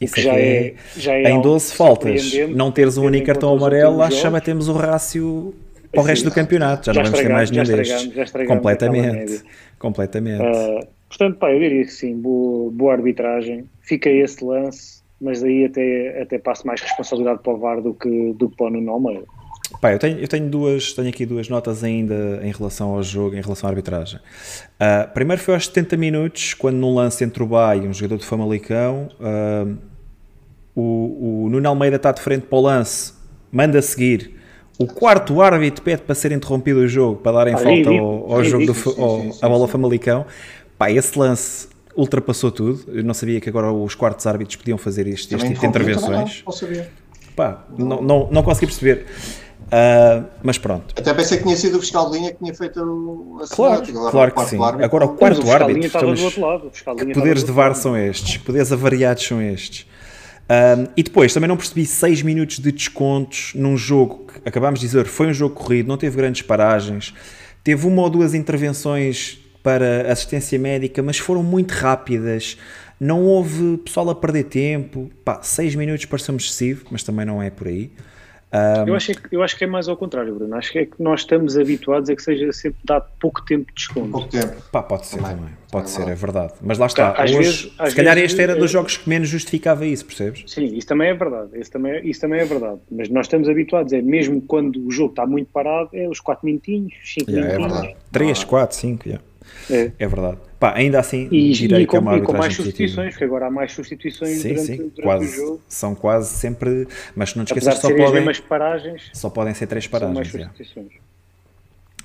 isso 0.00 0.14
que 0.14 0.22
já, 0.22 0.34
é, 0.34 0.68
é, 0.68 0.74
já 0.96 1.14
é 1.14 1.30
em 1.30 1.42
12 1.42 1.74
faltas, 1.74 2.32
não 2.48 2.72
teres 2.72 2.96
um 2.96 3.04
único 3.04 3.26
cartão 3.26 3.52
amarelo, 3.54 3.98
lá 3.98 4.08
já 4.08 4.40
temos 4.40 4.68
o 4.68 4.72
rácio 4.72 5.54
para 5.92 6.00
o 6.00 6.04
resto 6.04 6.24
do 6.24 6.34
campeonato. 6.34 6.86
Já, 6.86 6.92
já 6.92 7.02
não 7.02 7.10
vamos 7.10 7.20
ter 7.20 7.32
mais 7.32 7.50
nenhum 7.50 7.64
destes. 7.64 8.12
Completamente. 8.46 9.42
Completamente. 9.78 10.42
Uh, 10.42 10.86
portanto, 11.08 11.38
pá, 11.38 11.52
eu 11.52 11.58
diria 11.58 11.84
que 11.84 11.92
sim, 11.92 12.16
boa, 12.16 12.70
boa 12.70 12.92
arbitragem. 12.92 13.64
Fica 13.82 14.08
esse 14.08 14.44
lance, 14.44 15.02
mas 15.20 15.42
aí 15.42 15.64
até, 15.64 16.22
até 16.22 16.38
passo 16.38 16.66
mais 16.66 16.80
responsabilidade 16.80 17.40
para 17.42 17.52
o 17.52 17.58
VAR 17.58 17.80
do 17.80 17.94
que, 17.94 18.32
do 18.34 18.48
que 18.48 18.56
para 18.56 18.66
o 18.66 18.70
Nuno 18.70 18.92
Almeida. 18.92 19.24
Pá, 19.80 19.92
eu 19.92 19.98
tenho, 19.98 20.18
eu 20.18 20.28
tenho, 20.28 20.48
duas, 20.48 20.92
tenho 20.92 21.08
aqui 21.08 21.24
duas 21.24 21.48
notas 21.48 21.84
ainda 21.84 22.40
em 22.42 22.50
relação 22.50 22.90
ao 22.90 23.02
jogo, 23.02 23.36
em 23.36 23.40
relação 23.40 23.68
à 23.68 23.70
arbitragem. 23.70 24.18
Uh, 24.18 25.12
primeiro 25.14 25.40
foi 25.40 25.54
aos 25.54 25.66
70 25.66 25.96
minutos, 25.96 26.54
quando 26.54 26.76
num 26.76 26.94
lance 26.94 27.22
entre 27.22 27.42
o 27.42 27.46
Bay 27.46 27.78
e 27.78 27.88
um 27.88 27.92
jogador 27.92 28.18
de 28.18 28.26
Famalicão, 28.26 29.08
uh, 29.20 29.76
o, 30.74 31.44
o 31.44 31.48
Nuno 31.48 31.68
Almeida 31.68 31.96
está 31.96 32.10
de 32.10 32.20
frente 32.20 32.46
para 32.46 32.58
o 32.58 32.62
lance, 32.62 33.14
manda 33.52 33.80
seguir, 33.80 34.39
o 34.80 34.86
quarto 34.86 35.42
árbitro 35.42 35.82
pede 35.82 36.00
para 36.00 36.14
ser 36.14 36.32
interrompido 36.32 36.80
o 36.80 36.88
jogo, 36.88 37.16
para 37.16 37.32
darem 37.32 37.54
ah, 37.54 37.58
falta 37.58 37.90
ao, 37.90 38.32
ao 38.32 38.42
jogo 38.42 38.64
do 38.64 38.74
sim, 38.74 38.90
sim, 38.90 39.32
sim, 39.32 39.38
a 39.42 39.48
bola 39.48 39.68
Famalicão. 39.68 40.24
Pá, 40.78 40.90
esse 40.90 41.18
lance 41.18 41.68
ultrapassou 41.94 42.50
tudo. 42.50 42.84
Eu 42.88 43.04
não 43.04 43.12
sabia 43.12 43.42
que 43.42 43.48
agora 43.50 43.70
os 43.70 43.94
quartos 43.94 44.26
árbitros 44.26 44.56
podiam 44.56 44.78
fazer 44.78 45.06
este, 45.06 45.34
este 45.34 45.48
tipo 45.48 45.60
de 45.60 45.66
intervenções. 45.66 46.42
Não, 46.46 46.70
não 46.70 46.84
Pá, 47.36 47.64
não, 47.76 48.00
não, 48.00 48.28
não 48.30 48.42
consegui 48.42 48.68
perceber. 48.68 49.06
Uh, 49.66 50.24
mas 50.42 50.56
pronto. 50.56 50.94
Até 50.98 51.12
pensei 51.12 51.36
que 51.36 51.44
tinha 51.44 51.56
sido 51.56 51.76
o 51.76 51.80
fiscal 51.80 52.10
de 52.10 52.16
linha 52.16 52.32
que 52.32 52.38
tinha 52.38 52.54
feito 52.54 52.80
a 52.80 53.54
Claro, 53.54 53.82
agora, 53.84 54.10
claro 54.10 54.32
que 54.32 54.44
sim. 54.46 54.62
Árbitro. 54.62 54.84
Agora 54.86 55.04
o 55.04 55.08
quarto 55.10 55.46
o 55.46 55.52
árbitro. 55.52 55.86
Estamos, 55.86 56.34
que 56.98 57.12
poderes 57.12 57.44
de 57.44 57.52
VAR 57.52 57.74
são 57.74 57.94
estes, 57.96 58.38
que 58.38 58.44
poderes 58.44 58.72
avariados 58.72 59.26
são 59.26 59.42
estes. 59.42 59.86
Um, 60.50 60.88
e 60.96 61.04
depois 61.04 61.32
também 61.32 61.46
não 61.46 61.56
percebi 61.56 61.86
6 61.86 62.22
minutos 62.22 62.58
de 62.58 62.72
descontos 62.72 63.52
num 63.54 63.76
jogo 63.76 64.26
que 64.26 64.48
acabámos 64.48 64.80
de 64.80 64.86
dizer 64.86 65.06
foi 65.06 65.28
um 65.28 65.32
jogo 65.32 65.54
corrido, 65.54 65.86
não 65.86 65.96
teve 65.96 66.16
grandes 66.16 66.42
paragens, 66.42 67.14
teve 67.62 67.86
uma 67.86 68.02
ou 68.02 68.10
duas 68.10 68.34
intervenções 68.34 69.38
para 69.62 70.10
assistência 70.10 70.58
médica, 70.58 71.04
mas 71.04 71.18
foram 71.18 71.44
muito 71.44 71.70
rápidas. 71.70 72.56
Não 72.98 73.22
houve 73.22 73.76
pessoal 73.78 74.10
a 74.10 74.14
perder 74.14 74.44
tempo. 74.44 75.08
6 75.40 75.76
minutos 75.76 76.04
pareceu 76.06 76.36
excessivo, 76.36 76.84
mas 76.90 77.02
também 77.02 77.24
não 77.24 77.40
é 77.40 77.48
por 77.48 77.68
aí. 77.68 77.92
Um, 78.52 78.88
eu, 78.88 78.94
acho 78.96 79.14
que, 79.14 79.36
eu 79.36 79.42
acho 79.42 79.56
que 79.56 79.62
é 79.62 79.66
mais 79.66 79.88
ao 79.88 79.96
contrário, 79.96 80.34
Bruno. 80.34 80.56
Acho 80.56 80.72
que 80.72 80.78
é 80.80 80.86
que 80.86 81.00
nós 81.00 81.20
estamos 81.20 81.56
habituados 81.56 82.10
a 82.10 82.16
que 82.16 82.22
seja 82.22 82.52
sempre 82.52 82.80
dado 82.84 83.08
pouco 83.20 83.44
tempo 83.44 83.66
de 83.68 83.74
desconto. 83.74 84.10
Pouco 84.10 84.28
tempo. 84.28 84.56
Pá, 84.72 84.82
pode 84.82 85.06
ser 85.06 85.18
também. 85.18 85.36
também. 85.36 85.50
Pode 85.70 85.84
é 85.84 85.88
ser, 85.88 86.08
é 86.08 86.14
verdade. 86.16 86.54
Mas 86.60 86.76
lá 86.76 86.86
está. 86.86 87.12
Às 87.12 87.30
Hoje, 87.30 87.38
vezes, 87.38 87.60
se 87.60 87.94
calhar 87.94 88.16
vezes, 88.16 88.32
este 88.32 88.42
era 88.42 88.56
dos 88.56 88.70
jogos 88.70 88.96
que 88.96 89.08
menos 89.08 89.28
justificava 89.28 89.86
isso, 89.86 90.04
percebes? 90.04 90.42
Sim, 90.48 90.64
isso 90.64 90.86
também 90.88 91.10
é 91.10 91.14
verdade. 91.14 91.58
Isso 91.60 91.70
também, 91.70 92.08
isso 92.08 92.20
também 92.20 92.40
é 92.40 92.44
verdade. 92.44 92.80
Mas 92.90 93.08
nós 93.08 93.26
estamos 93.26 93.48
habituados, 93.48 93.92
é 93.92 94.02
mesmo 94.02 94.42
quando 94.42 94.84
o 94.84 94.90
jogo 94.90 95.10
está 95.10 95.24
muito 95.24 95.48
parado, 95.52 95.90
é 95.92 96.08
os 96.08 96.18
4 96.18 96.44
minutinhos, 96.44 96.94
5 97.04 97.30
yeah, 97.30 97.56
minutinhos. 97.56 97.78
É 97.78 97.82
verdade. 97.82 97.96
3, 98.10 98.44
4, 98.44 98.76
5, 98.76 99.08
yeah. 99.08 99.24
É. 99.70 99.92
é 99.98 100.08
verdade. 100.08 100.38
Pá, 100.58 100.74
ainda 100.76 100.98
assim, 100.98 101.28
e, 101.30 101.52
direi 101.52 101.82
e 101.82 101.86
com, 101.86 101.92
que 101.92 101.96
é 101.96 102.00
uma 102.00 102.18
e 102.18 102.22
com 102.22 102.32
mais 102.32 102.54
substituições, 102.54 103.10
porque 103.10 103.24
agora 103.24 103.46
há 103.46 103.50
mais 103.50 103.72
substituições 103.72 104.38
sim, 104.38 104.48
durante, 104.48 104.66
sim, 104.66 104.76
durante 104.76 105.02
quase, 105.02 105.24
o 105.24 105.28
jogo. 105.28 105.62
São 105.68 105.94
quase 105.94 106.34
sempre, 106.34 106.88
mas 107.14 107.34
não 107.34 107.44
te 107.44 107.48
esqueças 107.48 107.74
que 107.76 107.80
só 107.80 107.94
podem, 107.94 108.24
paragens, 108.48 109.10
só 109.12 109.30
podem 109.30 109.54
ser 109.54 109.66
três 109.66 109.86
paragens. 109.86 110.14
mais 110.14 110.28
substituições. 110.28 110.92
É. 110.92 111.10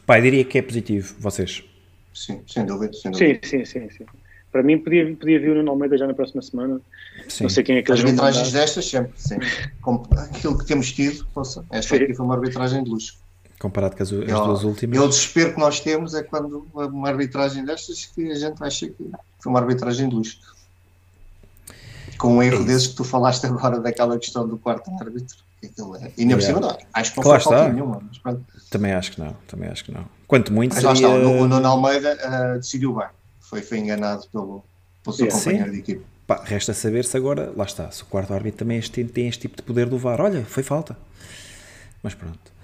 Pá, 0.06 0.20
eu 0.20 0.24
diria 0.24 0.46
que 0.46 0.58
é 0.58 0.62
positivo, 0.62 1.16
vocês. 1.20 1.64
Sim, 2.14 2.42
sem 2.48 2.66
dúvida. 2.66 2.94
Sem 2.94 3.12
dúvida. 3.12 3.40
Sim, 3.44 3.66
sim, 3.66 3.66
sim, 3.66 3.90
sim. 3.90 4.06
Para 4.52 4.64
mim, 4.64 4.78
podia, 4.78 5.14
podia 5.16 5.38
vir 5.38 5.50
o 5.50 5.56
Nuno 5.56 5.72
Almeida 5.72 5.98
já 5.98 6.08
na 6.08 6.14
próxima 6.14 6.42
semana. 6.42 6.80
Sim. 7.28 7.44
Não 7.44 7.50
sei 7.50 7.62
quem 7.62 7.78
é 7.78 7.82
que 7.82 7.92
As 7.92 8.00
arbitragens 8.00 8.54
destas, 8.54 8.86
sempre, 8.86 9.12
sim. 9.18 9.36
Como 9.82 10.08
aquilo 10.18 10.58
que 10.58 10.66
temos 10.66 10.94
tido, 10.94 11.26
esta 11.72 11.96
aqui 11.98 12.14
foi 12.14 12.26
uma 12.26 12.36
arbitragem 12.36 12.84
de 12.84 12.90
luxo 12.90 13.25
comparado 13.60 13.96
com 13.96 14.04
as, 14.04 14.12
as 14.12 14.26
duas 14.26 14.64
últimas. 14.64 14.98
E 14.98 15.00
o 15.00 15.08
desespero 15.08 15.54
que 15.54 15.60
nós 15.60 15.80
temos 15.80 16.14
é 16.14 16.24
quando 16.24 16.68
uma 16.74 17.10
arbitragem 17.10 17.64
destas 17.66 18.06
que 18.06 18.32
a 18.32 18.36
gente 18.36 18.64
acha 18.64 18.88
que 18.88 19.12
foi 19.40 19.52
uma 19.52 19.60
arbitragem 19.60 20.10
de 20.10 20.16
luxo. 20.16 20.40
Com 22.18 22.38
um 22.38 22.44
erro 22.44 22.64
é 22.64 22.66
desses 22.66 22.88
que 22.88 22.96
tu 22.96 23.04
falaste 23.04 23.46
agora 23.46 23.80
daquela 23.80 24.18
questão 24.18 24.48
do 24.48 24.58
quarto 24.58 24.90
árbitro. 25.00 25.38
É. 25.64 26.12
E 26.18 26.26
nem 26.26 26.36
por 26.36 26.44
cima 26.44 26.60
não. 26.60 26.78
Acho 26.94 27.12
que 27.12 27.18
não 27.18 27.24
claro 27.24 27.42
foi 27.42 27.54
falta 27.54 27.74
nenhuma. 27.74 28.02
Mas 28.24 28.38
também 28.70 28.94
acho 28.94 29.12
que 29.12 29.20
não, 29.20 29.34
também 29.48 29.70
acho 29.70 29.84
que 29.84 29.92
não. 29.92 30.06
Quanto 30.28 30.54
muito 30.54 30.74
mas 30.76 30.84
seria... 30.84 31.08
lá 31.08 31.18
está, 31.18 31.30
o 31.30 31.48
Nuno 31.48 31.68
Almeida 31.68 32.18
uh, 32.56 32.60
decidiu 32.60 32.94
bem. 32.94 33.08
Foi, 33.42 33.62
foi 33.62 33.80
enganado 33.80 34.28
pelo, 34.32 34.64
pelo 35.04 35.16
seu 35.16 35.26
yeah. 35.26 35.40
companheiro 35.40 35.70
Sim. 35.70 35.74
de 35.74 35.80
equipe. 35.80 36.06
Pá, 36.28 36.42
resta 36.44 36.74
saber 36.74 37.06
se 37.06 37.16
agora, 37.16 37.54
lá 37.56 37.66
está, 37.66 37.90
se 37.92 38.02
o 38.02 38.06
quarto 38.08 38.34
árbitro 38.34 38.60
também 38.60 38.78
este, 38.78 39.04
tem 39.04 39.28
este 39.28 39.42
tipo 39.42 39.56
de 39.56 39.62
poder 39.62 39.88
do 39.88 39.98
VAR. 39.98 40.20
Olha, 40.22 40.44
foi 40.44 40.64
falta. 40.64 40.98
Mas 42.02 42.14
pronto. 42.14 42.55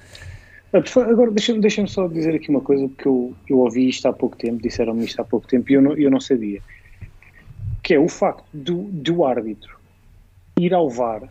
Agora, 0.73 1.31
deixa-me 1.31 1.59
deixa 1.59 1.85
só 1.87 2.07
dizer 2.07 2.33
aqui 2.35 2.49
uma 2.49 2.61
coisa, 2.61 2.87
porque 2.87 3.07
eu, 3.07 3.33
eu 3.49 3.59
ouvi 3.59 3.89
isto 3.89 4.07
há 4.07 4.13
pouco 4.13 4.37
tempo, 4.37 4.61
disseram-me 4.61 5.03
isto 5.03 5.19
há 5.21 5.25
pouco 5.25 5.45
tempo 5.47 5.69
e 5.71 5.75
eu 5.75 5.81
não, 5.81 5.93
eu 5.97 6.09
não 6.09 6.19
sabia. 6.19 6.61
Que 7.83 7.95
é 7.95 7.99
o 7.99 8.07
facto 8.07 8.45
do, 8.53 8.83
do 8.91 9.25
árbitro 9.25 9.77
ir 10.57 10.73
ao 10.73 10.89
VAR 10.89 11.23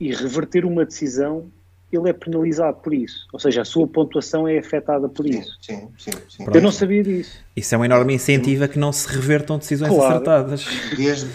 e 0.00 0.14
reverter 0.14 0.64
uma 0.64 0.84
decisão 0.84 1.50
ele 1.92 2.10
é 2.10 2.12
penalizado 2.12 2.78
por 2.78 2.92
isso. 2.92 3.26
Ou 3.32 3.38
seja, 3.38 3.62
a 3.62 3.64
sua 3.64 3.86
pontuação 3.86 4.46
é 4.46 4.58
afetada 4.58 5.08
por 5.08 5.24
Sim, 5.24 5.38
isso. 5.38 5.56
sim, 5.62 5.88
sim. 5.96 6.10
sim. 6.28 6.44
Eu 6.52 6.60
não 6.60 6.72
sabia 6.72 7.02
disso. 7.02 7.38
Isso 7.54 7.74
é 7.74 7.78
um 7.78 7.84
enorme 7.84 8.12
incentivo 8.14 8.64
a 8.64 8.68
que 8.68 8.78
não 8.78 8.92
se 8.92 9.08
revertam 9.08 9.56
decisões 9.56 9.92
Claro. 9.92 10.14
acertadas. 10.14 10.66
Desde, 10.96 11.28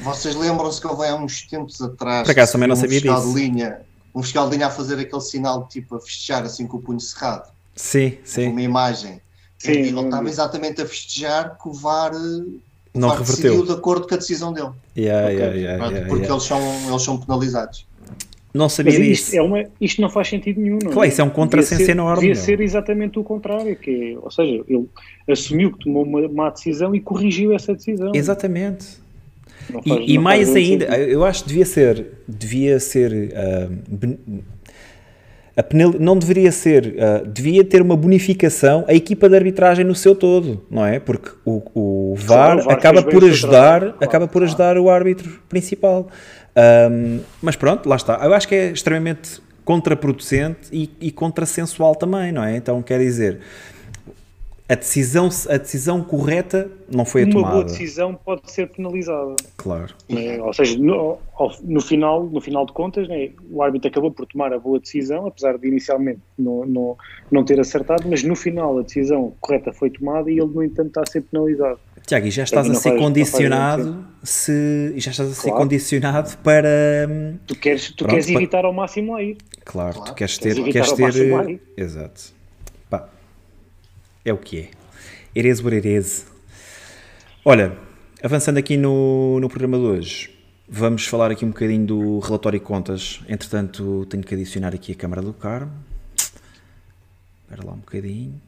vocês 0.00 0.34
lembram-se 0.36 0.80
que 0.80 0.86
houve 0.86 1.06
há 1.06 1.14
uns 1.16 1.42
tempos 1.42 1.80
atrás 1.82 2.22
Por 2.24 2.30
acaso 2.32 2.52
também 2.52 2.68
não 2.68 2.76
um 2.76 2.78
sabia 2.80 3.00
disso. 3.00 3.34
de 3.34 3.40
linha, 3.40 3.80
um 4.16 4.22
fiscal 4.22 4.48
de 4.48 4.56
linha 4.56 4.68
a 4.68 4.70
fazer 4.70 4.98
aquele 4.98 5.20
sinal 5.20 5.68
tipo 5.68 5.94
a 5.96 6.00
festejar 6.00 6.42
assim 6.44 6.66
com 6.66 6.78
o 6.78 6.80
punho 6.80 6.98
cerrado, 6.98 7.50
Sim, 7.74 8.14
sim. 8.24 8.48
uma 8.48 8.62
imagem. 8.62 9.20
Sim, 9.58 9.72
ele 9.72 9.92
não 9.92 10.04
estava 10.06 10.28
exatamente 10.28 10.80
a 10.82 10.86
festejar 10.86 11.56
que 11.62 11.68
o 11.68 11.72
VAR, 11.72 12.12
eh, 12.14 12.16
o 12.16 12.60
Não 12.94 13.08
VAR 13.08 13.18
reverteu. 13.18 13.50
decidiu 13.52 13.66
de 13.66 13.72
acordo 13.72 14.06
com 14.08 14.14
a 14.14 14.18
decisão 14.18 14.52
dele. 14.52 14.70
Yeah, 14.96 15.26
Ok. 15.26 15.36
yeah, 15.38 15.56
yeah, 15.56 15.78
pronto, 15.78 15.92
yeah, 15.92 16.08
porque 16.08 16.24
yeah. 16.24 16.34
Eles, 16.34 16.42
são, 16.44 16.90
eles 16.90 17.02
são 17.02 17.18
penalizados. 17.18 17.86
Não 18.54 18.70
sabia 18.70 18.98
Mas 18.98 19.02
disso. 19.08 19.22
isto, 19.24 19.34
é 19.34 19.42
uma, 19.42 19.64
isto 19.78 20.00
não 20.00 20.08
faz 20.08 20.28
sentido 20.28 20.58
nenhum. 20.62 20.78
Não 20.82 20.90
é? 20.90 20.94
Claro, 20.94 21.08
isso 21.10 21.20
é 21.20 21.24
um 21.24 21.28
contrassenso 21.30 21.90
enorme, 21.90 22.20
Devia 22.20 22.34
ser 22.36 22.58
exatamente 22.62 23.18
o 23.18 23.22
contrário. 23.24 23.76
Que 23.76 24.14
é- 24.14 24.18
ou 24.18 24.30
seja, 24.30 24.64
ele 24.66 24.88
assumiu 25.30 25.72
que 25.72 25.84
tomou 25.84 26.04
uma 26.04 26.26
má 26.28 26.48
decisão 26.48 26.94
e 26.94 27.00
corrigiu 27.00 27.52
essa 27.54 27.74
decisão. 27.74 28.12
Exatamente. 28.14 28.86
Não 29.70 29.82
faz- 29.82 30.00
E, 30.06 30.14
e 30.14 30.18
mais 30.18 30.54
ainda, 30.54 30.86
sentido. 30.86 31.08
eu 31.10 31.24
acho 31.24 31.42
que 31.42 31.48
devia 31.48 31.64
ser, 31.66 32.06
devia 32.28 32.78
ser, 32.80 33.32
ah, 33.36 33.68
ben- 33.88 34.18
a 35.56 35.62
penal, 35.62 35.94
não 35.98 36.18
deveria 36.18 36.52
ser, 36.52 36.96
ah, 37.00 37.22
devia 37.26 37.64
ter 37.64 37.80
uma 37.80 37.96
bonificação 37.96 38.84
a 38.86 38.92
equipa 38.94 39.28
de 39.28 39.36
arbitragem 39.36 39.84
no 39.84 39.94
seu 39.94 40.14
todo, 40.14 40.62
não 40.70 40.84
é? 40.84 41.00
Porque 41.00 41.30
o, 41.44 41.62
o 41.74 42.14
VAR, 42.16 42.26
Claro, 42.56 42.60
o 42.60 42.64
VAR 42.64 42.74
acaba 42.74 43.02
por 43.02 43.24
ajudar, 43.24 43.80
claro, 43.80 43.94
acaba 44.00 44.26
por 44.26 44.32
claro. 44.32 44.44
ajudar 44.46 44.78
o 44.78 44.90
árbitro 44.90 45.40
principal. 45.48 46.08
Ahm, 46.54 47.20
mas 47.42 47.56
pronto, 47.56 47.88
lá 47.88 47.96
está. 47.96 48.20
Eu 48.22 48.32
acho 48.34 48.46
que 48.46 48.54
é 48.54 48.70
extremamente 48.70 49.40
contraproducente 49.64 50.68
e, 50.72 50.90
e 51.00 51.10
contrassensual 51.10 51.94
também, 51.94 52.30
não 52.32 52.44
é? 52.44 52.56
Então 52.56 52.80
quer 52.82 52.98
dizer, 53.00 53.38
a 54.68 54.74
decisão, 54.74 55.28
a 55.48 55.56
decisão 55.58 56.02
correta 56.02 56.68
não 56.92 57.04
foi 57.04 57.22
a 57.22 57.24
uma 57.26 57.32
tomada. 57.34 57.52
boa 57.54 57.64
decisão 57.64 58.14
pode 58.14 58.50
ser 58.50 58.68
penalizada. 58.68 59.36
Claro. 59.56 59.94
né? 60.08 60.42
Ou 60.42 60.52
seja, 60.52 60.76
no, 60.78 61.18
no 61.62 61.80
final, 61.80 62.24
no 62.26 62.40
final 62.40 62.66
de 62.66 62.72
contas, 62.72 63.06
né, 63.08 63.30
o 63.50 63.62
árbitro 63.62 63.88
acabou 63.88 64.10
por 64.10 64.26
tomar 64.26 64.52
a 64.52 64.58
boa 64.58 64.80
decisão, 64.80 65.26
apesar 65.26 65.56
de 65.56 65.68
inicialmente 65.68 66.18
não, 66.36 66.66
não, 66.66 66.96
não 67.30 67.44
ter 67.44 67.60
acertado, 67.60 68.08
mas 68.08 68.22
no 68.24 68.34
final 68.34 68.78
a 68.78 68.82
decisão 68.82 69.32
correta 69.40 69.72
foi 69.72 69.88
tomada 69.90 70.28
e 70.30 70.38
ele, 70.38 70.46
no 70.52 70.62
entanto, 70.62 70.88
está 70.88 71.02
a 71.02 71.06
ser 71.06 71.22
penalizado. 71.22 71.78
Tiago, 72.04 72.26
e 72.26 72.30
já 72.30 72.44
estás 72.44 72.68
a 72.70 72.74
ser 72.74 72.90
faz- 72.90 73.00
condicionado 73.00 74.04
se 74.22 74.92
já 74.96 75.10
estás 75.10 75.28
a 75.30 75.34
ser 75.34 75.42
Claro. 75.50 75.56
condicionado 75.62 76.36
para 76.38 76.68
hum, 77.08 77.36
Tu 77.46 77.54
queres, 77.56 77.90
tu 77.90 77.98
Pronto, 77.98 78.10
queres 78.10 78.28
evitar 78.30 78.64
ao 78.64 78.72
máximo 78.72 79.12
lá 79.14 79.22
ir. 79.22 79.36
claro, 79.64 79.94
Claro. 79.94 80.10
tu 80.12 80.14
queres 80.14 80.38
Queres 80.38 80.54
ter, 80.56 80.60
evitar 80.60 80.72
queres 80.72 80.90
ao 80.90 80.96
ter 80.96 81.02
máximo 81.02 81.38
aí. 81.38 81.60
exato. 81.76 82.35
É 84.26 84.32
o 84.32 84.36
que 84.38 84.58
é. 84.62 84.70
Ereze 85.34 85.62
por 85.62 85.72
ereze. 85.72 86.26
Olha, 87.44 87.78
avançando 88.22 88.58
aqui 88.58 88.76
no, 88.76 89.38
no 89.40 89.48
programa 89.48 89.78
de 89.78 89.84
hoje, 89.84 90.36
vamos 90.68 91.06
falar 91.06 91.30
aqui 91.30 91.44
um 91.44 91.48
bocadinho 91.50 91.86
do 91.86 92.18
relatório 92.18 92.58
de 92.58 92.64
contas. 92.64 93.20
Entretanto, 93.28 94.04
tenho 94.10 94.24
que 94.24 94.34
adicionar 94.34 94.74
aqui 94.74 94.92
a 94.92 94.94
câmara 94.96 95.22
do 95.22 95.32
Carmo. 95.32 95.72
Espera 96.16 97.64
lá 97.64 97.72
um 97.72 97.76
bocadinho. 97.78 98.42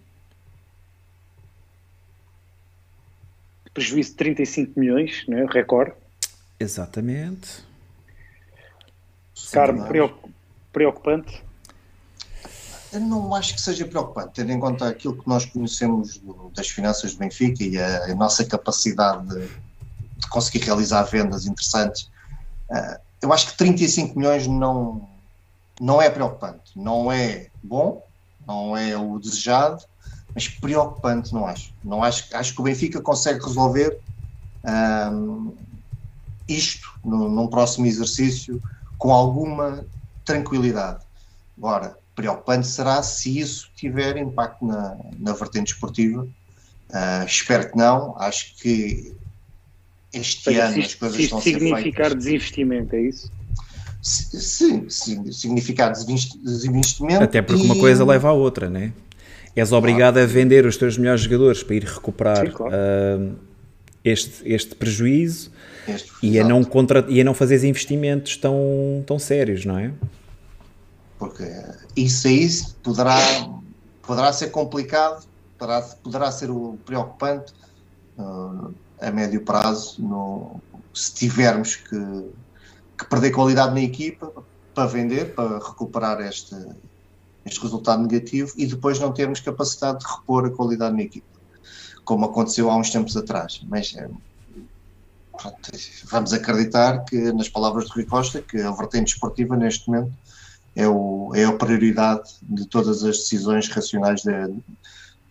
Prejuízo 3.72 4.10
de 4.10 4.16
35 4.16 4.80
milhões, 4.80 5.24
né, 5.28 5.46
recorde. 5.48 5.92
Exatamente. 6.58 7.62
Carmo, 9.52 9.86
preocup- 9.86 10.30
preocupante. 10.72 11.44
Eu 12.92 13.00
não 13.00 13.34
acho 13.34 13.54
que 13.54 13.60
seja 13.60 13.86
preocupante, 13.86 14.32
tendo 14.34 14.52
em 14.52 14.58
conta 14.58 14.88
aquilo 14.88 15.16
que 15.16 15.28
nós 15.28 15.44
conhecemos 15.44 16.20
das 16.54 16.68
finanças 16.68 17.12
do 17.12 17.18
Benfica 17.18 17.62
e 17.62 17.78
a, 17.78 18.14
nossa 18.14 18.44
capacidade 18.44 19.28
de, 19.28 19.48
de 20.16 20.28
conseguir 20.30 20.64
realizar 20.64 21.02
vendas 21.02 21.46
interessantes. 21.46 22.10
Ah, 22.70 23.00
eu 23.20 23.32
acho 23.32 23.48
que 23.48 23.58
35 23.58 24.18
milhões 24.18 24.46
não, 24.46 25.06
não 25.80 26.00
é 26.00 26.08
preocupante. 26.08 26.72
Não 26.76 27.12
é 27.12 27.48
bom, 27.62 28.02
não 28.46 28.76
é 28.76 28.96
o 28.96 29.18
desejado, 29.18 29.84
mas 30.34 30.48
preocupante 30.48 31.32
não 31.34 31.46
acho. 31.46 31.74
Não 31.84 32.02
acho, 32.02 32.24
acho 32.34 32.54
que 32.54 32.60
o 32.60 32.64
Benfica 32.64 33.02
consegue 33.02 33.44
resolver 33.44 34.00
ahm, 34.64 35.50
isto 36.48 36.88
no, 37.04 37.28
num 37.28 37.48
próximo 37.48 37.86
exercício 37.86 38.62
com 38.96 39.12
alguma 39.12 39.84
tranquilidade. 40.24 41.04
Agora, 41.56 41.97
preocupante 42.18 42.66
será 42.66 43.00
se 43.00 43.38
isso 43.38 43.70
tiver 43.76 44.16
impacto 44.16 44.66
na, 44.66 44.96
na 45.20 45.32
vertente 45.34 45.72
esportiva. 45.72 46.26
Ah, 46.92 47.24
espero 47.24 47.70
que 47.70 47.76
não. 47.76 48.16
Acho 48.18 48.56
que 48.56 49.12
este 50.12 50.42
seja, 50.42 50.64
ano 50.64 50.74
se 50.74 50.80
as 50.80 50.94
coisas 50.96 51.16
se 51.16 51.22
estão 51.24 51.38
a 51.38 51.42
ser 51.42 51.52
significar 51.54 52.06
feitas. 52.06 52.24
desinvestimento, 52.24 52.96
é 52.96 53.00
isso? 53.02 53.30
Sim, 54.02 54.86
sim, 54.88 55.30
significar 55.30 55.92
desinvest- 55.92 56.36
desinvestimento. 56.42 57.22
Até 57.22 57.40
porque 57.40 57.62
uma 57.62 57.76
e- 57.76 57.80
coisa 57.80 58.04
leva 58.04 58.28
à 58.28 58.32
outra, 58.32 58.68
né? 58.68 58.92
És 59.54 59.70
obrigado 59.72 60.18
a 60.18 60.26
vender 60.26 60.66
os 60.66 60.76
teus 60.76 60.96
melhores 60.98 61.22
jogadores 61.22 61.62
para 61.62 61.74
ir 61.76 61.84
recuperar 61.84 62.46
Sim, 62.46 62.52
claro. 62.52 62.74
ah, 62.74 63.32
este, 64.04 64.42
este 64.44 64.74
prejuízo 64.74 65.50
este- 65.86 66.10
e 66.22 66.38
a, 66.40 66.44
não 66.44 66.64
contra, 66.64 67.04
e 67.08 67.20
a 67.20 67.24
não 67.24 67.34
fazeres 67.34 67.62
investimentos 67.64 68.36
tão, 68.36 68.56
tão 69.06 69.18
sérios, 69.18 69.64
não 69.64 69.78
é? 69.78 69.92
Porque 71.18 71.44
isso 71.96 72.28
aí 72.28 72.48
poderá, 72.82 73.18
poderá 74.02 74.32
ser 74.32 74.50
complicado, 74.50 75.26
poderá, 75.58 75.82
poderá 76.02 76.32
ser 76.32 76.50
o 76.50 76.78
preocupante 76.84 77.52
ah, 78.18 78.70
a 79.00 79.10
médio 79.10 79.44
prazo, 79.44 80.00
no, 80.02 80.60
se 80.94 81.14
tivermos 81.14 81.76
que, 81.76 82.30
que 82.98 83.04
perder 83.08 83.32
qualidade 83.32 83.74
na 83.74 83.80
equipa 83.80 84.32
para 84.74 84.86
vender, 84.86 85.34
para 85.34 85.58
recuperar 85.58 86.20
este, 86.20 86.56
este 87.44 87.60
resultado 87.60 88.02
negativo 88.02 88.52
e 88.56 88.66
depois 88.66 88.98
não 88.98 89.12
termos 89.12 89.40
capacidade 89.40 90.00
de 90.00 90.06
repor 90.06 90.46
a 90.46 90.50
qualidade 90.50 90.96
na 90.96 91.02
equipa, 91.02 91.26
como 92.04 92.26
aconteceu 92.26 92.70
há 92.70 92.76
uns 92.76 92.90
tempos 92.90 93.16
atrás. 93.16 93.60
Mas 93.68 93.94
eh, 93.96 94.08
pronto, 95.36 95.56
vamos 96.10 96.32
acreditar 96.32 97.04
que, 97.04 97.32
nas 97.32 97.48
palavras 97.48 97.86
de 97.86 97.92
Rui 97.92 98.04
Costa, 98.04 98.42
que 98.42 98.60
a 98.60 98.70
vertente 98.72 99.14
esportiva 99.14 99.56
neste 99.56 99.88
momento 99.88 100.12
é, 100.78 100.86
o, 100.86 101.32
é 101.34 101.44
a 101.44 101.52
prioridade 101.52 102.30
de 102.42 102.66
todas 102.68 103.02
as 103.02 103.18
decisões 103.18 103.68
racionais 103.68 104.22
da, 104.22 104.48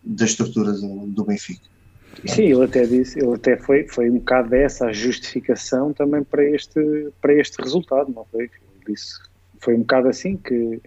da 0.03 0.25
estrutura 0.25 0.73
do, 0.73 1.07
do 1.07 1.23
Benfica. 1.23 1.65
Sim, 2.25 2.51
ele 2.51 2.65
até 2.65 2.85
disse, 2.85 3.17
ele 3.17 3.33
até 3.33 3.55
foi, 3.55 3.87
foi 3.87 4.09
um 4.09 4.15
bocado 4.15 4.49
dessa 4.49 4.87
a 4.87 4.91
justificação 4.91 5.93
também 5.93 6.21
para 6.21 6.43
este, 6.43 7.09
para 7.21 7.33
este 7.33 7.61
resultado, 7.61 8.11
não 8.13 8.25
foi? 8.29 8.43
Ele 8.43 8.51
disse, 8.93 9.13
foi 9.59 9.75
um 9.75 9.79
bocado 9.79 10.09
assim 10.09 10.35
que, 10.35 10.81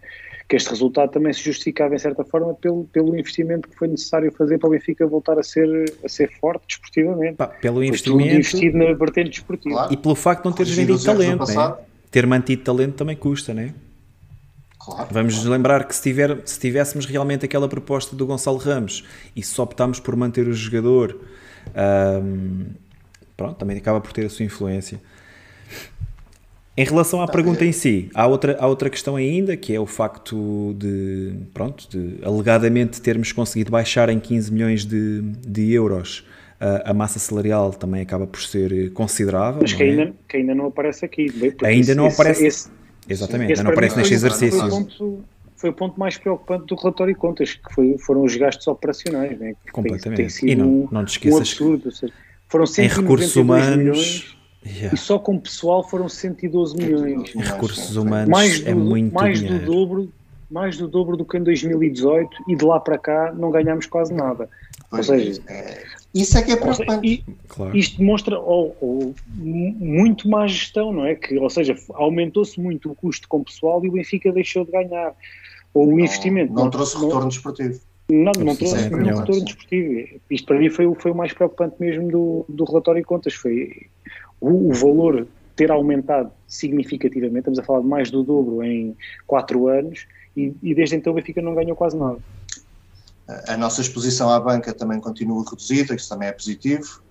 que 0.47 0.57
este 0.57 0.69
resultado 0.69 1.11
também 1.11 1.33
se 1.33 1.43
justificava 1.43 1.95
em 1.95 1.99
certa 1.99 2.23
forma 2.23 2.53
pelo, 2.53 2.85
pelo 2.93 3.17
investimento 3.17 3.67
que 3.67 3.77
foi 3.77 3.89
necessário 3.89 4.31
fazer 4.33 4.59
para 4.59 4.69
o 4.69 4.73
Benfica 4.73 5.07
voltar 5.07 5.39
a 5.39 5.43
ser, 5.43 5.91
a 6.05 6.09
ser 6.09 6.31
forte 6.39 6.67
desportivamente. 6.69 7.37
Pá, 7.37 7.47
pelo 7.47 7.83
investimento 7.83 8.35
investido 8.35 8.77
na 8.77 8.93
vertente 8.93 9.31
desportiva. 9.31 9.75
Claro. 9.75 9.93
e 9.95 9.97
pelo 9.97 10.15
facto 10.15 10.43
de 10.43 10.49
não 10.51 10.53
teres 10.55 10.75
vendido 10.75 11.03
talento, 11.03 11.47
né? 11.47 11.77
Ter 12.11 12.27
mantido 12.27 12.63
talento 12.63 12.97
também 12.97 13.17
custa, 13.17 13.55
né? 13.55 13.73
Claro. 14.83 15.09
Vamos 15.11 15.35
nos 15.37 15.45
lembrar 15.45 15.85
que 15.87 15.95
se, 15.95 16.03
tiver, 16.03 16.39
se 16.47 16.59
tivéssemos 16.59 17.05
realmente 17.05 17.45
aquela 17.45 17.69
proposta 17.69 18.17
do 18.17 18.25
Gonçalo 18.27 18.57
Ramos 18.57 19.05
e 19.37 19.43
só 19.43 19.63
optámos 19.65 20.01
por 20.01 20.17
manter 20.17 20.49
o 20.49 20.53
jogador, 20.55 21.21
ahm, 21.75 22.65
pronto, 23.37 23.57
também 23.59 23.77
acaba 23.77 24.01
por 24.01 24.13
ter 24.13 24.25
a 24.25 24.31
sua 24.31 24.45
influência. 24.45 24.99
Em 26.77 26.85
relação 26.85 27.21
à 27.21 27.29
pergunta 27.29 27.63
em 27.65 27.73
si, 27.73 28.09
há 28.15 28.27
outra, 28.27 28.57
há 28.59 28.67
outra 28.67 28.89
questão 28.89 29.17
ainda, 29.17 29.55
que 29.57 29.75
é 29.75 29.79
o 29.79 29.85
facto 29.87 30.75
de, 30.79 31.35
pronto, 31.53 31.87
de 31.91 32.25
alegadamente 32.25 33.03
termos 33.03 33.33
conseguido 33.33 33.71
baixar 33.71 34.09
em 34.09 34.19
15 34.19 34.51
milhões 34.53 34.87
de, 34.87 35.21
de 35.47 35.73
euros 35.73 36.25
a, 36.59 36.91
a 36.91 36.95
massa 36.95 37.19
salarial 37.19 37.73
também 37.73 38.01
acaba 38.01 38.27
por 38.27 38.41
ser 38.41 38.93
considerável. 38.93 39.61
Mas 39.61 39.73
não 39.73 39.79
que 39.79 39.85
é? 39.85 39.91
ainda, 39.91 40.13
que 40.27 40.37
ainda 40.39 40.55
não 40.55 40.67
aparece 40.67 41.05
aqui. 41.05 41.31
porque 41.31 41.67
Ainda 41.67 41.81
esse- 41.91 41.95
não 41.95 42.07
esse- 42.07 42.15
aparece. 42.21 42.47
esse- 42.47 42.80
Exatamente, 43.11 43.53
esse 43.53 43.61
ainda 43.61 43.65
não 43.65 43.73
aparece 43.73 43.97
neste 43.97 44.09
foi- 44.09 44.17
exercício. 44.17 44.59
Foi 44.61 44.69
o, 44.69 44.71
ponto, 44.71 45.25
foi 45.57 45.71
o 45.71 45.73
ponto 45.73 46.01
mais 46.01 46.17
preocupante 46.19 46.67
do 46.67 46.75
relatório 46.77 47.13
de 47.15 47.19
contas, 47.21 47.55
que 47.55 47.75
foi- 47.75 47.97
foram 47.99 48.23
os 48.23 48.37
gastos 48.37 48.67
operacionais. 48.67 49.39
Né? 49.39 49.55
Que 49.55 49.65
tem- 49.65 49.73
Completamente. 49.73 50.17
Tem, 50.17 50.29
sido 50.29 50.49
E 50.49 50.55
não- 50.55 50.69
um, 50.69 50.89
não 50.91 51.05
te 51.05 51.09
um 51.09 51.13
esqueças 51.13 51.53
que 51.55 51.63
absurdo. 51.63 51.83
Ou 51.87 51.93
seja, 51.93 52.13
foram 52.49 52.65
Em 52.65 52.67
192 52.67 52.97
recursos 52.97 53.37
humanos, 53.37 53.77
milhões 53.79 54.37
yeah, 54.67 54.95
e 54.95 54.99
só 54.99 55.19
com 55.19 55.39
pessoal 55.39 55.89
foram 55.89 56.09
112 56.09 56.77
milhões. 56.77 57.35
em 57.35 57.41
recursos 57.41 57.93
Sim, 57.93 57.99
humanos 57.99 58.29
Mais 58.29 58.67
é 58.67 58.73
do, 58.75 58.81
muito 58.81 59.15
mais 59.15 59.41
do 59.41 59.47
dinheiro. 59.47 59.67
dobro 59.67 60.13
mais 60.51 60.77
do 60.77 60.89
dobro 60.89 61.17
do 61.17 61.25
que 61.25 61.37
em 61.39 61.45
2018 61.45 62.29
e 62.49 62.57
de 62.57 62.65
lá 62.65 62.81
para 62.81 62.99
cá 62.99 63.33
não 63.33 63.53
ganhámos 63.53 63.87
quase 63.87 64.13
nada. 64.13 64.49
Pois, 64.91 65.09
Ou 65.09 65.17
seja, 65.17 65.41
é, 65.47 65.85
Isso 66.15 66.37
é 66.37 66.43
que 66.43 66.53
é 66.53 66.57
preocupante. 66.57 67.07
E, 67.07 67.25
claro. 67.47 67.77
Isto 67.77 67.99
demonstra 67.99 68.39
ou, 68.39 68.77
ou, 68.81 69.15
muito 69.37 70.29
má 70.29 70.47
gestão, 70.47 70.93
não 70.93 71.07
é? 71.07 71.15
Que, 71.15 71.39
ou 71.39 71.49
seja, 71.49 71.77
aumentou-se 71.95 72.61
muito 72.61 72.91
o 72.91 72.95
custo 72.95 73.29
com 73.29 73.39
o 73.39 73.45
pessoal 73.45 73.85
e 73.85 73.89
o 73.89 73.93
Benfica 73.93 74.33
deixou 74.33 74.65
de 74.65 74.73
ganhar. 74.73 75.15
Ou 75.73 75.87
o 75.87 75.91
não, 75.91 76.01
investimento. 76.01 76.53
Não, 76.53 76.65
não 76.65 76.71
trouxe 76.71 76.97
não, 76.97 77.05
retorno 77.05 77.29
desportivo. 77.29 77.81
Não, 78.11 78.33
não 78.33 78.57
trouxe 78.57 78.77
é, 78.77 78.91
nenhum 78.91 79.19
retorno 79.19 79.45
desportivo. 79.45 80.21
Isto 80.29 80.47
para 80.47 80.59
mim 80.59 80.69
foi, 80.69 80.93
foi 80.97 81.11
o 81.13 81.15
mais 81.15 81.33
preocupante 81.33 81.77
mesmo 81.79 82.09
do, 82.11 82.45
do 82.49 82.65
relatório 82.65 83.01
de 83.01 83.07
contas. 83.07 83.35
Foi 83.35 83.87
o, 84.41 84.71
o 84.71 84.73
valor 84.73 85.29
ter 85.55 85.71
aumentado 85.71 86.33
significativamente, 86.49 87.41
estamos 87.41 87.59
a 87.59 87.63
falar 87.63 87.81
de 87.83 87.87
mais 87.87 88.11
do 88.11 88.23
dobro 88.23 88.65
em 88.65 88.97
4 89.27 89.69
anos, 89.69 90.07
e, 90.35 90.55
e 90.63 90.75
desde 90.75 90.97
então 90.97 91.13
o 91.13 91.17
Benfica 91.17 91.43
não 91.43 91.55
ganhou 91.55 91.77
quase 91.77 91.99
nada. 91.99 92.19
A 93.47 93.57
nossa 93.57 93.81
exposição 93.81 94.31
à 94.31 94.41
banca 94.41 94.73
também 94.73 95.01
continua 95.01 95.45
reduzida, 95.49 95.95
isso 95.95 96.09
também 96.09 96.29
é 96.29 96.33
positivo. 96.33 97.03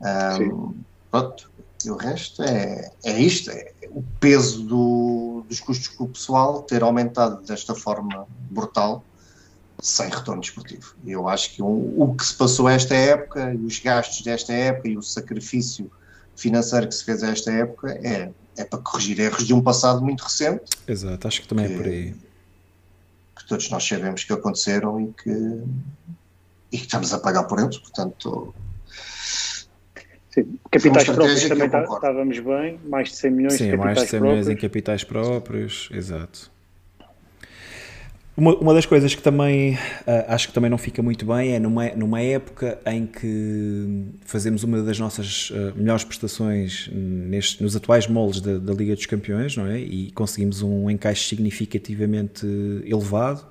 Um, 0.00 0.74
pronto, 1.10 1.50
e 1.84 1.90
o 1.90 1.96
resto 1.96 2.42
é, 2.42 2.90
é 3.04 3.20
isto, 3.20 3.50
é 3.50 3.72
o 3.90 4.02
peso 4.20 4.62
do, 4.64 5.44
dos 5.48 5.60
custos 5.60 5.88
com 5.88 6.04
o 6.04 6.08
pessoal 6.08 6.62
ter 6.62 6.82
aumentado 6.82 7.42
desta 7.42 7.74
forma 7.74 8.26
brutal 8.50 9.04
sem 9.80 10.08
retorno 10.08 10.40
desportivo. 10.40 10.94
Eu 11.06 11.28
acho 11.28 11.54
que 11.54 11.62
o, 11.62 12.02
o 12.02 12.14
que 12.16 12.26
se 12.26 12.34
passou 12.34 12.68
esta 12.68 12.94
época, 12.94 13.54
e 13.54 13.64
os 13.64 13.78
gastos 13.78 14.22
desta 14.22 14.52
época 14.52 14.88
e 14.88 14.96
o 14.96 15.02
sacrifício 15.02 15.90
financeiro 16.34 16.88
que 16.88 16.94
se 16.94 17.04
fez 17.04 17.22
a 17.22 17.30
esta 17.30 17.50
época 17.52 17.92
é, 18.02 18.30
é 18.56 18.64
para 18.64 18.78
corrigir 18.80 19.20
erros 19.20 19.46
de 19.46 19.54
um 19.54 19.62
passado 19.62 20.02
muito 20.02 20.22
recente. 20.22 20.64
Exato, 20.86 21.28
acho 21.28 21.42
que 21.42 21.48
também 21.48 21.66
que, 21.66 21.72
é 21.72 21.76
por 21.76 21.86
aí. 21.86 22.14
Todos 23.48 23.70
nós 23.70 23.82
sabemos 23.82 24.24
que 24.24 24.32
aconteceram 24.32 25.00
e 25.00 25.12
que, 25.12 25.30
e 26.70 26.76
que 26.78 26.84
estamos 26.84 27.12
a 27.14 27.18
pagar 27.18 27.44
por 27.44 27.58
eles, 27.58 27.78
portanto. 27.78 28.54
Sim, 30.30 30.58
capitais 30.70 31.08
próprios 31.08 31.48
também 31.48 31.70
tá, 31.70 31.82
estávamos 31.82 32.38
bem, 32.38 32.78
mais 32.84 33.08
de 33.08 33.16
100 33.16 33.30
milhões 33.30 33.54
Sim, 33.54 33.64
de 33.64 33.70
capitais 33.70 33.96
mais 33.96 34.04
de 34.04 34.10
100 34.10 34.20
milhões 34.20 34.48
em 34.48 34.56
capitais 34.56 35.04
próprios, 35.04 35.88
exato. 35.90 36.57
Uma, 38.38 38.54
uma 38.54 38.72
das 38.72 38.86
coisas 38.86 39.12
que 39.16 39.20
também 39.20 39.74
uh, 39.74 40.24
acho 40.28 40.46
que 40.46 40.54
também 40.54 40.70
não 40.70 40.78
fica 40.78 41.02
muito 41.02 41.26
bem 41.26 41.56
é 41.56 41.58
numa, 41.58 41.88
numa 41.88 42.20
época 42.20 42.78
em 42.86 43.04
que 43.04 44.04
fazemos 44.24 44.62
uma 44.62 44.80
das 44.80 44.96
nossas 44.96 45.50
uh, 45.50 45.72
melhores 45.74 46.04
prestações 46.04 46.88
neste, 46.92 47.60
nos 47.60 47.74
atuais 47.74 48.06
moldes 48.06 48.40
da, 48.40 48.56
da, 48.56 48.72
Liga 48.72 48.94
dos 48.94 49.06
Campeões, 49.06 49.56
não 49.56 49.66
é? 49.66 49.80
E 49.80 50.12
conseguimos 50.12 50.62
um 50.62 50.88
encaixe 50.88 51.28
significativamente 51.28 52.46
elevado. 52.86 53.44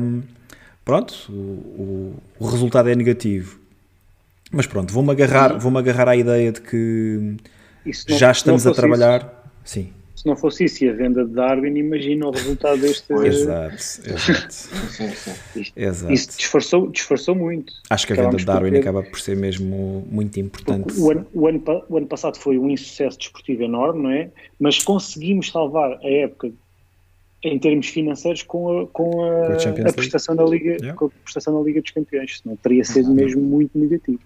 Um, 0.00 0.22
pronto, 0.84 1.14
o, 1.28 1.32
o, 1.32 2.22
o, 2.40 2.46
resultado 2.48 2.88
é 2.88 2.96
negativo. 2.96 3.60
Mas 4.50 4.66
pronto, 4.66 4.92
vou-me 4.92 5.12
agarrar, 5.12 5.56
vou 5.56 5.78
agarrar 5.78 6.08
à 6.08 6.16
ideia 6.16 6.50
de 6.50 6.62
que 6.62 7.36
já 8.08 8.32
estamos 8.32 8.66
a 8.66 8.74
trabalhar. 8.74 9.20
Isso. 9.64 9.74
Sim 9.74 9.97
não 10.28 10.36
fosse 10.36 10.64
isso 10.64 10.84
e 10.84 10.88
a 10.88 10.92
venda 10.92 11.24
de 11.24 11.32
Darwin, 11.32 11.76
imagina 11.76 12.28
o 12.28 12.30
resultado 12.30 12.80
deste. 12.80 13.12
exato, 13.12 13.74
exato. 13.74 15.38
Isto, 15.58 15.72
exato. 15.76 16.12
Isso 16.12 16.36
disfarçou, 16.36 16.90
disfarçou 16.90 17.34
muito. 17.34 17.72
Acho 17.90 18.06
que 18.06 18.12
a 18.12 18.16
venda 18.16 18.36
de 18.36 18.44
Darwin 18.44 18.70
ter... 18.70 18.78
acaba 18.78 19.02
por 19.02 19.18
ser 19.18 19.36
mesmo 19.36 20.06
muito 20.10 20.38
importante. 20.38 20.98
O 21.00 21.10
ano, 21.10 21.26
o, 21.34 21.46
ano, 21.46 21.62
o 21.88 21.96
ano 21.96 22.06
passado 22.06 22.38
foi 22.38 22.58
um 22.58 22.70
insucesso 22.70 23.18
desportivo 23.18 23.62
enorme, 23.62 24.02
não 24.02 24.10
é? 24.10 24.30
Mas 24.60 24.82
conseguimos 24.82 25.50
salvar 25.50 25.98
a 26.02 26.08
época 26.08 26.52
em 27.42 27.58
termos 27.58 27.86
financeiros 27.88 28.42
com 28.42 28.80
a, 28.80 28.86
com 28.88 29.22
a, 29.24 29.88
a 29.88 29.92
prestação 29.92 30.34
da 30.34 30.44
Liga 30.44 30.76
yeah. 30.76 30.94
com 30.94 31.06
a 31.06 31.10
prestação 31.22 31.56
da 31.56 31.64
Liga 31.64 31.80
dos 31.80 31.90
Campeões, 31.92 32.40
senão 32.42 32.56
teria 32.56 32.84
sido 32.84 33.10
mesmo 33.12 33.40
muito 33.40 33.78
negativo. 33.78 34.20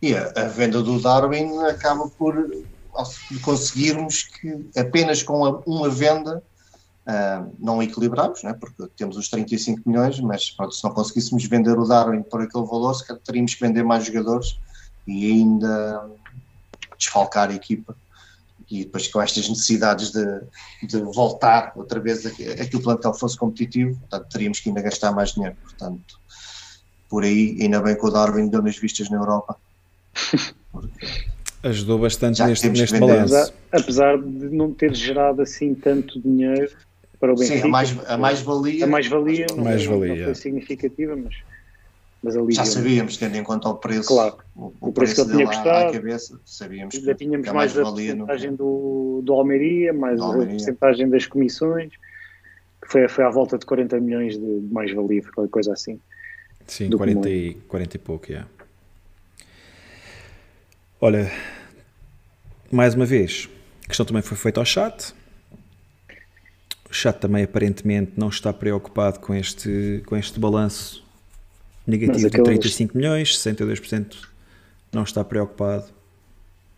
E 0.00 0.14
a, 0.14 0.32
a 0.36 0.44
venda 0.44 0.82
do 0.82 1.00
Darwin 1.00 1.58
acaba 1.58 2.08
por 2.08 2.34
conseguirmos 3.42 4.24
que 4.24 4.70
apenas 4.76 5.22
com 5.22 5.62
uma 5.66 5.88
venda 5.88 6.42
uh, 7.08 7.54
não 7.58 7.82
equilibramos, 7.82 8.42
né? 8.42 8.52
porque 8.52 8.86
temos 8.96 9.16
os 9.16 9.28
35 9.28 9.88
milhões, 9.88 10.20
mas 10.20 10.50
pronto, 10.50 10.74
se 10.74 10.84
não 10.84 10.92
conseguíssemos 10.92 11.44
vender 11.44 11.78
o 11.78 11.86
Darwin 11.86 12.22
por 12.22 12.42
aquele 12.42 12.66
valor, 12.66 12.94
se 12.94 13.06
calhar 13.06 13.22
teríamos 13.22 13.54
que 13.54 13.60
vender 13.60 13.82
mais 13.82 14.04
jogadores 14.04 14.58
e 15.06 15.30
ainda 15.30 16.10
desfalcar 16.98 17.50
a 17.50 17.54
equipa. 17.54 17.96
E 18.70 18.84
depois 18.84 19.08
com 19.08 19.22
estas 19.22 19.48
necessidades 19.48 20.10
de, 20.10 20.42
de 20.82 21.00
voltar 21.00 21.72
outra 21.74 21.98
vez 21.98 22.26
a, 22.26 22.28
a 22.28 22.66
que 22.66 22.76
o 22.76 22.82
plantel 22.82 23.14
fosse 23.14 23.38
competitivo, 23.38 23.98
portanto, 24.00 24.28
teríamos 24.28 24.60
que 24.60 24.68
ainda 24.68 24.82
gastar 24.82 25.10
mais 25.12 25.32
dinheiro. 25.32 25.56
Portanto, 25.62 26.20
por 27.08 27.24
aí, 27.24 27.56
ainda 27.62 27.80
bem 27.80 27.96
que 27.96 28.04
o 28.04 28.10
Darwin 28.10 28.48
deu 28.48 28.60
nas 28.60 28.76
vistas 28.76 29.08
na 29.08 29.16
Europa. 29.16 29.56
Porque 30.70 31.30
ajudou 31.68 31.98
bastante 31.98 32.42
neste, 32.42 32.68
neste 32.68 32.98
balanço. 32.98 33.52
Apesar 33.72 34.18
de 34.18 34.48
não 34.48 34.72
ter 34.72 34.94
gerado 34.94 35.42
assim 35.42 35.74
tanto 35.74 36.20
dinheiro 36.20 36.70
para 37.20 37.32
o 37.32 37.36
Benfica. 37.36 37.60
Sim, 37.60 37.64
a 37.64 37.68
mais-valia. 37.68 38.14
A 38.14 38.16
mais-valia, 38.16 38.84
a 38.84 38.86
mais-valia 38.86 39.46
não, 39.50 39.64
mais 39.64 39.84
-valia. 39.84 40.16
não 40.16 40.24
foi 40.24 40.34
significativa, 40.34 41.16
mas, 41.16 41.34
mas 42.22 42.36
ali 42.36 42.52
Já 42.52 42.64
sabíamos, 42.64 43.16
tendo 43.16 43.36
em 43.36 43.42
conta 43.42 43.68
o 43.68 43.74
preço, 43.74 44.08
claro, 44.08 44.36
o, 44.54 44.72
o, 44.80 44.92
preço, 44.92 45.14
preço 45.14 45.14
que 45.14 45.20
ele 45.20 45.30
tinha 45.32 45.46
custado, 45.46 45.92
cabeça, 45.92 46.40
sabíamos 46.44 46.94
já 46.94 47.14
tínhamos 47.14 47.44
que 47.44 47.50
a 47.50 47.54
mais, 47.54 47.74
mais 47.74 47.86
a 47.86 47.90
porcentagem 47.90 48.54
do, 48.54 49.20
do 49.24 49.32
Almeria, 49.32 49.92
mais 49.92 50.18
do 50.18 50.24
Almeria. 50.24 50.46
a 50.46 50.50
porcentagem 50.50 51.08
das 51.08 51.26
comissões, 51.26 51.90
que 52.82 52.88
foi, 52.88 53.08
foi 53.08 53.24
à 53.24 53.30
volta 53.30 53.58
de 53.58 53.66
40 53.66 54.00
milhões 54.00 54.38
de 54.38 54.60
mais-valia, 54.70 55.22
qualquer 55.34 55.50
coisa 55.50 55.72
assim. 55.72 56.00
Sim, 56.66 56.90
40 56.90 57.30
e, 57.30 57.54
40 57.66 57.96
e 57.96 57.98
pouco, 57.98 58.30
yeah. 58.30 58.48
Olha, 61.00 61.30
mais 62.70 62.94
uma 62.94 63.06
vez, 63.06 63.48
a 63.84 63.88
questão 63.88 64.04
também 64.04 64.22
foi 64.22 64.36
feita 64.36 64.60
ao 64.60 64.66
chat. 64.66 65.14
O 66.90 66.94
chat 66.94 67.18
também 67.18 67.44
aparentemente 67.44 68.12
não 68.16 68.28
está 68.28 68.52
preocupado 68.52 69.20
com 69.20 69.34
este, 69.34 70.02
com 70.06 70.16
este 70.16 70.40
balanço 70.40 71.04
negativo 71.86 72.26
aqueles... 72.26 72.32
de 72.32 72.42
35 72.42 72.96
milhões, 72.96 73.36
62% 73.38 74.28
não 74.92 75.02
está 75.02 75.24
preocupado. 75.24 75.86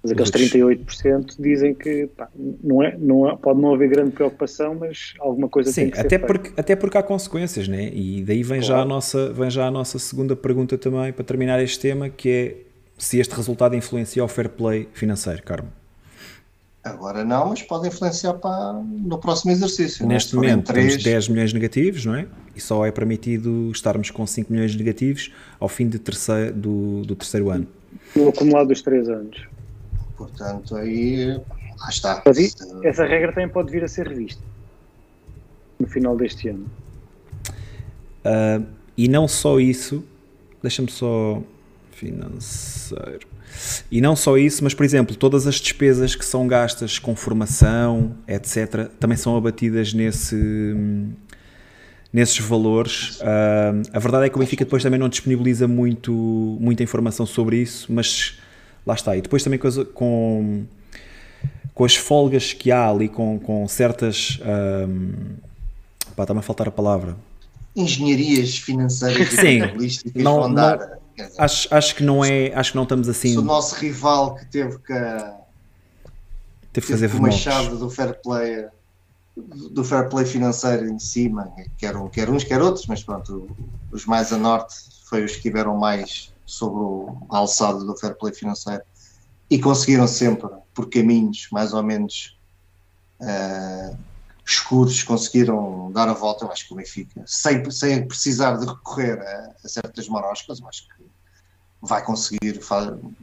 Mas 0.02 0.12
aqueles 0.12 0.30
38% 0.30 1.34
dizem 1.38 1.74
que 1.74 2.06
pá, 2.16 2.28
não 2.34 2.82
é, 2.82 2.96
não 2.96 3.28
é, 3.28 3.36
pode 3.36 3.60
não 3.60 3.74
haver 3.74 3.90
grande 3.90 4.12
preocupação, 4.12 4.74
mas 4.74 5.12
alguma 5.20 5.48
coisa 5.48 5.70
Sim, 5.70 5.82
tem 5.82 5.90
que 5.90 6.00
até 6.00 6.18
ser 6.18 6.26
porque, 6.26 6.52
Até 6.56 6.74
porque 6.74 6.96
há 6.96 7.02
consequências, 7.02 7.68
né? 7.68 7.90
e 7.92 8.24
daí 8.24 8.42
vem, 8.42 8.60
claro. 8.60 8.64
já 8.64 8.80
a 8.80 8.84
nossa, 8.84 9.32
vem 9.32 9.50
já 9.50 9.66
a 9.66 9.70
nossa 9.70 9.98
segunda 9.98 10.34
pergunta 10.34 10.78
também, 10.78 11.12
para 11.12 11.24
terminar 11.24 11.62
este 11.62 11.78
tema, 11.80 12.08
que 12.08 12.30
é 12.30 12.56
se 12.96 13.18
este 13.18 13.34
resultado 13.34 13.74
influencia 13.76 14.24
o 14.24 14.28
fair 14.28 14.48
play 14.48 14.88
financeiro, 14.94 15.42
Carmo. 15.42 15.79
Agora 16.82 17.24
não, 17.24 17.50
mas 17.50 17.62
pode 17.62 17.88
influenciar 17.88 18.34
para, 18.34 18.72
no 18.72 19.18
próximo 19.18 19.52
exercício. 19.52 20.04
É? 20.04 20.06
Neste 20.06 20.34
momento 20.34 20.66
3... 20.66 20.92
temos 20.92 21.04
10 21.04 21.28
milhões 21.28 21.52
negativos, 21.52 22.06
não 22.06 22.14
é? 22.14 22.26
E 22.56 22.60
só 22.60 22.86
é 22.86 22.90
permitido 22.90 23.70
estarmos 23.70 24.10
com 24.10 24.26
5 24.26 24.50
milhões 24.50 24.74
negativos 24.74 25.30
ao 25.58 25.68
fim 25.68 25.88
de 25.88 25.98
terceiro, 25.98 26.54
do, 26.54 27.02
do 27.02 27.14
terceiro 27.14 27.50
ano. 27.50 27.66
No 28.16 28.30
acumulado 28.30 28.68
dos 28.68 28.80
3 28.80 29.08
anos. 29.10 29.46
Portanto, 30.16 30.74
aí 30.76 31.38
lá 31.78 31.88
está. 31.88 32.22
Essa 32.82 33.04
regra 33.04 33.32
também 33.32 33.48
pode 33.48 33.70
vir 33.70 33.84
a 33.84 33.88
ser 33.88 34.08
revista 34.08 34.42
no 35.78 35.86
final 35.86 36.16
deste 36.16 36.48
ano. 36.48 36.66
Uh, 38.24 38.66
e 38.96 39.08
não 39.08 39.26
só 39.26 39.58
isso, 39.58 40.04
deixa-me 40.62 40.90
só 40.90 41.42
financeiro. 41.92 43.26
E 43.90 44.00
não 44.00 44.14
só 44.16 44.36
isso, 44.36 44.62
mas 44.64 44.74
por 44.74 44.84
exemplo, 44.84 45.14
todas 45.16 45.46
as 45.46 45.56
despesas 45.56 46.14
que 46.14 46.24
são 46.24 46.46
gastas 46.46 46.98
com 46.98 47.14
formação, 47.14 48.14
etc., 48.26 48.88
também 48.98 49.16
são 49.16 49.36
abatidas 49.36 49.92
nesse, 49.92 50.36
nesses 52.12 52.38
valores. 52.38 53.20
Uh, 53.20 53.82
a 53.92 53.98
verdade 53.98 54.26
é 54.26 54.28
que 54.28 54.36
o 54.36 54.38
Benfica 54.38 54.64
depois 54.64 54.82
também 54.82 54.98
não 54.98 55.08
disponibiliza 55.08 55.68
muito, 55.68 56.12
muita 56.60 56.82
informação 56.82 57.26
sobre 57.26 57.58
isso, 57.58 57.92
mas 57.92 58.38
lá 58.86 58.94
está. 58.94 59.16
E 59.16 59.22
depois 59.22 59.42
também 59.42 59.58
com, 59.58 59.70
com, 59.86 60.64
com 61.74 61.84
as 61.84 61.96
folgas 61.96 62.52
que 62.52 62.70
há 62.70 62.88
ali, 62.88 63.08
com, 63.08 63.38
com 63.38 63.66
certas. 63.68 64.40
Um, 64.88 65.12
pá, 66.16 66.24
está-me 66.24 66.40
a 66.40 66.42
faltar 66.42 66.68
a 66.68 66.72
palavra. 66.72 67.16
Engenharias 67.74 68.58
financeiras 68.58 69.32
e 70.04 70.22
não, 70.22 70.40
vão 70.40 70.52
dar 70.52 70.99
Dizer, 71.26 71.40
acho, 71.40 71.74
acho 71.74 71.94
que 71.94 72.02
não 72.02 72.24
é, 72.24 72.52
acho 72.54 72.72
que 72.72 72.76
não 72.76 72.84
estamos 72.84 73.08
assim. 73.08 73.32
Se 73.32 73.38
o 73.38 73.42
nosso 73.42 73.74
rival 73.76 74.34
que 74.34 74.46
teve 74.46 74.78
que 74.78 74.94
teve 76.72 76.86
que 76.86 76.92
fazer 76.92 77.14
uma 77.14 77.30
chave 77.30 77.76
do 77.76 77.90
fair 77.90 78.20
play 78.22 78.68
do 79.36 79.84
fair 79.84 80.08
play 80.08 80.26
financeiro 80.26 80.88
em 80.88 80.98
cima, 80.98 81.52
quer, 81.78 81.94
quer 82.10 82.28
uns, 82.28 82.44
quer 82.44 82.60
outros, 82.60 82.86
mas 82.86 83.02
pronto, 83.02 83.48
os 83.90 84.04
mais 84.04 84.32
a 84.32 84.36
norte 84.36 84.74
foi 85.04 85.24
os 85.24 85.36
que 85.36 85.42
tiveram 85.42 85.76
mais 85.76 86.32
sobre 86.44 86.80
o 86.80 87.16
alçado 87.28 87.84
do 87.84 87.96
fair 87.96 88.16
play 88.16 88.34
financeiro 88.34 88.82
e 89.48 89.58
conseguiram 89.58 90.06
sempre, 90.06 90.48
por 90.74 90.88
caminhos 90.88 91.48
mais 91.50 91.72
ou 91.72 91.82
menos 91.82 92.38
uh, 93.20 93.96
escuros 94.44 95.02
conseguiram 95.02 95.90
dar 95.92 96.08
a 96.08 96.12
volta, 96.12 96.44
eu 96.44 96.50
acho 96.50 96.66
que 96.66 96.72
o 96.72 96.76
Benfica, 96.76 97.22
sem, 97.26 97.68
sem 97.70 98.06
precisar 98.06 98.56
de 98.56 98.66
recorrer 98.66 99.20
a, 99.20 99.54
a 99.64 99.68
certas 99.68 100.08
maroscas, 100.08 100.60
eu 100.60 100.68
acho 100.68 100.88
que 100.88 101.09
vai 101.82 102.04
conseguir, 102.04 102.60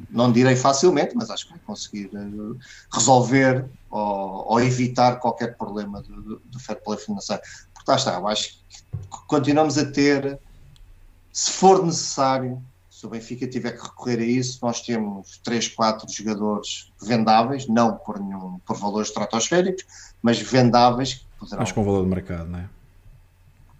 não 0.09 0.31
direi 0.31 0.55
facilmente, 0.55 1.15
mas 1.15 1.29
acho 1.29 1.45
que 1.45 1.51
vai 1.51 1.61
conseguir 1.65 2.09
uh, 2.13 2.57
resolver 2.91 3.65
ou, 3.89 4.51
ou, 4.51 4.59
evitar 4.59 5.17
qualquer 5.17 5.55
problema 5.55 6.01
do, 6.01 6.39
do 6.39 6.59
fair 6.59 6.81
play 6.83 6.97
financeiro. 6.97 7.41
Porque 7.73 7.91
lá 7.91 7.97
está, 7.97 8.15
eu 8.15 8.27
acho 8.27 8.49
que 8.49 9.27
continuamos 9.27 9.77
a 9.77 9.85
ter, 9.85 10.39
se 11.31 11.51
for 11.51 11.85
necessário, 11.85 12.61
se 12.89 13.05
o 13.05 13.09
Benfica 13.09 13.47
tiver 13.47 13.73
que 13.73 13.83
recorrer 13.83 14.19
a 14.19 14.25
isso, 14.25 14.57
nós 14.63 14.81
temos 14.81 15.39
3, 15.43 15.67
4 15.67 16.11
jogadores 16.11 16.91
vendáveis, 16.99 17.67
não 17.67 17.95
por, 17.95 18.19
nenhum, 18.19 18.59
por 18.65 18.75
valores 18.75 19.09
estratosféricos, 19.09 19.85
mas 20.19 20.39
vendáveis 20.39 21.13
que 21.13 21.25
poderão. 21.37 21.59
Mas 21.59 21.71
com 21.71 21.83
valor 21.83 22.03
de 22.03 22.09
mercado, 22.09 22.49
não 22.49 22.59
é? 22.59 22.69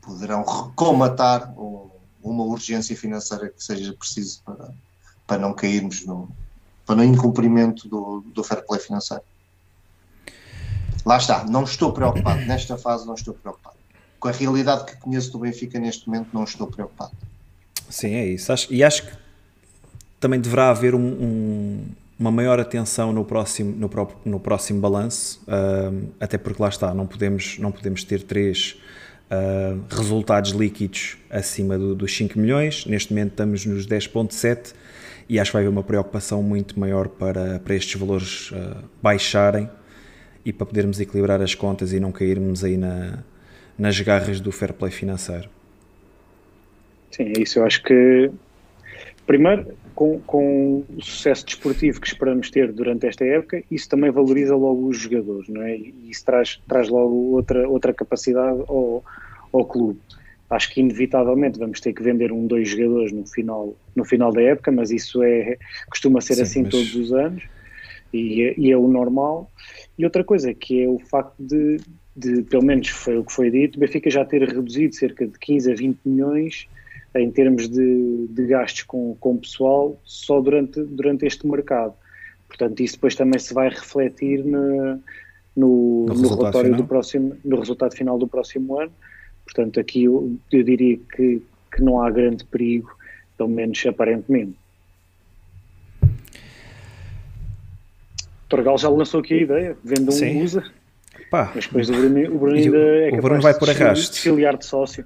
Poderão 0.02 0.44
recomatar 0.46 1.52
uma 2.30 2.44
urgência 2.44 2.96
financeira 2.96 3.50
que 3.50 3.64
seja 3.64 3.94
preciso 3.94 4.42
para, 4.44 4.74
para 5.26 5.38
não 5.38 5.54
cairmos 5.54 6.06
no, 6.06 6.30
para 6.86 6.96
no 6.96 7.04
incumprimento 7.04 7.88
do, 7.88 8.22
do 8.34 8.44
fair 8.44 8.66
play 8.66 8.80
financeiro. 8.80 9.24
Lá 11.06 11.18
está, 11.18 11.46
não 11.46 11.64
estou 11.64 11.94
preocupado. 11.94 12.42
Nesta 12.46 12.78
fase, 12.78 13.06
não 13.06 13.14
estou 13.14 13.34
preocupado. 13.34 13.78
Com 14.20 14.28
a 14.28 14.32
realidade 14.32 14.86
que 14.86 14.98
conheço 14.98 15.32
do 15.32 15.40
Benfica 15.40 15.80
neste 15.80 16.08
momento, 16.08 16.30
não 16.34 16.44
estou 16.44 16.68
preocupado. 16.68 17.12
Sim, 17.90 18.16
é 18.16 18.26
isso. 18.26 18.52
Acho, 18.52 18.74
e 18.74 18.84
acho 18.84 19.06
que 19.06 19.12
também 20.20 20.40
deverá 20.40 20.70
haver 20.70 20.96
um, 20.96 21.00
um, 21.00 21.86
uma 22.20 22.32
maior 22.32 22.60
atenção 22.60 23.14
no 23.14 23.24
próximo, 23.24 23.76
no, 23.76 23.90
no 24.26 24.40
próximo 24.40 24.82
balanço, 24.82 25.42
uh, 25.48 26.10
até 26.20 26.38
porque 26.38 26.62
lá 26.62 26.70
está, 26.70 26.94
não 26.94 27.06
podemos, 27.06 27.58
não 27.60 27.72
podemos 27.72 28.04
ter 28.04 28.24
três 28.24 28.78
uh, 29.32 29.96
resultados 29.96 30.52
líquidos 30.52 31.18
acima 31.30 31.78
do, 31.78 31.96
dos 31.96 32.16
5 32.16 32.38
milhões. 32.40 32.86
Neste 32.86 33.14
momento 33.14 33.32
estamos 33.32 33.66
nos 33.66 33.88
10,7 33.88 34.74
e 35.30 35.40
acho 35.40 35.52
que 35.52 35.54
vai 35.54 35.64
haver 35.64 35.72
uma 35.72 35.84
preocupação 35.84 36.42
muito 36.42 36.80
maior 36.80 37.08
para, 37.08 37.60
para 37.60 37.76
estes 37.76 38.00
valores 38.00 38.52
uh, 38.52 38.84
baixarem 39.02 39.70
e 40.46 40.54
para 40.54 40.66
podermos 40.66 41.00
equilibrar 41.00 41.42
as 41.42 41.54
contas 41.54 41.92
e 41.92 42.00
não 42.00 42.12
cairmos 42.12 42.64
aí 42.64 42.78
na, 42.78 43.24
nas 43.78 44.00
garras 44.00 44.40
do 44.40 44.52
fair 44.52 44.74
play 44.74 44.92
financeiro. 44.92 45.50
Sim, 47.12 47.34
é 47.36 47.42
isso. 47.42 47.60
Eu 47.60 47.66
acho 47.66 47.84
que, 47.84 48.32
primeiro, 49.26 49.77
com, 49.98 50.20
com 50.20 50.84
o 50.96 51.02
sucesso 51.02 51.44
desportivo 51.44 52.00
que 52.00 52.06
esperamos 52.06 52.52
ter 52.52 52.72
durante 52.72 53.08
esta 53.08 53.26
época, 53.26 53.64
isso 53.72 53.90
também 53.90 54.12
valoriza 54.12 54.56
logo 54.56 54.88
os 54.88 55.00
jogadores, 55.00 55.50
não 55.50 55.64
é? 55.64 55.76
E 55.76 56.12
isso 56.12 56.24
traz, 56.24 56.62
traz 56.68 56.88
logo 56.88 57.16
outra, 57.34 57.68
outra 57.68 57.92
capacidade 57.92 58.60
ao, 58.68 59.04
ao 59.52 59.66
clube. 59.66 60.00
Acho 60.52 60.72
que 60.72 60.82
inevitavelmente 60.82 61.58
vamos 61.58 61.80
ter 61.80 61.94
que 61.94 62.04
vender 62.04 62.32
um, 62.32 62.46
dois 62.46 62.70
jogadores 62.70 63.12
no 63.12 63.26
final, 63.26 63.76
no 63.96 64.06
final 64.06 64.32
da 64.32 64.40
época, 64.40 64.72
mas 64.72 64.92
isso 64.92 65.24
é, 65.24 65.58
costuma 65.90 66.22
ser 66.22 66.36
Sim, 66.36 66.42
assim 66.44 66.62
mas... 66.62 66.72
todos 66.72 66.96
os 66.96 67.12
anos 67.12 67.44
e 68.14 68.44
é, 68.44 68.54
e 68.56 68.72
é 68.72 68.78
o 68.78 68.88
normal. 68.88 69.52
E 69.98 70.06
outra 70.06 70.24
coisa 70.24 70.54
que 70.54 70.84
é 70.84 70.88
o 70.88 71.00
facto 71.00 71.34
de, 71.40 71.78
de, 72.16 72.44
pelo 72.44 72.64
menos 72.64 72.90
foi 72.90 73.18
o 73.18 73.24
que 73.24 73.34
foi 73.34 73.50
dito, 73.50 73.80
Benfica 73.80 74.12
já 74.12 74.24
ter 74.24 74.44
reduzido 74.44 74.94
cerca 74.94 75.26
de 75.26 75.40
15 75.40 75.72
a 75.72 75.76
20 75.76 76.00
milhões 76.06 76.68
em 77.20 77.32
termos 77.32 77.68
de, 77.70 78.28
de 78.30 78.46
gastos 78.48 78.84
com, 78.84 79.16
com 79.20 79.34
o 79.34 79.38
pessoal 79.38 80.00
só 80.04 80.40
durante, 80.42 80.82
durante 80.82 81.26
este 81.26 81.46
mercado. 81.48 81.94
Portanto, 82.48 82.80
isso 82.80 82.96
depois 82.96 83.16
também 83.16 83.40
se 83.40 83.54
vai 83.54 83.70
refletir 83.70 84.44
no, 84.44 85.00
no, 85.56 86.06
no 86.06 86.36
relatório 86.36 86.70
final. 86.70 86.82
do 86.82 86.88
próximo, 86.88 87.38
no 87.44 87.60
resultado 87.60 87.96
final 87.96 88.18
do 88.18 88.28
próximo 88.28 88.80
ano. 88.80 88.92
Portanto, 89.44 89.80
aqui 89.80 90.04
eu, 90.06 90.38
eu 90.52 90.64
diria 90.64 90.98
que, 91.16 91.42
que 91.74 91.82
não 91.82 92.02
há 92.02 92.10
grande 92.10 92.46
perigo, 92.46 92.90
pelo 93.38 93.50
menos 93.50 93.84
aparentemente. 93.86 94.56
Torgal 98.48 98.78
já 98.78 98.90
lançou 98.90 99.20
aqui 99.20 99.34
a 99.34 99.42
ideia, 99.42 99.78
vende 99.84 100.10
um 100.10 100.12
Sim. 100.12 100.42
usa. 100.42 100.64
Pá. 101.30 101.52
Mas 101.54 101.66
depois 101.66 101.90
o 101.90 101.94
Bruno, 101.94 102.36
o 102.36 102.40
Bruno 102.40 102.56
ainda 102.56 102.78
é 102.78 103.06
capaz 103.06 103.20
o 103.20 103.22
Bruno 103.22 103.42
vai 103.42 103.54
por 103.54 103.70
arrasto. 103.70 104.14
de 104.14 104.22
filiar 104.22 104.58
de 104.58 104.66
sócio. 104.66 105.06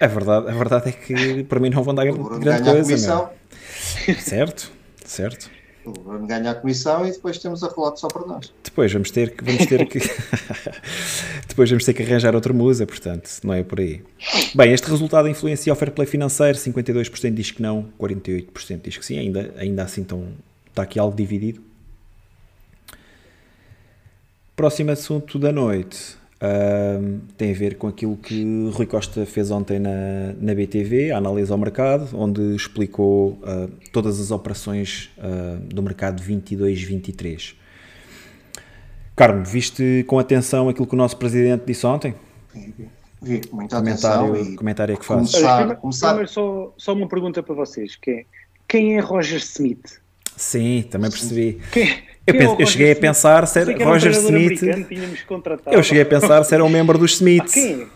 A 0.00 0.06
verdade, 0.06 0.48
a 0.48 0.52
verdade 0.52 0.88
é 0.88 0.92
que 0.92 1.44
para 1.44 1.60
mim 1.60 1.70
não 1.70 1.82
vão 1.82 1.94
dar 1.94 2.04
grande 2.04 2.70
coisa. 2.70 3.30
Certo, 4.18 4.72
certo. 5.04 5.50
Vamos 5.84 6.28
ganhar 6.28 6.52
a 6.52 6.54
comissão 6.54 7.06
e 7.06 7.10
depois 7.10 7.38
temos 7.38 7.62
a 7.64 7.68
relógio 7.68 7.96
só 7.96 8.08
para 8.08 8.26
nós. 8.26 8.52
Depois 8.62 8.92
vamos 8.92 9.10
ter 9.10 9.34
que 9.34 9.44
vamos 9.44 9.66
ter 9.66 9.86
que 9.86 9.98
depois 11.48 11.68
vamos 11.68 11.84
ter 11.84 11.92
que 11.92 12.02
arranjar 12.02 12.34
outra 12.34 12.52
musa, 12.52 12.86
portanto, 12.86 13.28
não 13.42 13.52
é 13.52 13.62
por 13.62 13.80
aí. 13.80 14.02
Bem, 14.54 14.72
este 14.72 14.88
resultado 14.88 15.28
influencia 15.28 15.72
o 15.72 15.76
fair 15.76 15.90
play 15.90 16.06
financeiro, 16.06 16.56
52% 16.56 17.34
diz 17.34 17.50
que 17.50 17.60
não, 17.60 17.88
48% 17.98 18.80
diz 18.82 18.96
que 18.96 19.04
sim, 19.04 19.18
ainda 19.18 19.52
ainda 19.56 19.82
assim 19.82 20.02
estão, 20.02 20.28
está 20.68 20.82
aqui 20.82 20.98
algo 20.98 21.16
dividido. 21.16 21.60
Próximo 24.54 24.92
assunto 24.92 25.38
da 25.38 25.50
noite. 25.50 26.16
Uh, 26.42 27.20
tem 27.36 27.52
a 27.52 27.54
ver 27.54 27.76
com 27.76 27.86
aquilo 27.86 28.16
que 28.16 28.68
Rui 28.72 28.84
Costa 28.84 29.24
fez 29.24 29.52
ontem 29.52 29.78
na, 29.78 30.32
na 30.40 30.52
BTV, 30.52 31.12
a 31.12 31.18
análise 31.18 31.52
ao 31.52 31.56
mercado, 31.56 32.08
onde 32.18 32.56
explicou 32.56 33.38
uh, 33.42 33.70
todas 33.92 34.18
as 34.18 34.32
operações 34.32 35.08
uh, 35.18 35.60
do 35.72 35.80
mercado 35.80 36.20
22-23. 36.20 37.54
Carmo, 39.14 39.44
viste 39.44 40.04
com 40.08 40.18
atenção 40.18 40.68
aquilo 40.68 40.84
que 40.84 40.94
o 40.94 40.98
nosso 40.98 41.16
presidente 41.16 41.62
disse 41.64 41.86
ontem? 41.86 42.12
Vi, 42.52 42.74
vi 43.22 43.40
muita 43.52 43.76
comentário, 43.76 44.32
atenção. 44.32 44.36
E 44.36 44.56
comentário 44.56 44.94
é 44.94 44.96
que 44.96 45.04
faz. 45.04 45.30
Começar, 45.30 45.76
começar... 45.76 46.08
primeiro 46.08 46.28
só, 46.28 46.74
só 46.76 46.92
uma 46.92 47.06
pergunta 47.06 47.40
para 47.40 47.54
vocês, 47.54 47.94
que 47.94 48.10
é, 48.10 48.24
quem 48.66 48.96
é 48.96 49.00
Roger 49.00 49.38
Smith? 49.38 50.00
Sim, 50.36 50.82
também 50.90 51.08
percebi. 51.08 51.60
Quem, 51.70 52.02
eu, 52.26 52.34
penso, 52.34 52.56
eu 52.58 52.66
cheguei 52.66 52.92
a 52.92 52.96
pensar 52.96 53.46
se 53.46 53.58
era 53.58 53.84
Roger 53.84 54.12
Smith. 54.12 54.62
Eu 55.70 55.82
cheguei 55.82 56.02
a 56.02 56.06
pensar 56.06 56.44
se 56.44 56.54
era 56.54 56.64
um 56.64 56.68
membro 56.68 56.98
dos 56.98 57.14
Smiths. 57.14 57.54
Quem? 57.54 57.86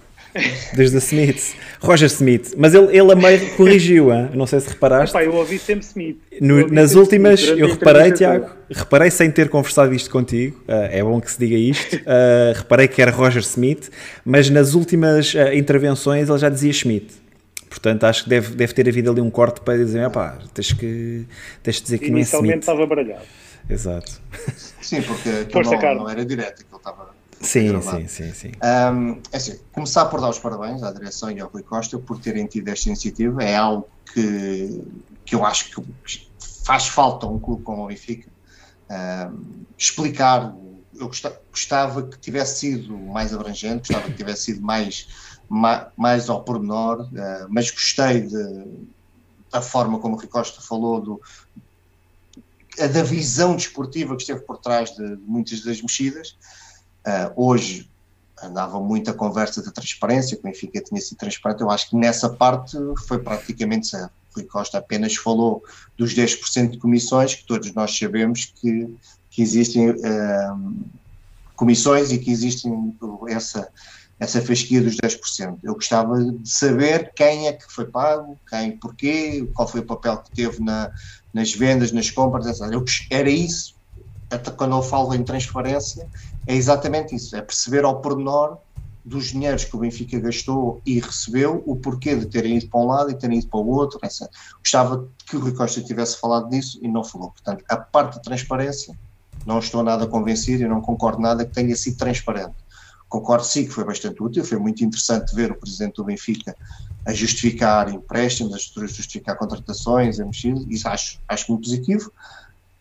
Desde 0.75 0.97
a 0.97 0.99
Smith. 0.99 1.55
Roger 1.81 2.07
Smith. 2.07 2.55
Mas 2.57 2.75
ele, 2.75 2.97
ele 2.97 3.13
a 3.13 3.15
meio 3.15 3.51
corrigiu, 3.57 4.13
hein? 4.13 4.29
não 4.35 4.47
sei 4.47 4.61
se 4.61 4.69
reparaste. 4.69 5.17
Epá, 5.17 5.25
eu 5.25 5.35
ouvi 5.35 5.59
sempre 5.59 5.85
Smith. 5.85 6.19
No, 6.41 6.69
nas 6.69 6.91
sempre 6.91 7.01
últimas, 7.01 7.41
Smith, 7.41 7.59
eu 7.59 7.69
reparei, 7.69 8.13
Tiago, 8.13 8.51
reparei 8.71 9.11
sem 9.11 9.31
ter 9.31 9.49
conversado 9.49 9.95
isto 9.95 10.11
contigo, 10.11 10.59
uh, 10.69 10.89
é 10.91 11.03
bom 11.03 11.21
que 11.21 11.31
se 11.31 11.39
diga 11.39 11.57
isto, 11.57 11.97
uh, 11.97 12.53
reparei 12.57 12.89
que 12.89 13.01
era 13.01 13.11
Roger 13.11 13.43
Smith, 13.43 13.91
mas 14.25 14.51
nas 14.51 14.75
últimas 14.75 15.35
uh, 15.35 15.53
intervenções 15.55 16.29
ele 16.29 16.39
já 16.39 16.49
dizia 16.49 16.73
Schmidt. 16.73 17.15
Portanto, 17.69 18.05
acho 18.05 18.25
que 18.25 18.31
deve, 18.31 18.55
deve 18.55 18.73
ter 18.73 18.89
havido 18.89 19.11
ali 19.11 19.21
um 19.21 19.31
corte 19.31 19.61
para 19.61 19.77
dizer, 19.77 20.09
pá, 20.11 20.39
tens 20.55 20.73
que, 20.73 21.25
tens 21.63 21.77
de 21.77 21.83
dizer 21.83 21.99
que 21.99 22.11
não 22.11 22.19
é 22.19 22.23
Smith. 22.23 22.33
Inicialmente 22.33 22.61
estava 22.61 22.87
baralhado. 22.87 23.23
Exato. 23.69 24.21
Sim, 24.81 25.03
porque 25.03 25.29
aquilo 25.29 25.63
não, 25.65 25.95
não, 25.95 26.09
era 26.09 26.25
direto, 26.25 26.63
aquilo 26.63 26.77
estava. 26.77 27.15
Sim, 27.41 27.81
sim, 27.83 28.09
sim, 28.09 28.33
sim. 28.33 28.53
Um, 28.63 29.21
é 29.31 29.37
assim, 29.37 29.59
começar 29.73 30.07
por 30.07 30.21
dar 30.21 30.31
os 30.31 30.39
parabéns 30.39 30.83
à 30.83 30.91
direção 30.93 31.31
e 31.31 31.41
ao 31.41 31.49
Rui 31.49 31.63
Costa 31.63 31.99
por 31.99 32.19
terem 32.19 32.47
tido 32.47 32.69
esta 32.69 32.89
iniciativa. 32.89 33.43
É 33.43 33.57
algo 33.57 33.89
que, 34.13 34.83
que 35.25 35.35
eu 35.35 35.45
acho 35.45 35.71
que 35.71 35.83
faz 36.65 36.89
falta 36.89 37.27
a 37.27 37.29
um 37.29 37.39
clube 37.39 37.63
como 37.63 37.85
o 37.85 37.89
Benfica. 37.89 38.31
Um, 38.89 39.65
explicar, 39.77 40.55
eu 40.95 41.09
gostava, 41.09 41.41
gostava, 41.51 42.03
que 42.05 42.19
tivesse 42.19 42.61
sido 42.61 42.97
mais 42.97 43.35
abrangente, 43.35 43.89
gostava 43.89 44.11
que 44.11 44.17
tivesse 44.17 44.45
sido 44.45 44.63
mais, 44.63 45.09
mais, 45.49 45.87
mais 45.97 46.31
ao 46.31 46.43
pormenor, 46.43 47.03
uh, 47.03 47.47
mas 47.51 47.71
gostei 47.71 48.23
de, 48.23 48.65
da 49.53 49.61
forma 49.61 49.99
como 49.99 50.15
o 50.15 50.19
Rui 50.19 50.29
Costa 50.29 50.63
falou 50.63 51.01
do, 51.01 51.21
a 52.81 52.87
da 52.87 53.03
visão 53.03 53.57
desportiva 53.57 54.15
que 54.17 54.23
esteve 54.23 54.41
por 54.41 54.59
trás 54.59 54.95
de, 54.95 55.17
de 55.17 55.23
muitas 55.23 55.63
das 55.63 55.81
mexidas. 55.81 56.37
Uh, 57.07 57.33
hoje 57.37 57.89
andava 58.43 58.79
muita 58.81 59.15
conversa 59.15 59.63
da 59.63 59.71
transparência, 59.71 60.37
que 60.37 60.43
o 60.43 60.51
Benfica 60.51 60.81
tinha 60.81 61.01
sido 61.01 61.17
transparente, 61.17 61.63
eu 61.63 61.71
acho 61.71 61.91
que 61.91 61.97
nessa 61.97 62.29
parte 62.29 62.77
foi 63.07 63.19
praticamente 63.19 63.89
zero. 63.89 64.11
Rui 64.35 64.45
Costa 64.45 64.79
apenas 64.79 65.17
falou 65.17 65.63
dos 65.97 66.15
10% 66.15 66.73
de 66.73 66.79
comissões, 66.79 67.35
que 67.35 67.47
todos 67.47 67.73
nós 67.73 67.97
sabemos 67.97 68.53
que, 68.61 68.95
que 69.31 69.41
existem 69.41 69.91
uh, 69.91 70.77
comissões 71.55 72.13
e 72.13 72.19
que 72.19 72.31
existem 72.31 72.95
essa, 73.29 73.67
essa 74.21 74.43
fasquia 74.43 74.83
dos 74.83 74.97
10%. 74.97 75.59
Eu 75.63 75.75
gostava 75.75 76.23
de 76.23 76.49
saber 76.49 77.13
quem 77.15 77.49
é 77.49 77.55
que 77.55 77.73
foi 77.73 77.87
pago, 77.87 78.39
quem, 78.49 78.77
porquê, 78.77 79.49
qual 79.55 79.67
foi 79.67 79.81
o 79.81 79.87
papel 79.87 80.19
que 80.19 80.31
teve 80.33 80.63
na, 80.63 80.93
nas 81.37 81.53
vendas, 81.53 81.93
nas 81.93 82.11
compras, 82.11 82.47
etc. 82.47 82.73
Era 83.11 83.29
isso, 83.29 83.75
até 84.31 84.51
quando 84.51 84.75
eu 84.75 84.83
falo 84.83 85.15
em 85.15 85.23
transferência, 85.23 86.09
é 86.47 86.55
exatamente 86.55 87.15
isso, 87.15 87.37
é 87.37 87.43
perceber 87.43 87.85
ao 87.85 88.01
pormenor 88.01 88.57
dos 89.05 89.27
dinheiros 89.27 89.63
que 89.63 89.77
o 89.77 89.79
Benfica 89.79 90.19
gastou 90.19 90.81
e 90.87 90.99
recebeu, 90.99 91.63
o 91.67 91.77
porquê 91.77 92.17
de 92.17 92.25
terem 92.25 92.57
ido 92.57 92.69
para 92.69 92.81
um 92.81 92.87
lado 92.87 93.11
e 93.11 93.15
terem 93.15 93.39
ido 93.39 93.49
para 93.49 93.61
o 93.61 93.69
outro, 93.69 94.01
etc. 94.03 94.27
Gostava 94.61 95.07
que 95.27 95.37
o 95.37 95.41
Rui 95.41 95.53
Costa 95.53 95.83
tivesse 95.83 96.19
falado 96.19 96.49
disso 96.49 96.79
e 96.81 96.89
não 96.89 97.05
falou. 97.05 97.31
Portanto, 97.31 97.63
a 97.69 97.77
parte 97.77 98.17
da 98.17 98.23
transparência, 98.23 98.99
não 99.45 99.59
estou 99.59 99.83
nada 99.83 100.07
convencido 100.07 100.65
e 100.65 100.67
não 100.67 100.81
concordo 100.81 101.21
nada 101.21 101.45
que 101.45 101.53
tenha 101.53 101.77
sido 101.77 101.99
transparente. 101.99 102.57
Concordo 103.09 103.45
sim 103.45 103.65
que 103.65 103.71
foi 103.71 103.85
bastante 103.85 104.23
útil, 104.23 104.45
foi 104.45 104.59
muito 104.59 104.85
interessante 104.85 105.35
ver 105.35 105.53
o 105.53 105.55
presidente 105.55 105.95
do 105.95 106.05
Benfica 106.05 106.55
a 107.05 107.13
justificar 107.13 107.89
empréstimos, 107.93 108.53
a 108.53 108.59
justificar 108.59 109.37
contratações, 109.37 110.19
a 110.19 110.25
mexer, 110.25 110.55
isso 110.69 110.89
acho, 110.89 111.21
acho 111.29 111.53
muito 111.53 111.65
positivo. 111.65 112.13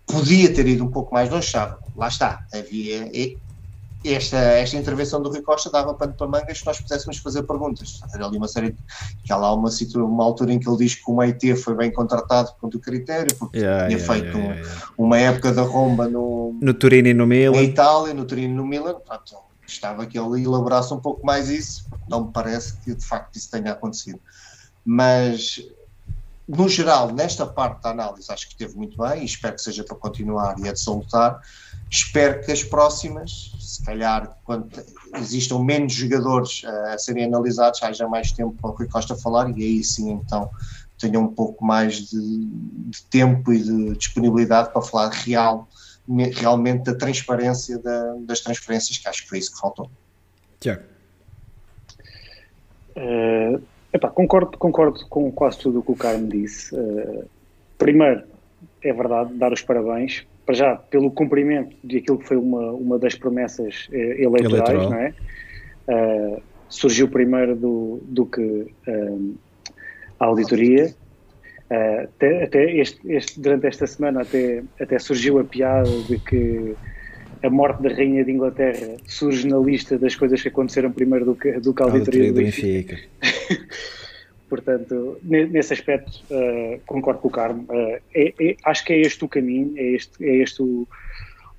Podia 0.07 0.51
ter 0.53 0.67
ido 0.67 0.83
um 0.83 0.89
pouco 0.89 1.13
mais 1.13 1.29
longe, 1.29 1.49
sabe? 1.49 1.77
Lá 1.95 2.07
está, 2.07 2.45
havia 2.51 3.07
esta, 4.13 4.37
esta 4.37 4.77
intervenção 4.77 5.21
do 5.21 5.29
Rui 5.29 5.41
Costa 5.41 5.69
dava 5.69 5.93
pano 5.93 6.13
para 6.13 6.27
mangas 6.27 6.59
se 6.59 6.65
nós 6.65 6.79
pudéssemos 6.79 7.17
fazer 7.17 7.43
perguntas. 7.43 7.99
Era 8.13 8.25
ali 8.25 8.37
uma 8.37 8.47
série 8.47 8.71
de, 8.71 8.77
que 9.23 9.33
há 9.33 9.37
lá 9.37 9.53
uma, 9.53 9.69
uma 9.95 10.23
altura 10.23 10.53
em 10.53 10.59
que 10.59 10.69
ele 10.69 10.77
diz 10.77 10.95
que 10.95 11.09
o 11.09 11.15
Meite 11.15 11.55
foi 11.55 11.75
bem 11.75 11.91
contratado 11.91 12.51
quanto 12.59 12.77
o 12.77 12.79
critério, 12.79 13.35
porque 13.35 13.59
yeah, 13.59 13.87
tinha 13.87 13.97
yeah, 13.97 14.13
feito 14.13 14.37
yeah, 14.37 14.61
um, 14.97 15.05
uma 15.05 15.17
época 15.17 15.51
da 15.51 15.63
romba 15.63 16.07
no, 16.07 16.57
no 16.61 16.73
Turino 16.73 17.07
e 17.07 17.13
no 17.13 17.25
Milan. 17.25 17.55
Na 17.55 17.63
Itália, 17.63 18.13
no 18.13 18.25
Turino 18.25 18.53
e 18.53 18.57
no 18.57 18.65
Milan. 18.65 18.95
Pronto, 19.05 19.35
gostava 19.65 20.05
que 20.05 20.17
ele 20.17 20.43
elaborasse 20.43 20.93
um 20.93 20.99
pouco 20.99 21.25
mais 21.25 21.49
isso. 21.49 21.85
Não 22.07 22.25
me 22.25 22.31
parece 22.31 22.77
que 22.77 22.95
de 22.95 23.05
facto 23.05 23.35
isso 23.35 23.49
tenha 23.51 23.71
acontecido. 23.71 24.19
Mas 24.85 25.59
no 26.47 26.69
geral, 26.69 27.11
nesta 27.11 27.45
parte 27.45 27.81
da 27.81 27.89
análise, 27.89 28.31
acho 28.31 28.47
que 28.47 28.53
esteve 28.53 28.77
muito 28.77 28.95
bem 28.97 29.23
e 29.23 29.25
espero 29.25 29.55
que 29.55 29.61
seja 29.61 29.83
para 29.83 29.95
continuar 29.95 30.59
e 30.59 30.67
é 30.67 30.73
de 30.73 30.79
salutar. 30.79 31.41
Espero 31.89 32.43
que 32.43 32.51
as 32.51 32.63
próximas, 32.63 33.51
se 33.59 33.83
calhar, 33.83 34.37
quando 34.43 34.69
existam 35.15 35.59
menos 35.59 35.93
jogadores 35.93 36.61
uh, 36.63 36.93
a 36.93 36.97
serem 36.97 37.25
analisados, 37.25 37.81
haja 37.81 38.07
mais 38.07 38.31
tempo 38.31 38.55
para 38.61 38.69
o 38.69 38.73
Rui 38.73 38.87
Costa 38.87 39.15
falar 39.15 39.49
e 39.57 39.63
aí 39.63 39.83
sim, 39.83 40.11
então, 40.11 40.49
tenha 40.99 41.19
um 41.19 41.27
pouco 41.27 41.65
mais 41.65 41.95
de, 42.09 42.45
de 42.89 43.01
tempo 43.09 43.51
e 43.51 43.61
de 43.61 43.95
disponibilidade 43.95 44.71
para 44.71 44.81
falar 44.81 45.09
real, 45.09 45.67
realmente 46.07 46.83
da 46.83 46.95
transparência 46.95 47.79
da, 47.79 48.15
das 48.19 48.41
transferências, 48.41 48.97
que 48.97 49.07
acho 49.07 49.23
que 49.23 49.29
foi 49.29 49.39
isso 49.39 49.53
que 49.53 49.59
faltou. 49.59 49.89
Tiago. 50.59 50.83
Uh, 52.95 53.61
epá, 53.91 54.09
concordo, 54.09 54.57
concordo 54.57 55.05
com 55.07 55.31
quase 55.31 55.59
tudo 55.59 55.79
o 55.79 55.83
que 55.83 55.91
o 55.91 55.95
Carmo 55.95 56.27
disse. 56.27 56.73
Uh, 56.75 57.25
primeiro, 57.77 58.23
é 58.81 58.93
verdade, 58.93 59.33
dar 59.33 59.51
os 59.51 59.61
parabéns 59.61 60.25
para 60.45 60.55
já, 60.55 60.75
pelo 60.75 61.09
cumprimento 61.11 61.75
de 61.83 61.97
aquilo 61.97 62.19
que 62.19 62.27
foi 62.27 62.37
uma, 62.37 62.71
uma 62.71 62.99
das 62.99 63.15
promessas 63.15 63.87
eh, 63.91 64.21
eleitorais, 64.21 64.69
Eleitoral. 64.69 64.89
não 64.91 64.97
é? 64.97 65.13
Uh, 65.87 66.41
surgiu 66.69 67.07
primeiro 67.07 67.55
do, 67.55 67.99
do 68.03 68.25
que 68.27 68.41
uh, 68.41 69.35
a 70.19 70.25
auditoria. 70.25 70.93
Uh, 71.69 72.03
até, 72.03 72.43
até 72.43 72.77
este, 72.77 72.99
este, 73.11 73.39
durante 73.39 73.65
esta 73.65 73.87
semana 73.87 74.21
até, 74.21 74.63
até 74.79 74.99
surgiu 74.99 75.39
a 75.39 75.43
piada 75.43 75.89
de 76.07 76.19
que 76.19 76.75
a 77.41 77.49
morte 77.49 77.81
da 77.81 77.89
Rainha 77.89 78.23
de 78.23 78.31
Inglaterra 78.31 78.97
surge 79.07 79.47
na 79.47 79.57
lista 79.57 79.97
das 79.97 80.15
coisas 80.15 80.41
que 80.41 80.47
aconteceram 80.47 80.91
primeiro 80.91 81.25
do 81.25 81.35
que, 81.35 81.51
do 81.53 81.73
que 81.73 81.81
a 81.81 81.85
auditoria, 81.85 82.31
do 82.31 82.35
Benfica. 82.35 82.99
Portanto, 84.47 85.17
nesse 85.23 85.73
aspecto, 85.73 86.23
uh, 86.29 86.79
concordo 86.85 87.19
com 87.19 87.27
o 87.27 87.31
Carmo. 87.31 87.63
Uh, 87.63 87.99
é, 88.13 88.33
é, 88.39 88.55
acho 88.63 88.85
que 88.85 88.93
é 88.93 89.01
este 89.01 89.25
o 89.25 89.27
caminho, 89.27 89.73
é 89.75 89.83
este, 89.93 90.23
é 90.23 90.35
este 90.37 90.61
o, 90.61 90.87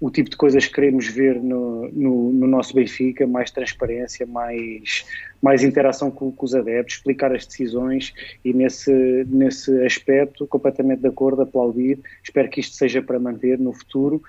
o 0.01 0.11
tipo 0.11 0.29
de 0.29 0.37
coisas 0.37 0.67
que 0.67 0.75
queremos 0.75 1.09
ver 1.09 1.43
no, 1.43 1.91
no, 1.91 2.33
no 2.33 2.47
nosso 2.47 2.75
Benfica: 2.75 3.27
mais 3.27 3.51
transparência, 3.51 4.27
mais, 4.27 5.07
mais 5.41 5.63
interação 5.63 6.11
com, 6.11 6.31
com, 6.31 6.45
os 6.45 6.55
adeptos, 6.55 6.97
explicar 6.97 7.35
as 7.35 7.47
decisões 7.47 8.13
e, 8.45 8.53
nesse, 8.53 8.93
nesse 9.29 9.85
aspecto, 9.85 10.47
completamente 10.47 11.01
de 11.01 11.09
acordo, 11.09 11.43
aplaudir. 11.43 11.99
Espero 12.23 12.49
que 12.49 12.61
isto 12.61 12.77
seja 12.77 13.01
para 13.03 13.19
manter 13.19 13.59
no 13.59 13.73
futuro. 13.73 14.23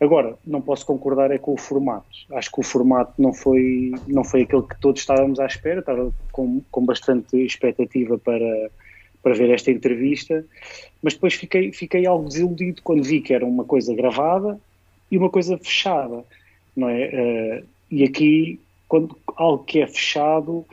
Agora, 0.00 0.36
não 0.44 0.60
posso 0.60 0.84
concordar 0.84 1.30
é 1.30 1.38
com 1.38 1.54
o 1.54 1.56
formato. 1.56 2.08
Acho 2.32 2.50
que 2.50 2.60
o 2.60 2.62
formato 2.64 3.20
não 3.22 3.32
foi, 3.32 3.92
não 4.08 4.24
foi 4.24 4.42
aquele 4.42 4.62
que 4.62 4.80
todos 4.80 5.00
estávamos 5.00 5.38
à 5.38 5.46
espera, 5.46 5.78
estava 5.78 6.12
com, 6.32 6.60
com 6.72 6.84
bastante 6.84 7.36
expectativa 7.36 8.18
para, 8.18 8.70
para 9.22 9.34
ver 9.34 9.50
esta 9.50 9.70
entrevista, 9.70 10.44
mas 11.00 11.14
depois 11.14 11.34
fiquei, 11.34 11.72
fiquei 11.72 12.04
algo 12.04 12.26
desiludido 12.26 12.82
quando 12.82 13.04
vi 13.04 13.20
que 13.20 13.32
era 13.32 13.46
uma 13.46 13.64
coisa 13.64 13.94
gravada 13.94 14.58
e 15.12 15.18
uma 15.18 15.28
coisa 15.28 15.58
fechada, 15.58 16.24
não 16.74 16.88
é? 16.88 17.60
Uh, 17.60 17.66
e 17.90 18.02
aqui, 18.02 18.58
quando 18.88 19.16
algo 19.36 19.62
que 19.62 19.80
é 19.80 19.86
fechado, 19.86 20.64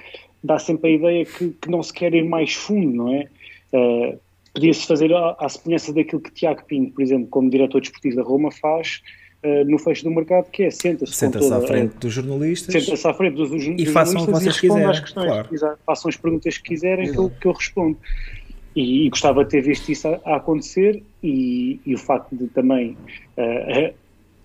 dá 0.42 0.58
sempre 0.58 0.92
a 0.92 0.94
ideia 0.94 1.26
que, 1.26 1.50
que 1.50 1.70
não 1.70 1.84
se 1.84 1.94
quer 1.94 2.16
ir 2.16 2.24
mais 2.24 2.54
fundo, 2.54 2.96
não 2.96 3.14
é? 3.14 3.28
Uh, 3.74 4.20
Podia-se 4.52 4.88
fazer 4.88 5.14
à, 5.14 5.48
semelhança 5.48 5.94
daquilo 5.94 6.22
que 6.22 6.32
Tiago 6.32 6.64
Pinto, 6.66 6.94
por 6.94 7.04
exemplo, 7.04 7.28
como 7.28 7.50
diretor 7.50 7.82
desportivo 7.82 8.16
da 8.16 8.24
Roma, 8.24 8.52
faz 8.52 9.02
uh, 9.44 9.64
no 9.70 9.78
fecho 9.78 10.04
do 10.04 10.12
mercado, 10.12 10.50
que 10.50 10.64
é 10.64 10.72
senta-se 10.72 11.14
senta 11.14 11.40
à 11.56 11.62
frente 11.62 11.96
dos 11.98 12.12
jornalistas 12.12 12.84
senta-se 12.84 13.08
à 13.08 13.14
frente 13.14 13.36
dos, 13.36 13.52
dos 13.52 13.64
e 13.64 13.86
façam 13.86 14.24
o 14.24 14.26
que 14.26 14.32
vocês 14.32 14.60
quiserem. 14.60 15.04
Claro. 15.14 15.48
Exato, 15.52 15.80
façam 15.86 16.10
as 16.10 16.18
perguntas 16.18 16.58
que 16.58 16.64
quiserem 16.64 17.12
que 17.12 17.18
eu, 17.18 17.30
que 17.30 17.48
eu, 17.48 17.52
respondo. 17.52 17.98
E, 18.76 19.06
e, 19.06 19.10
gostava 19.10 19.44
de 19.44 19.52
ter 19.52 19.62
visto 19.62 19.90
isso 19.90 20.08
a, 20.08 20.20
a 20.26 20.36
acontecer 20.38 21.04
e, 21.24 21.80
e, 21.86 21.94
o 21.94 21.98
facto 21.98 22.36
de 22.36 22.48
também 22.48 22.98
uh, 23.38 23.94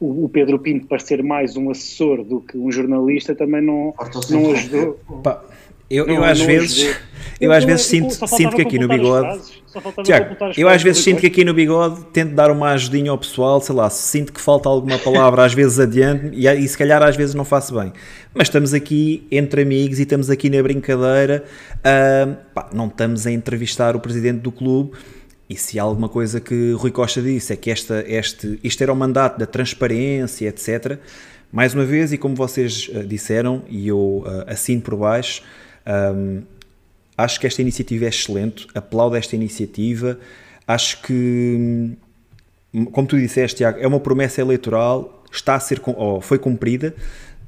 o, 0.01 0.25
o, 0.25 0.29
Pedro 0.29 0.59
Pinto 0.59 0.87
parecer 0.87 1.23
mais 1.23 1.57
um 1.57 1.71
assessor 1.71 2.25
do 2.25 2.41
que 2.41 2.59
um 2.59 2.71
jornalista 2.71 3.35
também 3.35 3.63
não, 3.63 3.95
não 4.31 4.53
ajudou. 4.53 4.99
Pá, 5.23 5.43
eu, 5.89 6.07
não, 6.07 6.15
eu 6.15 6.25
às 6.25 6.41
vezes, 6.41 6.97
eu 7.41 7.53
às 7.53 7.65
vezes 7.65 7.87
sinto, 7.87 8.15
sinto 8.27 8.57
que 8.57 8.63
aqui 8.63 8.79
no 8.79 8.89
bigode 8.89 9.41
Tiago, 10.05 10.37
eu 10.57 10.69
às 10.69 10.83
vezes 10.83 11.03
sinto 11.03 11.21
que 11.21 11.27
aqui 11.27 11.45
no 11.45 11.53
bigode 11.53 12.05
tento 12.13 12.33
dar 12.33 12.51
uma 12.51 12.71
ajudinha 12.71 13.11
ao 13.11 13.19
pessoal, 13.19 13.61
sei 13.61 13.75
lá, 13.75 13.91
sinto 13.91 14.33
que 14.33 14.41
falta 14.41 14.69
alguma 14.69 14.99
palavra 14.99 15.45
às 15.45 15.53
vezes 15.53 15.81
adiante 15.81 16.31
e, 16.33 16.49
e 16.49 16.69
se 16.69 16.79
calhar 16.79 17.03
às 17.03 17.17
vezes 17.17 17.35
não 17.35 17.45
faço 17.45 17.75
bem. 17.75 17.93
Mas 18.33 18.49
estamos 18.49 18.73
aqui 18.73 19.27
entre 19.31 19.63
amigos 19.63 19.99
e 19.99 20.03
estamos 20.03 20.31
aqui 20.31 20.49
na 20.49 20.63
brincadeira, 20.63 21.45
uh, 21.79 22.37
pá, 22.55 22.71
não 22.73 22.87
estamos 22.87 23.27
a 23.27 23.33
entrevistar 23.33 23.97
o 23.97 24.01
presidente 24.01 24.41
do 24.41 24.53
clube. 24.53 24.93
E 25.49 25.57
se 25.57 25.79
há 25.79 25.83
alguma 25.83 26.09
coisa 26.09 26.41
que 26.41 26.73
Rui 26.73 26.91
Costa 26.91 27.21
disse 27.21 27.53
é 27.53 27.57
que 27.57 27.71
esta, 27.71 28.05
este, 28.07 28.59
isto 28.63 28.83
era 28.83 28.93
o 28.93 28.97
mandato 28.97 29.39
da 29.39 29.47
transparência, 29.47 30.49
etc. 30.49 30.99
Mais 31.53 31.75
uma 31.75 31.85
vez, 31.85 32.13
e 32.13 32.19
como 32.19 32.35
vocês 32.35 32.89
uh, 32.89 33.05
disseram, 33.05 33.63
e 33.69 33.89
eu 33.89 34.25
uh, 34.27 34.45
assino 34.47 34.81
por 34.81 34.97
baixo, 34.97 35.43
um, 35.87 36.43
Acho 37.17 37.39
que 37.39 37.47
esta 37.47 37.63
iniciativa 37.63 38.07
é 38.07 38.09
excelente, 38.09 38.67
aplaudo 38.75 39.15
esta 39.15 39.37
iniciativa. 39.37 40.19
Acho 40.67 41.01
que, 41.03 41.93
como 42.91 43.07
tu 43.07 43.17
disseste, 43.17 43.59
Tiago, 43.59 43.79
é 43.79 43.87
uma 43.87 44.01
promessa 44.01 44.41
eleitoral, 44.41 45.23
está 45.31 45.55
a 45.55 45.61
ser, 45.61 45.81
foi 46.21 46.39
cumprida, 46.39 46.95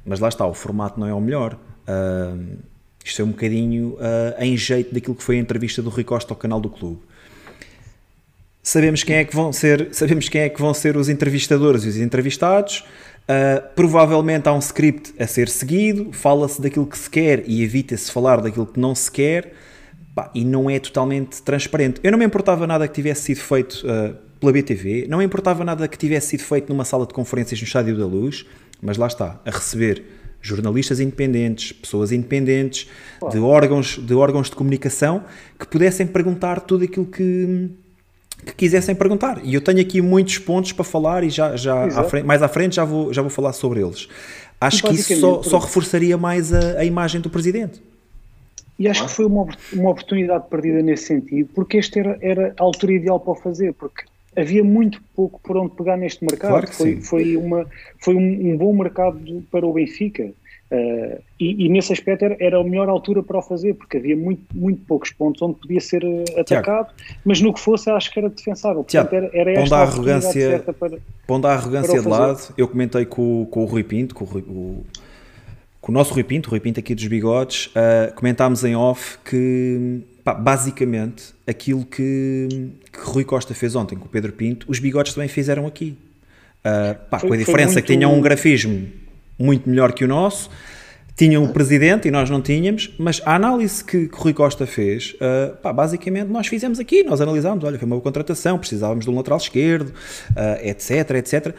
mas 0.05 0.19
lá 0.21 0.29
está, 0.29 0.45
o 0.45 0.53
formato 0.53 0.97
não 0.99 1.07
é 1.07 1.13
o 1.13 1.19
melhor. 1.19 1.57
Uh, 1.85 2.57
isto 3.03 3.21
é 3.21 3.25
um 3.25 3.31
bocadinho 3.31 3.95
uh, 3.95 4.41
em 4.41 4.55
jeito 4.55 4.93
daquilo 4.93 5.15
que 5.15 5.23
foi 5.23 5.35
a 5.35 5.39
entrevista 5.39 5.81
do 5.81 5.89
Rui 5.89 6.03
Costa 6.05 6.31
ao 6.31 6.37
canal 6.37 6.61
do 6.61 6.69
clube. 6.69 7.01
Sabemos 8.67 9.01
quem 9.01 9.15
é 9.15 9.23
que 9.23 9.33
vão 9.33 9.53
ser, 9.53 9.87
sabemos 9.93 10.27
quem 10.27 10.41
é 10.41 10.49
que 10.49 10.59
vão 10.59 10.73
ser 10.73 10.97
os 10.97 11.07
entrevistadores 11.07 11.85
e 11.85 11.87
os 11.87 11.95
entrevistados. 11.95 12.83
Uh, 13.23 13.65
provavelmente 13.73 14.49
há 14.49 14.53
um 14.53 14.59
script 14.59 15.13
a 15.17 15.25
ser 15.25 15.47
seguido, 15.47 16.11
fala-se 16.11 16.61
daquilo 16.61 16.85
que 16.85 16.97
se 16.97 17.09
quer 17.09 17.45
e 17.47 17.63
evita-se 17.63 18.11
falar 18.11 18.41
daquilo 18.41 18.65
que 18.65 18.77
não 18.77 18.93
se 18.93 19.09
quer, 19.09 19.53
e 20.35 20.43
não 20.43 20.69
é 20.69 20.79
totalmente 20.79 21.41
transparente. 21.43 22.01
Eu 22.03 22.11
não 22.11 22.19
me 22.19 22.25
importava 22.25 22.67
nada 22.67 22.85
que 22.89 22.93
tivesse 22.93 23.21
sido 23.21 23.39
feito 23.39 23.85
uh, 23.87 24.13
pela 24.37 24.51
BTV, 24.51 25.07
não 25.07 25.19
me 25.19 25.23
importava 25.23 25.63
nada 25.63 25.87
que 25.87 25.97
tivesse 25.97 26.27
sido 26.31 26.43
feito 26.43 26.67
numa 26.67 26.83
sala 26.83 27.07
de 27.07 27.13
conferências 27.13 27.61
no 27.61 27.65
Estádio 27.65 27.97
da 27.97 28.05
Luz, 28.05 28.45
mas 28.81 28.97
lá 28.97 29.07
está, 29.07 29.39
a 29.45 29.49
receber 29.49 30.03
jornalistas 30.41 30.99
independentes, 30.99 31.71
pessoas 31.71 32.11
independentes, 32.11 32.89
de 33.31 33.39
órgãos, 33.39 33.97
de 33.97 34.13
órgãos 34.13 34.49
de 34.49 34.57
comunicação 34.57 35.23
que 35.57 35.65
pudessem 35.65 36.05
perguntar 36.05 36.59
tudo 36.59 36.83
aquilo 36.83 37.05
que 37.05 37.69
que 38.47 38.55
quisessem 38.55 38.95
perguntar. 38.95 39.39
E 39.43 39.53
eu 39.53 39.61
tenho 39.61 39.79
aqui 39.79 40.01
muitos 40.01 40.37
pontos 40.39 40.71
para 40.71 40.83
falar 40.83 41.23
e 41.23 41.29
já, 41.29 41.55
já 41.55 41.85
à 41.85 42.03
frente, 42.03 42.25
mais 42.25 42.41
à 42.41 42.47
frente 42.47 42.75
já 42.75 42.85
vou, 42.85 43.13
já 43.13 43.21
vou 43.21 43.29
falar 43.29 43.53
sobre 43.53 43.81
eles. 43.81 44.07
Acho 44.59 44.83
que 44.83 44.93
isso 44.93 45.15
só, 45.19 45.43
só 45.43 45.59
reforçaria 45.59 46.17
mais 46.17 46.51
a, 46.51 46.79
a 46.79 46.85
imagem 46.85 47.21
do 47.21 47.29
presidente. 47.29 47.81
E 48.79 48.87
acho 48.87 49.05
que 49.05 49.11
foi 49.11 49.25
uma, 49.25 49.47
uma 49.73 49.89
oportunidade 49.89 50.45
perdida 50.49 50.81
nesse 50.81 51.05
sentido, 51.05 51.49
porque 51.53 51.77
esta 51.77 51.99
era, 51.99 52.17
era 52.21 52.53
a 52.57 52.63
altura 52.63 52.93
ideal 52.93 53.19
para 53.19 53.31
o 53.31 53.35
fazer, 53.35 53.73
porque 53.73 54.03
havia 54.35 54.63
muito 54.63 55.01
pouco 55.15 55.39
por 55.43 55.57
onde 55.57 55.75
pegar 55.75 55.97
neste 55.97 56.23
mercado. 56.23 56.51
Claro 56.51 56.67
foi, 56.67 57.01
foi, 57.01 57.37
uma, 57.37 57.65
foi 57.99 58.15
um, 58.15 58.51
um, 58.51 58.57
bom 58.57 58.73
mercado 58.73 59.43
para 59.51 59.65
o 59.65 59.73
Benfica. 59.73 60.31
Uh, 60.69 61.23
e, 61.39 61.65
e, 61.65 61.69
nesse 61.69 61.93
aspecto 61.93 62.25
era, 62.25 62.35
era, 62.41 62.59
a 62.59 62.63
melhor 62.63 62.89
altura 62.89 63.23
para 63.23 63.37
o 63.37 63.41
fazer, 63.41 63.73
porque 63.75 63.95
havia 63.95 64.17
muito, 64.17 64.43
muito 64.53 64.81
poucos 64.85 65.11
pontos 65.11 65.41
onde 65.41 65.57
podia 65.59 65.79
ser 65.79 66.03
uh, 66.03 66.23
atacado, 66.37 66.89
Tiago, 66.93 67.21
mas 67.23 67.39
no 67.39 67.53
que 67.53 67.59
fosse 67.61 67.89
acho 67.89 68.11
que 68.11 68.19
era 68.19 68.29
defensável. 68.29 68.83
Tiago, 68.83 69.09
Portanto, 69.09 69.33
era, 69.33 69.49
era 69.49 69.61
esta 69.61 69.77
a 69.77 69.81
arrogância, 69.83 70.59
para, 70.77 70.97
pondo 71.25 71.47
a 71.47 71.53
arrogância 71.53 72.01
de 72.01 72.07
lado, 72.07 72.53
eu 72.57 72.67
comentei 72.67 73.05
com, 73.05 73.47
com 73.49 73.63
o 73.63 73.65
Rui 73.65 73.83
Pinto, 73.83 74.13
com 74.13 74.25
o, 74.25 74.27
Rui, 74.27 74.41
o, 74.41 74.85
com 75.79 75.91
o 75.91 75.95
nosso 75.95 76.13
Rui 76.13 76.25
Pinto, 76.25 76.49
o 76.49 76.51
Rui 76.51 76.59
Pinto 76.59 76.81
aqui 76.81 76.93
dos 76.93 77.07
bigodes, 77.07 77.67
uh, 77.67 78.13
comentámos 78.13 78.65
em 78.65 78.75
off 78.75 79.19
que 79.23 80.01
pá, 80.21 80.33
basicamente 80.33 81.33
aquilo 81.47 81.85
que, 81.85 82.71
que 82.91 82.99
Rui 82.99 83.23
Costa 83.23 83.53
fez 83.53 83.73
ontem 83.73 83.95
com 83.95 84.05
o 84.05 84.09
Pedro 84.09 84.33
Pinto, 84.33 84.65
os 84.69 84.79
bigodes 84.79 85.13
também 85.13 85.29
fizeram 85.29 85.65
aqui. 85.65 85.97
Pá, 87.09 87.19
foi, 87.19 87.29
com 87.29 87.35
a 87.35 87.37
diferença 87.37 87.73
muito... 87.75 87.85
que 87.85 87.93
tinham 87.93 88.13
um 88.13 88.19
grafismo 88.19 88.89
muito 89.37 89.69
melhor 89.69 89.91
que 89.93 90.03
o 90.03 90.07
nosso, 90.07 90.49
tinham 91.17 91.43
o 91.43 91.49
presidente 91.51 92.07
e 92.07 92.11
nós 92.11 92.29
não 92.29 92.39
tínhamos, 92.39 92.93
mas 92.99 93.19
a 93.25 93.35
análise 93.35 93.83
que, 93.83 94.07
que 94.07 94.15
o 94.15 94.21
Rui 94.21 94.33
Costa 94.33 94.67
fez, 94.67 95.15
uh, 95.15 95.55
pá, 95.57 95.73
basicamente 95.73 96.27
nós 96.27 96.45
fizemos 96.45 96.79
aqui, 96.79 97.03
nós 97.03 97.19
analisámos, 97.19 97.63
olha, 97.63 97.79
foi 97.79 97.87
uma 97.87 97.95
boa 97.95 98.03
contratação, 98.03 98.59
precisávamos 98.59 99.03
de 99.03 99.11
um 99.11 99.15
lateral 99.15 99.39
esquerdo, 99.39 99.89
uh, 99.89 100.67
etc, 100.67 101.09
etc. 101.15 101.55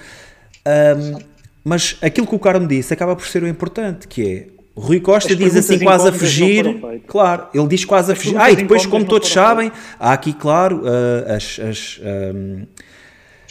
Um, 0.65 1.19
mas 1.65 1.99
aquilo 2.01 2.27
que 2.27 2.37
o 2.37 2.39
Carmo 2.39 2.69
disse 2.69 2.95
acaba 2.95 3.17
por 3.17 3.27
ser 3.27 3.43
o 3.43 3.49
importante, 3.49 4.07
que 4.07 4.23
é 4.25 4.47
o 4.77 4.81
Rui 4.81 5.01
Costa 5.01 5.35
diz 5.35 5.57
assim 5.57 5.81
quase 5.81 6.09
a 6.09 6.13
fugir, 6.13 6.81
claro, 7.09 7.49
ele 7.53 7.67
diz 7.67 7.85
quase 7.85 8.13
a 8.13 8.15
fugir. 8.15 8.37
Ah, 8.37 8.49
e 8.49 8.55
depois, 8.55 8.87
como 8.87 9.05
todos 9.05 9.29
sabem, 9.29 9.73
há 9.99 10.13
aqui, 10.13 10.33
claro, 10.33 10.83
uh, 10.85 11.33
as, 11.35 11.59
as 11.59 12.01
um, 12.33 12.65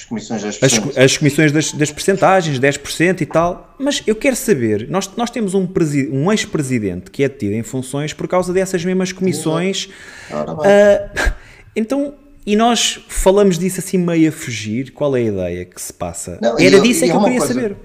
comissões 0.08 0.42
das 0.42 0.60
as, 0.62 0.98
as 0.98 1.18
comissões 1.18 1.52
das, 1.52 1.72
das 1.72 1.92
percentagens, 1.92 2.60
10% 2.60 3.22
e 3.22 3.26
tal. 3.26 3.76
Mas 3.78 4.02
eu 4.08 4.16
quero 4.16 4.36
saber, 4.36 4.90
nós, 4.90 5.10
nós 5.16 5.30
temos 5.30 5.54
um, 5.54 5.68
um 6.12 6.32
ex-presidente 6.32 7.12
que 7.12 7.24
é 7.24 7.30
detido 7.30 7.54
em 7.54 7.64
funções 7.64 8.14
por 8.14 8.28
causa 8.28 8.52
dessas 8.54 8.84
mesmas 8.84 9.12
comissões. 9.12 9.90
Uh, 10.32 11.34
então, 11.76 12.14
e 12.46 12.56
nós 12.56 13.04
falamos 13.10 13.60
disso 13.60 13.82
assim 13.82 13.98
meio 13.98 14.30
a 14.30 14.32
fugir. 14.32 14.94
Qual 14.94 15.16
é 15.18 15.20
a 15.20 15.24
ideia 15.24 15.66
que 15.66 15.82
se 15.82 15.92
passa? 15.92 16.40
Não, 16.42 16.58
Era 16.58 16.80
disso 16.80 17.04
é 17.04 17.10
que 17.10 17.14
eu 17.14 17.24
queria 17.24 17.40
coisa, 17.40 17.54
saber. 17.54 17.78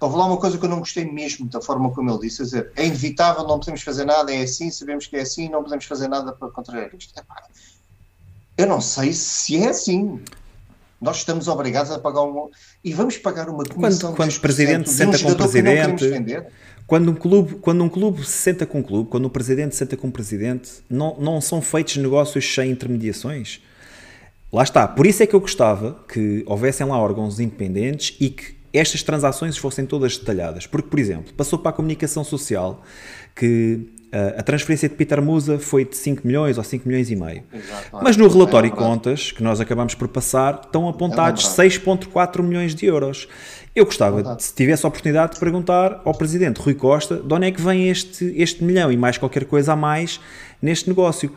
Houve 0.00 0.16
lá 0.16 0.26
uma 0.26 0.36
coisa 0.36 0.56
que 0.56 0.64
eu 0.64 0.68
não 0.68 0.78
gostei 0.78 1.04
mesmo 1.04 1.48
da 1.48 1.60
forma 1.60 1.90
como 1.90 2.08
ele 2.08 2.20
disse: 2.20 2.42
dizer, 2.42 2.70
é 2.76 2.86
inevitável, 2.86 3.44
não 3.44 3.58
podemos 3.58 3.82
fazer 3.82 4.04
nada, 4.04 4.32
é 4.32 4.42
assim, 4.42 4.70
sabemos 4.70 5.08
que 5.08 5.16
é 5.16 5.22
assim, 5.22 5.48
não 5.48 5.62
podemos 5.64 5.84
fazer 5.84 6.06
nada 6.08 6.32
para 6.32 6.48
contrariar 6.50 6.90
isto. 6.94 7.12
Eu 8.56 8.66
não 8.66 8.80
sei 8.80 9.12
se 9.12 9.56
é 9.56 9.68
assim. 9.68 10.20
Nós 11.02 11.16
estamos 11.16 11.48
obrigados 11.48 11.90
a 11.90 11.98
pagar 11.98 12.22
um. 12.22 12.48
E 12.84 12.94
vamos 12.94 13.18
pagar 13.18 13.48
uma 13.48 13.64
comissão. 13.64 14.10
Quando, 14.12 14.16
quando 14.16 14.36
o 14.36 14.40
presidente 14.40 14.88
se 14.88 14.96
senta 14.96 15.16
um 15.16 15.20
com 15.20 15.30
o 15.32 15.36
presidente. 15.36 16.44
Quando 16.86 17.10
um, 17.10 17.14
clube, 17.14 17.54
quando 17.56 17.82
um 17.82 17.88
clube 17.88 18.24
se 18.24 18.32
senta 18.32 18.64
com 18.64 18.78
um 18.78 18.82
clube, 18.82 19.10
quando 19.10 19.26
um 19.26 19.28
presidente 19.28 19.74
se 19.74 19.78
senta 19.78 19.96
com 19.96 20.06
um 20.06 20.10
presidente, 20.10 20.70
não, 20.88 21.16
não 21.18 21.40
são 21.40 21.60
feitos 21.60 21.96
negócios 21.96 22.54
sem 22.54 22.70
intermediações. 22.70 23.60
Lá 24.52 24.62
está. 24.62 24.86
Por 24.86 25.04
isso 25.04 25.22
é 25.24 25.26
que 25.26 25.34
eu 25.34 25.40
gostava 25.40 26.04
que 26.06 26.44
houvessem 26.46 26.86
lá 26.86 26.96
órgãos 26.96 27.40
independentes 27.40 28.16
e 28.20 28.30
que 28.30 28.54
estas 28.72 29.02
transações 29.02 29.56
fossem 29.58 29.84
todas 29.84 30.16
detalhadas. 30.16 30.66
Porque, 30.66 30.88
por 30.88 31.00
exemplo, 31.00 31.32
passou 31.34 31.58
para 31.58 31.70
a 31.70 31.74
comunicação 31.74 32.22
social 32.22 32.82
que 33.34 33.88
Uh, 34.12 34.38
a 34.38 34.42
transferência 34.42 34.90
de 34.90 34.94
Peter 34.94 35.22
Musa 35.22 35.58
foi 35.58 35.86
de 35.86 35.96
5 35.96 36.26
milhões 36.26 36.58
ou 36.58 36.64
5 36.64 36.86
milhões 36.86 37.10
e 37.10 37.16
meio. 37.16 37.44
Exato, 37.50 37.98
Mas 38.02 38.14
no 38.14 38.28
relatório 38.28 38.68
de 38.68 38.76
contas, 38.76 39.32
que 39.32 39.42
nós 39.42 39.58
acabamos 39.58 39.94
por 39.94 40.06
passar, 40.06 40.60
estão 40.66 40.86
apontados 40.86 41.58
é 41.58 41.62
6,4 41.62 42.42
milhões 42.42 42.74
de 42.74 42.84
euros. 42.84 43.26
Eu 43.74 43.86
gostava, 43.86 44.20
é 44.20 44.38
se 44.38 44.54
tivesse 44.54 44.84
a 44.84 44.88
oportunidade, 44.90 45.32
de 45.32 45.40
perguntar 45.40 46.02
ao 46.04 46.12
Presidente 46.12 46.60
Rui 46.60 46.74
Costa 46.74 47.16
de 47.16 47.32
onde 47.32 47.46
é 47.46 47.50
que 47.50 47.62
vem 47.62 47.88
este, 47.88 48.34
este 48.36 48.62
milhão 48.62 48.92
e 48.92 48.98
mais 48.98 49.16
qualquer 49.16 49.46
coisa 49.46 49.72
a 49.72 49.76
mais 49.76 50.20
neste 50.60 50.90
negócio. 50.90 51.32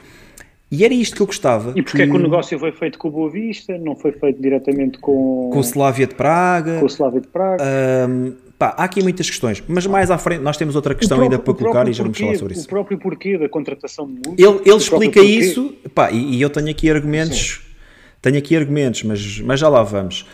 E 0.70 0.84
era 0.84 0.94
isto 0.94 1.16
que 1.16 1.22
eu 1.22 1.28
gostava. 1.28 1.72
E 1.78 1.82
porque 1.82 1.96
que... 1.96 2.04
é 2.04 2.08
que 2.08 2.14
o 2.14 2.20
negócio 2.20 2.60
foi 2.60 2.74
feito 2.74 3.00
com 3.00 3.08
o 3.08 3.12
Boa 3.12 3.30
Vista, 3.30 3.78
não 3.78 3.96
foi 3.96 4.12
feito 4.12 4.42
diretamente 4.42 4.98
com... 4.98 5.50
Com 5.50 5.60
o 5.60 5.62
Slavia 5.62 6.08
de 6.08 6.16
Praga. 6.16 6.80
Com 6.80 6.86
o 6.86 6.90
Slavia 6.90 7.22
de 7.22 7.28
Praga. 7.28 7.64
Um, 8.10 8.34
Pá, 8.57 8.73
há 8.77 8.86
aqui 8.86 9.03
muitas 9.03 9.30
questões, 9.30 9.61
mas 9.68 9.86
mais 9.86 10.10
à 10.10 10.18
frente 10.18 10.41
nós 10.41 10.56
temos 10.56 10.77
outra 10.77 10.95
questão 10.95 11.18
próprio, 11.18 11.38
ainda 11.38 11.44
para 11.44 11.53
colocar 11.53 11.88
e 11.90 11.94
já 11.94 12.03
vamos 12.03 12.18
falar 12.18 12.36
sobre 12.38 12.53
isso. 12.53 12.64
O 12.64 12.69
próprio 12.69 12.98
porquê 12.98 13.38
da 13.38 13.49
contratação 13.49 14.07
de 14.07 14.14
música. 14.14 14.36
Ele, 14.38 14.61
ele 14.65 14.77
explica 14.77 15.22
isso, 15.22 15.76
pá, 15.94 16.10
e, 16.10 16.36
e, 16.36 16.41
eu 16.41 16.49
tenho 16.49 16.69
aqui 16.69 16.90
argumentos, 16.90 17.61
Sim. 17.61 17.73
tenho 18.22 18.38
aqui 18.38 18.56
argumentos, 18.56 19.03
mas, 19.03 19.41
mas 19.41 19.60
já 19.60 19.68
lá 19.68 19.84
vamos. 19.84 20.26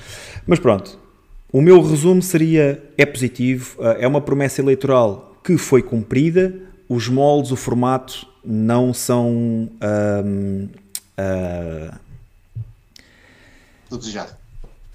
Mas 0.45 0.59
pronto, 0.59 0.99
o 1.51 1.61
meu 1.61 1.81
resumo 1.81 2.21
seria: 2.21 2.83
é 2.95 3.07
positivo, 3.07 3.77
é 3.97 4.07
uma 4.07 4.21
promessa 4.21 4.61
eleitoral 4.61 5.39
que 5.43 5.57
foi 5.57 5.81
cumprida, 5.81 6.53
os 6.87 7.07
moldes, 7.07 7.51
o 7.51 7.55
formato 7.55 8.27
não 8.45 8.93
são. 8.93 9.29
Um, 9.31 10.69
uh, 11.17 11.99
o 13.89 13.97
desejado. 13.97 14.35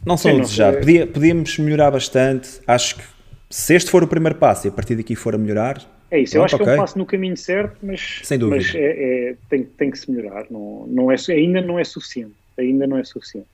Não 0.05 0.17
são 0.17 0.31
Sim, 0.31 0.41
desejado. 0.43 0.79
Podia, 0.79 1.07
podíamos 1.09 1.59
melhorar 1.59 1.91
bastante. 1.91 2.61
Acho 2.67 2.97
que 2.97 3.16
se 3.49 3.75
este 3.75 3.91
for 3.91 4.03
o 4.03 4.09
primeiro 4.09 4.37
passo 4.37 4.67
e 4.67 4.69
a 4.69 4.73
partir 4.73 4.97
daqui 4.97 5.15
for 5.15 5.35
a 5.35 5.39
melhorar. 5.39 5.81
É 6.11 6.21
isso, 6.21 6.37
eu 6.37 6.45
acho 6.45 6.55
okay. 6.55 6.65
que 6.65 6.71
é 6.71 6.75
um 6.75 6.79
passo 6.79 6.99
no 6.99 7.07
caminho 7.07 7.37
certo, 7.37 7.79
mas, 7.83 8.21
Sem 8.23 8.39
dúvida. 8.39 8.57
mas 8.57 8.75
é, 8.75 9.31
é, 9.31 9.37
tem, 9.49 9.65
tem 9.65 9.91
que 9.91 9.99
se 9.99 10.11
melhorar. 10.11 10.47
Não, 10.51 10.87
não 10.87 11.11
é, 11.11 11.17
ainda 11.29 11.61
não 11.61 11.79
é 11.79 11.85
suficiente. 11.85 12.35
Ainda 12.57 12.87
não 12.87 12.97
é 12.97 13.05
suficiente. 13.05 13.49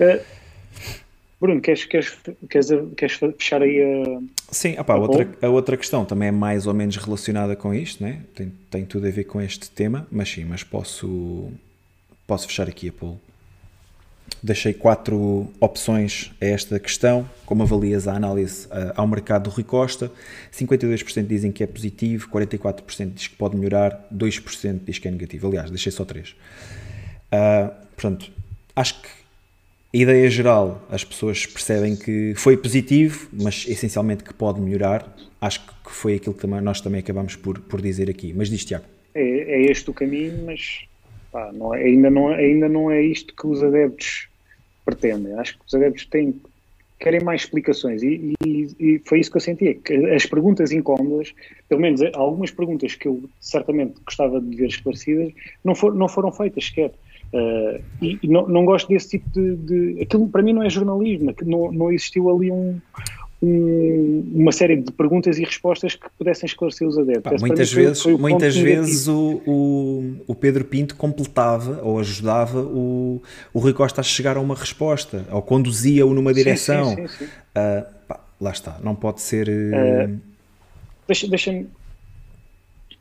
Uh, 0.00 0.20
Bruno, 1.40 1.60
queres, 1.60 1.84
queres, 1.84 2.16
queres, 2.48 2.68
queres 2.96 3.16
fechar 3.16 3.60
aí 3.60 3.82
a. 3.82 4.20
Sim, 4.50 4.78
opa, 4.78 4.94
a, 4.94 4.96
outra, 4.96 5.28
a 5.42 5.48
outra 5.48 5.76
questão 5.76 6.04
também 6.04 6.28
é 6.28 6.32
mais 6.32 6.66
ou 6.66 6.72
menos 6.72 6.96
relacionada 6.96 7.54
com 7.54 7.74
isto, 7.74 8.02
né? 8.02 8.20
tem, 8.34 8.52
tem 8.70 8.84
tudo 8.86 9.06
a 9.06 9.10
ver 9.10 9.24
com 9.24 9.40
este 9.40 9.70
tema, 9.70 10.06
mas 10.10 10.30
sim, 10.30 10.44
mas 10.44 10.64
posso, 10.64 11.52
posso 12.26 12.46
fechar 12.46 12.66
aqui 12.66 12.88
a 12.88 12.92
poll. 12.92 13.20
Deixei 14.44 14.74
quatro 14.74 15.50
opções 15.58 16.30
a 16.38 16.44
esta 16.44 16.78
questão. 16.78 17.26
Como 17.46 17.62
avalias 17.62 18.06
a 18.06 18.14
análise 18.14 18.66
uh, 18.66 18.92
ao 18.94 19.08
mercado 19.08 19.44
do 19.44 19.50
Rui 19.50 19.64
Costa? 19.64 20.12
52% 20.52 21.26
dizem 21.26 21.50
que 21.50 21.64
é 21.64 21.66
positivo, 21.66 22.28
44% 22.28 23.14
diz 23.14 23.26
que 23.26 23.36
pode 23.36 23.56
melhorar, 23.56 24.06
2% 24.14 24.80
diz 24.84 24.98
que 24.98 25.08
é 25.08 25.10
negativo. 25.10 25.46
Aliás, 25.48 25.70
deixei 25.70 25.90
só 25.90 26.04
três. 26.04 26.36
Uh, 27.32 27.72
portanto, 27.96 28.30
acho 28.76 29.00
que 29.00 29.08
a 29.94 29.96
ideia 29.96 30.28
geral, 30.28 30.86
as 30.90 31.02
pessoas 31.02 31.46
percebem 31.46 31.96
que 31.96 32.34
foi 32.36 32.54
positivo, 32.54 33.26
mas 33.32 33.64
essencialmente 33.66 34.24
que 34.24 34.34
pode 34.34 34.60
melhorar. 34.60 35.10
Acho 35.40 35.60
que 35.60 35.90
foi 35.90 36.16
aquilo 36.16 36.34
que 36.34 36.46
nós 36.46 36.82
também 36.82 37.00
acabamos 37.00 37.34
por, 37.34 37.60
por 37.60 37.80
dizer 37.80 38.10
aqui. 38.10 38.34
Mas 38.36 38.50
diz, 38.50 38.62
Tiago. 38.62 38.84
É, 39.14 39.22
é 39.22 39.62
este 39.70 39.88
o 39.88 39.94
caminho, 39.94 40.44
mas 40.44 40.84
pá, 41.32 41.50
não 41.50 41.74
é, 41.74 41.82
ainda, 41.82 42.10
não, 42.10 42.28
ainda 42.28 42.68
não 42.68 42.90
é 42.90 43.00
isto 43.00 43.34
que 43.34 43.46
os 43.46 43.62
adeptos 43.62 44.33
pretendem. 44.84 45.32
Acho 45.34 45.58
que 45.58 45.64
os 45.66 45.74
adeptos 45.74 46.06
têm, 46.06 46.34
querem 46.98 47.22
mais 47.22 47.42
explicações 47.42 48.02
e, 48.02 48.34
e, 48.44 48.68
e 48.78 49.02
foi 49.04 49.20
isso 49.20 49.30
que 49.30 49.36
eu 49.36 49.40
senti. 49.40 49.74
Que 49.74 49.94
as 50.10 50.26
perguntas 50.26 50.72
incómodas, 50.72 51.34
pelo 51.68 51.80
menos 51.80 52.00
algumas 52.14 52.50
perguntas 52.50 52.94
que 52.94 53.08
eu 53.08 53.22
certamente 53.40 53.94
gostava 54.04 54.40
de 54.40 54.56
ver 54.56 54.68
esclarecidas, 54.68 55.32
não, 55.64 55.74
for, 55.74 55.94
não 55.94 56.08
foram 56.08 56.32
feitas 56.32 56.66
sequer. 56.66 56.92
Uh, 57.32 57.82
e, 58.00 58.18
e 58.22 58.28
não, 58.28 58.46
não, 58.46 58.64
gosto 58.64 58.88
desse 58.88 59.10
tipo 59.10 59.28
de, 59.30 59.56
de, 59.56 60.02
Aquilo 60.02 60.28
para 60.28 60.40
mim 60.40 60.52
não 60.52 60.62
é 60.62 60.70
jornalismo, 60.70 61.34
não, 61.44 61.72
não 61.72 61.90
existiu 61.90 62.30
ali 62.30 62.48
um, 62.48 62.80
um, 63.44 64.32
uma 64.34 64.52
série 64.52 64.76
de 64.76 64.90
perguntas 64.90 65.38
e 65.38 65.44
respostas 65.44 65.94
que 65.94 66.06
pudessem 66.18 66.46
esclarecer 66.46 66.88
os 66.88 66.98
adeptos. 66.98 67.40
Pá, 67.40 67.46
muitas 67.46 67.72
vezes, 67.72 68.02
foi 68.02 68.16
muitas 68.16 68.56
vezes 68.56 69.06
o, 69.06 69.42
o, 69.46 70.16
o, 70.26 70.34
Pedro 70.34 70.64
Pinto 70.64 70.96
completava 70.96 71.82
ou 71.82 71.98
ajudava 71.98 72.60
o, 72.60 73.22
o 73.52 73.58
Rui 73.58 73.72
Costa 73.72 74.00
a 74.00 74.04
chegar 74.04 74.36
a 74.36 74.40
uma 74.40 74.54
resposta 74.54 75.26
ou 75.30 75.42
conduzia-o 75.42 76.14
numa 76.14 76.32
direção. 76.32 76.96
Sim, 76.96 77.06
sim, 77.06 77.18
sim, 77.18 77.24
uh, 77.24 77.84
pá, 78.08 78.20
lá 78.40 78.50
está, 78.50 78.78
não 78.82 78.94
pode 78.94 79.20
ser. 79.20 79.48
Uh... 79.48 80.18
Deixa-me. 81.06 81.30
Deixa 81.30 81.66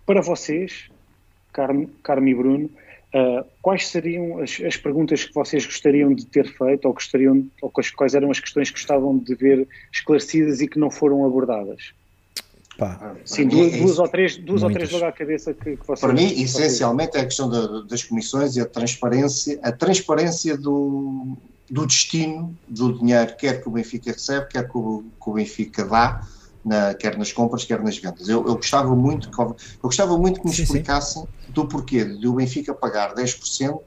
para 0.06 0.22
vocês, 0.22 0.90
Carme, 1.53 1.88
Carme 2.03 2.32
e 2.32 2.36
Bruno, 2.36 2.70
Uh, 3.14 3.45
quais 3.61 3.88
seriam 3.90 4.41
as, 4.41 4.60
as, 4.65 4.76
perguntas 4.76 5.23
que 5.23 5.34
vocês 5.35 5.64
gostariam 5.68 6.15
de 6.15 6.26
ter 6.26 6.52
feito 6.52 6.85
ou, 6.88 6.94
gostariam, 6.95 7.45
ou 7.61 7.69
quais, 7.69 7.91
quais, 7.91 8.15
eram 8.15 8.31
as 8.31 8.40
questões 8.40 8.72
que 8.72 8.80
gostavam 8.80 9.19
de 9.19 9.35
ver 9.35 9.68
esclarecidas 9.91 10.61
e 10.61 10.68
que 10.68 10.80
não 10.80 10.90
foram 10.90 11.23
abordadas? 11.23 11.94
Pá, 12.76 13.15
Sim, 13.23 13.48
duas, 13.48 13.72
mim, 13.72 13.84
duas, 13.84 13.99
ou 13.99 14.07
três, 14.07 14.38
duas 14.38 14.64
ou 14.64 14.72
três 14.72 14.91
logo 14.91 15.06
à 15.06 15.11
cabeça 15.11 15.53
que, 15.53 15.77
que 15.77 15.85
vocês... 15.85 15.99
Para 15.99 16.14
mim, 16.14 16.41
essencialmente, 16.41 17.15
é 17.15 17.22
a 17.22 17.26
questão 17.26 17.48
da, 17.48 17.81
das 17.81 18.03
comissões 18.03 18.56
e 18.56 18.61
a 18.61 18.65
transparência, 18.65 19.60
a 19.61 19.72
transparência 19.72 20.57
do, 20.57 21.38
do 21.69 21.85
destino 21.85 22.57
do 22.68 22.98
dinheiro, 22.98 23.35
quer 23.38 23.61
que 23.61 23.68
o 23.68 23.72
Benfica 23.72 24.11
recebe, 24.11 24.48
quer 24.48 24.68
que 24.68 24.76
o, 24.76 25.03
que 25.22 25.30
o 25.30 25.34
Benfica 25.34 25.85
dá, 25.85 26.27
na, 26.65 26.94
quer 26.95 27.15
nas 27.18 27.31
compras, 27.31 27.64
quer 27.64 27.80
nas 27.81 27.98
vendas. 27.98 28.27
Eu, 28.27 28.45
eu 28.48 28.56
gostava 28.56 28.95
muito 28.95 29.30
que, 29.30 29.40
eu 29.40 29.56
gostava 29.84 30.18
muito 30.18 30.41
que 30.41 30.48
me 30.48 30.53
sim, 30.53 30.64
explicassem 30.64 31.23
sim. 31.23 31.27
Do 31.54 31.68
porquê 31.68 32.04
de 32.04 32.28
o 32.28 32.34
Benfica 32.34 32.74
pagar 32.74 33.14
10% 33.14 33.80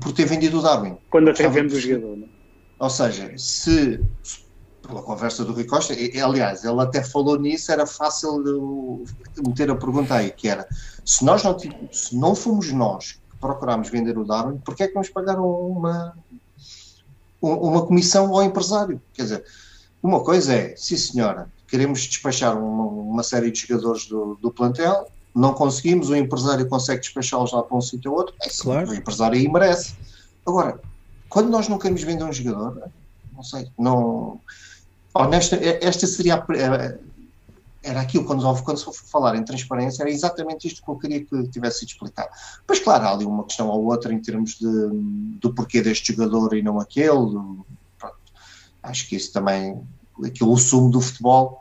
por 0.00 0.12
ter 0.12 0.24
vendido 0.24 0.58
o 0.58 0.62
Darwin. 0.62 0.96
Quando 1.10 1.30
até 1.30 1.48
vende 1.48 1.74
o 1.74 1.80
jogador, 1.80 2.16
não? 2.16 2.26
É? 2.26 2.36
Ou 2.78 2.90
seja, 2.90 3.32
se 3.38 4.00
pela 4.86 5.02
conversa 5.02 5.44
do 5.44 5.52
Rui 5.52 5.64
Costa, 5.64 5.94
e, 5.94 6.20
aliás, 6.20 6.64
ele 6.64 6.80
até 6.80 7.02
falou 7.02 7.38
nisso, 7.38 7.72
era 7.72 7.86
fácil 7.86 9.04
meter 9.46 9.70
a 9.70 9.74
pergunta 9.74 10.14
aí, 10.14 10.30
que 10.30 10.48
era, 10.48 10.66
se 11.04 11.24
nós 11.24 11.42
não, 11.42 11.56
se 11.58 12.16
não 12.16 12.34
fomos 12.34 12.70
nós 12.72 13.12
que 13.12 13.38
procurámos 13.40 13.88
vender 13.88 14.16
o 14.16 14.24
Darwin, 14.24 14.58
porquê 14.58 14.84
é 14.84 14.88
que 14.88 14.94
vamos 14.94 15.08
pagar 15.08 15.40
uma, 15.40 16.16
uma 17.42 17.84
comissão 17.84 18.32
ao 18.32 18.42
empresário? 18.44 19.00
Quer 19.12 19.22
dizer, 19.22 19.44
uma 20.02 20.22
coisa 20.22 20.54
é, 20.54 20.74
sim 20.76 20.96
senhora, 20.96 21.50
queremos 21.66 22.00
despachar 22.02 22.56
uma, 22.56 22.84
uma 22.84 23.22
série 23.22 23.50
de 23.50 23.66
jogadores 23.66 24.06
do, 24.06 24.36
do, 24.40 24.52
plantel, 24.52 25.08
não 25.36 25.52
conseguimos, 25.52 26.08
o 26.08 26.16
empresário 26.16 26.66
consegue 26.66 27.02
despachá-los 27.02 27.52
lá 27.52 27.62
para 27.62 27.76
um 27.76 27.80
sítio 27.80 28.10
ou 28.10 28.16
outro, 28.16 28.34
é 28.42 28.48
sim, 28.48 28.62
claro. 28.62 28.90
o 28.90 28.94
empresário 28.94 29.38
aí 29.38 29.46
merece. 29.46 29.94
Agora, 30.46 30.80
quando 31.28 31.50
nós 31.50 31.68
não 31.68 31.78
queremos 31.78 32.02
vender 32.02 32.24
um 32.24 32.32
jogador, 32.32 32.90
não 33.34 33.42
sei, 33.42 33.68
não. 33.78 34.40
Honesta, 35.12 35.56
esta 35.56 36.06
seria 36.06 36.36
a, 36.36 36.38
era 37.82 38.00
aquilo, 38.00 38.24
quando, 38.24 38.62
quando 38.62 38.78
se 38.78 38.84
for 38.84 38.94
falar 38.94 39.36
em 39.36 39.44
transparência, 39.44 40.02
era 40.02 40.10
exatamente 40.10 40.66
isto 40.66 40.82
que 40.82 40.90
eu 40.90 40.96
queria 40.96 41.24
que 41.24 41.48
tivesse 41.48 41.80
sido 41.80 41.90
explicado. 41.90 42.30
Pois, 42.66 42.80
claro, 42.80 43.04
há 43.04 43.12
ali 43.12 43.24
uma 43.24 43.44
questão 43.44 43.68
ou 43.68 43.84
outra 43.84 44.12
em 44.12 44.20
termos 44.20 44.58
de, 44.58 44.88
do 45.38 45.54
porquê 45.54 45.80
deste 45.80 46.12
jogador 46.12 46.54
e 46.54 46.62
não 46.62 46.80
aquele. 46.80 47.38
Pronto. 47.98 48.16
Acho 48.82 49.08
que 49.08 49.16
isso 49.16 49.32
também, 49.32 49.80
aquilo, 50.24 50.50
o 50.50 50.56
sumo 50.56 50.90
do 50.90 51.00
futebol, 51.00 51.60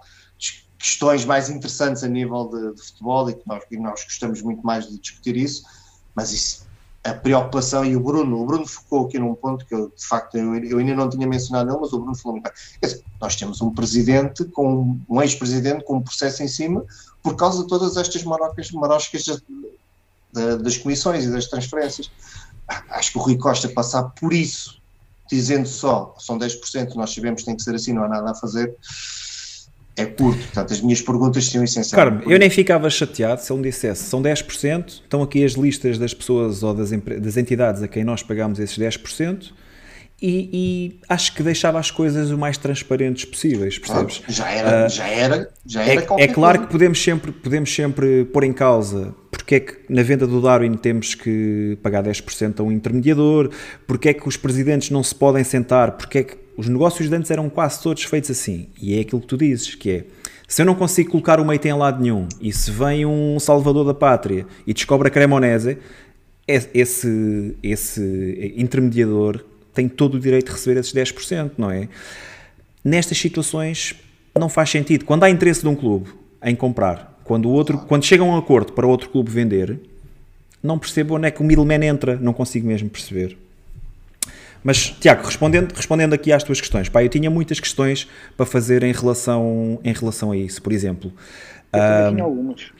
questões 0.85 1.25
mais 1.25 1.49
interessantes 1.49 2.03
a 2.03 2.07
nível 2.07 2.47
de, 2.47 2.75
de 2.75 2.81
futebol 2.81 3.27
e 3.29 3.33
que 3.33 3.47
nós, 3.47 3.63
e 3.71 3.77
nós 3.77 4.03
gostamos 4.03 4.41
muito 4.43 4.63
mais 4.63 4.87
de 4.87 4.99
discutir 4.99 5.35
isso, 5.35 5.63
mas 6.13 6.31
isso 6.31 6.65
a 7.03 7.13
preocupação 7.13 7.85
e 7.85 7.95
o 7.95 7.99
Bruno, 7.99 8.41
o 8.41 8.45
Bruno 8.45 8.65
focou 8.65 9.05
aqui 9.05 9.19
num 9.19 9.35
ponto 9.35 9.63
que 9.65 9.75
eu, 9.75 9.91
de 9.95 10.05
facto 10.05 10.35
eu, 10.35 10.55
eu 10.55 10.79
ainda 10.79 10.95
não 10.95 11.07
tinha 11.07 11.27
mencionado 11.27 11.69
não, 11.69 11.79
mas 11.79 11.93
o 11.93 11.99
Bruno 11.99 12.15
falou 12.15 12.39
muito 12.39 12.51
bem. 12.81 13.03
Nós 13.21 13.35
temos 13.35 13.61
um 13.61 13.71
presidente, 13.71 14.43
com 14.45 14.99
um 15.07 15.21
ex-presidente 15.21 15.83
com 15.83 15.97
um 15.97 16.01
processo 16.01 16.41
em 16.41 16.47
cima 16.47 16.83
por 17.21 17.35
causa 17.35 17.61
de 17.61 17.67
todas 17.67 17.95
estas 17.95 18.23
marocas, 18.23 18.71
maroscas 18.71 19.23
das 20.33 20.77
comissões 20.77 21.25
e 21.25 21.31
das 21.31 21.45
transferências. 21.45 22.11
Acho 22.89 23.11
que 23.11 23.17
o 23.19 23.21
Rui 23.21 23.37
Costa 23.37 23.69
passar 23.69 24.03
por 24.19 24.33
isso, 24.33 24.81
dizendo 25.29 25.67
só, 25.67 26.15
são 26.17 26.39
10%, 26.39 26.95
nós 26.95 27.13
sabemos 27.13 27.41
que 27.41 27.45
tem 27.45 27.55
que 27.55 27.61
ser 27.61 27.75
assim, 27.75 27.93
não 27.93 28.03
há 28.03 28.07
nada 28.07 28.31
a 28.31 28.35
fazer, 28.35 28.75
é 29.97 30.05
curto. 30.05 30.39
Portanto, 30.39 30.73
as 30.73 30.81
minhas 30.81 31.01
perguntas 31.01 31.45
são 31.45 31.63
essenciais. 31.63 31.91
Carme, 31.91 32.23
eu 32.27 32.37
nem 32.37 32.49
ficava 32.49 32.89
chateado 32.89 33.41
se 33.41 33.51
ele 33.51 33.61
me 33.61 33.69
dissesse 33.69 34.03
são 34.03 34.21
10%, 34.21 34.87
estão 34.87 35.21
aqui 35.21 35.43
as 35.43 35.53
listas 35.53 35.97
das 35.97 36.13
pessoas 36.13 36.63
ou 36.63 36.73
das, 36.73 36.91
das 36.91 37.37
entidades 37.37 37.81
a 37.81 37.87
quem 37.87 38.03
nós 38.03 38.21
pagamos 38.21 38.59
esses 38.59 38.77
10%. 38.77 39.51
E, 40.21 40.49
e, 40.53 40.99
acho 41.09 41.35
que 41.35 41.43
deixava 41.43 41.77
as 41.77 41.91
coisas 41.91 42.31
o 42.31 42.37
mais 42.37 42.57
transparentes 42.57 43.25
possíveis, 43.25 43.77
percebes? 43.77 44.21
já 44.29 44.49
era, 44.49 44.85
uh, 44.85 44.89
já 44.89 45.07
era, 45.07 45.49
já 45.65 45.83
era 45.83 46.01
é, 46.01 46.23
é 46.23 46.27
claro 46.27 46.57
coisa. 46.57 46.57
que 46.59 46.71
podemos 46.71 47.03
sempre, 47.03 47.31
podemos 47.33 47.75
sempre 47.75 48.23
pôr 48.23 48.45
em 48.45 48.53
causa 48.53 49.13
porque 49.29 49.55
é 49.55 49.59
que 49.59 49.75
na 49.89 50.01
venda 50.01 50.25
do 50.25 50.41
Darwin 50.41 50.73
temos 50.73 51.13
que 51.13 51.77
pagar 51.83 52.03
10% 52.03 52.61
a 52.61 52.63
um 52.63 52.71
intermediador, 52.71 53.51
porque 53.85 54.09
é 54.09 54.13
que 54.13 54.27
os 54.27 54.35
presidentes 54.35 54.89
não 54.89 55.03
se 55.03 55.13
podem 55.13 55.43
sentar, 55.43 55.91
porque 55.91 56.17
é 56.17 56.23
que 56.23 56.35
os 56.57 56.67
negócios 56.67 57.09
de 57.09 57.15
antes 57.15 57.31
eram 57.31 57.49
quase 57.49 57.81
todos 57.81 58.03
feitos 58.03 58.31
assim. 58.31 58.67
E 58.81 58.97
é 58.97 59.01
aquilo 59.01 59.21
que 59.21 59.27
tu 59.27 59.37
dizes, 59.37 59.75
que 59.75 59.89
é 59.91 60.05
se 60.47 60.61
eu 60.61 60.65
não 60.65 60.75
consigo 60.75 61.11
colocar 61.11 61.39
o 61.39 61.45
meio 61.45 61.59
em 61.63 61.73
lado 61.73 62.01
nenhum 62.01 62.27
e 62.39 62.53
se 62.53 62.69
vem 62.69 63.05
um 63.05 63.39
salvador 63.39 63.83
da 63.83 63.93
pátria 63.93 64.45
e 64.65 64.73
descobre 64.73 65.07
a 65.07 65.11
Cremonese, 65.11 65.77
esse, 66.47 67.57
esse 67.63 68.53
intermediador 68.55 69.43
tem 69.73 69.89
todo 69.89 70.15
o 70.15 70.19
direito 70.19 70.47
de 70.47 70.51
receber 70.51 70.79
esses 70.79 70.93
10%, 70.93 71.53
não 71.57 71.71
é? 71.71 71.89
Nestas 72.83 73.17
situações 73.17 73.95
não 74.37 74.47
faz 74.47 74.69
sentido. 74.69 75.03
Quando 75.05 75.23
há 75.23 75.29
interesse 75.29 75.61
de 75.61 75.67
um 75.67 75.75
clube 75.75 76.09
em 76.43 76.55
comprar, 76.55 77.19
quando, 77.23 77.47
o 77.47 77.51
outro, 77.51 77.79
quando 77.79 78.05
chega 78.05 78.23
a 78.23 78.25
um 78.25 78.37
acordo 78.37 78.73
para 78.73 78.85
outro 78.85 79.09
clube 79.09 79.31
vender, 79.31 79.79
não 80.61 80.77
percebo 80.77 81.15
onde 81.15 81.27
é 81.27 81.31
que 81.31 81.41
o 81.41 81.43
middleman 81.43 81.83
entra, 81.83 82.15
não 82.15 82.31
consigo 82.31 82.67
mesmo 82.67 82.87
perceber. 82.87 83.35
Mas, 84.65 84.89
Tiago, 84.99 85.23
respondendo, 85.23 85.71
respondendo 85.75 86.13
aqui 86.13 86.31
às 86.31 86.43
tuas 86.43 86.59
questões, 86.59 86.89
pá, 86.89 87.03
eu 87.03 87.07
tinha 87.07 87.29
muitas 87.29 87.59
questões 87.59 88.07
para 88.35 88.47
fazer 88.47 88.81
em 88.81 88.91
relação, 88.91 89.79
em 89.83 89.93
relação 89.93 90.31
a 90.31 90.37
isso. 90.37 90.59
Por 90.59 90.73
exemplo, 90.73 91.13
eu 91.71 91.79
um, 91.79 92.15
tinha 92.15 92.23
algumas. 92.23 92.71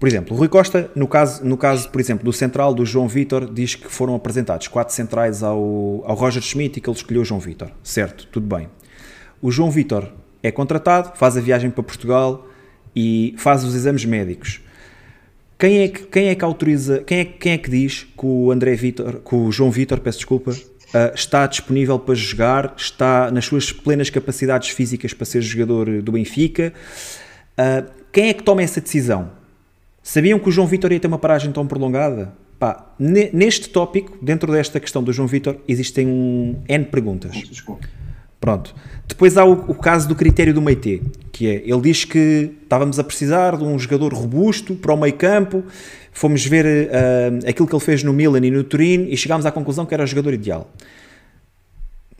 Por 0.00 0.08
exemplo, 0.08 0.34
o 0.34 0.38
Rui 0.38 0.48
Costa, 0.48 0.90
no 0.94 1.06
caso, 1.06 1.44
no 1.44 1.58
caso, 1.58 1.90
por 1.90 2.00
exemplo, 2.00 2.24
do 2.24 2.32
central 2.32 2.72
do 2.72 2.82
João 2.86 3.06
Vitor, 3.06 3.52
diz 3.52 3.74
que 3.74 3.88
foram 3.88 4.14
apresentados 4.14 4.68
quatro 4.68 4.94
centrais 4.94 5.42
ao, 5.42 6.02
ao 6.06 6.14
Roger 6.14 6.40
Schmidt 6.40 6.78
e 6.78 6.80
que 6.80 6.88
ele 6.88 6.96
escolheu 6.96 7.20
o 7.20 7.24
João 7.26 7.40
Vitor. 7.40 7.70
Certo, 7.82 8.26
tudo 8.32 8.46
bem. 8.46 8.66
O 9.42 9.50
João 9.50 9.70
Vitor 9.70 10.10
é 10.42 10.50
contratado, 10.50 11.12
faz 11.14 11.36
a 11.36 11.42
viagem 11.42 11.68
para 11.68 11.82
Portugal 11.82 12.48
e 12.96 13.34
faz 13.36 13.64
os 13.64 13.74
exames 13.74 14.06
médicos. 14.06 14.62
Quem 15.58 15.80
é 15.80 15.88
que, 15.88 16.04
quem 16.04 16.28
é 16.28 16.34
que 16.34 16.44
autoriza, 16.44 17.00
quem 17.00 17.18
é, 17.18 17.24
quem 17.26 17.52
é 17.52 17.58
que 17.58 17.68
diz 17.68 18.04
que 18.16 18.24
o 18.24 18.50
André 18.50 18.74
Vitor, 18.76 19.20
que 19.20 19.34
o 19.34 19.52
João 19.52 19.70
Vitor, 19.70 20.00
peço 20.00 20.18
desculpa, 20.18 20.52
uh, 20.88 21.14
está 21.14 21.46
disponível 21.46 21.98
para 21.98 22.14
jogar, 22.14 22.74
está 22.76 23.30
nas 23.30 23.44
suas 23.44 23.72
plenas 23.72 24.10
capacidades 24.10 24.70
físicas 24.70 25.12
para 25.12 25.24
ser 25.24 25.42
jogador 25.42 26.02
do 26.02 26.12
Benfica. 26.12 26.72
Uh, 27.58 27.90
quem 28.12 28.28
é 28.28 28.34
que 28.34 28.42
toma 28.42 28.62
essa 28.62 28.80
decisão? 28.80 29.30
Sabiam 30.02 30.38
que 30.38 30.48
o 30.48 30.52
João 30.52 30.66
Vitor 30.66 30.92
ia 30.92 31.00
ter 31.00 31.08
uma 31.08 31.18
paragem 31.18 31.52
tão 31.52 31.66
prolongada? 31.66 32.32
Pá, 32.58 32.92
neste 32.98 33.68
tópico, 33.68 34.18
dentro 34.20 34.50
desta 34.50 34.80
questão 34.80 35.02
do 35.02 35.12
João 35.12 35.28
Vitor, 35.28 35.56
existem 35.68 36.08
um 36.08 36.60
N 36.68 36.84
perguntas. 36.86 37.36
Pronto. 38.40 38.74
Depois 39.06 39.36
há 39.36 39.44
o, 39.44 39.52
o, 39.52 39.74
caso 39.74 40.08
do 40.08 40.14
critério 40.14 40.54
do 40.54 40.62
Meite, 40.62 41.02
que 41.32 41.48
é, 41.48 41.54
ele 41.64 41.80
diz 41.80 42.04
que 42.04 42.52
estávamos 42.62 42.98
a 42.98 43.04
precisar 43.04 43.56
de 43.56 43.64
um 43.64 43.78
jogador 43.78 44.12
robusto 44.12 44.74
para 44.74 44.92
o 44.92 44.96
meio 44.96 45.14
campo, 45.14 45.64
fomos 46.12 46.44
ver 46.44 46.64
uh, 46.64 47.48
aquilo 47.48 47.66
que 47.66 47.74
ele 47.74 47.84
fez 47.84 48.02
no 48.02 48.12
Milan 48.12 48.44
e 48.44 48.50
no 48.50 48.64
Turino 48.64 49.06
e 49.08 49.16
chegámos 49.16 49.46
à 49.46 49.50
conclusão 49.50 49.86
que 49.86 49.94
era 49.94 50.04
o 50.04 50.06
jogador 50.06 50.34
ideal. 50.34 50.72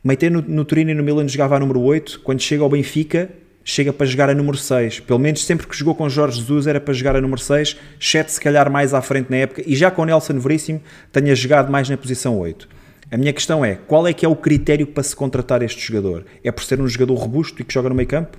Meite 0.02 0.30
no, 0.30 0.40
no 0.42 0.66
e 0.76 0.94
no 0.94 1.02
Milan 1.02 1.26
jogava 1.28 1.56
a 1.56 1.58
número 1.58 1.80
8, 1.80 2.20
quando 2.20 2.40
chega 2.40 2.62
ao 2.62 2.68
Benfica, 2.68 3.28
chega 3.64 3.92
para 3.92 4.06
jogar 4.06 4.30
a 4.30 4.34
número 4.34 4.56
6. 4.56 5.00
Pelo 5.00 5.18
menos 5.18 5.44
sempre 5.44 5.66
que 5.66 5.76
jogou 5.76 5.94
com 5.94 6.08
Jorge 6.08 6.38
Jesus 6.38 6.66
era 6.66 6.80
para 6.80 6.94
jogar 6.94 7.16
a 7.16 7.20
número 7.20 7.40
6, 7.40 7.76
exceto 8.00 8.32
se 8.32 8.40
calhar 8.40 8.70
mais 8.70 8.94
à 8.94 9.02
frente 9.02 9.28
na 9.30 9.36
época, 9.36 9.62
e 9.66 9.76
já 9.76 9.90
com 9.90 10.04
Nelson 10.04 10.38
Veríssimo 10.38 10.80
tenha 11.12 11.34
jogado 11.34 11.70
mais 11.70 11.88
na 11.88 11.96
posição 11.96 12.38
8. 12.38 12.68
A 13.10 13.16
minha 13.16 13.32
questão 13.32 13.64
é, 13.64 13.74
qual 13.74 14.06
é 14.06 14.12
que 14.12 14.24
é 14.24 14.28
o 14.28 14.36
critério 14.36 14.86
para 14.86 15.02
se 15.02 15.16
contratar 15.16 15.62
este 15.62 15.80
jogador? 15.80 16.24
É 16.44 16.52
por 16.52 16.62
ser 16.62 16.80
um 16.80 16.86
jogador 16.86 17.14
robusto 17.14 17.60
e 17.60 17.64
que 17.64 17.74
joga 17.74 17.88
no 17.88 17.94
meio 17.94 18.08
campo? 18.08 18.38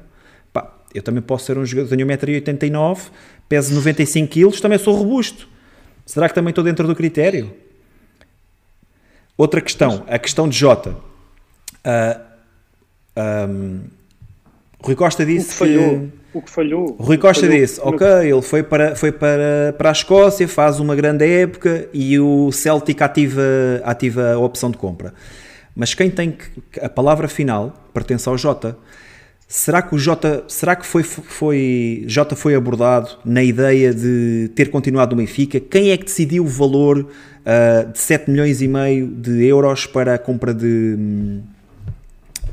Eu 0.94 1.04
também 1.04 1.22
posso 1.22 1.46
ser 1.46 1.58
um 1.58 1.66
jogador, 1.66 1.96
tenho 1.96 2.08
1,89m, 2.08 3.00
peso 3.48 3.80
95kg, 3.80 4.60
também 4.60 4.78
sou 4.78 4.96
robusto. 4.96 5.48
Será 6.06 6.28
que 6.28 6.34
também 6.34 6.50
estou 6.50 6.64
dentro 6.64 6.88
do 6.88 6.96
critério? 6.96 7.54
Outra 9.38 9.62
questão, 9.62 10.04
a 10.08 10.18
questão 10.18 10.50
de 10.50 10.58
Jota. 10.58 10.96
Uh, 11.86 12.30
um, 13.50 13.82
Rui 14.82 14.96
Costa 14.96 15.26
disse 15.26 15.48
o 15.48 15.52
que, 15.52 15.56
falhou, 15.56 16.00
que... 16.00 16.38
O 16.38 16.42
que 16.42 16.50
falhou. 16.50 16.96
Rui 17.00 17.18
Costa 17.18 17.46
falhou. 17.46 17.62
disse, 17.62 17.80
ok, 17.82 18.08
ele 18.08 18.42
foi, 18.42 18.64
para, 18.64 18.96
foi 18.96 19.12
para, 19.12 19.76
para 19.78 19.90
a 19.90 19.92
Escócia, 19.92 20.48
faz 20.48 20.80
uma 20.80 20.96
grande 20.96 21.26
época 21.26 21.88
e 21.94 22.20
o 22.20 22.52
Celtic 22.52 23.02
ativa, 23.02 23.42
ativa 23.84 24.34
a 24.34 24.40
opção 24.40 24.72
de 24.72 24.78
compra. 24.78 25.14
Mas 25.76 25.94
quem 25.94 26.10
tem 26.10 26.32
que, 26.32 26.80
a 26.82 26.90
palavra 26.90 27.28
final 27.28 27.74
pertence 27.94 28.28
ao 28.28 28.38
Jota. 28.38 28.78
Será 29.52 29.82
que 29.82 29.96
o 29.96 29.98
Jota, 29.98 30.44
será 30.48 30.76
que 30.76 30.86
foi, 30.86 31.02
foi, 31.02 32.04
Jota 32.06 32.36
foi 32.36 32.54
abordado 32.54 33.18
na 33.26 33.44
ideia 33.44 33.92
de 33.92 34.52
ter 34.54 34.70
continuado 34.70 35.16
no 35.16 35.22
Benfica? 35.24 35.60
Quem 35.60 35.90
é 35.90 35.98
que 35.98 36.06
decidiu 36.06 36.44
o 36.44 36.48
valor 36.48 37.00
uh, 37.00 37.92
de 37.92 37.98
7 37.98 38.30
milhões 38.30 38.62
e 38.62 38.68
meio 38.68 39.08
de 39.08 39.44
euros 39.44 39.88
para 39.88 40.14
a 40.14 40.20
compra 40.20 40.54
de, 40.54 41.42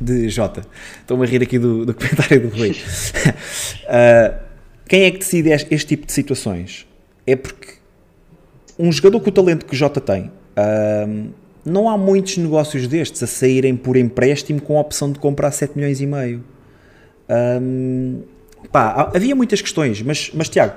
de 0.01 0.28
Jota. 0.31 0.62
Estou-me 1.01 1.24
a 1.24 1.28
rir 1.28 1.43
aqui 1.43 1.59
do, 1.59 1.85
do 1.85 1.93
comentário 1.93 2.48
do 2.48 2.56
Rui. 2.56 2.70
uh, 2.70 4.35
quem 4.89 5.02
é 5.02 5.10
que 5.10 5.18
decide 5.18 5.51
este, 5.51 5.74
este, 5.74 5.89
tipo 5.89 6.06
de 6.06 6.12
situações? 6.12 6.86
É 7.27 7.36
porque 7.36 7.74
um 8.78 8.90
jogador 8.90 9.20
com 9.20 9.28
o 9.28 9.32
talento 9.32 9.66
que 9.66 9.74
o 9.74 9.77
Jota 9.77 10.01
tem, 10.01 10.31
uh, 10.56 11.28
não 11.62 11.90
há 11.90 11.98
muitos 11.98 12.39
negócios 12.39 12.86
destes 12.86 13.23
a 13.23 13.27
saírem 13.27 13.77
por 13.77 13.97
empréstimo 13.97 14.62
com 14.62 14.78
a 14.78 14.81
opção 14.81 15.12
de 15.12 15.18
comprar 15.18 15.51
7 15.51 15.77
milhões 15.77 16.01
e 16.01 16.06
meio. 16.06 16.56
Pá, 18.73 19.11
havia 19.15 19.35
muitas 19.35 19.61
questões, 19.61 20.03
mas, 20.03 20.31
mas 20.35 20.48
Tiago, 20.48 20.74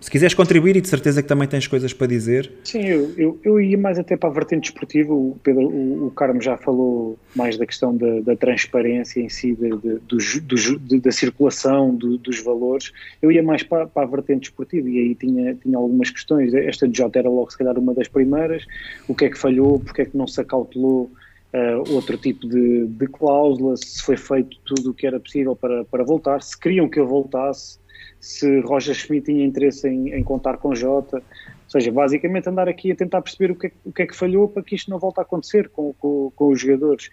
se 0.00 0.10
quiseres 0.10 0.34
contribuir 0.34 0.76
e 0.76 0.80
de 0.80 0.88
certeza 0.88 1.22
que 1.22 1.28
também 1.28 1.46
tens 1.46 1.66
coisas 1.66 1.92
para 1.92 2.06
dizer. 2.06 2.50
Sim, 2.64 2.86
eu, 2.86 3.12
eu, 3.18 3.40
eu 3.44 3.60
ia 3.60 3.76
mais 3.76 3.98
até 3.98 4.16
para 4.16 4.30
a 4.30 4.32
vertente 4.32 4.62
desportiva. 4.62 5.12
O, 5.12 5.38
Pedro, 5.42 5.68
o, 5.68 6.06
o 6.06 6.10
Carmo 6.10 6.40
já 6.40 6.56
falou 6.56 7.18
mais 7.36 7.58
da 7.58 7.66
questão 7.66 7.94
da, 7.94 8.20
da 8.20 8.34
transparência 8.34 9.20
em 9.20 9.28
si, 9.28 9.54
de, 9.54 9.68
de, 9.68 9.98
do, 10.40 10.78
de, 10.78 11.00
da 11.00 11.12
circulação 11.12 11.94
do, 11.94 12.16
dos 12.16 12.42
valores. 12.42 12.92
Eu 13.20 13.30
ia 13.30 13.42
mais 13.42 13.62
para, 13.62 13.86
para, 13.86 14.06
a 14.06 14.10
vertente 14.10 14.40
desportiva 14.40 14.88
e 14.88 14.98
aí 14.98 15.14
tinha, 15.14 15.54
tinha 15.54 15.76
algumas 15.76 16.08
questões. 16.08 16.54
Esta 16.54 16.88
de 16.88 16.96
Jota 16.96 17.18
era 17.18 17.28
logo, 17.28 17.50
se 17.50 17.58
calhar, 17.58 17.78
uma 17.78 17.92
das 17.92 18.08
primeiras. 18.08 18.64
O 19.06 19.14
que 19.14 19.26
é 19.26 19.28
que 19.28 19.38
falhou? 19.38 19.78
Porque 19.80 20.02
é 20.02 20.04
que 20.06 20.16
não 20.16 20.26
se 20.26 20.40
acautelou? 20.40 21.10
Uh, 21.52 21.94
outro 21.94 22.16
tipo 22.16 22.48
de, 22.48 22.86
de 22.86 23.06
cláusula, 23.08 23.76
se 23.76 24.00
foi 24.02 24.16
feito 24.16 24.56
tudo 24.64 24.90
o 24.90 24.94
que 24.94 25.04
era 25.04 25.18
possível 25.18 25.56
para, 25.56 25.84
para 25.84 26.04
voltar, 26.04 26.40
se 26.42 26.56
queriam 26.56 26.88
que 26.88 27.00
eu 27.00 27.08
voltasse, 27.08 27.80
se 28.20 28.60
Roger 28.60 28.94
Schmidt 28.94 29.26
tinha 29.26 29.44
interesse 29.44 29.88
em, 29.88 30.12
em, 30.12 30.22
contar 30.22 30.58
com 30.58 30.74
Jota. 30.74 31.16
Ou 31.16 31.70
seja, 31.70 31.90
basicamente 31.90 32.48
andar 32.48 32.68
aqui 32.68 32.92
a 32.92 32.96
tentar 32.96 33.22
perceber 33.22 33.52
o 33.52 33.56
que 33.56 33.68
é, 33.68 33.72
o 33.84 33.92
que, 33.92 34.02
é 34.02 34.06
que 34.06 34.14
falhou 34.14 34.48
para 34.48 34.62
que 34.62 34.74
isto 34.74 34.90
não 34.90 34.98
volte 34.98 35.18
a 35.18 35.22
acontecer 35.22 35.68
com, 35.70 35.92
com, 35.94 36.30
com 36.36 36.48
os 36.48 36.60
jogadores. 36.60 37.10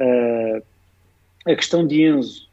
Uh, 0.00 0.62
a 1.46 1.54
questão 1.54 1.86
de 1.86 2.02
Enzo, 2.02 2.48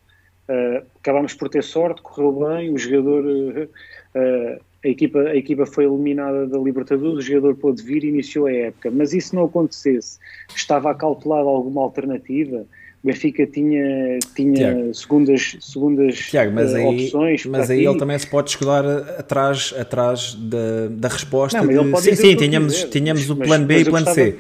uh, 0.50 0.86
acabámos 1.00 1.34
por 1.34 1.50
ter 1.50 1.64
sorte, 1.64 2.02
correu 2.02 2.32
bem, 2.48 2.74
o 2.74 2.78
jogador 2.78 3.26
uh, 3.26 4.62
a 4.88 4.92
equipa, 4.92 5.20
a 5.20 5.36
equipa 5.36 5.66
foi 5.66 5.86
eliminada 5.86 6.48
da 6.48 6.58
Libertadores, 6.58 7.26
o 7.26 7.28
jogador 7.28 7.56
pôde 7.56 7.84
vir 7.84 8.04
e 8.04 8.08
iniciou 8.08 8.48
a 8.48 8.54
época. 8.54 8.90
Mas 8.90 9.14
isso 9.14 9.36
não 9.36 9.46
acontecesse, 9.46 10.18
estava 10.56 10.92
acautelada 10.92 11.48
alguma 11.48 11.82
alternativa? 11.82 12.66
O 13.04 13.08
Benfica 13.08 13.46
tinha, 13.46 14.18
tinha 14.36 14.94
segundas, 14.94 15.58
segundas 15.62 16.16
Tiago, 16.18 16.52
mas 16.54 16.74
uh, 16.74 16.78
aí, 16.78 16.86
opções. 16.86 17.46
Mas 17.46 17.70
aí 17.70 17.86
ele 17.86 17.98
também 17.98 18.18
se 18.18 18.28
pode 18.28 18.50
escudar 18.50 18.86
atrás, 19.20 19.74
atrás 19.78 20.34
da, 20.34 20.88
da 20.90 21.08
resposta. 21.08 21.62
Não, 21.62 21.92
de, 21.92 22.02
sim, 22.02 22.16
sim, 22.16 22.36
tínhamos, 22.36 22.86
tínhamos 22.86 23.28
mas, 23.28 23.30
o 23.30 23.36
plano 23.36 23.66
B 23.66 23.80
e 23.80 23.84
o 23.84 23.90
plano 23.92 24.08
C. 24.08 24.36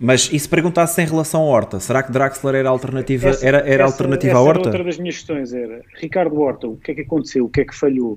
Mas 0.00 0.30
e 0.32 0.38
se 0.38 0.48
perguntasse 0.48 1.02
em 1.02 1.06
relação 1.06 1.42
à 1.42 1.44
Horta, 1.44 1.80
será 1.80 2.04
que 2.04 2.12
Draxler 2.12 2.54
era 2.54 2.68
alternativa, 2.68 3.30
essa, 3.30 3.44
era, 3.44 3.58
era 3.58 3.82
essa, 3.82 3.92
alternativa 3.92 4.30
essa 4.30 4.38
à 4.38 4.42
Horta? 4.42 4.60
Era 4.60 4.68
outra 4.68 4.84
das 4.84 4.98
minhas 4.98 5.16
questões 5.16 5.52
era, 5.52 5.82
Ricardo 5.96 6.40
Horta, 6.40 6.68
o 6.68 6.76
que 6.76 6.92
é 6.92 6.94
que 6.94 7.00
aconteceu, 7.00 7.46
o 7.46 7.48
que 7.48 7.62
é 7.62 7.64
que 7.64 7.74
falhou? 7.74 8.16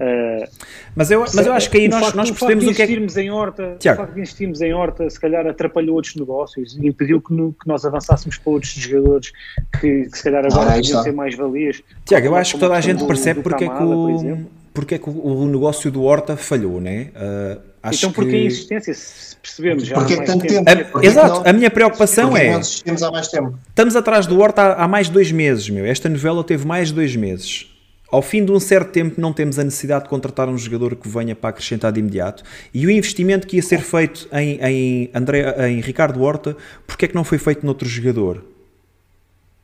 Uh, 0.00 0.48
mas, 0.96 1.10
eu, 1.10 1.20
mas 1.20 1.46
eu 1.46 1.52
acho 1.52 1.70
que 1.70 1.76
aí 1.76 1.88
nós, 1.88 2.00
facto, 2.00 2.16
nós 2.16 2.30
percebemos 2.30 2.66
o, 2.66 2.74
que 2.74 2.82
é 2.82 2.86
que... 2.86 3.20
Em 3.20 3.30
horta, 3.30 3.76
o 3.78 3.82
facto 3.82 4.14
de 4.14 4.20
investirmos 4.20 4.60
em 4.62 4.72
Horta 4.72 5.08
se 5.08 5.20
calhar 5.20 5.46
atrapalhou 5.46 5.96
outros 5.96 6.16
negócios 6.16 6.76
e 6.76 6.88
impediu 6.88 7.20
que, 7.20 7.32
no, 7.32 7.52
que 7.52 7.68
nós 7.68 7.84
avançássemos 7.84 8.38
para 8.38 8.52
outros 8.52 8.72
jogadores 8.72 9.32
que, 9.80 10.04
que 10.04 10.16
se 10.16 10.24
calhar 10.24 10.46
agora 10.46 10.70
ah, 10.70 10.74
podiam 10.76 11.02
ser 11.02 11.12
mais 11.12 11.36
valias. 11.36 11.82
Tiago, 12.06 12.26
eu 12.26 12.34
acho 12.34 12.54
que 12.54 12.60
toda 12.60 12.74
a 12.74 12.80
gente 12.80 13.04
percebe 13.06 13.40
do, 13.40 13.42
porque, 13.42 13.66
Camada, 13.66 13.84
é 13.84 13.86
que 13.86 14.32
o, 14.32 14.46
porque 14.72 14.94
é 14.94 14.98
que 14.98 15.10
o, 15.10 15.46
negócio 15.46 15.90
do 15.90 16.02
Horta 16.02 16.38
falhou, 16.38 16.80
né? 16.80 17.10
Uh, 17.14 17.60
acho 17.82 17.98
então 17.98 18.12
porque 18.12 18.30
que... 18.30 18.36
a 18.36 18.44
insistência, 18.46 18.94
se 18.94 19.36
percebemos 19.36 19.84
já 19.84 19.96
porque 19.96 20.14
há 20.14 20.16
mais 20.16 20.30
tempo. 20.30 20.46
tempo. 20.46 20.98
A, 20.98 21.04
exato, 21.04 21.28
não, 21.28 21.46
a 21.46 21.52
minha 21.52 21.70
preocupação 21.70 22.34
é... 22.34 22.48
Há 22.48 23.10
mais 23.10 23.28
tempo. 23.28 23.58
Estamos 23.68 23.94
atrás 23.94 24.26
do 24.26 24.40
Horta 24.40 24.62
há, 24.62 24.84
há 24.84 24.88
mais 24.88 25.08
de 25.08 25.12
dois 25.12 25.30
meses, 25.30 25.68
meu. 25.68 25.84
Esta 25.84 26.08
novela 26.08 26.42
teve 26.42 26.66
mais 26.66 26.88
de 26.88 26.94
dois 26.94 27.14
meses 27.14 27.71
ao 28.12 28.20
fim 28.20 28.44
de 28.44 28.52
um 28.52 28.60
certo 28.60 28.90
tempo 28.92 29.18
não 29.18 29.32
temos 29.32 29.58
a 29.58 29.64
necessidade 29.64 30.04
de 30.04 30.10
contratar 30.10 30.46
um 30.48 30.58
jogador 30.58 30.94
que 30.94 31.08
venha 31.08 31.34
para 31.34 31.48
acrescentar 31.48 31.90
de 31.90 31.98
imediato 31.98 32.44
e 32.72 32.86
o 32.86 32.90
investimento 32.90 33.46
que 33.46 33.56
ia 33.56 33.62
ser 33.62 33.80
feito 33.80 34.28
em, 34.30 34.60
em, 34.60 35.10
André, 35.14 35.70
em 35.70 35.80
Ricardo 35.80 36.22
Horta, 36.22 36.54
porque 36.86 37.06
é 37.06 37.08
que 37.08 37.14
não 37.14 37.24
foi 37.24 37.38
feito 37.38 37.64
noutro 37.64 37.88
jogador? 37.88 38.44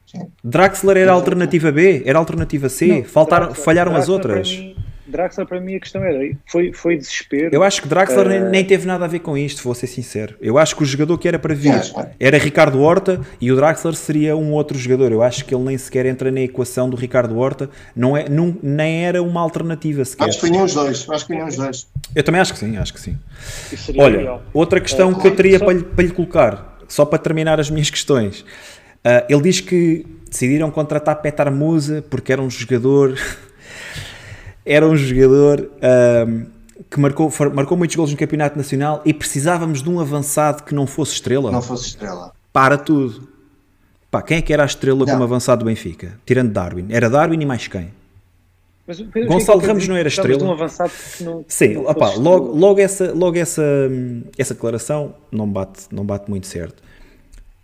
Sim. 0.07 0.27
Draxler 0.43 0.97
era 0.97 1.13
a 1.13 1.15
alternativa 1.15 1.71
B, 1.71 2.03
era 2.07 2.19
a 2.19 2.21
alternativa 2.21 2.71
C, 2.71 2.87
não, 2.87 3.05
faltaram, 3.05 3.47
Draxler, 3.49 3.65
falharam 3.65 3.93
Draxler 3.93 4.17
as 4.17 4.25
outras. 4.25 4.51
Mim, 4.51 4.77
Draxler 5.11 5.47
para 5.47 5.61
mim 5.61 5.77
a 5.77 5.81
questão 5.81 6.03
era, 6.03 6.19
foi, 6.47 6.73
foi 6.73 6.97
desespero. 6.97 7.51
Eu 7.53 7.63
acho 7.63 7.83
que 7.83 7.89
Draxler 7.89 8.27
uh... 8.27 8.29
nem, 8.29 8.41
nem, 8.41 8.65
teve 8.65 8.87
nada 8.87 9.05
a 9.05 9.09
ver 9.09 9.21
com 9.21 9.37
isto, 9.37 9.63
vou 9.63 9.75
ser 9.75 9.87
sincero. 9.87 10.35
Eu 10.41 10.59
acho 10.59 10.77
que 10.77 10.83
o 10.83 10.87
jogador 10.87 11.19
que 11.19 11.27
era 11.27 11.39
para 11.39 11.55
vir 11.55 11.75
era 12.19 12.39
Ricardo 12.39 12.81
Horta 12.81 13.21
e 13.41 13.51
o 13.51 13.57
Draxler 13.57 13.95
seria 13.95 14.37
um 14.37 14.53
outro 14.53 14.79
jogador. 14.79 15.13
Eu 15.13 15.23
acho 15.23 15.45
que 15.45 15.55
ele 15.55 15.65
nem 15.65 15.79
sequer 15.79 16.07
entra 16.07 16.31
na 16.31 16.41
equação 16.41 16.89
do 16.89 16.97
Ricardo 16.97 17.37
Horta, 17.39 17.71
não 17.95 18.17
é, 18.17 18.29
não, 18.29 18.57
nem 18.63 19.05
era 19.05 19.23
uma 19.23 19.41
alternativa 19.41 20.05
sequer. 20.05 20.29
Acho 20.29 20.41
que 20.41 20.51
vinham 20.51 20.65
os 20.65 20.75
dois, 20.75 21.09
acho 21.09 21.27
que 21.27 21.33
vinham 21.33 21.49
os 21.49 21.57
dois. 21.57 21.89
Eu 22.15 22.23
também 22.23 22.41
acho 22.41 22.53
que 22.53 22.59
sim, 22.59 22.77
acho 22.77 22.95
que 22.95 23.01
sim. 23.01 23.19
Olha, 23.97 24.19
legal. 24.19 24.43
outra 24.53 24.81
questão 24.81 25.13
uh, 25.13 25.21
que 25.21 25.27
eu 25.27 25.35
teria 25.35 25.59
só... 25.59 25.65
para, 25.65 25.75
lhe, 25.75 25.85
para 25.85 26.05
lhe 26.05 26.11
colocar, 26.13 26.79
só 26.89 27.05
para 27.05 27.19
terminar 27.19 27.59
as 27.61 27.71
minhas 27.71 27.91
questões. 27.91 28.41
Uh, 28.41 29.25
ele 29.29 29.43
diz 29.43 29.61
que 29.61 30.05
decidiram 30.29 30.71
contratar 30.71 31.17
Petar 31.23 31.51
Musa 31.51 32.05
porque 32.09 32.33
era 32.33 32.43
um 32.43 32.51
jogador 32.51 33.19
era 34.69 34.87
um 34.87 34.95
jogador 34.95 35.71
um, 36.29 36.47
que 36.91 37.01
marcou, 37.01 37.33
marcou 37.55 37.77
muitos 37.77 37.97
gols 37.97 38.11
no 38.11 38.19
Campeonato 38.19 38.57
Nacional 38.57 39.01
e 39.05 39.15
precisávamos 39.15 39.83
de 39.83 39.89
um 39.89 39.99
avançado 39.99 40.63
que 40.63 40.75
não 40.75 40.87
fosse 40.87 41.15
estrela. 41.15 41.51
Não 41.51 41.63
fosse 41.63 41.87
estrela. 41.87 42.33
Para 42.53 42.77
tudo. 42.77 43.27
Pá, 44.11 44.21
quem 44.21 44.39
é 44.39 44.43
que 44.43 44.53
era 44.53 44.63
a 44.63 44.67
estrela 44.67 44.99
não. 44.99 45.07
como 45.07 45.25
avançado 45.25 45.61
do 45.61 45.65
Benfica? 45.65 46.21
Tirando 46.27 46.53
Darwin. 46.53 46.87
Era 46.91 47.09
Darwin 47.09 47.41
e 47.41 47.47
mais 47.47 47.67
quem? 47.67 47.91
Mas, 48.87 49.01
Gonçalo 49.01 49.61
Ramos 49.61 49.89
não 49.89 49.97
era 49.97 50.09
estrela. 50.09 50.43
Um 50.43 50.53
avançado 50.53 50.93
que 51.17 51.25
não, 51.25 51.45
Sim, 51.49 51.75
não 51.75 51.87
opa, 51.87 52.15
logo, 52.15 52.55
logo, 52.55 52.81
essa, 52.81 53.13
logo 53.13 53.37
essa, 53.37 53.63
essa 54.37 54.55
declaração 54.55 55.15
não 55.31 55.49
bate, 55.49 55.83
não 55.91 56.05
bate 56.05 56.31
muito 56.31 56.47
certo. 56.47 56.83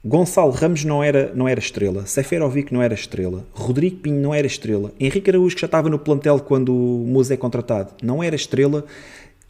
Gonçalo 0.05 0.51
Ramos 0.51 0.85
não 0.85 1.03
era, 1.03 1.33
não 1.35 1.49
era 1.49 1.59
estrela, 1.59 2.05
Seferovic 2.05 2.75
não 2.75 2.83
era 2.83 2.93
estrela, 2.93 3.47
Rodrigo 3.55 3.97
Pinho 3.97 4.21
não 4.21 4.35
era 4.35 4.47
estrela, 4.47 4.93
Henrique 5.01 5.31
Araújo 5.31 5.55
que 5.55 5.63
já 5.63 5.67
estava 5.67 5.89
no 5.89 5.99
plantel 5.99 6.41
quando 6.41 6.75
o 6.75 7.07
Musa 7.07 7.33
é 7.33 7.37
contratado, 7.39 7.95
não 8.03 8.23
era 8.23 8.37
estrela, 8.37 8.85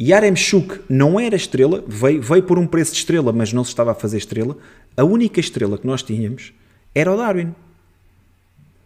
Yaremchuk 0.01 0.81
não 0.89 1.19
era 1.19 1.37
estrela, 1.37 1.83
veio, 1.87 2.21
veio 2.21 2.43
por 2.43 2.59
um 2.59 2.67
preço 2.67 2.93
de 2.93 2.99
estrela, 2.99 3.33
mas 3.33 3.53
não 3.53 3.65
se 3.65 3.71
estava 3.71 3.93
a 3.93 3.95
fazer 3.95 4.19
estrela. 4.19 4.57
A 4.97 5.05
única 5.05 5.39
estrela 5.39 5.79
que 5.79 5.87
nós 5.87 6.03
tínhamos 6.03 6.53
era 6.95 7.13
o 7.13 7.17
Darwin. 7.17 7.55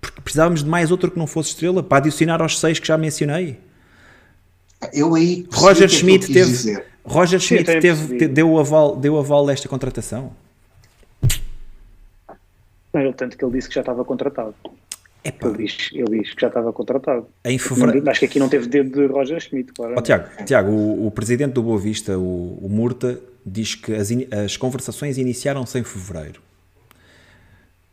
Porque 0.00 0.20
precisávamos 0.20 0.62
de 0.62 0.68
mais 0.68 0.90
outro 0.90 1.10
que 1.10 1.18
não 1.18 1.26
fosse 1.26 1.50
estrela 1.50 1.82
para 1.82 1.98
adicionar 1.98 2.42
aos 2.42 2.60
seis 2.60 2.78
que 2.78 2.86
já 2.86 2.98
mencionei. 2.98 3.58
Eu 4.92 5.14
aí 5.14 5.46
Roger 5.50 5.86
é 5.86 5.88
Schmidt 5.88 6.32
teve, 6.32 6.82
Roger 7.04 7.40
Schmidt 7.40 7.80
teve, 7.80 8.28
deu 8.28 8.58
aval, 8.58 8.94
deu 8.94 9.14
o 9.14 9.18
aval 9.18 9.46
desta 9.46 9.68
contratação. 9.68 10.32
Não, 12.92 13.12
tanto 13.12 13.36
que 13.36 13.44
ele 13.44 13.52
disse 13.52 13.68
que 13.68 13.74
já 13.74 13.80
estava 13.80 14.04
contratado. 14.04 14.54
Ele 15.24 15.56
diz, 15.58 15.90
ele 15.92 16.20
diz 16.20 16.34
que 16.34 16.40
já 16.40 16.48
estava 16.48 16.72
contratado. 16.72 17.26
Em 17.44 17.58
fevereiro... 17.58 18.08
Acho 18.08 18.20
que 18.20 18.26
aqui 18.26 18.38
não 18.38 18.48
teve 18.48 18.66
dedo 18.66 18.90
de 18.90 19.12
Roger 19.12 19.40
Schmidt, 19.40 19.72
claro. 19.72 19.94
Oh, 19.98 20.02
Tiago, 20.02 20.44
Tiago 20.44 20.70
o, 20.70 21.06
o, 21.06 21.10
presidente 21.10 21.52
do 21.52 21.62
Boa 21.62 21.78
Vista, 21.78 22.16
o, 22.16 22.58
o 22.62 22.68
Murta, 22.68 23.20
diz 23.44 23.74
que 23.74 23.94
as, 23.94 24.10
as 24.44 24.56
conversações 24.56 25.18
iniciaram-se 25.18 25.78
em 25.78 25.84
fevereiro. 25.84 26.40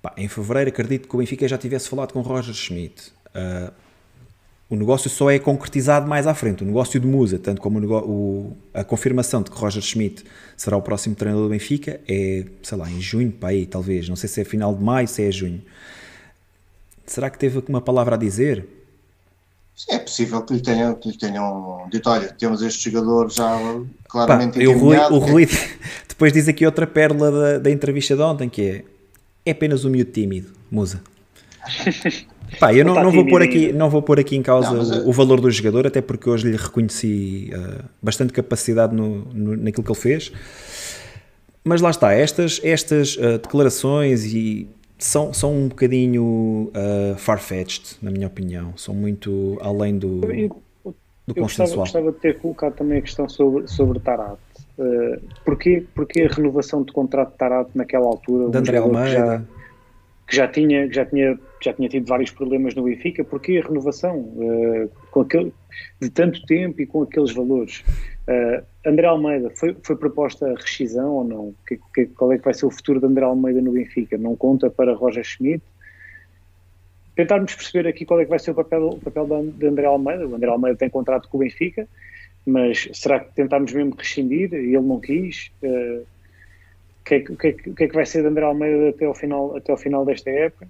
Pá, 0.01 0.13
em 0.17 0.27
fevereiro 0.27 0.69
acredito 0.69 1.07
que 1.07 1.15
o 1.15 1.19
Benfica 1.19 1.47
já 1.47 1.57
tivesse 1.57 1.89
falado 1.89 2.13
com 2.13 2.21
Roger 2.21 2.53
Schmidt. 2.53 3.11
Uh, 3.29 3.73
o 4.69 4.75
negócio 4.75 5.09
só 5.09 5.29
é 5.29 5.37
concretizado 5.37 6.07
mais 6.07 6.25
à 6.25 6.33
frente. 6.33 6.63
O 6.63 6.65
negócio 6.65 6.99
de 6.99 7.05
Musa, 7.05 7.37
tanto 7.37 7.61
como 7.61 7.79
o, 7.79 7.97
o, 7.97 8.57
a 8.73 8.83
confirmação 8.83 9.41
de 9.41 9.51
que 9.51 9.57
Roger 9.57 9.81
Schmidt 9.81 10.23
será 10.57 10.75
o 10.75 10.81
próximo 10.81 11.15
treinador 11.15 11.47
do 11.47 11.51
Benfica, 11.51 11.99
é, 12.07 12.45
sei 12.63 12.77
lá, 12.77 12.89
em 12.89 12.99
junho, 12.99 13.31
para 13.31 13.49
aí, 13.49 13.65
talvez. 13.65 14.09
Não 14.09 14.15
sei 14.15 14.27
se 14.27 14.41
é 14.41 14.43
final 14.43 14.73
de 14.73 14.83
maio, 14.83 15.07
se 15.07 15.23
é 15.23 15.31
junho. 15.31 15.61
Será 17.05 17.29
que 17.29 17.37
teve 17.37 17.63
uma 17.67 17.81
palavra 17.81 18.15
a 18.15 18.17
dizer? 18.17 18.67
É 19.89 19.99
possível 19.99 20.41
que 20.41 20.53
lhe 20.53 20.61
tenham, 20.61 20.95
que 20.95 21.09
lhe 21.09 21.17
tenham 21.17 21.87
dito: 21.91 22.09
olha, 22.09 22.29
temos 22.29 22.61
este 22.61 22.89
jogador 22.89 23.29
já 23.29 23.59
claramente 24.07 24.57
Pá, 24.57 24.71
o 24.71 24.77
Rui, 24.77 24.97
o 24.97 25.17
Rui 25.17 25.47
depois 26.07 26.31
diz 26.31 26.47
aqui 26.47 26.65
outra 26.65 26.87
pérola 26.87 27.29
da, 27.29 27.59
da 27.59 27.69
entrevista 27.69 28.15
de 28.15 28.21
ontem, 28.21 28.49
que 28.49 28.61
é 28.61 28.85
é 29.45 29.51
apenas 29.51 29.85
um 29.85 29.91
miúdo 29.91 30.11
tímido, 30.11 30.51
Musa. 30.71 31.01
Pá, 32.59 32.73
eu 32.73 32.85
não, 32.85 32.95
não, 32.95 33.11
vou 33.11 33.25
pôr 33.25 33.41
aqui, 33.41 33.71
não 33.73 33.89
vou 33.89 34.01
pôr 34.01 34.19
aqui 34.19 34.35
em 34.35 34.41
causa 34.41 34.71
não, 34.71 35.05
o, 35.05 35.09
o, 35.09 35.11
valor 35.11 35.41
do 35.41 35.49
jogador, 35.49 35.87
até 35.87 36.01
porque 36.01 36.29
hoje 36.29 36.49
lhe 36.49 36.57
reconheci 36.57 37.51
uh, 37.53 37.83
bastante 38.01 38.33
capacidade 38.33 38.95
no, 38.95 39.25
no, 39.33 39.55
naquilo 39.55 39.83
que 39.83 39.91
ele 39.91 39.99
fez. 39.99 40.31
Mas 41.63 41.81
lá 41.81 41.89
está, 41.89 42.13
estas, 42.13 42.61
estas 42.63 43.17
uh, 43.17 43.39
declarações 43.41 44.25
e 44.25 44.67
são, 44.97 45.33
são 45.33 45.53
um 45.53 45.67
bocadinho 45.67 46.71
uh, 46.71 47.15
far-fetched, 47.17 47.97
na 48.01 48.11
minha 48.11 48.27
opinião. 48.27 48.73
São 48.77 48.93
muito 48.93 49.57
além 49.61 49.97
do, 49.97 50.21
do 50.21 50.27
eu 50.33 51.35
consensual. 51.35 51.79
Gostava, 51.79 52.05
gostava 52.05 52.11
de 52.11 52.17
ter 52.19 52.39
colocado 52.39 52.75
também 52.75 52.99
a 52.99 53.01
questão 53.01 53.27
sobre, 53.27 53.67
sobre 53.67 53.99
Tarat. 53.99 54.37
Uh, 54.77 55.19
porquê, 55.43 55.85
porquê 55.95 56.23
a 56.23 56.33
renovação 56.33 56.83
de 56.83 56.91
contrato 56.91 57.31
de 57.31 57.37
Tarat 57.37 57.69
naquela 57.73 58.05
altura? 58.05 58.49
De 58.49 58.57
André 58.57 58.77
Almeida 58.77 59.45
que 60.27 60.35
já 60.35 60.47
tinha, 60.47 60.91
já 60.91 61.05
tinha, 61.05 61.37
já 61.61 61.73
tinha 61.73 61.87
tido 61.87 62.07
vários 62.07 62.31
problemas 62.31 62.73
no 62.73 62.83
Benfica, 62.83 63.23
porque 63.23 63.57
a 63.57 63.67
renovação 63.67 64.19
uh, 64.19 64.89
com 65.11 65.21
aquele, 65.21 65.53
de 66.01 66.09
tanto 66.09 66.43
tempo 66.45 66.81
e 66.81 66.85
com 66.85 67.03
aqueles 67.03 67.31
valores? 67.31 67.83
Uh, 68.27 68.65
André 68.85 69.05
Almeida, 69.05 69.51
foi, 69.51 69.75
foi 69.83 69.95
proposta 69.95 70.47
a 70.47 70.55
rescisão 70.55 71.11
ou 71.11 71.23
não? 71.23 71.55
Que, 71.67 71.79
que, 71.93 72.05
qual 72.07 72.31
é 72.31 72.37
que 72.37 72.43
vai 72.43 72.53
ser 72.53 72.65
o 72.65 72.71
futuro 72.71 72.99
de 72.99 73.05
André 73.05 73.23
Almeida 73.23 73.61
no 73.61 73.71
Benfica? 73.71 74.17
Não 74.17 74.35
conta 74.35 74.69
para 74.69 74.95
Roger 74.95 75.23
Schmidt? 75.23 75.63
Tentarmos 77.15 77.55
perceber 77.55 77.87
aqui 77.87 78.03
qual 78.03 78.19
é 78.19 78.23
que 78.23 78.29
vai 78.29 78.39
ser 78.39 78.51
o 78.51 78.55
papel, 78.55 78.87
o 78.87 78.99
papel 78.99 79.53
de 79.55 79.67
André 79.67 79.85
Almeida. 79.85 80.27
O 80.27 80.35
André 80.35 80.49
Almeida 80.49 80.77
tem 80.77 80.89
contrato 80.89 81.29
com 81.29 81.37
o 81.37 81.41
Benfica, 81.41 81.87
mas 82.45 82.89
será 82.93 83.19
que 83.19 83.33
tentámos 83.35 83.71
mesmo 83.71 83.95
rescindir 83.95 84.51
e 84.53 84.75
ele 84.75 84.81
não 84.81 84.99
quis? 84.99 85.51
Uh, 85.61 86.05
que 87.05 87.15
é, 87.15 87.17
o, 87.19 87.37
que 87.37 87.47
é, 87.47 87.51
que 87.53 87.83
é 87.83 87.87
que 87.87 87.93
vai 87.95 88.05
ser 88.05 88.23
de 88.23 88.27
André 88.27 88.43
Almeida 88.43 88.89
até 88.89 89.05
ao 89.05 89.13
final, 89.13 89.55
até 89.55 89.71
ao 89.71 89.77
final 89.77 90.03
desta 90.03 90.29
época? 90.29 90.67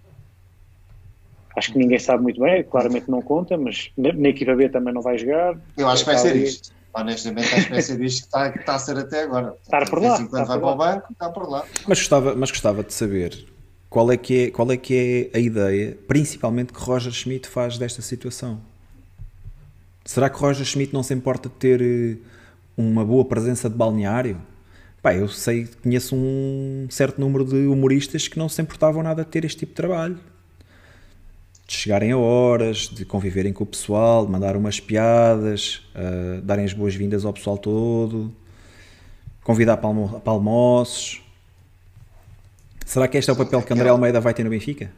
Acho 1.56 1.72
que 1.72 1.80
ninguém 1.80 1.98
sabe 1.98 2.22
muito 2.22 2.42
bem, 2.42 2.64
claramente 2.64 3.10
não 3.10 3.22
conta, 3.22 3.58
mas 3.58 3.90
na, 3.98 4.12
na 4.12 4.28
equipa 4.28 4.54
B 4.54 4.68
também 4.68 4.94
não 4.94 5.02
vai 5.02 5.18
jogar. 5.18 5.58
Eu 5.78 5.88
acho 5.88 6.04
que 6.04 6.12
vai 6.12 6.20
ser 6.20 6.36
isto. 6.36 6.74
Honestamente, 6.94 7.54
acho 7.54 7.66
que 7.66 7.72
vai 7.72 7.82
ser 7.82 8.02
isto 8.02 8.22
que 8.22 8.26
está, 8.26 8.52
que 8.52 8.60
está 8.60 8.76
a 8.76 8.80
ser 8.80 8.98
até 8.98 9.24
agora. 9.24 9.56
Estar 9.64 9.90
por 9.90 10.02
lá. 10.02 10.18
Quando 10.18 10.48
vai 10.48 10.60
para 10.60 10.68
o 10.68 10.76
banco, 10.76 11.14
está 11.14 11.30
por 11.30 11.50
lá. 11.50 11.66
Mas 11.88 12.00
gostava, 12.00 12.36
mas 12.36 12.52
gostava 12.52 12.84
de 12.84 12.94
saber 12.94 13.46
qual 13.90 14.12
é, 14.12 14.18
que 14.18 14.46
é, 14.48 14.52
qual 14.52 14.70
é 14.72 14.78
que 14.78 15.32
é 15.34 15.38
a 15.38 15.40
ideia, 15.40 15.98
principalmente 16.08 16.74
que 16.74 16.80
Roger 16.80 17.14
Schmidt 17.14 17.48
faz 17.48 17.78
desta 17.78 18.02
situação. 18.02 18.60
Será 20.04 20.30
que 20.30 20.38
Roger 20.38 20.66
Schmidt 20.66 20.94
não 20.94 21.02
se 21.02 21.14
importa 21.14 21.48
de 21.48 21.56
ter 21.56 21.82
eh, 21.82 22.18
uma 22.78 23.06
boa 23.06 23.24
presença 23.24 23.70
de 23.70 23.76
balneário? 23.76 24.38
Pá, 25.06 25.14
eu 25.14 25.28
sei, 25.28 25.70
conheço 25.84 26.16
um 26.16 26.88
certo 26.90 27.22
número 27.22 27.46
de 27.46 27.68
humoristas 27.68 28.28
que 28.28 28.40
não 28.40 28.50
se 28.50 28.60
importavam 28.60 29.04
nada 29.04 29.24
de 29.24 29.30
ter 29.30 29.46
este 29.46 29.60
tipo 29.60 29.70
de 29.70 29.76
trabalho. 29.76 30.18
de 31.68 31.74
chegarem 31.76 32.12
a 32.12 32.18
horas, 32.18 32.90
de 32.90 33.06
conviverem 33.06 33.54
com 33.54 33.64
o 33.64 33.68
pessoal, 33.68 34.26
de 34.26 34.32
mandar 34.32 34.58
umas 34.58 34.80
piadas, 34.80 35.84
uh, 35.94 36.42
darem 36.42 36.66
as 36.66 36.74
boas-vindas 36.74 37.24
ao 37.24 37.32
pessoal 37.32 37.56
todo, 37.56 38.34
convidar 39.44 39.78
para, 39.78 39.90
almo 39.90 40.20
para 40.22 40.34
almoços. 40.34 41.22
Será 42.84 43.08
que 43.08 43.16
este 43.20 43.30
é 43.30 43.34
o 43.34 43.36
papel 43.36 43.62
que 43.62 43.74
André 43.74 43.90
Almeida 43.90 44.20
vai 44.20 44.34
ter 44.34 44.44
no 44.44 44.50
Benfica? 44.50 44.92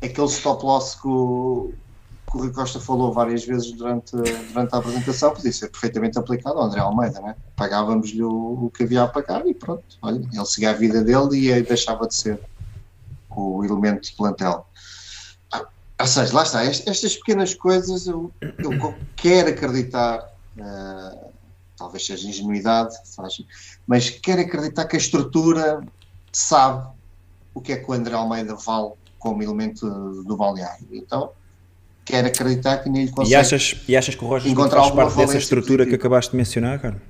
Aquele 0.00 0.26
stop 0.28 0.64
loss 0.64 0.94
que 0.94 1.06
o, 1.06 1.70
que 2.34 2.38
o 2.38 2.40
Rui 2.40 2.50
Costa 2.50 2.80
falou 2.80 3.12
várias 3.12 3.44
vezes 3.44 3.70
durante, 3.72 4.16
durante 4.16 4.74
a 4.74 4.78
apresentação 4.78 5.32
podia 5.32 5.52
ser 5.52 5.68
perfeitamente 5.68 6.18
aplicado 6.18 6.58
ao 6.58 6.64
André 6.64 6.80
Almeida, 6.80 7.20
né? 7.20 7.36
pagávamos-lhe 7.54 8.22
o, 8.24 8.64
o, 8.64 8.70
que 8.70 8.82
havia 8.82 9.04
a 9.04 9.08
pagar 9.08 9.46
e 9.46 9.54
pronto, 9.54 9.84
olha, 10.02 10.16
ele 10.16 10.46
seguia 10.46 10.70
a 10.70 10.72
vida 10.72 11.02
dele 11.02 11.48
e 11.48 11.62
deixava 11.62 12.08
de 12.08 12.14
ser 12.14 12.40
o 13.30 13.64
elemento 13.64 14.02
de 14.02 14.12
plantel. 14.16 14.66
Ou 15.96 16.06
seja, 16.06 16.34
lá 16.34 16.42
está, 16.42 16.64
estas 16.64 17.16
pequenas 17.16 17.54
coisas 17.54 18.08
eu, 18.08 18.32
eu 18.40 18.94
quero 19.14 19.50
acreditar, 19.50 20.28
uh, 20.58 21.30
talvez 21.76 22.04
seja 22.04 22.28
ingenuidade, 22.28 22.96
mas 23.86 24.10
quero 24.10 24.40
acreditar 24.40 24.86
que 24.86 24.96
a 24.96 24.98
estrutura 24.98 25.86
sabe 26.32 26.84
o 27.54 27.60
que 27.60 27.72
é 27.72 27.76
que 27.76 27.88
o 27.88 27.94
André 27.94 28.16
Almeida 28.16 28.56
vale 28.56 28.92
como 29.20 29.40
elemento 29.40 29.88
do 30.24 30.36
balneário. 30.36 30.88
Então, 30.90 31.30
quero 32.04 32.26
acreditar 32.26 32.78
que 32.78 32.90
nem 32.90 33.08
consegue 33.08 33.32
e 33.32 33.34
achas, 33.34 33.76
e 33.88 33.96
achas 33.96 34.14
que 34.14 34.24
o 34.24 34.28
Roger 34.28 34.52
Schmidt 34.52 34.70
faz 34.70 34.90
parte 34.90 35.16
dessa 35.16 35.38
estrutura 35.38 35.78
positiva. 35.78 35.90
que 35.90 35.94
acabaste 35.94 36.30
de 36.30 36.36
mencionar, 36.36 36.78
cara? 36.80 37.02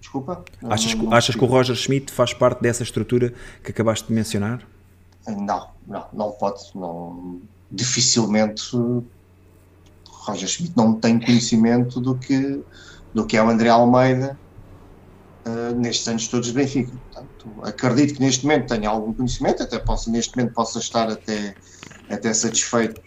Desculpa? 0.00 0.44
Achas, 0.64 0.94
não, 0.94 1.04
não, 1.04 1.12
achas 1.12 1.34
que 1.34 1.44
o 1.44 1.46
Roger 1.46 1.76
Schmidt 1.76 2.12
faz 2.12 2.32
parte 2.32 2.62
dessa 2.62 2.82
estrutura 2.82 3.32
que 3.62 3.70
acabaste 3.70 4.08
de 4.08 4.14
mencionar? 4.14 4.62
Não, 5.26 5.68
não, 5.86 6.06
não 6.12 6.30
pode. 6.32 6.62
Não, 6.74 7.40
dificilmente 7.70 8.76
Roger 10.08 10.48
Schmidt 10.48 10.76
não 10.76 10.94
tem 10.94 11.18
conhecimento 11.18 12.00
do 12.00 12.16
que, 12.16 12.60
do 13.14 13.26
que 13.26 13.36
é 13.36 13.42
o 13.42 13.48
André 13.48 13.68
Almeida 13.68 14.38
uh, 15.46 15.74
nestes 15.74 16.06
anos 16.08 16.28
todos 16.28 16.48
de 16.48 16.52
Benfica. 16.52 16.92
Portanto, 17.12 17.48
acredito 17.62 18.14
que 18.14 18.20
neste 18.20 18.44
momento 18.44 18.68
tenha 18.68 18.88
algum 18.88 19.12
conhecimento, 19.12 19.62
até 19.62 19.78
posso, 19.78 20.10
neste 20.10 20.36
momento 20.36 20.54
possa 20.54 20.78
estar 20.78 21.10
até, 21.10 21.54
até 22.10 22.32
satisfeito, 22.32 23.00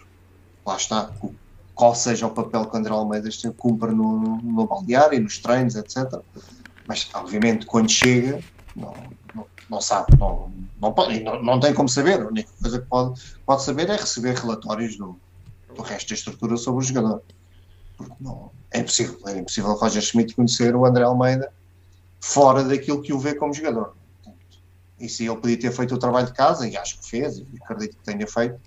lá 0.69 0.77
está, 0.77 1.11
qual 1.73 1.95
seja 1.95 2.27
o 2.27 2.31
papel 2.31 2.65
que 2.65 2.75
o 2.75 2.79
André 2.79 2.93
Almeida 2.93 3.29
cumpre 3.57 3.91
no, 3.91 4.37
no 4.37 4.67
balneário 4.67 5.19
nos 5.21 5.39
treinos, 5.39 5.75
etc. 5.75 6.19
Mas, 6.85 7.09
obviamente, 7.13 7.65
quando 7.65 7.89
chega, 7.89 8.39
não, 8.75 8.93
não, 9.33 9.45
não 9.69 9.81
sabe, 9.81 10.15
não, 10.17 10.51
não, 10.79 10.93
pode, 10.93 11.21
não, 11.21 11.41
não 11.41 11.59
tem 11.59 11.73
como 11.73 11.89
saber. 11.89 12.21
A 12.21 12.27
única 12.27 12.49
coisa 12.61 12.79
que 12.79 12.85
pode, 12.85 13.21
pode 13.45 13.63
saber 13.63 13.89
é 13.89 13.95
receber 13.95 14.35
relatórios 14.35 14.97
do, 14.97 15.19
do 15.75 15.81
resto 15.81 16.09
da 16.09 16.15
estrutura 16.15 16.57
sobre 16.57 16.83
o 16.83 16.87
jogador. 16.87 17.23
Porque 17.97 18.13
não, 18.19 18.51
é 18.71 18.79
impossível. 18.79 19.17
É 19.27 19.37
impossível 19.37 19.71
o 19.71 19.75
Roger 19.75 20.01
Schmidt 20.01 20.35
conhecer 20.35 20.75
o 20.75 20.85
André 20.85 21.03
Almeida 21.03 21.51
fora 22.19 22.63
daquilo 22.63 23.01
que 23.01 23.13
o 23.13 23.19
vê 23.19 23.33
como 23.33 23.53
jogador. 23.53 23.95
E 24.99 25.07
se 25.07 25.25
ele 25.25 25.37
podia 25.37 25.57
ter 25.57 25.71
feito 25.71 25.95
o 25.95 25.97
trabalho 25.97 26.27
de 26.27 26.33
casa, 26.33 26.67
e 26.67 26.75
acho 26.75 26.99
que 26.99 27.09
fez, 27.09 27.37
e 27.37 27.47
acredito 27.61 27.95
que 27.97 28.03
tenha 28.03 28.27
feito, 28.27 28.59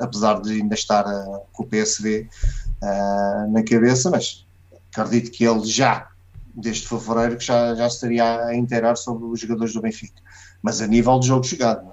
apesar 0.00 0.40
de 0.40 0.52
ainda 0.52 0.74
estar 0.74 1.06
uh, 1.06 1.42
com 1.52 1.62
o 1.62 1.66
PSV 1.66 2.20
uh, 2.20 2.84
eh, 2.84 3.46
na 3.48 3.62
cabeça, 3.62 4.10
mas 4.10 4.46
acredito 4.90 5.30
que 5.30 5.44
ele 5.44 5.64
já, 5.64 6.08
desde 6.54 6.86
fevereiro, 6.86 7.36
que 7.36 7.44
já, 7.44 7.74
já 7.74 7.86
estaria 7.86 8.46
a 8.46 8.54
inteirar 8.54 8.96
sobre 8.96 9.24
os 9.24 9.40
jogadores 9.40 9.72
do 9.72 9.80
Benfica. 9.80 10.20
Mas 10.62 10.80
a 10.80 10.86
nível 10.86 11.18
de 11.18 11.28
jogo 11.28 11.44
jogado, 11.44 11.90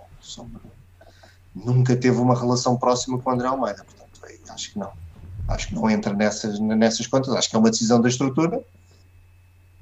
nunca 1.56 1.96
teve 1.96 2.18
uma 2.18 2.38
relação 2.38 2.78
próxima 2.78 3.18
com 3.20 3.30
o 3.30 3.34
André 3.34 3.48
Almeida, 3.48 3.84
portanto, 3.84 4.22
acho 4.50 4.72
que 4.72 4.80
não. 4.80 4.92
Acho 5.48 5.70
que 5.70 5.76
não 5.76 5.90
entra 5.90 6.14
nessas, 6.14 6.60
nessas 6.60 7.08
contas, 7.08 7.34
acho 7.34 7.50
que 7.50 7.56
é 7.56 7.60
uma 7.60 7.72
decisão 7.72 8.00
da 8.00 8.08
estrutura. 8.08 8.62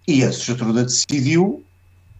E 0.07 0.23
a 0.23 0.29
estrutura 0.29 0.85
decidiu 0.85 1.65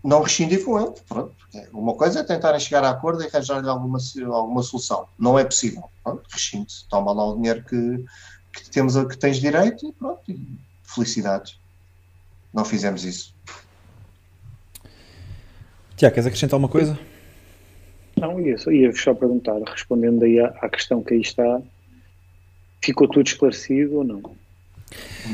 não 0.08 0.22
rescindir 0.22 0.64
com 0.64 0.80
ele. 0.80 0.94
Pronto. 1.06 1.36
Uma 1.74 1.94
coisa 1.94 2.22
é 2.22 2.24
tentarem 2.24 2.62
chegar 2.62 2.82
a 2.86 2.92
acordo 2.92 3.22
e 3.22 3.28
arranjar-lhe 3.28 3.68
alguma, 3.68 4.00
alguma 4.34 4.64
solução. 4.64 5.06
Não 5.20 5.38
é 5.38 5.44
possível. 5.44 5.84
Pronto, 6.02 6.24
rescinde 6.32 6.74
toma 6.90 7.12
lá 7.12 7.26
o 7.26 7.36
dinheiro 7.36 7.62
que, 7.66 8.06
que, 8.54 8.70
temos, 8.70 8.96
que 8.96 9.18
tens 9.18 9.38
direito 9.38 9.86
e 9.86 9.92
pronto. 9.92 10.22
E 10.32 10.58
felicidades. 10.82 11.60
Não 12.54 12.64
fizemos 12.64 13.04
isso. 13.04 13.36
Tiago, 15.98 16.14
queres 16.14 16.28
acrescentar 16.28 16.56
alguma 16.56 16.72
coisa? 16.72 16.98
Não, 18.18 18.40
ia, 18.40 18.56
ia 18.72 18.96
só 18.96 19.14
perguntar, 19.14 19.60
respondendo 19.68 20.24
aí 20.24 20.40
à, 20.40 20.48
à, 20.62 20.70
questão 20.70 21.04
que 21.04 21.16
aí 21.16 21.22
está, 21.22 21.62
ficou 22.82 23.10
tudo 23.10 23.28
esclarecido 23.28 23.98
ou 23.98 24.04
não? 24.06 24.22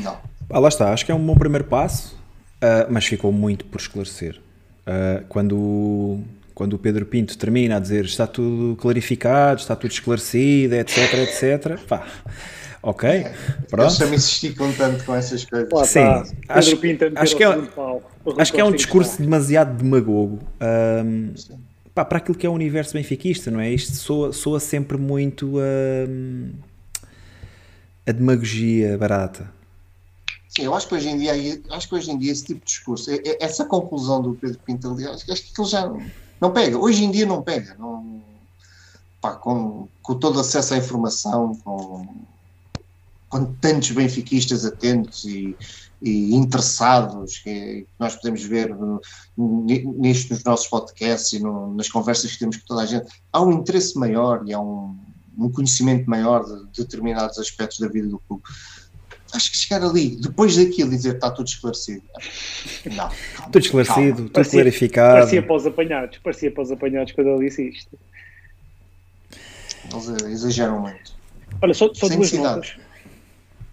Não. 0.02 0.18
Ah, 0.50 0.58
lá 0.58 0.68
está, 0.68 0.92
acho 0.92 1.06
que 1.06 1.12
é 1.12 1.14
um 1.14 1.24
bom 1.24 1.36
primeiro 1.36 1.64
passo, 1.64 2.16
uh, 2.56 2.90
mas 2.90 3.06
ficou 3.06 3.32
muito 3.32 3.64
por 3.66 3.80
esclarecer. 3.80 4.43
Uh, 4.86 5.24
quando, 5.28 6.20
quando 6.54 6.74
o 6.74 6.78
Pedro 6.78 7.06
Pinto 7.06 7.38
termina 7.38 7.76
a 7.76 7.80
dizer 7.80 8.04
está 8.04 8.26
tudo 8.26 8.76
clarificado, 8.76 9.60
está 9.60 9.74
tudo 9.74 9.90
esclarecido, 9.90 10.74
etc, 10.74 11.14
etc, 11.14 11.78
pá, 11.88 12.06
ok, 12.82 13.26
pronto. 13.70 13.88
Eles 13.88 13.98
também 13.98 14.18
se 14.18 14.32
esticam 14.32 14.70
tanto 14.74 15.02
com 15.04 15.14
essas 15.14 15.42
coisas. 15.44 15.70
Lá 15.72 15.84
Sim, 15.84 16.00
acho, 16.00 16.78
acho 17.16 17.36
que 17.36 17.44
é, 17.44 17.48
acho 18.38 18.52
que 18.52 18.60
é 18.60 18.64
um 18.64 18.72
discurso 18.72 19.22
demasiado 19.22 19.74
demagogo 19.74 20.38
um, 20.60 21.32
pá, 21.94 22.04
para 22.04 22.18
aquilo 22.18 22.36
que 22.36 22.46
é 22.46 22.50
o 22.50 22.52
universo 22.52 22.92
benfiquista, 22.92 23.50
não 23.50 23.60
é? 23.60 23.70
Isto 23.70 23.96
soa, 23.96 24.32
soa 24.32 24.60
sempre 24.60 24.98
muito 24.98 25.58
um, 25.58 26.50
a 28.06 28.12
demagogia 28.12 28.98
barata. 28.98 29.50
Sim, 30.56 30.62
eu 30.62 30.74
acho 30.74 30.86
que 30.86 30.94
hoje 30.94 31.08
em 31.08 31.18
dia, 31.18 31.32
acho 31.70 31.88
que 31.88 31.94
hoje 31.94 32.10
em 32.10 32.18
dia 32.18 32.30
esse 32.30 32.44
tipo 32.44 32.60
de 32.60 32.66
discurso, 32.66 33.10
essa 33.40 33.64
conclusão 33.64 34.22
do 34.22 34.34
Pedro 34.34 34.58
Pinto 34.60 34.90
ali, 34.90 35.06
acho 35.06 35.24
que 35.24 35.60
ele 35.60 35.68
já 35.68 35.86
não, 35.86 36.06
não 36.40 36.52
pega. 36.52 36.78
Hoje 36.78 37.04
em 37.04 37.10
dia 37.10 37.26
não 37.26 37.42
pega. 37.42 37.74
Não, 37.76 38.22
pá, 39.20 39.34
com, 39.34 39.88
com 40.02 40.14
todo 40.14 40.38
acesso 40.38 40.74
à 40.74 40.76
informação, 40.76 41.56
com 41.64 42.06
com 43.34 43.52
tantos 43.54 43.90
benfiquistas 43.90 44.64
atentos 44.64 45.24
e, 45.24 45.56
e 46.00 46.36
interessados 46.36 47.38
que, 47.38 47.84
nós 47.98 48.14
podemos 48.14 48.44
ver 48.44 48.72
nisto 49.36 50.32
nos 50.32 50.44
nossos 50.44 50.68
podcasts 50.68 51.32
e 51.32 51.40
no, 51.40 51.74
nas 51.74 51.88
conversas 51.88 52.30
que 52.30 52.38
temos 52.38 52.58
com 52.58 52.66
toda 52.68 52.82
a 52.82 52.86
gente, 52.86 53.08
há 53.32 53.42
um 53.42 53.50
interesse 53.50 53.98
maior 53.98 54.44
e 54.46 54.54
há 54.54 54.60
um, 54.60 54.96
um 55.36 55.50
conhecimento 55.50 56.08
maior 56.08 56.44
de 56.44 56.84
determinados 56.84 57.36
aspectos 57.36 57.80
da 57.80 57.88
vida 57.88 58.06
do 58.06 58.20
clube. 58.20 58.44
Acho 59.34 59.50
que 59.50 59.56
chegar 59.56 59.82
ali, 59.82 60.16
depois 60.16 60.56
daquilo, 60.56 60.90
dizer 60.90 61.16
está 61.16 61.30
tudo 61.30 61.48
esclarecido. 61.48 62.02
Não. 62.86 62.96
Calma, 62.96 63.50
tudo 63.50 63.58
esclarecido, 63.58 64.00
calma. 64.00 64.16
tudo 64.16 64.30
parecia, 64.30 64.60
clarificado. 64.60 65.14
Parecia 65.14 65.42
para 65.42 65.56
os 65.56 65.66
apanhados, 65.66 66.18
parecia 66.18 66.50
para 66.50 66.62
os 66.62 66.70
apanhados 66.70 67.12
quando 67.12 67.30
ele 67.30 67.48
disse 67.48 67.68
isto. 67.68 67.98
Eles 69.92 70.22
exageram 70.24 70.80
muito. 70.80 71.12
Olha, 71.60 71.74
só, 71.74 71.92
só 71.92 72.08
duas 72.08 72.32
notas. 72.32 72.76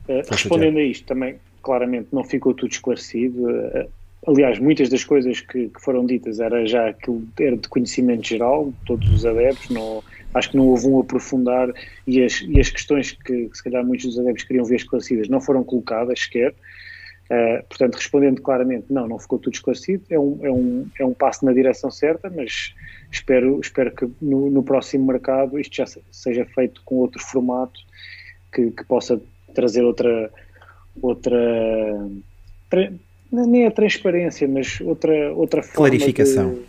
Eh, 0.08 0.22
respondendo 0.30 0.78
a 0.78 0.84
isto 0.84 1.06
também, 1.06 1.40
claramente 1.62 2.10
não 2.12 2.24
ficou 2.24 2.54
tudo 2.54 2.72
esclarecido. 2.72 3.44
Uh, 3.44 3.90
aliás, 4.28 4.60
muitas 4.60 4.90
das 4.90 5.04
coisas 5.04 5.42
que, 5.42 5.70
que, 5.70 5.82
foram 5.82 6.06
ditas 6.06 6.40
era 6.40 6.66
já 6.66 6.90
aquilo 6.90 7.24
era 7.40 7.58
de 7.58 7.68
conhecimento 7.68 8.28
geral, 8.28 8.74
todos 8.86 9.08
os 9.10 9.26
adeptos, 9.26 9.70
não, 9.70 10.04
acho 10.34 10.52
que 10.52 10.58
não 10.58 10.68
houve 10.68 10.88
um 10.88 11.00
aprofundar 11.00 11.70
e 12.08 12.24
as, 12.24 12.42
e 12.42 12.60
as 12.60 12.70
questões 12.70 13.12
que, 13.12 13.50
que, 13.50 13.58
se 13.58 13.64
calhar 13.64 13.86
muitos 13.86 14.06
dos 14.06 14.20
adeptos 14.20 14.44
queriam 14.46 14.66
ver 14.66 14.76
esclarecidas 14.76 15.28
não 15.30 15.42
foram 15.42 15.64
colocadas 15.64 16.22
sequer. 16.22 16.54
Uh, 17.30 17.64
portanto, 17.70 17.96
respondendo 17.96 18.42
claramente, 18.42 18.88
não, 18.90 19.08
não 19.08 19.18
ficou 19.18 19.40
tudo 19.40 19.54
esclarecido, 19.54 20.04
é 20.10 20.20
um, 20.20 20.40
é 20.44 20.52
um, 20.52 20.88
é 21.00 21.06
um 21.06 21.14
passo 21.14 21.46
na 21.46 21.54
direção 21.54 21.90
certa, 21.90 22.30
mas 22.30 22.74
espero, 23.10 23.58
espero 23.62 23.90
que 23.92 24.06
no, 24.22 24.52
no 24.52 24.62
próximo 24.62 25.06
mercado 25.06 25.58
isto 25.58 25.74
já 25.78 25.86
seja 26.12 26.46
feito 26.46 26.82
com 26.84 26.96
outro 26.96 27.22
formato 27.22 27.80
que, 28.54 28.72
que 28.72 28.84
possa 28.84 29.22
trazer 29.54 29.82
outra 29.82 30.30
outra 31.02 32.10
nem 33.32 33.66
a 33.66 33.72
transparência, 33.72 34.46
mas 34.48 34.82
outra 34.82 35.32
outra 35.34 35.64
forma 35.64 35.90
clarificação. 35.90 36.54
De, 36.56 36.66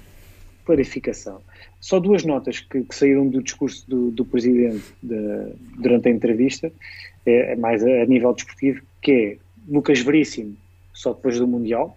clarificação. 0.64 1.40
Só 1.82 1.98
duas 1.98 2.24
notas 2.24 2.60
que, 2.60 2.84
que 2.84 2.94
saíram 2.94 3.26
do 3.26 3.42
discurso 3.42 3.84
do, 3.88 4.12
do 4.12 4.24
presidente 4.24 4.84
de, 5.02 5.52
durante 5.78 6.08
a 6.08 6.12
entrevista, 6.12 6.72
é, 7.26 7.52
é 7.52 7.56
mais 7.56 7.82
a, 7.82 7.88
a, 7.88 8.06
nível 8.06 8.32
desportivo, 8.32 8.80
que 9.02 9.10
é 9.10 9.36
Lucas 9.68 9.98
Veríssimo 9.98 10.56
só 10.94 11.12
depois 11.12 11.40
do 11.40 11.46
Mundial, 11.46 11.96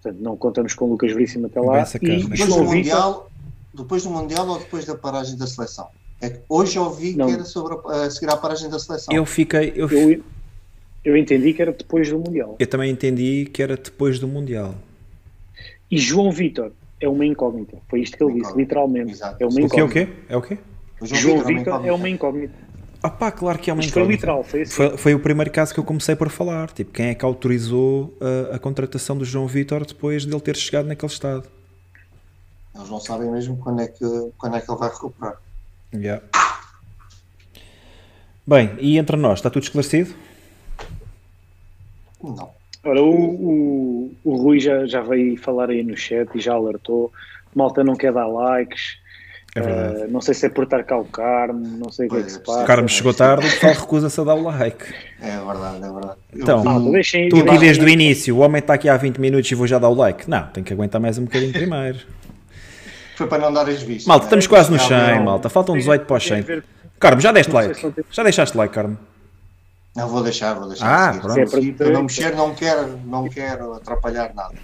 portanto 0.00 0.22
não 0.22 0.36
contamos 0.36 0.72
com 0.74 0.88
Lucas 0.88 1.12
Veríssimo 1.12 1.46
até 1.46 1.60
lá. 1.60 1.84
E 2.00 2.22
depois 2.22 2.48
do, 2.48 2.62
mundial, 2.62 3.30
depois 3.74 4.04
do 4.04 4.10
Mundial 4.10 4.48
ou 4.48 4.58
depois 4.60 4.84
da 4.84 4.94
paragem 4.94 5.36
da 5.36 5.48
seleção? 5.48 5.88
É 6.20 6.38
hoje 6.48 6.76
eu 6.76 6.84
ouvi 6.84 7.16
não. 7.16 7.26
que 7.26 7.32
era 7.32 7.44
sobre 7.44 7.76
a, 7.84 8.04
a 8.04 8.10
seguir 8.10 8.30
à 8.30 8.36
paragem 8.36 8.70
da 8.70 8.78
seleção. 8.78 9.12
Eu 9.12 9.26
fiquei. 9.26 9.72
Eu, 9.74 9.90
eu, 9.90 10.22
eu, 11.04 11.16
entendi 11.16 11.52
que 11.52 11.60
era 11.60 11.72
depois 11.72 12.08
do 12.08 12.20
Mundial. 12.20 12.54
Eu 12.56 12.66
também 12.68 12.88
entendi 12.88 13.50
que 13.52 13.60
era 13.60 13.76
depois 13.76 14.20
do 14.20 14.28
Mundial. 14.28 14.76
E 15.90 15.98
João 15.98 16.30
Vitor 16.30 16.70
é 17.04 17.08
uma 17.08 17.24
incógnita. 17.24 17.78
Foi 17.88 18.00
isto 18.00 18.16
que 18.16 18.24
ele 18.24 18.40
disse, 18.40 18.56
literalmente. 18.56 19.12
Exato. 19.12 19.42
É 19.42 19.46
uma 19.46 19.60
incógnita. 19.60 19.84
O 19.84 19.88
quê? 19.88 20.08
É 20.28 20.36
o 20.36 20.42
quê? 20.42 20.58
O 21.00 21.06
João, 21.06 21.20
João 21.20 21.44
Vitor 21.44 21.86
é 21.86 21.92
uma 21.92 22.08
incógnita. 22.08 22.54
Ah 23.02 23.10
pá, 23.10 23.32
claro 23.32 23.58
que 23.58 23.68
é 23.68 23.72
uma 23.72 23.82
Isto 23.82 23.94
foi 23.94 24.04
literal, 24.04 24.44
foi 24.44 24.62
assim. 24.62 24.72
Foi, 24.72 24.96
foi, 24.96 25.14
o 25.14 25.18
primeiro 25.18 25.50
caso 25.50 25.74
que 25.74 25.80
eu 25.80 25.84
comecei 25.84 26.14
por 26.14 26.28
falar. 26.30 26.70
Tipo, 26.70 26.92
quem 26.92 27.06
é 27.06 27.14
que 27.14 27.24
autorizou 27.24 28.16
a, 28.52 28.54
a 28.54 28.58
contratação 28.60 29.18
do 29.18 29.24
João 29.24 29.48
Vitor 29.48 29.84
depois 29.84 30.24
dele 30.24 30.40
ter 30.40 30.56
chegado 30.56 30.86
naquele 30.86 31.10
estado? 31.10 31.48
Eles 32.74 32.88
não 32.88 33.00
sabem 33.00 33.28
mesmo 33.30 33.56
quando 33.56 33.80
é 33.80 33.88
que, 33.88 34.04
quando 34.38 34.56
é 34.56 34.60
que 34.60 34.70
ele 34.70 34.78
vai 34.78 34.88
recuperar. 34.88 35.36
Yeah. 35.92 36.22
Bem, 38.46 38.76
e 38.78 38.98
entre 38.98 39.16
nós, 39.16 39.40
está 39.40 39.50
tudo 39.50 39.64
esclarecido? 39.64 40.14
Não. 42.22 42.61
Ora, 42.84 43.00
o, 43.02 43.14
o, 43.14 44.16
o 44.24 44.36
Rui 44.36 44.58
já, 44.58 44.84
já 44.86 45.00
veio 45.02 45.36
falar 45.36 45.70
aí 45.70 45.82
no 45.82 45.96
chat 45.96 46.28
e 46.34 46.40
já 46.40 46.52
alertou. 46.54 47.12
Malta 47.54 47.84
não 47.84 47.94
quer 47.94 48.12
dar 48.12 48.26
likes. 48.26 49.00
É 49.54 49.60
verdade. 49.60 50.04
Uh, 50.04 50.10
não 50.10 50.20
sei 50.22 50.32
se 50.34 50.46
é 50.46 50.48
por 50.48 50.64
estar 50.64 50.82
cá 50.82 50.96
o 50.98 51.04
Carmo, 51.04 51.60
não 51.78 51.92
sei 51.92 52.06
o 52.06 52.10
que 52.10 52.16
é 52.16 52.22
que 52.22 52.32
se 52.32 52.40
passa. 52.40 52.62
O 52.62 52.66
Carmo 52.66 52.88
chegou 52.88 53.12
tarde, 53.12 53.46
o 53.46 53.50
pessoal 53.50 53.74
recusa-se 53.74 54.18
a 54.20 54.24
dar 54.24 54.34
o 54.34 54.42
like. 54.42 54.84
É 55.20 55.36
verdade, 55.38 55.76
é 55.76 55.92
verdade. 55.92 56.16
Então, 56.34 56.60
Ah, 56.66 57.28
tu 57.30 57.36
aqui 57.40 57.58
desde 57.58 57.84
o 57.84 57.88
início, 57.88 58.34
o 58.34 58.38
homem 58.38 58.60
está 58.60 58.74
aqui 58.74 58.88
há 58.88 58.96
20 58.96 59.18
minutos 59.18 59.50
e 59.50 59.54
vou 59.54 59.66
já 59.66 59.78
dar 59.78 59.90
o 59.90 59.94
like. 59.94 60.28
Não, 60.28 60.46
tem 60.48 60.64
que 60.64 60.72
aguentar 60.72 61.00
mais 61.00 61.18
um 61.18 61.24
bocadinho 61.24 61.52
primeiro. 61.52 61.98
Foi 63.14 63.26
para 63.26 63.38
não 63.42 63.52
dar 63.52 63.68
as 63.68 63.82
vistas. 63.82 64.06
Malta, 64.06 64.22
né? 64.24 64.26
estamos 64.28 64.46
quase 64.46 64.70
no 64.72 64.78
Gabriel- 64.78 65.16
100, 65.16 65.24
malta. 65.24 65.48
Faltam 65.50 65.76
18 65.76 66.06
para 66.06 66.16
os 66.16 66.24
100. 66.24 66.42
Tem 66.42 66.56
a 66.56 66.58
ver- 66.60 66.64
Carmo, 66.98 67.20
já 67.20 67.30
deste 67.30 67.52
like? 67.52 67.94
Já 68.10 68.22
deixaste 68.22 68.56
like, 68.56 68.72
Carmo? 68.72 68.96
Não, 69.94 70.08
vou 70.08 70.22
deixar, 70.22 70.54
vou 70.54 70.68
deixar. 70.68 70.86
Ah, 71.10 71.12
pronto. 71.18 71.34
Se 71.34 71.40
é 71.40 71.72
para 71.72 71.90
não 71.90 72.02
mexer, 72.02 72.34
não 72.34 72.54
quero, 72.54 72.98
não 73.04 73.28
quero 73.28 73.74
atrapalhar 73.74 74.32
nada. 74.34 74.54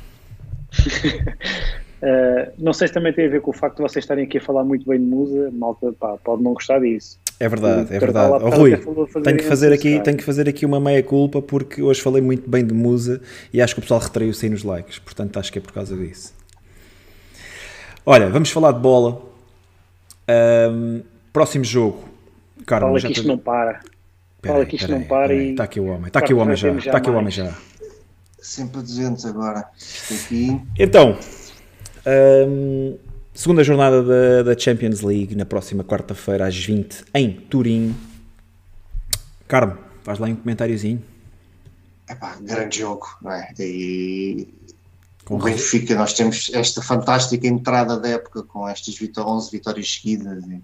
Uh, 2.03 2.53
não 2.59 2.73
sei 2.73 2.89
se 2.89 2.95
também 2.95 3.13
tem 3.13 3.27
a 3.27 3.31
ver 3.31 3.41
com 3.43 3.51
o 3.51 3.55
facto 3.55 3.77
de 3.77 3.83
vocês 3.83 4.05
estarem 4.05 4.25
aqui 4.25 4.39
a 4.39 4.41
falar 4.41 4.65
muito 4.65 4.89
bem 4.89 4.99
de 4.99 5.05
musa, 5.05 5.51
malta 5.53 5.93
pá, 5.93 6.17
pode 6.25 6.43
não 6.43 6.55
gostar 6.55 6.81
disso. 6.81 7.19
É 7.41 7.49
verdade, 7.49 7.95
é 7.95 7.99
verdade. 7.99 8.43
Oh, 8.43 8.49
Rui, 8.51 8.77
tenho 9.23 9.37
que 9.37 9.45
fazer 9.45 9.73
aqui, 9.73 10.01
tenho 10.01 10.17
que 10.17 10.25
fazer 10.25 10.49
aqui 10.49 10.67
uma 10.67 10.81
meia 10.81 11.03
culpa 11.03 11.41
porque 11.41 11.83
hoje 11.83 12.01
falei 12.01 12.23
muito 12.23 12.49
bem 12.49 12.67
de 12.67 12.75
Musa 12.75 13.21
e 13.53 13.61
acho 13.63 13.75
que 13.75 13.81
o 13.81 13.83
pessoal 13.83 14.01
retraiu-se 14.01 14.45
aí 14.45 14.51
nos 14.51 14.65
likes, 14.65 14.99
portanto 14.99 15.39
acho 15.39 15.53
que 15.53 15.59
é 15.59 15.63
por 15.63 15.73
causa 15.73 15.97
disso. 15.97 16.35
Olha, 18.05 18.29
vamos 18.31 18.51
falar 18.51 18.73
de 18.73 18.81
bola. 18.81 19.21
Ahm, 20.27 21.03
próximo 21.33 21.65
jogo. 21.65 22.03
Carmo, 22.67 22.89
Fala 22.89 23.01
que 23.01 23.13
isto 23.13 23.23
te- 23.23 23.29
não 23.29 23.39
para. 23.39 23.81
Fala 24.45 24.65
que 24.65 24.77
isto 24.77 24.91
não 24.91 25.03
para 25.03 25.35
e. 25.35 25.51
Está 25.51 25.65
aqui 25.65 25.81
o 25.81 25.87
homem, 25.87 26.07
está 26.07 26.21
aqui 26.21 26.33
o 26.33 26.39
homem 26.39 26.57
já, 26.57 26.71
está 26.73 26.99
aqui 26.99 27.11
o 27.11 27.15
homem 27.15 27.31
já. 27.31 27.53
Sempre 28.41 28.81
200 28.81 29.27
agora. 29.27 29.69
Aqui. 30.11 30.61
Então, 30.79 31.19
hum, 32.47 32.97
segunda 33.35 33.65
jornada 33.65 34.03
da, 34.03 34.43
da 34.45 34.59
Champions 34.59 35.01
League 35.01 35.35
na 35.35 35.45
próxima 35.45 35.83
quarta-feira 35.83 36.47
às 36.47 36.57
20 36.57 37.05
em 37.15 37.33
Turim. 37.33 37.97
Carmo, 39.49 39.77
faz 40.05 40.19
lá 40.19 40.29
um 40.29 40.37
comentáriozinho. 40.37 41.03
Epá, 42.09 42.37
grande 42.41 42.79
jogo, 42.79 43.07
não 43.21 43.33
é? 43.33 43.53
E 43.59 44.49
Com 45.25 45.35
o 45.35 45.39
Benfica, 45.39 45.95
nós 45.95 46.15
temos 46.15 46.51
esta 46.55 46.81
fantástica 46.81 47.47
entrada 47.47 47.99
da 47.99 48.09
época 48.09 48.45
com 48.45 48.67
estas 48.69 48.97
vitó 48.97 49.27
11 49.27 49.51
vitórias 49.51 49.93
seguidas. 49.95 50.45
E, 50.45 50.63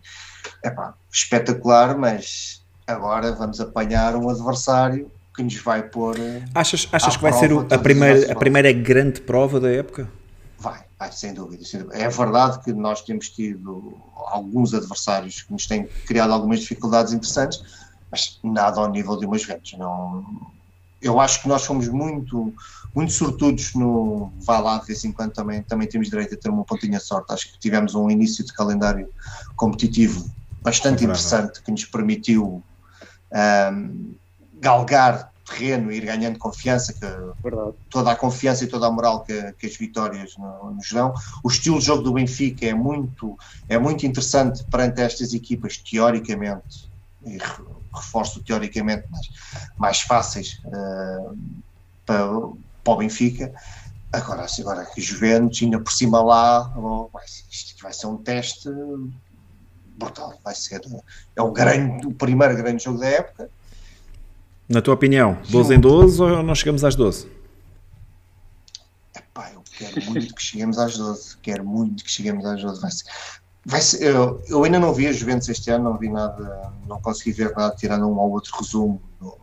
epá, 0.65 0.95
espetacular, 1.13 1.99
mas 1.99 2.64
agora 2.86 3.32
vamos 3.32 3.61
apanhar 3.61 4.15
um 4.16 4.28
adversário 4.28 5.11
que 5.35 5.43
nos 5.43 5.56
vai 5.56 5.82
pôr. 5.82 6.16
eh, 6.19 6.43
Achas, 6.55 6.89
achas 6.93 7.15
À 7.15 7.16
que 7.16 7.23
vai 7.23 7.32
ser 7.32 7.52
o- 7.52 7.61
a, 7.70 7.78
primeira, 7.78 8.32
a 8.32 8.36
primeira 8.36 8.73
grande 8.73 9.20
prova 9.20 9.59
da 9.59 9.70
época? 9.70 10.09
Vai, 10.59 10.81
vai, 10.98 11.11
sem 11.12 11.35
dúvida, 11.35 11.65
sem 11.65 11.81
dúvida. 11.81 11.98
É 11.98 12.09
verdade 12.09 12.61
que 12.62 12.73
nós 12.73 13.02
temos 13.02 13.28
tido 13.31 13.94
alguns 14.27 14.73
adversários 14.74 15.43
que 15.43 15.52
nos 15.52 15.66
têm 15.66 15.89
criado 16.06 16.32
algumas 16.32 16.61
dificuldades 16.61 17.12
interessantes, 17.12 17.62
mas 18.11 18.39
nada 18.44 18.81
ao 18.81 18.90
nível 18.90 19.16
de 19.16 19.27
uma 19.27 19.36
Juventus. 19.36 19.73
Não, 19.77 20.24
eu 21.02 21.19
acho 21.20 21.43
que 21.43 21.48
nós 21.48 21.65
fomos 21.66 21.89
muito, 21.89 22.55
muito 22.94 23.12
sortudos 23.12 23.74
no 23.74 24.32
vá 24.47 24.61
lá, 24.61 24.78
de 24.78 24.86
vez 24.86 25.05
em 25.05 25.11
quando 25.12 25.32
também, 25.32 25.62
também 25.62 25.89
temos 25.89 26.09
direito 26.09 26.35
a 26.35 26.39
ter 26.39 26.48
uma 26.48 26.65
pontinha 26.65 26.98
de 26.98 27.05
sorte. 27.05 27.32
Acho 27.32 27.52
que 27.52 27.59
tivemos 27.59 27.94
um 27.97 28.09
início 28.09 28.44
de 28.44 28.52
calendário 28.52 29.09
competitivo 29.56 30.31
bastante 30.62 31.01
Favorável. 31.02 31.05
interessante 31.06 31.62
que 31.62 31.70
nos 31.73 31.85
permitiu 31.85 32.62
ahm, 33.35 34.15
galgar 34.61 35.31
terreno 35.47 35.93
e 35.93 35.97
ir 35.97 36.06
ganhando 36.06 36.39
confiança, 36.39 36.93
que 36.94 37.05
Verdade. 37.43 37.77
toda 37.90 38.12
a 38.12 38.16
confiança 38.16 38.65
e 38.65 38.66
toda 38.66 38.86
a 38.86 38.90
moral 38.90 39.23
que, 39.23 39.52
que 39.55 39.66
as 39.66 39.77
vitórias 39.77 40.32
no- 40.39 40.70
nos 40.74 40.90
dão. 40.90 41.12
O 41.44 41.48
estilo 41.48 41.78
de 41.78 41.85
jogo 41.85 42.02
do 42.02 42.15
Benfica 42.15 42.66
é 42.66 42.74
muito, 42.74 43.36
é 43.69 43.78
muito 43.78 44.06
interessante 44.06 44.65
perante 44.70 45.02
estas 45.02 45.35
equipas, 45.35 45.77
teoricamente, 45.78 46.65
e 47.27 47.32
re- 47.39 47.65
reforço 47.94 48.43
teoricamente, 48.43 49.05
mais, 49.11 49.27
mais 49.78 50.01
fáceis 50.01 50.48
eh, 50.66 51.35
para, 52.06 52.27
para 52.82 52.93
o 52.94 52.97
Benfica. 52.97 53.52
Agora, 54.12 54.47
agora 54.61 54.86
que 54.94 55.01
Juventus, 55.01 55.61
ainda 55.62 55.82
por 55.82 55.93
cima 55.93 56.23
lá, 56.23 56.73
oh, 56.77 57.11
isto 57.51 57.82
vai 57.82 57.93
ser 57.93 58.06
um 58.06 58.16
teste 58.23 58.69
brutal. 59.97 60.35
Vai 60.45 60.55
ser 60.55 60.81
é 61.37 61.43
o, 61.43 61.51
grande, 61.53 62.07
o 62.07 62.12
primeiro 62.12 62.57
grande 62.57 62.83
jogo 62.83 62.99
da 62.99 63.07
época. 63.07 63.51
Na 64.69 64.81
tua 64.81 64.95
opinião, 64.95 65.39
12 65.51 65.75
em 65.75 65.81
12 65.81 66.23
ou 66.23 66.43
não 66.43 66.55
chegamos 66.55 66.85
às 66.85 66.95
12? 66.95 67.29
Epá, 69.15 69.51
eu 69.53 69.62
quero 69.77 70.03
muito 70.07 70.35
que 70.35 70.43
cheguemos 70.43 70.79
às 70.79 70.97
12. 70.97 71.37
Quero 71.39 71.65
muito 71.65 72.03
que 72.03 72.11
cheguemos 72.11 72.45
às 72.47 72.61
12. 72.62 72.81
Vai 72.81 72.91
ser, 72.91 73.05
vai 73.65 73.81
ser- 73.81 74.03
eu, 74.03 74.43
eu 74.49 74.65
ainda 74.65 74.79
não 74.81 74.95
vi 74.95 75.07
a 75.07 75.12
Juventus 75.12 75.49
este 75.49 75.71
ano, 75.71 75.85
não 75.85 75.99
vi 75.99 76.09
nada, 76.09 76.73
não 76.87 77.01
consegui 77.01 77.33
ver 77.33 77.53
nada, 77.55 77.75
tirando 77.77 78.07
um 78.07 78.19
ou 78.19 78.31
outro 78.33 78.57
resumo 78.59 79.01
do, 79.21 79.37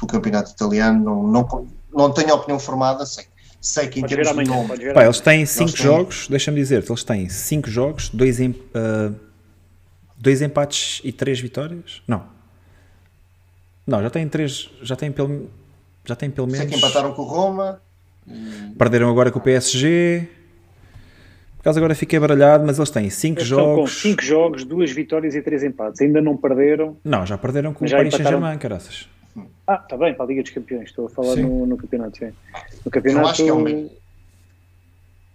do 0.00 0.06
campeonato 0.06 0.50
italiano. 0.50 1.02
Não, 1.04 1.22
não, 1.26 1.68
não 1.92 2.12
tenho 2.12 2.34
opinião 2.34 2.58
formada, 2.58 3.06
sei, 3.06 3.26
sei 3.60 3.88
que 3.88 3.98
em 3.98 4.02
Podes 4.02 4.16
ver 4.16 4.24
termos 4.24 4.44
de 4.44 4.50
amanhã. 4.50 4.68
nome. 4.68 4.94
Pá, 4.94 5.04
eles 5.04 5.20
têm 5.20 5.44
5 5.46 5.72
têm- 5.72 5.82
jogos, 5.84 6.28
deixa-me 6.28 6.56
dizer, 6.58 6.82
eles 6.88 7.04
têm 7.04 7.28
5 7.28 7.68
jogos, 7.68 8.08
2 8.08 8.38
dois 10.16 10.42
empates 10.42 11.00
e 11.04 11.12
3 11.12 11.40
vitórias? 11.40 12.02
Não. 12.06 12.24
Não, 13.86 14.02
já 14.02 14.10
têm 14.10 14.28
3, 14.28 14.70
já 14.82 14.94
têm 14.96 15.10
pelo, 15.10 15.50
já 16.04 16.14
têm 16.14 16.30
pelo 16.30 16.48
Sei 16.50 16.58
menos. 16.60 16.72
que 16.74 16.78
empataram 16.78 17.12
com 17.12 17.22
o 17.22 17.24
Roma. 17.24 17.80
Perderam 18.78 19.10
agora 19.10 19.30
com 19.30 19.38
o 19.38 19.42
PSG. 19.42 20.28
Por 21.56 21.60
acaso 21.62 21.78
agora 21.78 21.94
fiquei 21.94 22.18
baralhado, 22.18 22.64
mas 22.66 22.78
eles 22.78 22.90
têm 22.90 23.10
5 23.10 23.40
Eles 23.40 23.50
estão 23.50 23.64
com 23.64 23.76
jogos. 23.76 24.00
5 24.00 24.22
jogos, 24.22 24.64
2 24.64 24.92
vitórias 24.92 25.34
e 25.34 25.42
3 25.42 25.62
empates. 25.64 26.00
Ainda 26.00 26.20
não 26.22 26.36
perderam. 26.36 26.96
Não, 27.04 27.26
já 27.26 27.36
perderam 27.36 27.74
com 27.74 27.84
o 27.84 27.90
Paris. 27.90 28.14
Saint-Germain, 28.14 28.56
caraças. 28.58 29.08
Ah, 29.66 29.80
está 29.82 29.96
bem, 29.96 30.14
para 30.14 30.24
a 30.24 30.28
Liga 30.28 30.42
dos 30.42 30.50
Campeões. 30.50 30.88
Estou 30.88 31.06
a 31.06 31.10
falar 31.10 31.36
no, 31.36 31.66
no 31.66 31.76
campeonato. 31.76 32.18
Sim. 32.18 32.26
No 32.26 32.32
Eu 32.86 32.90
campeonato. 32.90 33.28
acho 33.28 33.42
que 33.44 33.48
é 33.48 33.52
uma, 33.52 33.70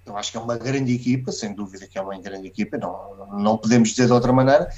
eu 0.05 0.15
acho 0.17 0.31
que 0.31 0.38
é 0.38 0.41
uma 0.41 0.57
grande 0.57 0.93
equipa, 0.93 1.31
sem 1.31 1.53
dúvida 1.53 1.88
que 1.88 1.97
é 1.97 2.01
uma 2.01 2.17
grande 2.19 2.47
equipa, 2.47 2.77
não, 2.77 3.39
não 3.39 3.57
podemos 3.57 3.89
dizer 3.89 4.05
de 4.05 4.13
outra 4.13 4.31
maneira. 4.31 4.69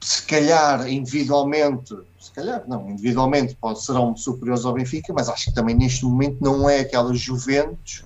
Se 0.00 0.22
calhar 0.22 0.88
individualmente, 0.88 1.94
se 2.20 2.30
calhar 2.32 2.64
não, 2.66 2.90
individualmente 2.90 3.54
pode, 3.54 3.82
serão 3.82 4.16
superiores 4.16 4.64
ao 4.64 4.72
Benfica, 4.72 5.12
mas 5.12 5.28
acho 5.28 5.46
que 5.46 5.54
também 5.54 5.74
neste 5.74 6.04
momento 6.04 6.38
não 6.40 6.68
é 6.68 6.80
aquela 6.80 7.12
Juventus 7.14 8.04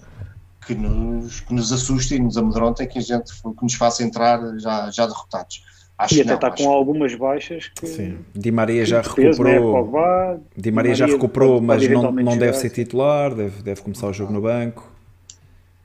que 0.66 0.74
nos, 0.74 1.40
que 1.40 1.55
nos 1.55 1.72
assusta 1.72 2.14
e 2.14 2.20
nos 2.20 2.36
amedronta 2.36 2.86
que, 2.86 2.98
a 2.98 3.02
gente, 3.02 3.32
que 3.32 3.62
nos 3.62 3.74
faça 3.74 4.02
entrar 4.02 4.40
já, 4.59 4.90
já 4.90 5.06
derrotados. 5.06 5.64
Acho 5.99 6.15
E 6.15 6.20
até 6.20 6.29
não, 6.29 6.35
está 6.37 6.51
com 6.51 6.70
algumas 6.70 7.12
baixas 7.16 7.69
que. 7.69 7.87
Sim. 7.87 8.19
Di 8.33 8.53
Maria 8.53 8.87
já 8.87 9.03
né? 9.03 9.03
recuperou. 9.03 9.73
Pogba, 9.73 10.41
Di 10.57 10.70
Maria 10.70 10.95
já 10.95 11.07
recuperou, 11.07 11.61
mas 11.61 11.89
não, 11.89 12.12
não 12.12 12.39
deve 12.39 12.57
ser 12.57 12.70
titular, 12.70 13.35
deve, 13.35 13.62
deve 13.62 13.83
começar 13.83 14.07
o 14.07 14.12
jogo 14.12 14.33
no 14.33 14.41
banco. 14.41 14.89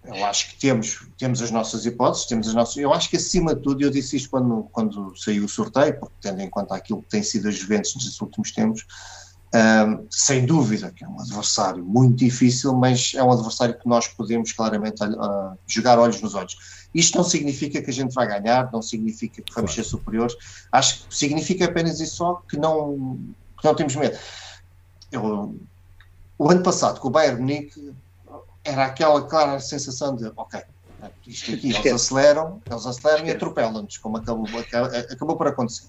Eu 0.06 0.26
acho 0.26 0.52
que 0.52 0.60
temos, 0.60 1.08
temos 1.18 1.42
as 1.42 1.50
nossas 1.50 1.86
hipóteses, 1.86 2.26
temos 2.26 2.48
as 2.48 2.54
nossas. 2.54 2.78
Eu 2.78 2.94
acho 2.94 3.10
que 3.10 3.18
acima 3.18 3.56
de 3.56 3.62
tudo, 3.62 3.82
eu 3.82 3.90
disse 3.90 4.18
isto 4.18 4.30
quando, 4.30 4.68
quando 4.72 5.16
saiu 5.16 5.46
o 5.46 5.50
sorteio, 5.50 5.98
porque 6.00 6.14
tendo 6.22 6.42
em 6.42 6.50
conta 6.50 6.76
aquilo 6.76 7.02
que 7.02 7.10
tem 7.10 7.24
sido 7.24 7.48
a 7.48 7.52
Juventus 7.52 7.96
nos 7.96 8.22
últimos 8.22 8.52
tempos, 8.52 8.86
sem 10.10 10.46
dúvida 10.46 10.92
que 10.92 11.06
é 11.06 11.08
um 11.08 11.20
adversário 11.20 11.84
muito 11.84 12.18
difícil, 12.18 12.74
mas 12.74 13.14
é 13.16 13.24
um 13.24 13.32
adversário 13.32 13.78
que 13.78 13.88
nós 13.88 14.08
podemos 14.08 14.52
claramente 14.52 15.04
ah, 15.04 15.54
jogar 15.68 16.00
olhos 16.00 16.22
nos 16.22 16.36
olhos. 16.36 16.56
Isto 16.94 17.18
não 17.18 17.24
significa 17.24 17.82
que 17.82 17.90
a 17.90 17.94
gente 17.94 18.14
vai 18.14 18.28
ganhar, 18.28 18.72
não 18.72 18.82
significa 18.82 19.42
que 19.42 19.54
vamos 19.54 19.72
Claro. 19.72 19.84
ser 19.84 19.90
superiores, 19.90 20.36
acho 20.72 21.08
que 21.08 21.16
significa 21.16 21.66
apenas 21.66 22.00
isso 22.00 22.16
só 22.18 22.42
que 22.48 22.58
não, 22.58 23.18
que 23.60 23.66
não 23.68 23.76
temos 23.76 23.96
medo. 23.96 24.18
Eu, 25.12 25.60
o 26.38 26.50
ano 26.50 26.64
passado, 26.64 27.00
com 27.00 27.08
o 27.08 27.12
Bayern 27.12 27.40
Munique, 27.40 27.94
era 28.64 28.86
aquela 28.86 29.22
clara 29.28 29.60
sensação 29.60 30.16
de, 30.16 30.32
ok, 30.36 30.62
isto 31.28 31.52
aqui, 31.54 31.70
eles 31.74 31.86
aceleram, 32.02 32.62
eles 32.70 32.86
aceleram 32.86 33.26
e 33.26 33.32
atropelam-nos, 33.32 33.98
como 33.98 34.18
acabou, 34.18 34.48
aca- 34.58 35.00
acabou 35.12 35.36
por 35.38 35.48
acontecer. 35.48 35.88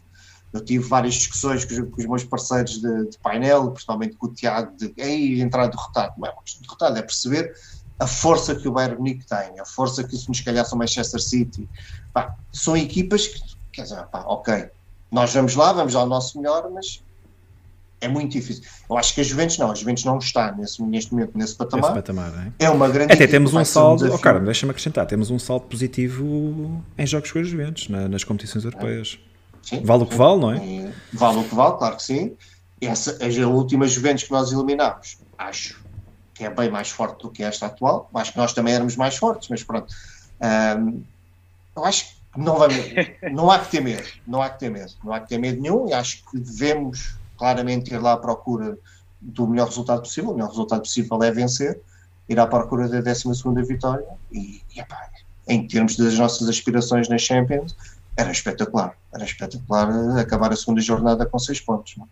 Eu 0.53 0.65
tive 0.65 0.85
várias 0.85 1.15
discussões 1.15 1.65
com 1.65 1.73
os, 1.75 1.81
com 1.91 2.01
os 2.01 2.07
meus 2.07 2.25
parceiros 2.25 2.81
de, 2.81 3.09
de 3.09 3.19
painel, 3.19 3.73
principalmente 3.73 4.17
com 4.17 4.27
o 4.27 4.33
Tiago, 4.33 4.77
de 4.77 4.95
aí 5.01 5.41
entrar 5.41 5.67
derrotado. 5.67 6.15
Não 6.19 6.29
é 6.29 6.33
derrotado, 6.61 6.97
é 6.99 7.03
perceber 7.03 7.53
a 7.99 8.07
força 8.07 8.55
que 8.55 8.67
o 8.67 8.73
Bayern 8.73 8.97
Munique 8.97 9.25
tem, 9.27 9.59
a 9.61 9.65
força 9.65 10.03
que 10.03 10.17
se 10.17 10.29
nos 10.29 10.41
calhasse 10.41 10.75
o 10.75 10.77
Manchester 10.77 11.21
City. 11.21 11.69
Pá, 12.13 12.35
são 12.53 12.77
equipas 12.77 13.27
que, 13.29 13.41
quer 13.73 13.83
dizer, 13.83 14.05
pá, 14.07 14.25
ok, 14.27 14.69
nós 15.11 15.33
vamos 15.33 15.55
lá, 15.55 15.73
vamos 15.73 15.95
ao 15.95 16.07
nosso 16.07 16.39
melhor, 16.39 16.69
mas 16.71 17.03
é 18.01 18.09
muito 18.09 18.33
difícil. 18.33 18.65
Eu 18.91 18.99
acho 18.99 19.15
que 19.15 19.21
a 19.21 19.25
Juventus 19.25 19.59
não, 19.59 19.71
a 19.71 19.75
Juventus 19.75 20.05
não 20.05 20.19
está 20.19 20.53
nesse, 20.53 20.83
neste 20.83 21.13
momento 21.13 21.37
nesse 21.37 21.55
patamar. 21.55 21.91
Esse 21.91 22.01
patamar 22.01 22.53
é? 22.59 22.65
é? 22.65 22.71
uma 22.71 22.89
grande 22.89 23.13
Até 23.13 23.27
temos 23.27 23.55
um 23.55 23.65
saldo, 23.65 24.11
um 24.11 24.15
oh, 24.15 24.19
cara, 24.19 24.41
deixa-me 24.41 24.71
acrescentar, 24.71 25.07
temos 25.07 25.31
um 25.31 25.39
saldo 25.39 25.67
positivo 25.67 26.83
em 26.99 27.07
jogos 27.07 27.31
com 27.31 27.39
a 27.39 27.43
Juventus, 27.43 27.89
na, 27.89 28.09
nas 28.09 28.25
competições 28.25 28.65
europeias. 28.65 29.19
Sim, 29.63 29.83
vale 29.83 30.03
o 30.03 30.07
que 30.07 30.17
vale, 30.17 30.41
não 30.41 30.53
é? 30.53 30.93
Vale 31.13 31.39
o 31.39 31.45
que 31.45 31.55
vale, 31.55 31.79
claro 31.79 31.97
que 31.97 32.03
sim. 32.03 32.33
Essa, 32.81 33.17
a 33.23 33.49
última 33.49 33.87
Juventus 33.87 34.25
que 34.25 34.33
nós 34.33 34.53
eliminámos, 34.53 35.17
acho 35.39 35.84
que 36.35 36.45
é 36.45 36.51
bem 36.51 36.71
mais 36.71 36.91
forte 36.91 37.23
do 37.23 37.31
que 37.31 37.43
esta 37.43 37.67
atual. 37.67 38.11
Acho 38.15 38.33
que 38.33 38.39
nós 38.39 38.53
também 38.53 38.75
éramos 38.75 38.97
mais 38.97 39.17
fortes, 39.17 39.49
mas 39.49 39.63
pronto. 39.63 39.95
Um, 40.79 41.03
eu 41.77 41.85
acho 41.85 42.07
que 42.07 42.41
não, 42.41 42.59
vamos, 42.59 42.77
não 43.33 43.51
há 43.51 43.61
que 43.61 43.71
ter 43.71 43.81
medo, 43.81 44.07
não 44.27 44.43
há 44.43 44.51
que 44.51 44.59
ter 44.59 44.71
medo, 44.71 44.93
não 45.03 45.13
há 45.13 45.21
que 45.21 45.29
ter 45.29 45.39
medo 45.39 45.63
nenhum 45.63 45.89
e 45.89 45.93
acho 45.93 46.25
que 46.29 46.39
devemos 46.39 47.17
claramente 47.39 47.95
ir 47.95 47.99
lá 47.99 48.15
à 48.15 48.17
procura 48.17 48.77
do 49.21 49.47
melhor 49.47 49.69
resultado 49.69 50.03
possível. 50.03 50.31
O 50.31 50.35
melhor 50.35 50.49
resultado 50.49 50.81
possível 50.81 51.23
é 51.23 51.31
vencer, 51.31 51.81
ir 52.29 52.39
à 52.39 52.47
procura 52.47 52.89
da 52.89 53.01
12 53.01 53.43
vitória 53.67 54.07
e, 54.33 54.61
e 54.75 54.81
epá, 54.81 55.09
em 55.47 55.67
termos 55.67 55.97
das 55.97 56.19
nossas 56.19 56.49
aspirações 56.49 57.09
na 57.09 57.19
Champions, 57.19 57.77
era 58.17 58.31
espetacular. 58.31 58.97
Era 59.13 59.25
espetacular 59.25 60.19
acabar 60.19 60.53
a 60.53 60.57
segunda 60.57 60.81
jornada 60.81 61.27
com 61.27 61.39
seis 61.39 61.61
pontos. 61.61 61.97
Não? 61.97 62.09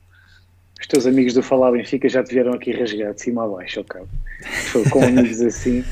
Os 0.83 0.89
teus 0.89 1.07
amigos 1.07 1.33
do 1.33 1.45
Falar 1.45 1.71
Benfica 1.71 2.09
já 2.09 2.25
te 2.25 2.35
vieram 2.35 2.55
aqui 2.55 2.73
rasgar 2.73 3.15
de 3.15 3.23
cima 3.23 3.45
a 3.45 3.49
baixo, 3.49 3.79
ao 3.79 3.85
cabo. 3.85 4.09
Com 4.91 5.05
amigos 5.05 5.41
assim. 5.41 5.85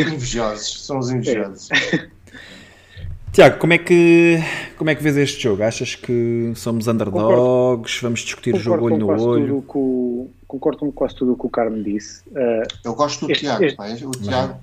Invejosos, 0.00 0.86
são 0.86 0.98
os 0.98 1.10
invejosos. 1.10 1.68
É. 1.70 2.08
Tiago, 3.32 3.58
como 3.58 3.74
é, 3.74 3.78
que, 3.78 4.38
como 4.76 4.90
é 4.90 4.96
que 4.96 5.02
vês 5.04 5.16
este 5.16 5.40
jogo? 5.44 5.62
Achas 5.62 5.94
que 5.94 6.50
somos 6.56 6.88
underdogs? 6.88 7.22
Concordo, 7.22 7.88
vamos 8.02 8.20
discutir 8.20 8.56
o 8.56 8.58
jogo 8.58 8.86
olho 8.86 8.98
no 8.98 9.22
olho? 9.22 9.62
Com, 9.62 10.28
concordo 10.48 10.80
com 10.80 10.90
quase 10.90 11.14
tudo 11.14 11.34
o 11.34 11.36
que 11.36 11.46
o 11.46 11.48
Carmo 11.48 11.80
disse. 11.80 12.22
Uh, 12.30 12.66
Eu 12.84 12.94
gosto 12.96 13.24
do 13.24 13.30
este, 13.30 13.44
Tiago, 13.44 13.64
este... 13.64 13.76
Pai, 13.76 13.94
o 14.02 14.10
Tiago. 14.10 14.58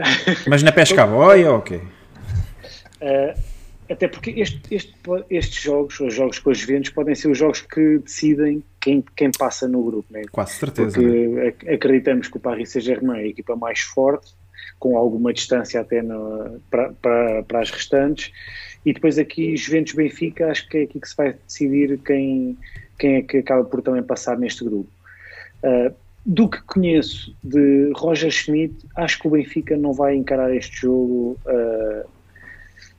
Mas 0.48 0.62
na 0.62 0.72
pesca 0.72 1.02
a 1.02 1.06
boia 1.06 1.50
ou 1.50 1.58
okay? 1.58 1.82
Uh, 3.02 3.38
até 3.90 4.08
porque 4.08 4.30
este, 4.30 4.62
este, 4.74 4.94
estes 5.28 5.62
jogos, 5.62 6.00
os 6.00 6.14
jogos 6.14 6.38
com 6.38 6.50
os 6.50 6.58
Juventus, 6.58 6.90
podem 6.90 7.14
ser 7.14 7.30
os 7.30 7.36
jogos 7.36 7.60
que 7.60 7.98
decidem 7.98 8.64
quem, 8.84 9.02
quem 9.16 9.30
passa 9.30 9.66
no 9.66 9.82
grupo. 9.82 10.12
Né? 10.12 10.22
Quase 10.30 10.52
certeza. 10.52 11.00
Porque 11.00 11.26
né? 11.26 11.74
acreditamos 11.74 12.28
que 12.28 12.36
o 12.36 12.40
Paris 12.40 12.70
Saint-Germain 12.70 13.18
é 13.18 13.22
a 13.22 13.26
equipa 13.26 13.56
mais 13.56 13.80
forte, 13.80 14.34
com 14.78 14.98
alguma 14.98 15.32
distância 15.32 15.80
até 15.80 16.02
no, 16.02 16.60
para, 16.70 16.92
para, 17.00 17.42
para 17.44 17.60
as 17.60 17.70
restantes. 17.70 18.30
E 18.84 18.92
depois 18.92 19.18
aqui, 19.18 19.56
Juventus-Benfica, 19.56 20.50
acho 20.50 20.68
que 20.68 20.76
é 20.76 20.82
aqui 20.82 21.00
que 21.00 21.08
se 21.08 21.16
vai 21.16 21.32
decidir 21.32 21.98
quem, 22.04 22.58
quem 22.98 23.16
é 23.16 23.22
que 23.22 23.38
acaba 23.38 23.64
por 23.64 23.80
também 23.80 24.02
passar 24.02 24.38
neste 24.38 24.62
grupo. 24.62 24.90
Uh, 25.62 25.94
do 26.26 26.48
que 26.48 26.60
conheço 26.62 27.34
de 27.42 27.90
Roger 27.96 28.30
Schmidt, 28.30 28.74
acho 28.96 29.18
que 29.18 29.26
o 29.26 29.30
Benfica 29.30 29.76
não 29.78 29.94
vai 29.94 30.14
encarar 30.14 30.54
este 30.54 30.82
jogo 30.82 31.38
uh, 31.46 32.06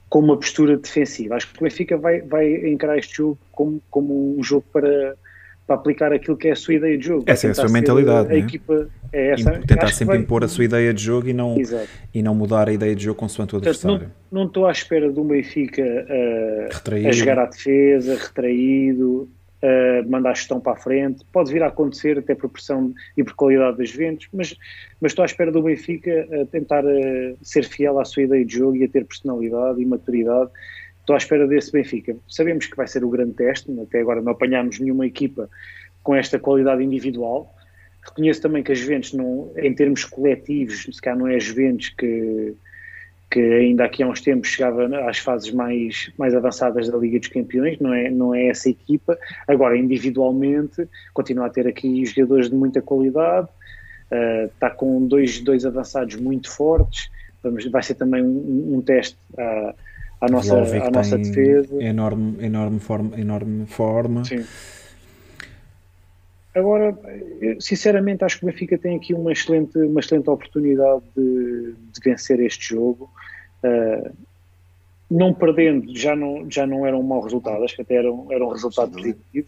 com 0.08 0.18
uma 0.18 0.36
postura 0.36 0.76
defensiva. 0.76 1.36
Acho 1.36 1.52
que 1.52 1.60
o 1.60 1.62
Benfica 1.62 1.96
vai, 1.96 2.20
vai 2.22 2.52
encarar 2.68 2.98
este 2.98 3.18
jogo 3.18 3.38
como, 3.52 3.80
como 3.88 4.36
um 4.36 4.42
jogo 4.42 4.64
para, 4.72 5.16
para 5.66 5.76
aplicar 5.76 6.12
aquilo 6.12 6.36
que 6.36 6.48
é 6.48 6.52
a 6.52 6.56
sua 6.56 6.74
ideia 6.74 6.96
de 6.96 7.06
jogo. 7.06 7.24
Essa 7.26 7.48
é 7.48 7.50
a 7.50 7.54
sua 7.54 7.68
mentalidade. 7.68 8.28
A 8.28 8.32
né? 8.32 8.38
equipa 8.38 8.88
é 9.12 9.32
essa. 9.32 9.50
Tentar 9.66 9.88
sempre 9.88 10.14
vai... 10.14 10.18
impor 10.18 10.44
a 10.44 10.48
sua 10.48 10.64
ideia 10.64 10.94
de 10.94 11.02
jogo 11.02 11.28
e 11.28 11.32
não, 11.32 11.56
e 12.14 12.22
não 12.22 12.34
mudar 12.34 12.68
a 12.68 12.72
ideia 12.72 12.94
de 12.94 13.04
jogo 13.04 13.18
consoante 13.18 13.54
o 13.54 13.58
adversário. 13.58 13.98
Portanto, 13.98 14.16
não, 14.30 14.40
não 14.42 14.46
estou 14.46 14.66
à 14.66 14.70
espera 14.70 15.10
um 15.10 15.26
Benfica 15.26 15.82
uh, 15.82 17.08
a 17.08 17.12
jogar 17.12 17.38
à 17.40 17.46
defesa, 17.46 18.14
retraído, 18.14 19.28
uh, 19.62 20.08
mandar 20.08 20.30
a 20.30 20.34
gestão 20.34 20.60
para 20.60 20.72
a 20.72 20.76
frente. 20.76 21.24
Pode 21.32 21.52
vir 21.52 21.64
a 21.64 21.66
acontecer 21.66 22.16
até 22.16 22.36
por 22.36 22.48
pressão 22.48 22.94
e 23.16 23.24
por 23.24 23.34
qualidade 23.34 23.76
dos 23.76 23.90
ventos, 23.90 24.28
mas, 24.32 24.56
mas 25.00 25.10
estou 25.10 25.24
à 25.24 25.26
espera 25.26 25.50
do 25.50 25.62
Benfica 25.62 26.28
a 26.42 26.46
tentar 26.46 26.84
uh, 26.84 27.36
ser 27.42 27.64
fiel 27.64 27.98
à 27.98 28.04
sua 28.04 28.22
ideia 28.22 28.44
de 28.44 28.54
jogo 28.54 28.76
e 28.76 28.84
a 28.84 28.88
ter 28.88 29.04
personalidade 29.04 29.82
e 29.82 29.84
maturidade. 29.84 30.50
Estou 31.06 31.14
à 31.14 31.18
espera 31.18 31.46
desse 31.46 31.70
Benfica. 31.70 32.16
Sabemos 32.28 32.66
que 32.66 32.76
vai 32.76 32.88
ser 32.88 33.04
o 33.04 33.08
grande 33.08 33.34
teste, 33.34 33.70
até 33.80 34.00
agora 34.00 34.20
não 34.20 34.32
apanhámos 34.32 34.80
nenhuma 34.80 35.06
equipa 35.06 35.48
com 36.02 36.16
esta 36.16 36.36
qualidade 36.36 36.82
individual. 36.82 37.54
Reconheço 38.04 38.42
também 38.42 38.60
que 38.60 38.72
as 38.72 38.80
Juventus, 38.80 39.12
não, 39.12 39.52
em 39.56 39.72
termos 39.72 40.04
coletivos, 40.04 40.82
se 40.82 41.00
calhar 41.00 41.16
não 41.16 41.28
é 41.28 41.36
a 41.36 41.38
Juventus 41.38 41.90
que, 41.90 42.56
que 43.30 43.38
ainda 43.38 43.84
aqui 43.84 44.02
há 44.02 44.08
uns 44.08 44.20
tempos 44.20 44.48
chegava 44.48 44.84
às 45.08 45.18
fases 45.18 45.52
mais, 45.52 46.10
mais 46.18 46.34
avançadas 46.34 46.90
da 46.90 46.98
Liga 46.98 47.20
dos 47.20 47.28
Campeões, 47.28 47.78
não 47.78 47.94
é, 47.94 48.10
não 48.10 48.34
é 48.34 48.48
essa 48.48 48.68
equipa. 48.68 49.16
Agora, 49.46 49.78
individualmente, 49.78 50.88
continua 51.14 51.46
a 51.46 51.50
ter 51.50 51.68
aqui 51.68 52.04
jogadores 52.04 52.50
de 52.50 52.56
muita 52.56 52.82
qualidade, 52.82 53.46
uh, 54.10 54.46
está 54.46 54.70
com 54.70 55.06
dois, 55.06 55.38
dois 55.38 55.64
avançados 55.64 56.16
muito 56.16 56.50
fortes, 56.50 57.08
Vamos, 57.46 57.64
vai 57.70 57.82
ser 57.82 57.94
também 57.94 58.24
um, 58.24 58.76
um 58.76 58.82
teste 58.82 59.16
à, 59.38 59.72
à 60.20 60.28
nossa, 60.28 60.56
à 60.58 60.90
nossa 60.90 61.18
defesa. 61.18 61.82
Enorme, 61.82 62.36
enorme, 62.44 62.78
forma, 62.80 63.18
enorme 63.18 63.66
forma. 63.66 64.24
Sim. 64.24 64.44
Agora, 66.54 66.98
sinceramente, 67.60 68.24
acho 68.24 68.38
que 68.38 68.44
o 68.44 68.46
Benfica 68.46 68.78
tem 68.78 68.96
aqui 68.96 69.12
uma 69.12 69.30
excelente, 69.30 69.76
uma 69.78 70.00
excelente 70.00 70.30
oportunidade 70.30 71.02
de, 71.14 71.74
de 71.92 72.00
vencer 72.02 72.40
este 72.40 72.74
jogo. 72.74 73.10
Uh, 73.62 74.10
não 75.10 75.34
perdendo, 75.34 75.94
já 75.94 76.16
não, 76.16 76.50
já 76.50 76.66
não 76.66 76.86
era 76.86 76.96
um 76.96 77.02
mau 77.02 77.20
resultado, 77.20 77.62
acho 77.62 77.76
que 77.76 77.82
até 77.82 77.96
era 77.96 78.10
um, 78.10 78.32
era 78.32 78.44
um 78.44 78.48
resultado 78.48 78.90
positivo. 78.90 79.46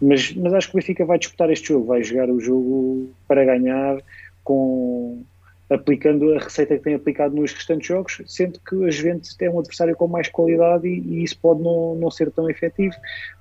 Mas, 0.00 0.32
mas 0.34 0.54
acho 0.54 0.70
que 0.70 0.76
o 0.76 0.80
Benfica 0.80 1.04
vai 1.04 1.18
disputar 1.18 1.50
este 1.50 1.68
jogo, 1.68 1.86
vai 1.86 2.04
jogar 2.04 2.30
o 2.30 2.38
jogo 2.38 3.10
para 3.26 3.44
ganhar 3.44 3.98
com, 4.44 5.22
aplicando 5.68 6.32
a 6.34 6.38
receita 6.38 6.76
que 6.76 6.84
tem 6.84 6.94
aplicado 6.94 7.34
nos 7.34 7.52
restantes 7.52 7.88
jogos, 7.88 8.22
sendo 8.26 8.60
que 8.60 8.84
a 8.84 8.90
Juventus 8.90 9.34
tem 9.34 9.48
um 9.48 9.58
adversário 9.58 9.96
com 9.96 10.06
mais 10.06 10.28
qualidade 10.28 10.86
e, 10.86 11.00
e 11.00 11.24
isso 11.24 11.38
pode 11.38 11.62
não, 11.62 11.96
não 11.96 12.10
ser 12.10 12.30
tão 12.30 12.48
efetivo, 12.48 12.94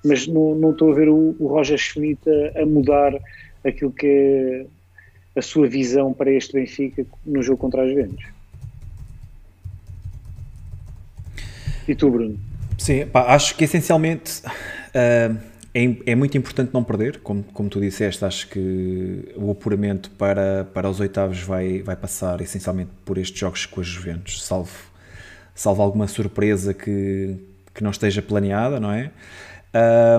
mas 0.03 0.25
não, 0.27 0.55
não 0.55 0.71
estou 0.71 0.91
a 0.91 0.95
ver 0.95 1.07
o, 1.07 1.35
o 1.39 1.47
Roger 1.47 1.77
Schmidt 1.77 2.21
a, 2.27 2.63
a, 2.63 2.65
mudar 2.65 3.13
aquilo 3.63 3.91
que 3.91 4.07
é 5.35 5.39
a 5.39 5.41
sua 5.41 5.67
visão 5.67 6.13
para 6.13 6.31
este 6.31 6.53
Benfica 6.53 7.05
no 7.25 7.43
jogo 7.43 7.59
contra 7.59 7.83
a 7.83 7.87
Juventus. 7.87 8.25
E 11.87 11.93
tu, 11.93 12.09
Bruno? 12.09 12.39
Sim, 12.77 13.05
pá, 13.05 13.33
acho 13.35 13.55
que 13.55 13.63
essencialmente 13.65 14.41
uh, 14.41 15.37
é, 15.75 16.11
é, 16.11 16.15
muito 16.15 16.37
importante 16.37 16.73
não 16.73 16.81
perder, 16.81 17.19
como, 17.19 17.43
como 17.43 17.67
tu 17.69 17.81
disseste, 17.81 18.23
acho 18.23 18.47
que 18.47 19.33
o 19.35 19.51
apuramento 19.51 20.09
para, 20.11 20.63
para 20.73 20.89
os 20.89 21.01
oitavos 21.01 21.41
vai, 21.41 21.81
vai 21.81 21.97
passar 21.97 22.39
essencialmente 22.39 22.91
por 23.03 23.17
estes 23.17 23.37
jogos 23.37 23.65
com 23.65 23.81
as 23.81 23.87
Juventus, 23.87 24.41
salvo, 24.41 24.71
salvo 25.53 25.81
alguma 25.81 26.07
surpresa 26.07 26.73
que, 26.73 27.35
que 27.73 27.83
não 27.83 27.91
esteja 27.91 28.21
planeada, 28.21 28.79
não 28.79 28.89
é? 28.89 29.11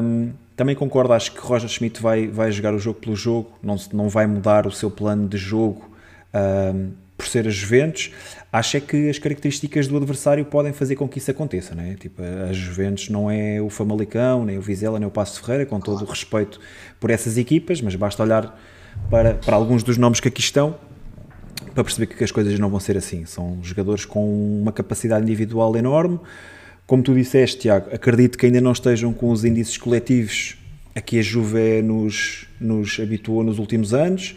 Um, 0.02 0.32
também 0.54 0.76
concordo, 0.76 1.14
acho 1.14 1.32
que 1.32 1.40
Roger 1.40 1.70
Schmidt 1.70 2.02
vai, 2.02 2.26
vai 2.26 2.52
jogar 2.52 2.74
o 2.74 2.78
jogo 2.78 3.00
pelo 3.00 3.16
jogo, 3.16 3.58
não, 3.62 3.76
não 3.94 4.10
vai 4.10 4.26
mudar 4.26 4.66
o 4.66 4.70
seu 4.70 4.90
plano 4.90 5.26
de 5.26 5.38
jogo 5.38 5.90
um, 6.34 6.90
por 7.16 7.26
ser 7.26 7.46
as 7.46 7.54
Juventus 7.54 8.10
acho 8.52 8.76
é 8.76 8.80
que 8.80 9.10
as 9.10 9.18
características 9.18 9.86
do 9.86 9.96
adversário 9.96 10.44
podem 10.44 10.72
fazer 10.72 10.96
com 10.96 11.06
que 11.08 11.18
isso 11.18 11.30
aconteça, 11.30 11.74
não 11.74 11.82
é? 11.82 11.94
Tipo, 11.94 12.22
a 12.22 12.52
Juventus 12.52 13.08
não 13.08 13.30
é 13.30 13.60
o 13.60 13.68
Famalicão, 13.68 14.44
nem 14.44 14.56
o 14.56 14.62
Vizela, 14.62 14.98
nem 14.98 15.06
o 15.06 15.10
Passo 15.10 15.42
Ferreira, 15.42 15.66
com 15.66 15.78
todo 15.78 16.02
o 16.02 16.04
respeito 16.04 16.58
por 16.98 17.10
essas 17.10 17.36
equipas, 17.36 17.80
mas 17.80 17.94
basta 17.94 18.22
olhar 18.22 18.58
para, 19.10 19.34
para 19.34 19.56
alguns 19.56 19.82
dos 19.82 19.98
nomes 19.98 20.20
que 20.20 20.28
aqui 20.28 20.40
estão 20.40 20.76
para 21.74 21.84
perceber 21.84 22.06
que 22.06 22.24
as 22.24 22.32
coisas 22.32 22.58
não 22.58 22.70
vão 22.70 22.80
ser 22.80 22.96
assim. 22.96 23.26
São 23.26 23.58
jogadores 23.62 24.06
com 24.06 24.60
uma 24.62 24.72
capacidade 24.72 25.22
individual 25.22 25.76
enorme. 25.76 26.18
Como 26.86 27.02
tu 27.02 27.14
disseste, 27.14 27.58
Tiago, 27.58 27.90
acredito 27.92 28.38
que 28.38 28.46
ainda 28.46 28.60
não 28.60 28.72
estejam 28.72 29.12
com 29.12 29.30
os 29.30 29.44
índices 29.44 29.76
coletivos 29.76 30.56
a 30.94 31.00
que 31.02 31.18
a 31.18 31.22
Juve 31.22 31.82
nos, 31.82 32.46
nos 32.58 32.98
habituou 32.98 33.44
nos 33.44 33.58
últimos 33.58 33.92
anos. 33.92 34.36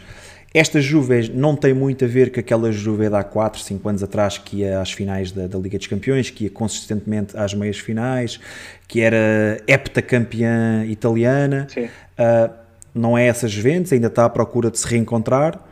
Esta 0.52 0.80
Juve 0.80 1.30
não 1.32 1.54
tem 1.54 1.72
muito 1.72 2.04
a 2.04 2.08
ver 2.08 2.32
com 2.32 2.40
aquela 2.40 2.72
Juve 2.72 3.08
de 3.08 3.14
há 3.14 3.22
4, 3.22 3.60
5 3.60 3.88
anos 3.88 4.02
atrás 4.02 4.36
que 4.36 4.58
ia 4.58 4.80
às 4.80 4.90
finais 4.90 5.30
da, 5.30 5.46
da, 5.46 5.56
Liga 5.56 5.78
dos 5.78 5.86
Campeões, 5.86 6.28
que 6.28 6.44
ia 6.44 6.50
consistentemente 6.50 7.36
às 7.36 7.54
meias 7.54 7.78
finais, 7.78 8.40
que 8.88 9.00
era 9.00 9.62
heptacampeã 9.68 10.84
italiana. 10.86 11.68
Uh, 11.78 12.52
não 12.92 13.16
é 13.16 13.28
essa 13.28 13.46
Juventus, 13.46 13.92
ainda 13.92 14.08
está 14.08 14.24
à 14.24 14.28
procura 14.28 14.72
de 14.72 14.78
se 14.78 14.88
reencontrar. 14.88 15.64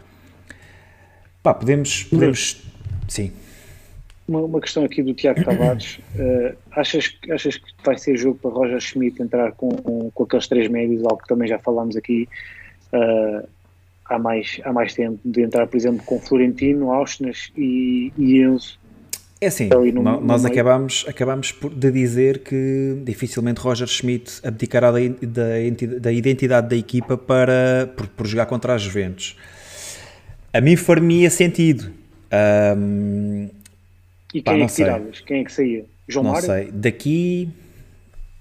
Pá, 1.43 1.53
podemos... 1.53 2.05
podemos 2.05 2.63
sim. 3.09 3.33
Uma, 4.29 4.43
uma, 4.43 4.61
questão 4.61 4.85
aqui 4.85 5.03
do 5.03 5.13
Tiago 5.13 5.43
Tavares. 5.43 5.99
Uh, 6.15 6.55
achas, 6.71 7.17
achas 7.31 7.57
que 7.57 7.67
vai 7.85 7.99
ser 7.99 8.17
jogo 8.17 8.39
para 8.39 8.51
Roger 8.53 8.81
Schmidt 8.81 9.21
entrar 9.21 9.51
com, 9.53 9.71
com, 9.71 10.11
com 10.13 10.23
aqueles 10.23 10.47
três 10.47 10.69
médios, 10.69 11.03
algo 11.03 11.19
que 11.19 11.27
também 11.27 11.49
já 11.49 11.59
falámos 11.59 11.97
aqui, 11.97 12.29
uh, 12.93 13.49
há 14.09 14.19
mais, 14.19 14.61
há 14.65 14.73
mais 14.73 14.95
tempo, 14.95 15.19
de 15.25 15.43
entrar, 15.43 15.67
por 15.67 15.77
exemplo, 15.77 16.05
com 16.05 16.19
Florentino, 16.19 16.91
Auschwitz 16.93 17.53
e, 17.57 18.13
e 18.17 18.41
Enzo. 18.43 18.79
É 19.41 19.47
assim, 19.47 19.69
no, 19.69 20.21
nós 20.21 20.43
no 20.43 20.49
acabamos, 20.49 21.05
acabamos 21.07 21.55
de 21.73 21.93
dizer 21.93 22.41
que 22.41 23.01
dificilmente 23.05 23.61
Roger 23.61 23.87
Schmidt 23.87 24.41
abdicará 24.43 24.91
da, 24.91 24.99
da, 24.99 25.99
da 26.01 26.13
identidade 26.13 26.69
da 26.69 26.77
equipa 26.77 27.17
para, 27.17 27.89
por, 27.97 28.09
por, 28.09 28.27
jogar 28.27 28.47
contra 28.47 28.75
as 28.75 28.83
Juventus. 28.83 29.37
A 30.53 30.61
mim 30.61 30.75
faria 30.75 31.31
sentido. 31.31 31.93
Um, 32.77 33.49
e 34.35 34.43
quem 34.43 34.43
pá, 34.43 34.55
é 34.57 34.67
que 34.67 34.75
tiravas? 34.75 35.21
Quem 35.21 35.41
é 35.41 35.45
que 35.45 35.53
saía? 35.53 35.85
João 36.09 36.25
não 36.25 36.33
Mário? 36.33 36.49
Não 36.49 36.55
sei. 36.57 36.71
Daqui, 36.73 37.49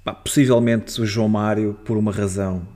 pá, 0.04 0.16
possivelmente 0.16 1.00
o 1.00 1.06
João 1.06 1.30
Mário, 1.30 1.78
por 1.86 1.96
uma 1.96 2.12
razão. 2.12 2.68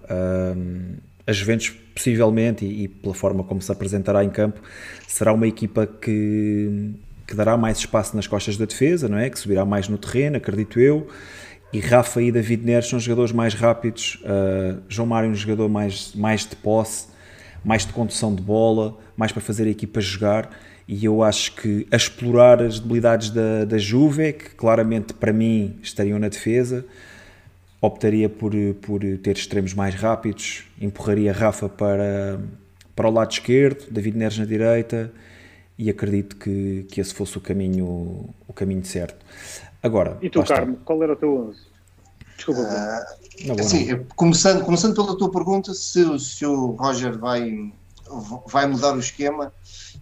Um, 0.56 0.94
as 1.26 1.38
Juventus, 1.38 1.74
possivelmente, 1.94 2.66
e, 2.66 2.84
e 2.84 2.88
pela 2.88 3.14
forma 3.14 3.44
como 3.44 3.62
se 3.62 3.72
apresentará 3.72 4.24
em 4.24 4.30
campo, 4.30 4.62
será 5.08 5.34
uma 5.34 5.48
equipa 5.48 5.86
que 5.86 6.94
que 7.32 7.38
dará 7.38 7.56
mais 7.56 7.78
espaço 7.78 8.14
nas 8.14 8.28
costas 8.28 8.58
da 8.58 8.66
defesa, 8.66 9.08
não 9.08 9.18
é? 9.18 9.30
Que 9.30 9.40
subirá 9.40 9.64
mais 9.64 9.88
no 9.88 9.98
terreno, 9.98 10.36
acredito 10.36 10.82
eu. 10.82 11.08
E 11.72 11.80
Rafa 11.80 12.22
e 12.22 12.30
David 12.30 12.66
Neres 12.66 12.90
são 12.90 13.00
jogadores 13.00 13.32
mais 13.32 13.54
rápidos. 13.54 14.22
Uh, 14.24 14.82
João 14.90 15.08
Mário 15.08 15.30
é 15.30 15.32
um 15.32 15.36
jogador 15.36 15.70
mais, 15.70 16.14
mais 16.14 16.46
de 16.46 16.58
posse, 16.58 17.08
mais 17.64 17.86
de 17.86 17.94
condução 17.94 18.36
de 18.36 18.42
bola, 18.42 18.98
mais 19.16 19.32
para 19.32 19.42
fazer 19.42 19.64
a 19.64 19.70
equipa 19.70 20.02
jogar. 20.02 20.50
E 20.86 21.06
eu 21.06 21.24
acho 21.24 21.56
que 21.56 21.88
a 21.90 21.96
explorar 21.96 22.62
as 22.62 22.82
debilidades 22.82 23.30
da, 23.30 23.64
da 23.64 23.78
Juve, 23.78 24.34
que 24.34 24.50
claramente 24.50 25.14
para 25.14 25.32
mim 25.32 25.78
estariam 25.82 26.20
na 26.20 26.28
defesa, 26.28 26.86
optaria 27.82 28.30
por, 28.30 28.54
por 28.82 29.02
ter 29.18 29.36
extremos 29.36 29.74
mais 29.74 29.96
rápidos, 29.96 30.64
empurraria 30.80 31.34
Rafa 31.34 31.68
para, 31.68 32.40
para 32.96 33.10
o 33.10 33.12
lado 33.12 33.32
esquerdo, 33.32 33.90
David 33.90 34.18
Neres 34.18 34.38
na 34.38 34.46
direita 34.46 35.12
e 35.78 35.90
acredito 35.90 36.36
que, 36.36 36.86
que 36.92 37.02
esse 37.02 37.12
fosse 37.12 37.40
o 37.40 37.42
caminho, 37.42 38.30
o 38.48 38.54
caminho 38.54 38.86
certo. 38.86 39.26
Agora, 39.82 40.16
e 40.22 40.30
tu, 40.30 40.44
Carmo, 40.44 40.78
qual 40.86 41.02
era 41.02 41.14
o 41.14 41.16
teu 41.16 41.50
11? 41.50 41.60
Desculpa. 42.36 42.62
Uh, 42.62 43.60
assim, 43.60 44.06
começando, 44.16 44.64
começando 44.64 44.94
pela 44.94 45.18
tua 45.18 45.32
pergunta, 45.32 45.74
se, 45.74 46.20
se 46.20 46.46
o 46.46 46.72
Roger 46.74 47.18
vai, 47.18 47.74
vai 48.48 48.68
mudar 48.68 48.94
o 48.96 49.00
esquema, 49.00 49.52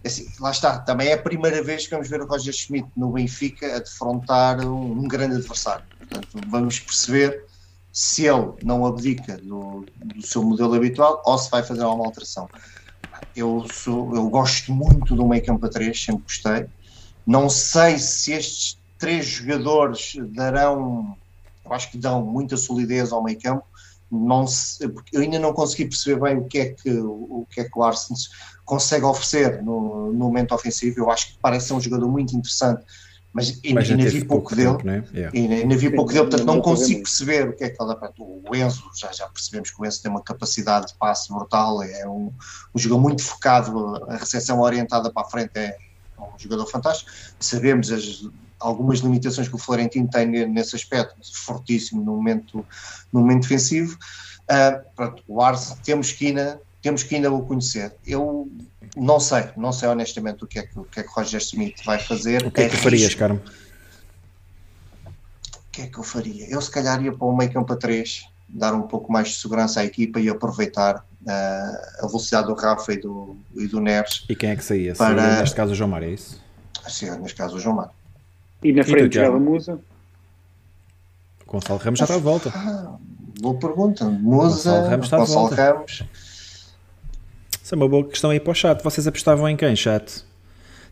é 0.04 0.08
assim, 0.08 0.26
lá 0.38 0.50
está, 0.50 0.78
também 0.80 1.08
é 1.08 1.14
a 1.14 1.18
primeira 1.18 1.62
vez 1.62 1.86
que 1.86 1.92
vamos 1.92 2.10
ver 2.10 2.20
o 2.20 2.26
Roger 2.26 2.52
Schmidt 2.52 2.88
no 2.94 3.10
Benfica 3.12 3.76
a 3.76 3.78
defrontar 3.78 4.60
um, 4.60 4.92
um 4.92 5.08
grande 5.08 5.36
adversário. 5.36 5.84
Portanto, 5.98 6.28
vamos 6.46 6.78
perceber 6.78 7.44
se 7.92 8.26
ele 8.26 8.52
não 8.62 8.86
abdica 8.86 9.36
do, 9.38 9.84
do 10.04 10.26
seu 10.26 10.42
modelo 10.42 10.74
habitual 10.74 11.22
ou 11.24 11.36
se 11.38 11.50
vai 11.50 11.62
fazer 11.62 11.82
alguma 11.82 12.06
alteração 12.06 12.48
eu, 13.34 13.64
sou, 13.72 14.14
eu 14.14 14.28
gosto 14.28 14.72
muito 14.72 15.14
do 15.14 15.26
meio 15.26 15.44
campo 15.44 15.66
a 15.66 15.68
3, 15.68 15.98
sempre 15.98 16.22
gostei. 16.22 16.66
Não 17.26 17.48
sei 17.48 17.98
se 17.98 18.32
estes 18.32 18.78
três 18.98 19.26
jogadores 19.26 20.14
darão, 20.30 21.16
eu 21.64 21.72
acho 21.72 21.90
que 21.90 21.98
dão 21.98 22.24
muita 22.24 22.56
solidez 22.56 23.12
ao 23.12 23.22
meio 23.22 23.40
campo. 23.40 23.64
Não 24.10 24.46
se, 24.46 24.84
eu 25.12 25.20
ainda 25.20 25.38
não 25.38 25.52
consegui 25.52 25.84
perceber 25.84 26.20
bem 26.20 26.36
o 26.36 26.44
que 26.44 26.58
é 26.58 26.66
que 26.70 26.90
o, 26.90 27.46
que 27.48 27.60
é 27.60 27.64
que 27.64 27.78
o 27.78 27.82
Arsenal 27.82 28.20
consegue 28.64 29.04
oferecer 29.04 29.62
no, 29.62 30.12
no 30.12 30.18
momento 30.18 30.52
ofensivo. 30.52 30.98
Eu 30.98 31.10
acho 31.10 31.28
que 31.28 31.38
parece 31.40 31.68
ser 31.68 31.74
um 31.74 31.80
jogador 31.80 32.08
muito 32.08 32.34
interessante 32.34 32.84
mas 33.32 33.60
ainda, 33.64 33.80
ainda 33.80 34.10
vi 34.10 34.24
pouco, 34.24 34.48
pouco 34.50 34.56
dele, 34.56 34.70
tempo, 34.70 34.86
né? 34.86 35.04
yeah. 35.14 35.38
ainda, 35.38 35.54
ainda 35.54 35.76
vi 35.76 35.90
pouco 35.90 36.12
dele, 36.12 36.26
portanto 36.26 36.46
não 36.46 36.60
consigo 36.60 37.02
perceber 37.02 37.48
o 37.48 37.52
que 37.56 37.64
é 37.64 37.70
que 37.70 37.80
ele 37.80 37.94
O 38.18 38.56
Enzo, 38.56 38.82
já, 38.96 39.12
já 39.12 39.28
percebemos 39.28 39.70
que 39.70 39.80
o 39.80 39.86
Enzo 39.86 40.02
tem 40.02 40.10
uma 40.10 40.22
capacidade 40.22 40.88
de 40.88 40.94
passe 40.94 41.32
brutal, 41.32 41.82
é 41.82 42.08
um, 42.08 42.32
um 42.74 42.78
jogador 42.78 43.00
muito 43.00 43.22
focado, 43.22 44.04
a 44.08 44.16
recepção 44.16 44.60
orientada 44.60 45.12
para 45.12 45.26
a 45.26 45.30
frente 45.30 45.52
é 45.54 45.76
um 46.18 46.38
jogador 46.38 46.66
fantástico. 46.66 47.10
Sabemos 47.38 47.90
as, 47.92 48.24
algumas 48.58 48.98
limitações 48.98 49.48
que 49.48 49.54
o 49.54 49.58
Florentino 49.58 50.08
tem 50.08 50.26
nesse 50.26 50.76
aspecto, 50.76 51.16
fortíssimo 51.32 52.02
no 52.04 52.16
momento, 52.16 52.64
no 53.12 53.20
momento 53.20 53.42
defensivo. 53.42 53.96
Uh, 54.42 54.84
pronto, 54.94 55.22
o 55.26 55.40
Arce 55.40 55.76
temos 55.82 56.12
que 56.12 56.26
ainda, 56.26 56.60
temos 56.82 57.02
que 57.02 57.14
ainda 57.14 57.32
o 57.32 57.42
conhecer. 57.42 57.94
Eu 58.06 58.50
não 58.96 59.20
sei, 59.20 59.48
não 59.56 59.72
sei 59.72 59.88
honestamente 59.88 60.44
o 60.44 60.46
que 60.46 60.58
é 60.58 60.62
que 60.62 60.78
o 60.78 60.84
que 60.84 61.00
é 61.00 61.02
que 61.02 61.10
Roger 61.10 61.40
Smith 61.40 61.84
vai 61.84 61.98
fazer. 61.98 62.46
O 62.46 62.50
que 62.50 62.62
é, 62.62 62.68
que 62.68 62.76
farias, 62.76 63.14
Carmo? 63.14 63.40
O 65.56 65.70
que 65.70 65.82
é 65.82 65.86
que 65.86 65.98
eu 65.98 66.02
faria? 66.02 66.48
Eu 66.48 66.60
se 66.60 66.70
calhar 66.70 67.02
ia 67.02 67.12
para 67.12 67.26
um 67.26 67.36
meio 67.36 67.52
campo 67.52 67.72
a 67.72 67.76
3, 67.76 68.24
dar 68.48 68.74
um 68.74 68.82
pouco 68.82 69.12
mais 69.12 69.28
de 69.28 69.34
segurança 69.36 69.80
à 69.80 69.84
equipa 69.84 70.18
e 70.18 70.28
aproveitar 70.28 70.96
uh, 70.96 72.04
a 72.04 72.06
velocidade 72.06 72.48
do 72.48 72.54
Rafa 72.54 72.92
e 72.92 72.96
do, 72.98 73.36
e 73.54 73.66
do 73.66 73.80
Neres. 73.80 74.24
E 74.28 74.34
quem 74.34 74.50
é 74.50 74.56
que 74.56 74.64
saía? 74.64 74.94
Para... 74.94 75.22
Saía, 75.22 75.40
neste 75.40 75.56
caso 75.56 75.72
o 75.72 75.74
João 75.74 75.90
Mário, 75.90 76.08
é 76.08 76.12
isso? 76.12 76.42
Sim, 76.88 77.10
neste 77.18 77.36
caso 77.36 77.56
o 77.56 77.60
João 77.60 77.76
Mário. 77.76 77.92
E 78.62 78.72
na 78.72 78.82
frente 78.82 79.14
jogava 79.14 79.38
Musa? 79.38 79.80
Gonçalo 81.46 81.78
Ramos 81.78 81.98
já 81.98 82.04
está 82.04 82.16
de 82.16 82.22
volta. 82.22 82.52
Ah, 82.54 82.96
boa 83.40 83.58
pergunta. 83.58 84.04
Musa, 84.06 84.70
Gonçalo 84.70 84.88
Ramos. 84.88 85.06
Está 85.06 85.18
Gonçalo 85.18 85.48
de 85.48 85.56
volta. 85.56 85.72
Ramos 85.72 86.04
isso 87.70 87.76
é 87.76 87.76
uma 87.76 87.88
boa 87.88 88.04
questão 88.04 88.30
aí 88.30 88.40
para 88.40 88.50
o 88.50 88.54
chat. 88.54 88.82
Vocês 88.82 89.06
apostavam 89.06 89.48
em 89.48 89.56
quem, 89.56 89.76
chat? 89.76 90.24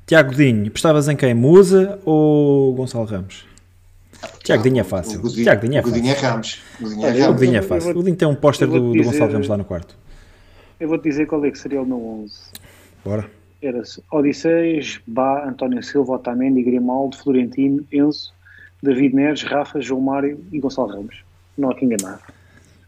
Tiago 0.06 0.32
Dinho, 0.32 0.68
apostavas 0.68 1.08
em 1.08 1.16
quem? 1.16 1.34
Musa 1.34 1.98
ou 2.04 2.72
Gonçalo 2.72 3.04
Ramos? 3.04 3.44
Tiago 4.44 4.62
Dinho 4.62 4.80
é 4.80 4.84
fácil. 4.84 5.20
O 5.20 5.28
Tiago 5.28 5.66
Dinho 5.66 5.78
é 5.78 5.82
fácil. 5.82 5.98
O 5.98 6.00
Dinho 6.00 6.12
é 6.12 6.16
Ramos. 6.16 6.62
O 6.80 6.88
Dinho 6.88 7.04
é, 7.04 7.10
Ramos. 7.10 7.36
O 7.36 7.44
Dinho 7.44 7.56
é 7.56 7.62
fácil. 7.62 7.98
O 7.98 8.02
Dinho 8.04 8.14
tem 8.14 8.28
um 8.28 8.34
póster 8.36 8.68
do, 8.68 8.94
do, 8.94 9.02
Gonçalo 9.02 9.32
Ramos 9.32 9.48
lá 9.48 9.56
no 9.56 9.64
quarto. 9.64 9.98
Eu 10.78 10.88
vou-te 10.88 11.02
dizer 11.02 11.26
qual 11.26 11.44
é 11.44 11.50
que 11.50 11.58
seria 11.58 11.82
o 11.82 11.84
meu 11.84 12.00
11. 12.22 12.36
Bora. 13.04 13.28
Era 13.60 13.82
Odisseis, 14.12 15.00
Bá, 15.04 15.48
António 15.48 15.82
Silva, 15.82 16.12
Otamendi, 16.12 16.62
Grimaldo, 16.62 17.16
Florentino, 17.16 17.84
Enzo, 17.92 18.32
David 18.80 19.16
Neres, 19.16 19.42
Rafa, 19.42 19.80
João 19.80 20.00
Mário 20.00 20.38
e 20.52 20.60
Gonçalo 20.60 20.92
Ramos. 20.92 21.24
Não 21.56 21.72
há 21.72 21.74
que 21.74 21.84
enganar. 21.84 22.20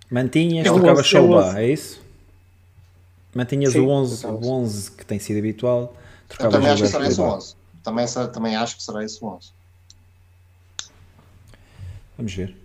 Mantinhas, 0.09 0.69
tocava 0.69 1.03
só 1.03 1.25
o 1.25 1.35
Bá, 1.35 1.61
é 1.61 1.73
isso? 1.73 2.09
Mantinhas 3.35 3.73
Sim, 3.73 3.81
o 3.81 3.89
11, 3.89 4.27
o 4.27 4.47
11 4.47 4.91
que 4.93 5.07
tem 5.07 5.19
sido 5.19 5.39
habitual. 5.39 5.97
Eu 6.39 6.51
também 6.51 6.71
acho 6.71 6.83
que 6.83 6.89
será 6.89 7.07
esse 7.07 7.21
11. 7.21 7.55
Também, 7.83 8.07
também 8.33 8.57
acho 8.57 8.77
que 8.77 8.83
será 8.83 9.05
esse 9.05 9.25
11. 9.25 9.51
Vamos 12.17 12.35
ver. 12.35 12.57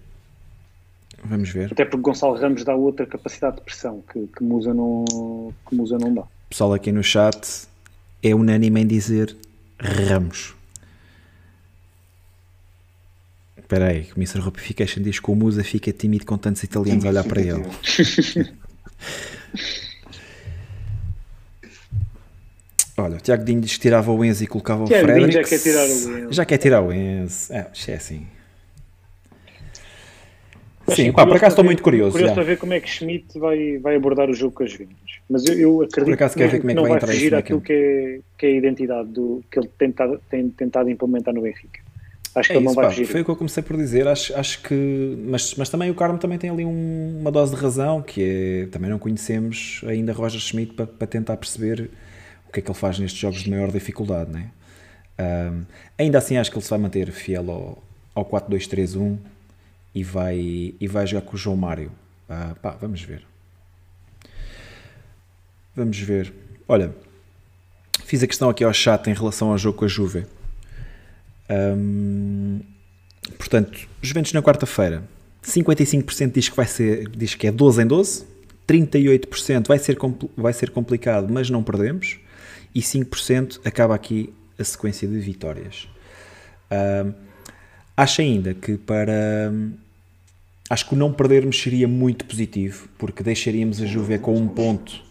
Vamos 1.23 1.49
ver. 1.49 1.71
Até 1.71 1.85
porque 1.85 2.01
Gonçalo 2.01 2.35
Ramos 2.35 2.63
dá 2.63 2.75
outra 2.75 3.05
capacidade 3.05 3.57
de 3.57 3.61
pressão 3.61 4.03
que, 4.11 4.27
que, 4.27 4.43
Musa, 4.43 4.73
não, 4.73 5.05
que 5.67 5.75
Musa 5.75 5.97
não 5.97 6.13
dá. 6.13 6.23
pessoal 6.49 6.73
aqui 6.73 6.91
no 6.91 7.03
chat 7.03 7.67
é 8.21 8.35
unânime 8.35 8.81
em 8.81 8.87
dizer 8.87 9.35
Ramos. 9.79 10.53
Espera 13.57 13.87
aí, 13.87 14.07
o 14.15 14.19
Mr. 14.19 14.39
Rupification 14.39 15.01
diz 15.01 15.19
que 15.19 15.31
o 15.31 15.35
Musa 15.35 15.63
fica 15.63 15.91
tímido 15.91 16.25
com 16.25 16.37
tantos 16.37 16.61
italianos 16.61 17.03
a 17.05 17.09
olhar 17.09 17.23
para 17.23 17.41
ele. 17.41 17.65
Olha, 22.97 23.17
o 23.17 23.19
Tiago 23.19 23.43
Dinho 23.43 23.59
diz 23.59 23.73
que 23.73 23.79
tirava 23.79 24.11
o 24.11 24.23
Enzo 24.23 24.43
e 24.43 24.47
colocava 24.47 24.83
o 24.83 24.87
Frederick. 24.87 25.31
já 25.31 25.43
quer 25.43 25.59
tirar 25.59 25.83
o 25.83 25.91
Enzo. 25.91 26.33
Já 26.33 26.45
quer 26.45 26.57
tirar 26.57 26.81
o 26.81 26.93
Enzo. 26.93 27.53
É, 27.53 27.67
é 27.87 27.93
assim. 27.93 28.27
Sim, 30.89 31.11
pá, 31.11 31.25
por 31.25 31.35
acaso 31.35 31.53
estou 31.53 31.65
muito 31.65 31.81
curioso. 31.81 32.11
Curioso 32.11 32.33
para 32.35 32.43
ver 32.43 32.57
como 32.57 32.73
é 32.73 32.79
que 32.79 32.87
Schmidt 32.87 33.39
vai, 33.39 33.79
vai 33.79 33.95
abordar 33.95 34.29
o 34.29 34.33
jogo 34.33 34.53
com 34.53 34.63
as 34.63 34.71
Juventus. 34.71 35.19
Mas 35.29 35.45
eu, 35.45 35.57
eu 35.57 35.81
acredito 35.81 36.13
acaso, 36.13 36.35
que, 36.35 36.45
ver 36.45 36.59
como 36.59 36.69
é 36.69 36.73
que 36.73 36.81
não 36.81 36.87
vai, 36.87 36.99
vai 36.99 37.09
fugir 37.09 37.33
àquilo 37.33 37.59
que 37.59 37.73
é, 37.73 38.19
que 38.37 38.45
é 38.45 38.49
a 38.49 38.51
identidade 38.51 39.09
do, 39.09 39.43
que 39.51 39.59
ele 39.59 39.69
tentado, 39.79 40.21
tem 40.29 40.47
tentado 40.49 40.89
implementar 40.89 41.33
no 41.33 41.41
Benfica. 41.41 41.79
Acho 42.35 42.49
que 42.49 42.53
é 42.53 42.57
ele 42.57 42.65
isso, 42.65 42.75
não 42.75 42.75
vai 42.75 42.85
pá, 42.85 42.91
fugir. 42.91 43.07
Foi 43.07 43.21
o 43.21 43.25
que 43.25 43.31
eu 43.31 43.35
comecei 43.35 43.63
por 43.63 43.77
dizer. 43.77 44.07
Acho, 44.07 44.37
acho 44.37 44.61
que. 44.61 45.17
Mas, 45.25 45.55
mas 45.55 45.69
também 45.69 45.89
o 45.89 45.95
Carmo 45.95 46.19
também 46.19 46.37
tem 46.37 46.49
ali 46.49 46.65
um, 46.65 47.17
uma 47.19 47.31
dose 47.31 47.55
de 47.55 47.61
razão, 47.61 48.01
que 48.01 48.21
é. 48.21 48.67
Também 48.67 48.89
não 48.89 48.99
conhecemos 48.99 49.81
ainda 49.87 50.13
Roger 50.13 50.39
Schmidt 50.39 50.73
para, 50.73 50.85
para 50.85 51.07
tentar 51.07 51.37
perceber 51.37 51.89
que 52.55 52.61
é 52.61 52.63
que 52.63 52.71
ele 52.71 52.77
faz 52.77 52.97
nestes 52.97 53.19
jogos 53.19 53.41
de 53.41 53.49
maior 53.49 53.69
dificuldade, 53.69 54.31
né? 54.31 54.49
Um, 55.19 55.63
ainda 55.97 56.17
assim 56.17 56.37
acho 56.37 56.49
que 56.49 56.57
ele 56.57 56.63
se 56.63 56.69
vai 56.69 56.79
manter 56.79 57.11
fiel 57.11 57.49
ao, 57.51 57.83
ao 58.13 58.25
4-2-3-1 58.25 59.17
e 59.93 60.03
vai, 60.03 60.73
e 60.79 60.87
vai 60.87 61.05
jogar 61.05 61.25
com 61.25 61.35
o 61.35 61.37
João 61.37 61.55
Mário. 61.55 61.91
Uh, 62.29 62.55
pá, 62.55 62.71
vamos 62.79 63.01
ver. 63.01 63.23
Vamos 65.75 65.99
ver. 65.99 66.33
Olha, 66.67 66.95
fiz 68.05 68.23
a 68.23 68.27
questão 68.27 68.49
aqui 68.49 68.63
ao 68.63 68.73
chat 68.73 69.09
em 69.09 69.13
relação 69.13 69.51
ao 69.51 69.57
jogo 69.57 69.77
com 69.77 69.85
a 69.85 69.87
Juve. 69.87 70.25
Um, 71.49 72.61
portanto, 73.37 73.87
Juventus 74.01 74.33
na 74.33 74.41
quarta-feira, 74.41 75.03
55% 75.43 76.31
diz 76.31 76.49
que 76.49 76.55
vai 76.55 76.65
ser, 76.65 77.09
diz 77.09 77.35
que 77.35 77.47
é 77.47 77.51
12 77.51 77.83
em 77.83 77.87
12, 77.87 78.25
38% 78.67 79.67
vai 79.67 79.77
ser, 79.77 79.97
vai 80.35 80.53
ser 80.53 80.71
complicado, 80.71 81.31
mas 81.31 81.49
não 81.49 81.61
perdemos 81.61 82.19
e 82.75 82.81
5% 82.81 83.61
acaba 83.65 83.95
aqui 83.95 84.33
a 84.59 84.63
sequência 84.63 85.07
de 85.07 85.17
vitórias. 85.17 85.87
Uh, 86.69 87.13
acho 87.95 88.21
ainda 88.21 88.53
que 88.53 88.77
para. 88.77 89.51
Acho 90.69 90.89
que 90.89 90.95
o 90.95 90.97
não 90.97 91.13
perdermos 91.13 91.61
seria 91.61 91.87
muito 91.87 92.25
positivo, 92.25 92.89
porque 92.97 93.23
deixaríamos 93.23 93.81
a 93.81 93.85
Juve 93.85 94.17
com 94.19 94.35
um 94.35 94.47
ponto. 94.47 95.03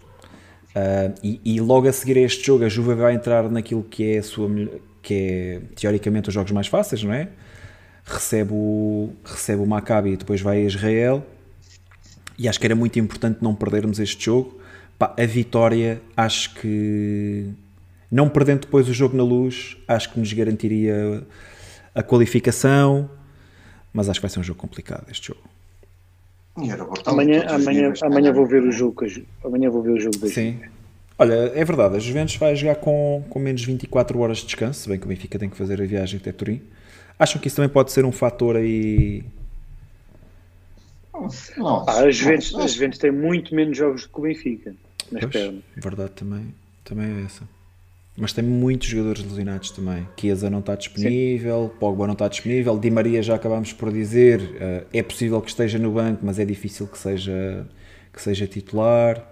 Uh, 0.74 1.14
e, 1.22 1.40
e, 1.44 1.60
logo 1.60 1.88
a 1.88 1.92
seguir 1.92 2.18
a 2.18 2.22
este 2.22 2.44
jogo, 2.44 2.64
a 2.64 2.68
Juve 2.68 2.94
vai 2.94 3.14
entrar 3.14 3.48
naquilo 3.48 3.84
que 3.84 4.16
é 4.16 4.20
sua, 4.20 4.50
que 5.00 5.14
é 5.14 5.60
teoricamente 5.76 6.28
os 6.28 6.34
jogos 6.34 6.50
mais 6.50 6.66
fáceis, 6.66 7.04
não 7.04 7.12
é? 7.12 7.28
Recebe 8.04 8.52
o, 8.52 9.12
recebe 9.24 9.62
o 9.62 9.66
Maccabi 9.66 10.10
e 10.10 10.16
depois 10.16 10.40
vai 10.40 10.58
a 10.58 10.64
Israel. 10.64 11.24
E 12.36 12.48
acho 12.48 12.58
que 12.58 12.66
era 12.66 12.74
muito 12.74 12.98
importante 12.98 13.38
não 13.40 13.54
perdermos 13.54 14.00
este 14.00 14.24
jogo. 14.24 14.60
Pá, 15.04 15.14
a 15.18 15.26
vitória, 15.26 16.00
acho 16.16 16.54
que 16.54 17.50
não 18.10 18.26
perdendo 18.26 18.60
depois 18.60 18.88
o 18.88 18.94
jogo 18.94 19.14
na 19.14 19.22
luz, 19.22 19.76
acho 19.86 20.10
que 20.10 20.18
nos 20.18 20.32
garantiria 20.32 21.22
a 21.94 22.02
qualificação. 22.02 23.10
Mas 23.92 24.08
acho 24.08 24.18
que 24.18 24.22
vai 24.22 24.30
ser 24.30 24.40
um 24.40 24.42
jogo 24.42 24.58
complicado 24.58 25.04
este 25.10 25.28
jogo. 25.28 25.42
Amanhã, 27.04 27.44
amanhã, 27.48 27.92
amanhã 28.02 28.32
vou 28.32 28.46
ver 28.46 28.62
o 28.62 28.72
jogo. 28.72 29.04
Amanhã 29.44 29.68
vou 29.68 29.82
ver 29.82 29.90
o 29.90 30.00
jogo 30.00 30.26
Sim. 30.26 30.60
Olha, 31.18 31.52
é 31.54 31.64
verdade, 31.64 31.96
a 31.96 31.98
Juventus 31.98 32.36
vai 32.36 32.56
jogar 32.56 32.76
com, 32.76 33.22
com 33.28 33.38
menos 33.38 33.62
24 33.62 34.18
horas 34.18 34.38
de 34.38 34.46
descanso, 34.46 34.80
se 34.80 34.88
bem 34.88 34.98
que 34.98 35.04
o 35.04 35.08
Benfica 35.08 35.38
tem 35.38 35.50
que 35.50 35.56
fazer 35.56 35.80
a 35.82 35.84
viagem 35.84 36.18
até 36.18 36.32
Turim. 36.32 36.62
Acham 37.18 37.40
que 37.40 37.46
isso 37.46 37.56
também 37.56 37.68
pode 37.68 37.92
ser 37.92 38.04
um 38.06 38.10
fator 38.10 38.56
aí? 38.56 39.22
Nossa, 41.12 41.52
ah, 41.86 42.00
a, 42.00 42.10
Juventus, 42.10 42.54
a 42.56 42.66
Juventus 42.66 42.98
tem 42.98 43.12
muito 43.12 43.54
menos 43.54 43.76
jogos 43.76 44.02
do 44.02 44.08
que 44.08 44.18
o 44.18 44.22
Benfica 44.22 44.74
nas 45.10 45.20
pois, 45.22 45.32
pernas. 45.32 45.62
Verdade 45.76 46.10
também, 46.12 46.54
também 46.84 47.06
é 47.06 47.24
essa. 47.24 47.42
Mas 48.16 48.32
tem 48.32 48.44
muitos 48.44 48.86
jogadores 48.88 49.24
lesionados 49.24 49.70
também. 49.72 50.06
Chiesa 50.18 50.48
não 50.48 50.60
está 50.60 50.76
disponível, 50.76 51.70
Sim. 51.72 51.78
Pogba 51.80 52.06
não 52.06 52.12
está 52.12 52.28
disponível, 52.28 52.78
Di 52.78 52.90
Maria 52.90 53.22
já 53.22 53.34
acabámos 53.34 53.72
por 53.72 53.92
dizer, 53.92 54.40
uh, 54.40 54.86
é 54.92 55.02
possível 55.02 55.40
que 55.40 55.50
esteja 55.50 55.78
no 55.78 55.90
banco, 55.90 56.20
mas 56.22 56.38
é 56.38 56.44
difícil 56.44 56.86
que 56.86 56.96
seja, 56.96 57.66
que 58.12 58.22
seja 58.22 58.46
titular. 58.46 59.28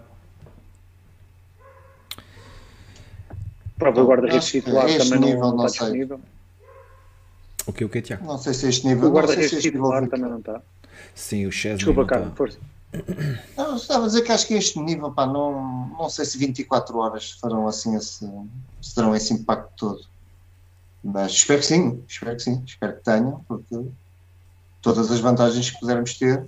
O 3.77 3.79
próprio 3.79 4.05
guarda-redes 4.05 4.49
titular 4.49 4.87
também 4.87 5.21
não, 5.21 5.41
não, 5.41 5.57
não 5.57 5.67
está 5.67 5.85
disponível. 5.85 6.21
O 7.65 7.73
que, 7.73 7.85
o 7.85 7.89
que, 7.89 8.03
Tiago? 8.03 8.25
Não 8.27 8.39
sei 8.39 8.53
se 8.53 8.69
este 8.69 8.87
nível. 8.89 9.09
O 9.09 9.13
guarda-redes 9.13 9.63
titular 9.63 10.09
também 10.09 10.29
não 10.29 10.39
está. 10.39 10.61
Sim, 11.15 11.47
o 11.47 11.53
Chesney 11.53 11.77
Desculpa, 11.77 12.05
Carlos, 12.05 12.35
força. 12.35 12.59
Estava 13.77 14.05
a 14.05 14.07
dizer 14.07 14.23
que 14.23 14.33
acho 14.33 14.47
que 14.47 14.55
este 14.55 14.79
nível, 14.79 15.11
pá, 15.13 15.27
não, 15.27 15.89
não 15.89 16.11
sei 16.11 16.25
se 16.25 16.37
24 16.37 16.97
horas 16.99 17.33
farão 17.33 17.67
assim 17.67 17.97
esse, 17.97 18.29
se 18.81 18.95
terão 18.95 19.17
esse 19.17 19.33
impacto 19.33 19.73
todo. 19.77 20.07
Mas 21.03 21.33
espero 21.33 21.61
que 21.61 21.67
sim, 21.67 22.05
espero 22.07 22.37
que 22.37 22.43
sim, 22.43 22.63
espero 22.67 22.97
que 22.97 23.05
tenham, 23.05 23.45
porque 23.49 23.83
todas 24.83 25.11
as 25.11 25.21
vantagens 25.21 25.71
que 25.71 25.81
pudermos 25.81 26.19
ter 26.19 26.47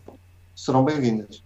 serão 0.54 0.84
bem-vindas. 0.84 1.42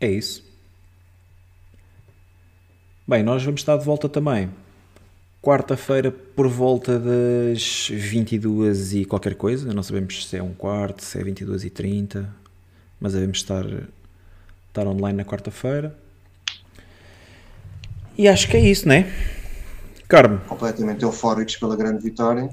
É 0.00 0.08
isso. 0.08 0.44
Bem, 3.06 3.22
nós 3.22 3.42
vamos 3.42 3.60
estar 3.60 3.76
de 3.76 3.84
volta 3.84 4.08
também 4.08 4.50
quarta-feira 5.46 6.10
por 6.10 6.48
volta 6.48 6.98
das 6.98 7.88
22 7.88 8.94
e 8.94 9.04
qualquer 9.04 9.36
coisa, 9.36 9.72
não 9.72 9.80
sabemos 9.80 10.26
se 10.26 10.36
é 10.36 10.42
um 10.42 10.52
quarto, 10.52 11.04
se 11.04 11.20
é 11.20 11.22
22 11.22 11.62
e 11.62 11.70
30, 11.70 12.28
mas 13.00 13.12
devemos 13.12 13.38
estar, 13.38 13.64
estar 14.66 14.88
online 14.88 15.18
na 15.18 15.24
quarta-feira. 15.24 15.96
E 18.18 18.26
acho 18.26 18.48
que 18.48 18.56
é 18.56 18.60
isso, 18.60 18.88
né? 18.88 19.08
Carmo. 20.08 20.40
Completamente 20.48 21.04
eufóricos 21.04 21.56
pela 21.56 21.76
grande 21.76 22.02
vitória. 22.02 22.50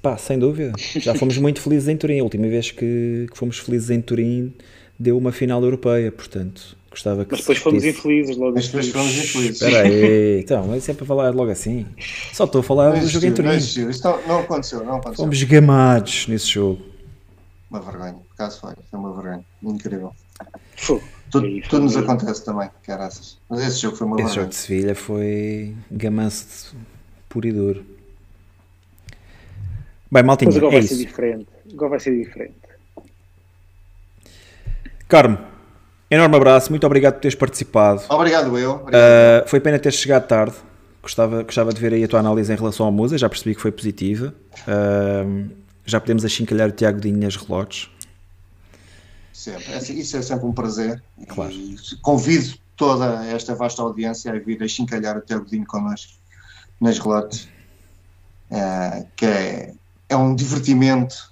Pá, 0.00 0.16
sem 0.16 0.38
dúvida. 0.38 0.72
Já 0.78 1.14
fomos 1.14 1.36
muito 1.38 1.60
felizes 1.60 1.88
em 1.88 1.96
Turim. 1.98 2.20
A 2.20 2.22
última 2.22 2.48
vez 2.48 2.70
que, 2.70 3.26
que 3.30 3.36
fomos 3.36 3.58
felizes 3.58 3.90
em 3.90 4.00
Turim 4.00 4.54
deu 4.98 5.18
uma 5.18 5.30
final 5.30 5.62
europeia, 5.62 6.10
portanto 6.10 6.74
Gostava 6.98 7.24
que 7.24 7.30
mas 7.30 7.40
depois 7.40 7.58
fomos 7.58 7.84
infelizes 7.84 8.36
logo. 8.36 8.54
Mas 8.54 8.66
depois 8.66 8.88
fomos 8.88 9.16
infelizes. 9.16 9.62
Espera 9.62 9.86
aí, 9.86 10.40
então, 10.40 10.66
mas 10.66 10.88
é 10.88 10.92
para 10.92 11.06
falar 11.06 11.32
logo 11.32 11.48
assim. 11.48 11.86
Só 12.32 12.42
estou 12.42 12.60
a 12.60 12.64
falar 12.64 12.98
do 12.98 13.06
jogo 13.06 13.24
em 13.24 13.32
Turim. 13.32 13.56
Isso 13.56 14.02
não, 14.02 14.26
não, 14.26 14.40
aconteceu, 14.40 14.84
não 14.84 14.96
aconteceu. 14.96 15.24
Fomos 15.24 15.40
gamados 15.44 16.26
nesse 16.26 16.46
jogo. 16.48 16.82
Uma 17.70 17.80
vergonha, 17.80 18.14
por 18.14 18.36
caso 18.36 18.60
foi, 18.60 18.72
foi 18.90 18.98
uma 18.98 19.12
vergonha. 19.12 19.44
Incrível. 19.62 20.12
Tudo, 21.30 21.60
tudo 21.68 21.82
nos 21.82 21.96
acontece 21.96 22.44
também, 22.44 22.68
caraças. 22.82 23.38
Mas 23.48 23.60
esse 23.60 23.78
jogo 23.78 23.96
foi 23.96 24.06
uma 24.06 24.20
Esse 24.20 24.34
jogo 24.34 24.48
de 24.48 24.56
Sevilha 24.56 24.94
foi 24.96 25.76
gamanço 25.88 26.74
puro 27.28 27.46
e 27.46 27.52
duro. 27.52 27.86
Bem, 30.10 30.24
maltinho, 30.24 30.50
Mas 30.50 30.56
agora 30.56 30.72
é 30.72 30.78
vai 30.78 30.84
isso. 30.84 30.96
ser 30.96 31.06
diferente. 31.06 31.46
Agora 31.72 31.90
vai 31.90 32.00
ser 32.00 32.24
diferente. 32.24 32.54
Carmo, 35.06 35.38
Enorme 36.10 36.36
abraço, 36.36 36.70
muito 36.70 36.86
obrigado 36.86 37.14
por 37.14 37.20
teres 37.20 37.34
participado. 37.34 38.02
Obrigado 38.08 38.58
eu. 38.58 38.72
Obrigado. 38.72 39.02
Uh, 39.02 39.48
foi 39.48 39.60
pena 39.60 39.78
teres 39.78 39.98
chegado 39.98 40.26
tarde. 40.26 40.54
Gostava, 41.02 41.42
gostava 41.42 41.72
de 41.72 41.80
ver 41.80 41.92
aí 41.92 42.02
a 42.02 42.08
tua 42.08 42.20
análise 42.20 42.52
em 42.52 42.56
relação 42.56 42.86
ao 42.86 42.92
Musa, 42.92 43.18
já 43.18 43.28
percebi 43.28 43.54
que 43.54 43.60
foi 43.60 43.70
positiva. 43.70 44.34
Uh, 44.66 45.50
já 45.84 46.00
podemos 46.00 46.24
achincalhar 46.24 46.68
o 46.68 46.72
Tiago 46.72 47.00
Dinho 47.00 47.18
nas 47.18 47.36
relotes. 47.36 47.90
Sempre. 49.32 49.72
É 49.72 49.78
isso 49.78 50.16
é 50.16 50.22
sempre 50.22 50.46
um 50.46 50.52
prazer. 50.52 51.02
Claro. 51.28 51.52
E 51.52 51.76
convido 52.02 52.54
toda 52.76 53.24
esta 53.26 53.54
vasta 53.54 53.82
audiência 53.82 54.32
a 54.32 54.38
vir 54.38 54.62
achincalhar 54.62 55.16
o 55.16 55.20
Tiago 55.20 55.44
Dinho 55.44 55.66
connosco 55.66 56.12
nas 56.80 56.98
relotes. 56.98 57.48
Uh, 58.50 59.06
que 59.14 59.26
é, 59.26 59.74
é 60.08 60.16
um 60.16 60.34
divertimento 60.34 61.30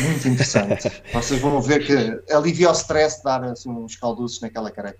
muito 0.00 0.28
interessante. 0.28 0.90
Vocês 1.12 1.40
vão 1.40 1.60
ver 1.60 1.84
que 1.84 2.32
alivia 2.32 2.68
o 2.68 2.72
stress 2.72 3.22
dar 3.22 3.42
assim, 3.44 3.70
uns 3.70 3.96
calduços 3.96 4.40
naquela 4.40 4.70
careca. 4.70 4.98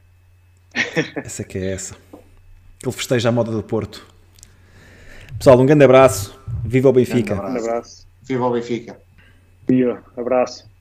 Essa 1.17 1.45
que 1.45 1.59
é 1.59 1.73
essa. 1.73 1.97
Ele 2.83 2.93
festeja 2.93 3.29
a 3.29 3.33
moda 3.33 3.53
do 3.53 3.63
Porto. 3.63 4.07
Pessoal, 5.39 5.61
um 5.61 5.67
grande 5.67 5.85
abraço. 5.85 6.39
Viva 6.65 6.89
o 6.89 6.93
Benfica. 6.93 7.35
Um 7.35 7.39
grande 7.39 7.59
abraço. 7.59 8.07
Viva 8.23 8.47
o 8.47 8.53
Benfica. 8.53 9.01
Viva. 9.69 10.03
Abraço. 10.17 10.72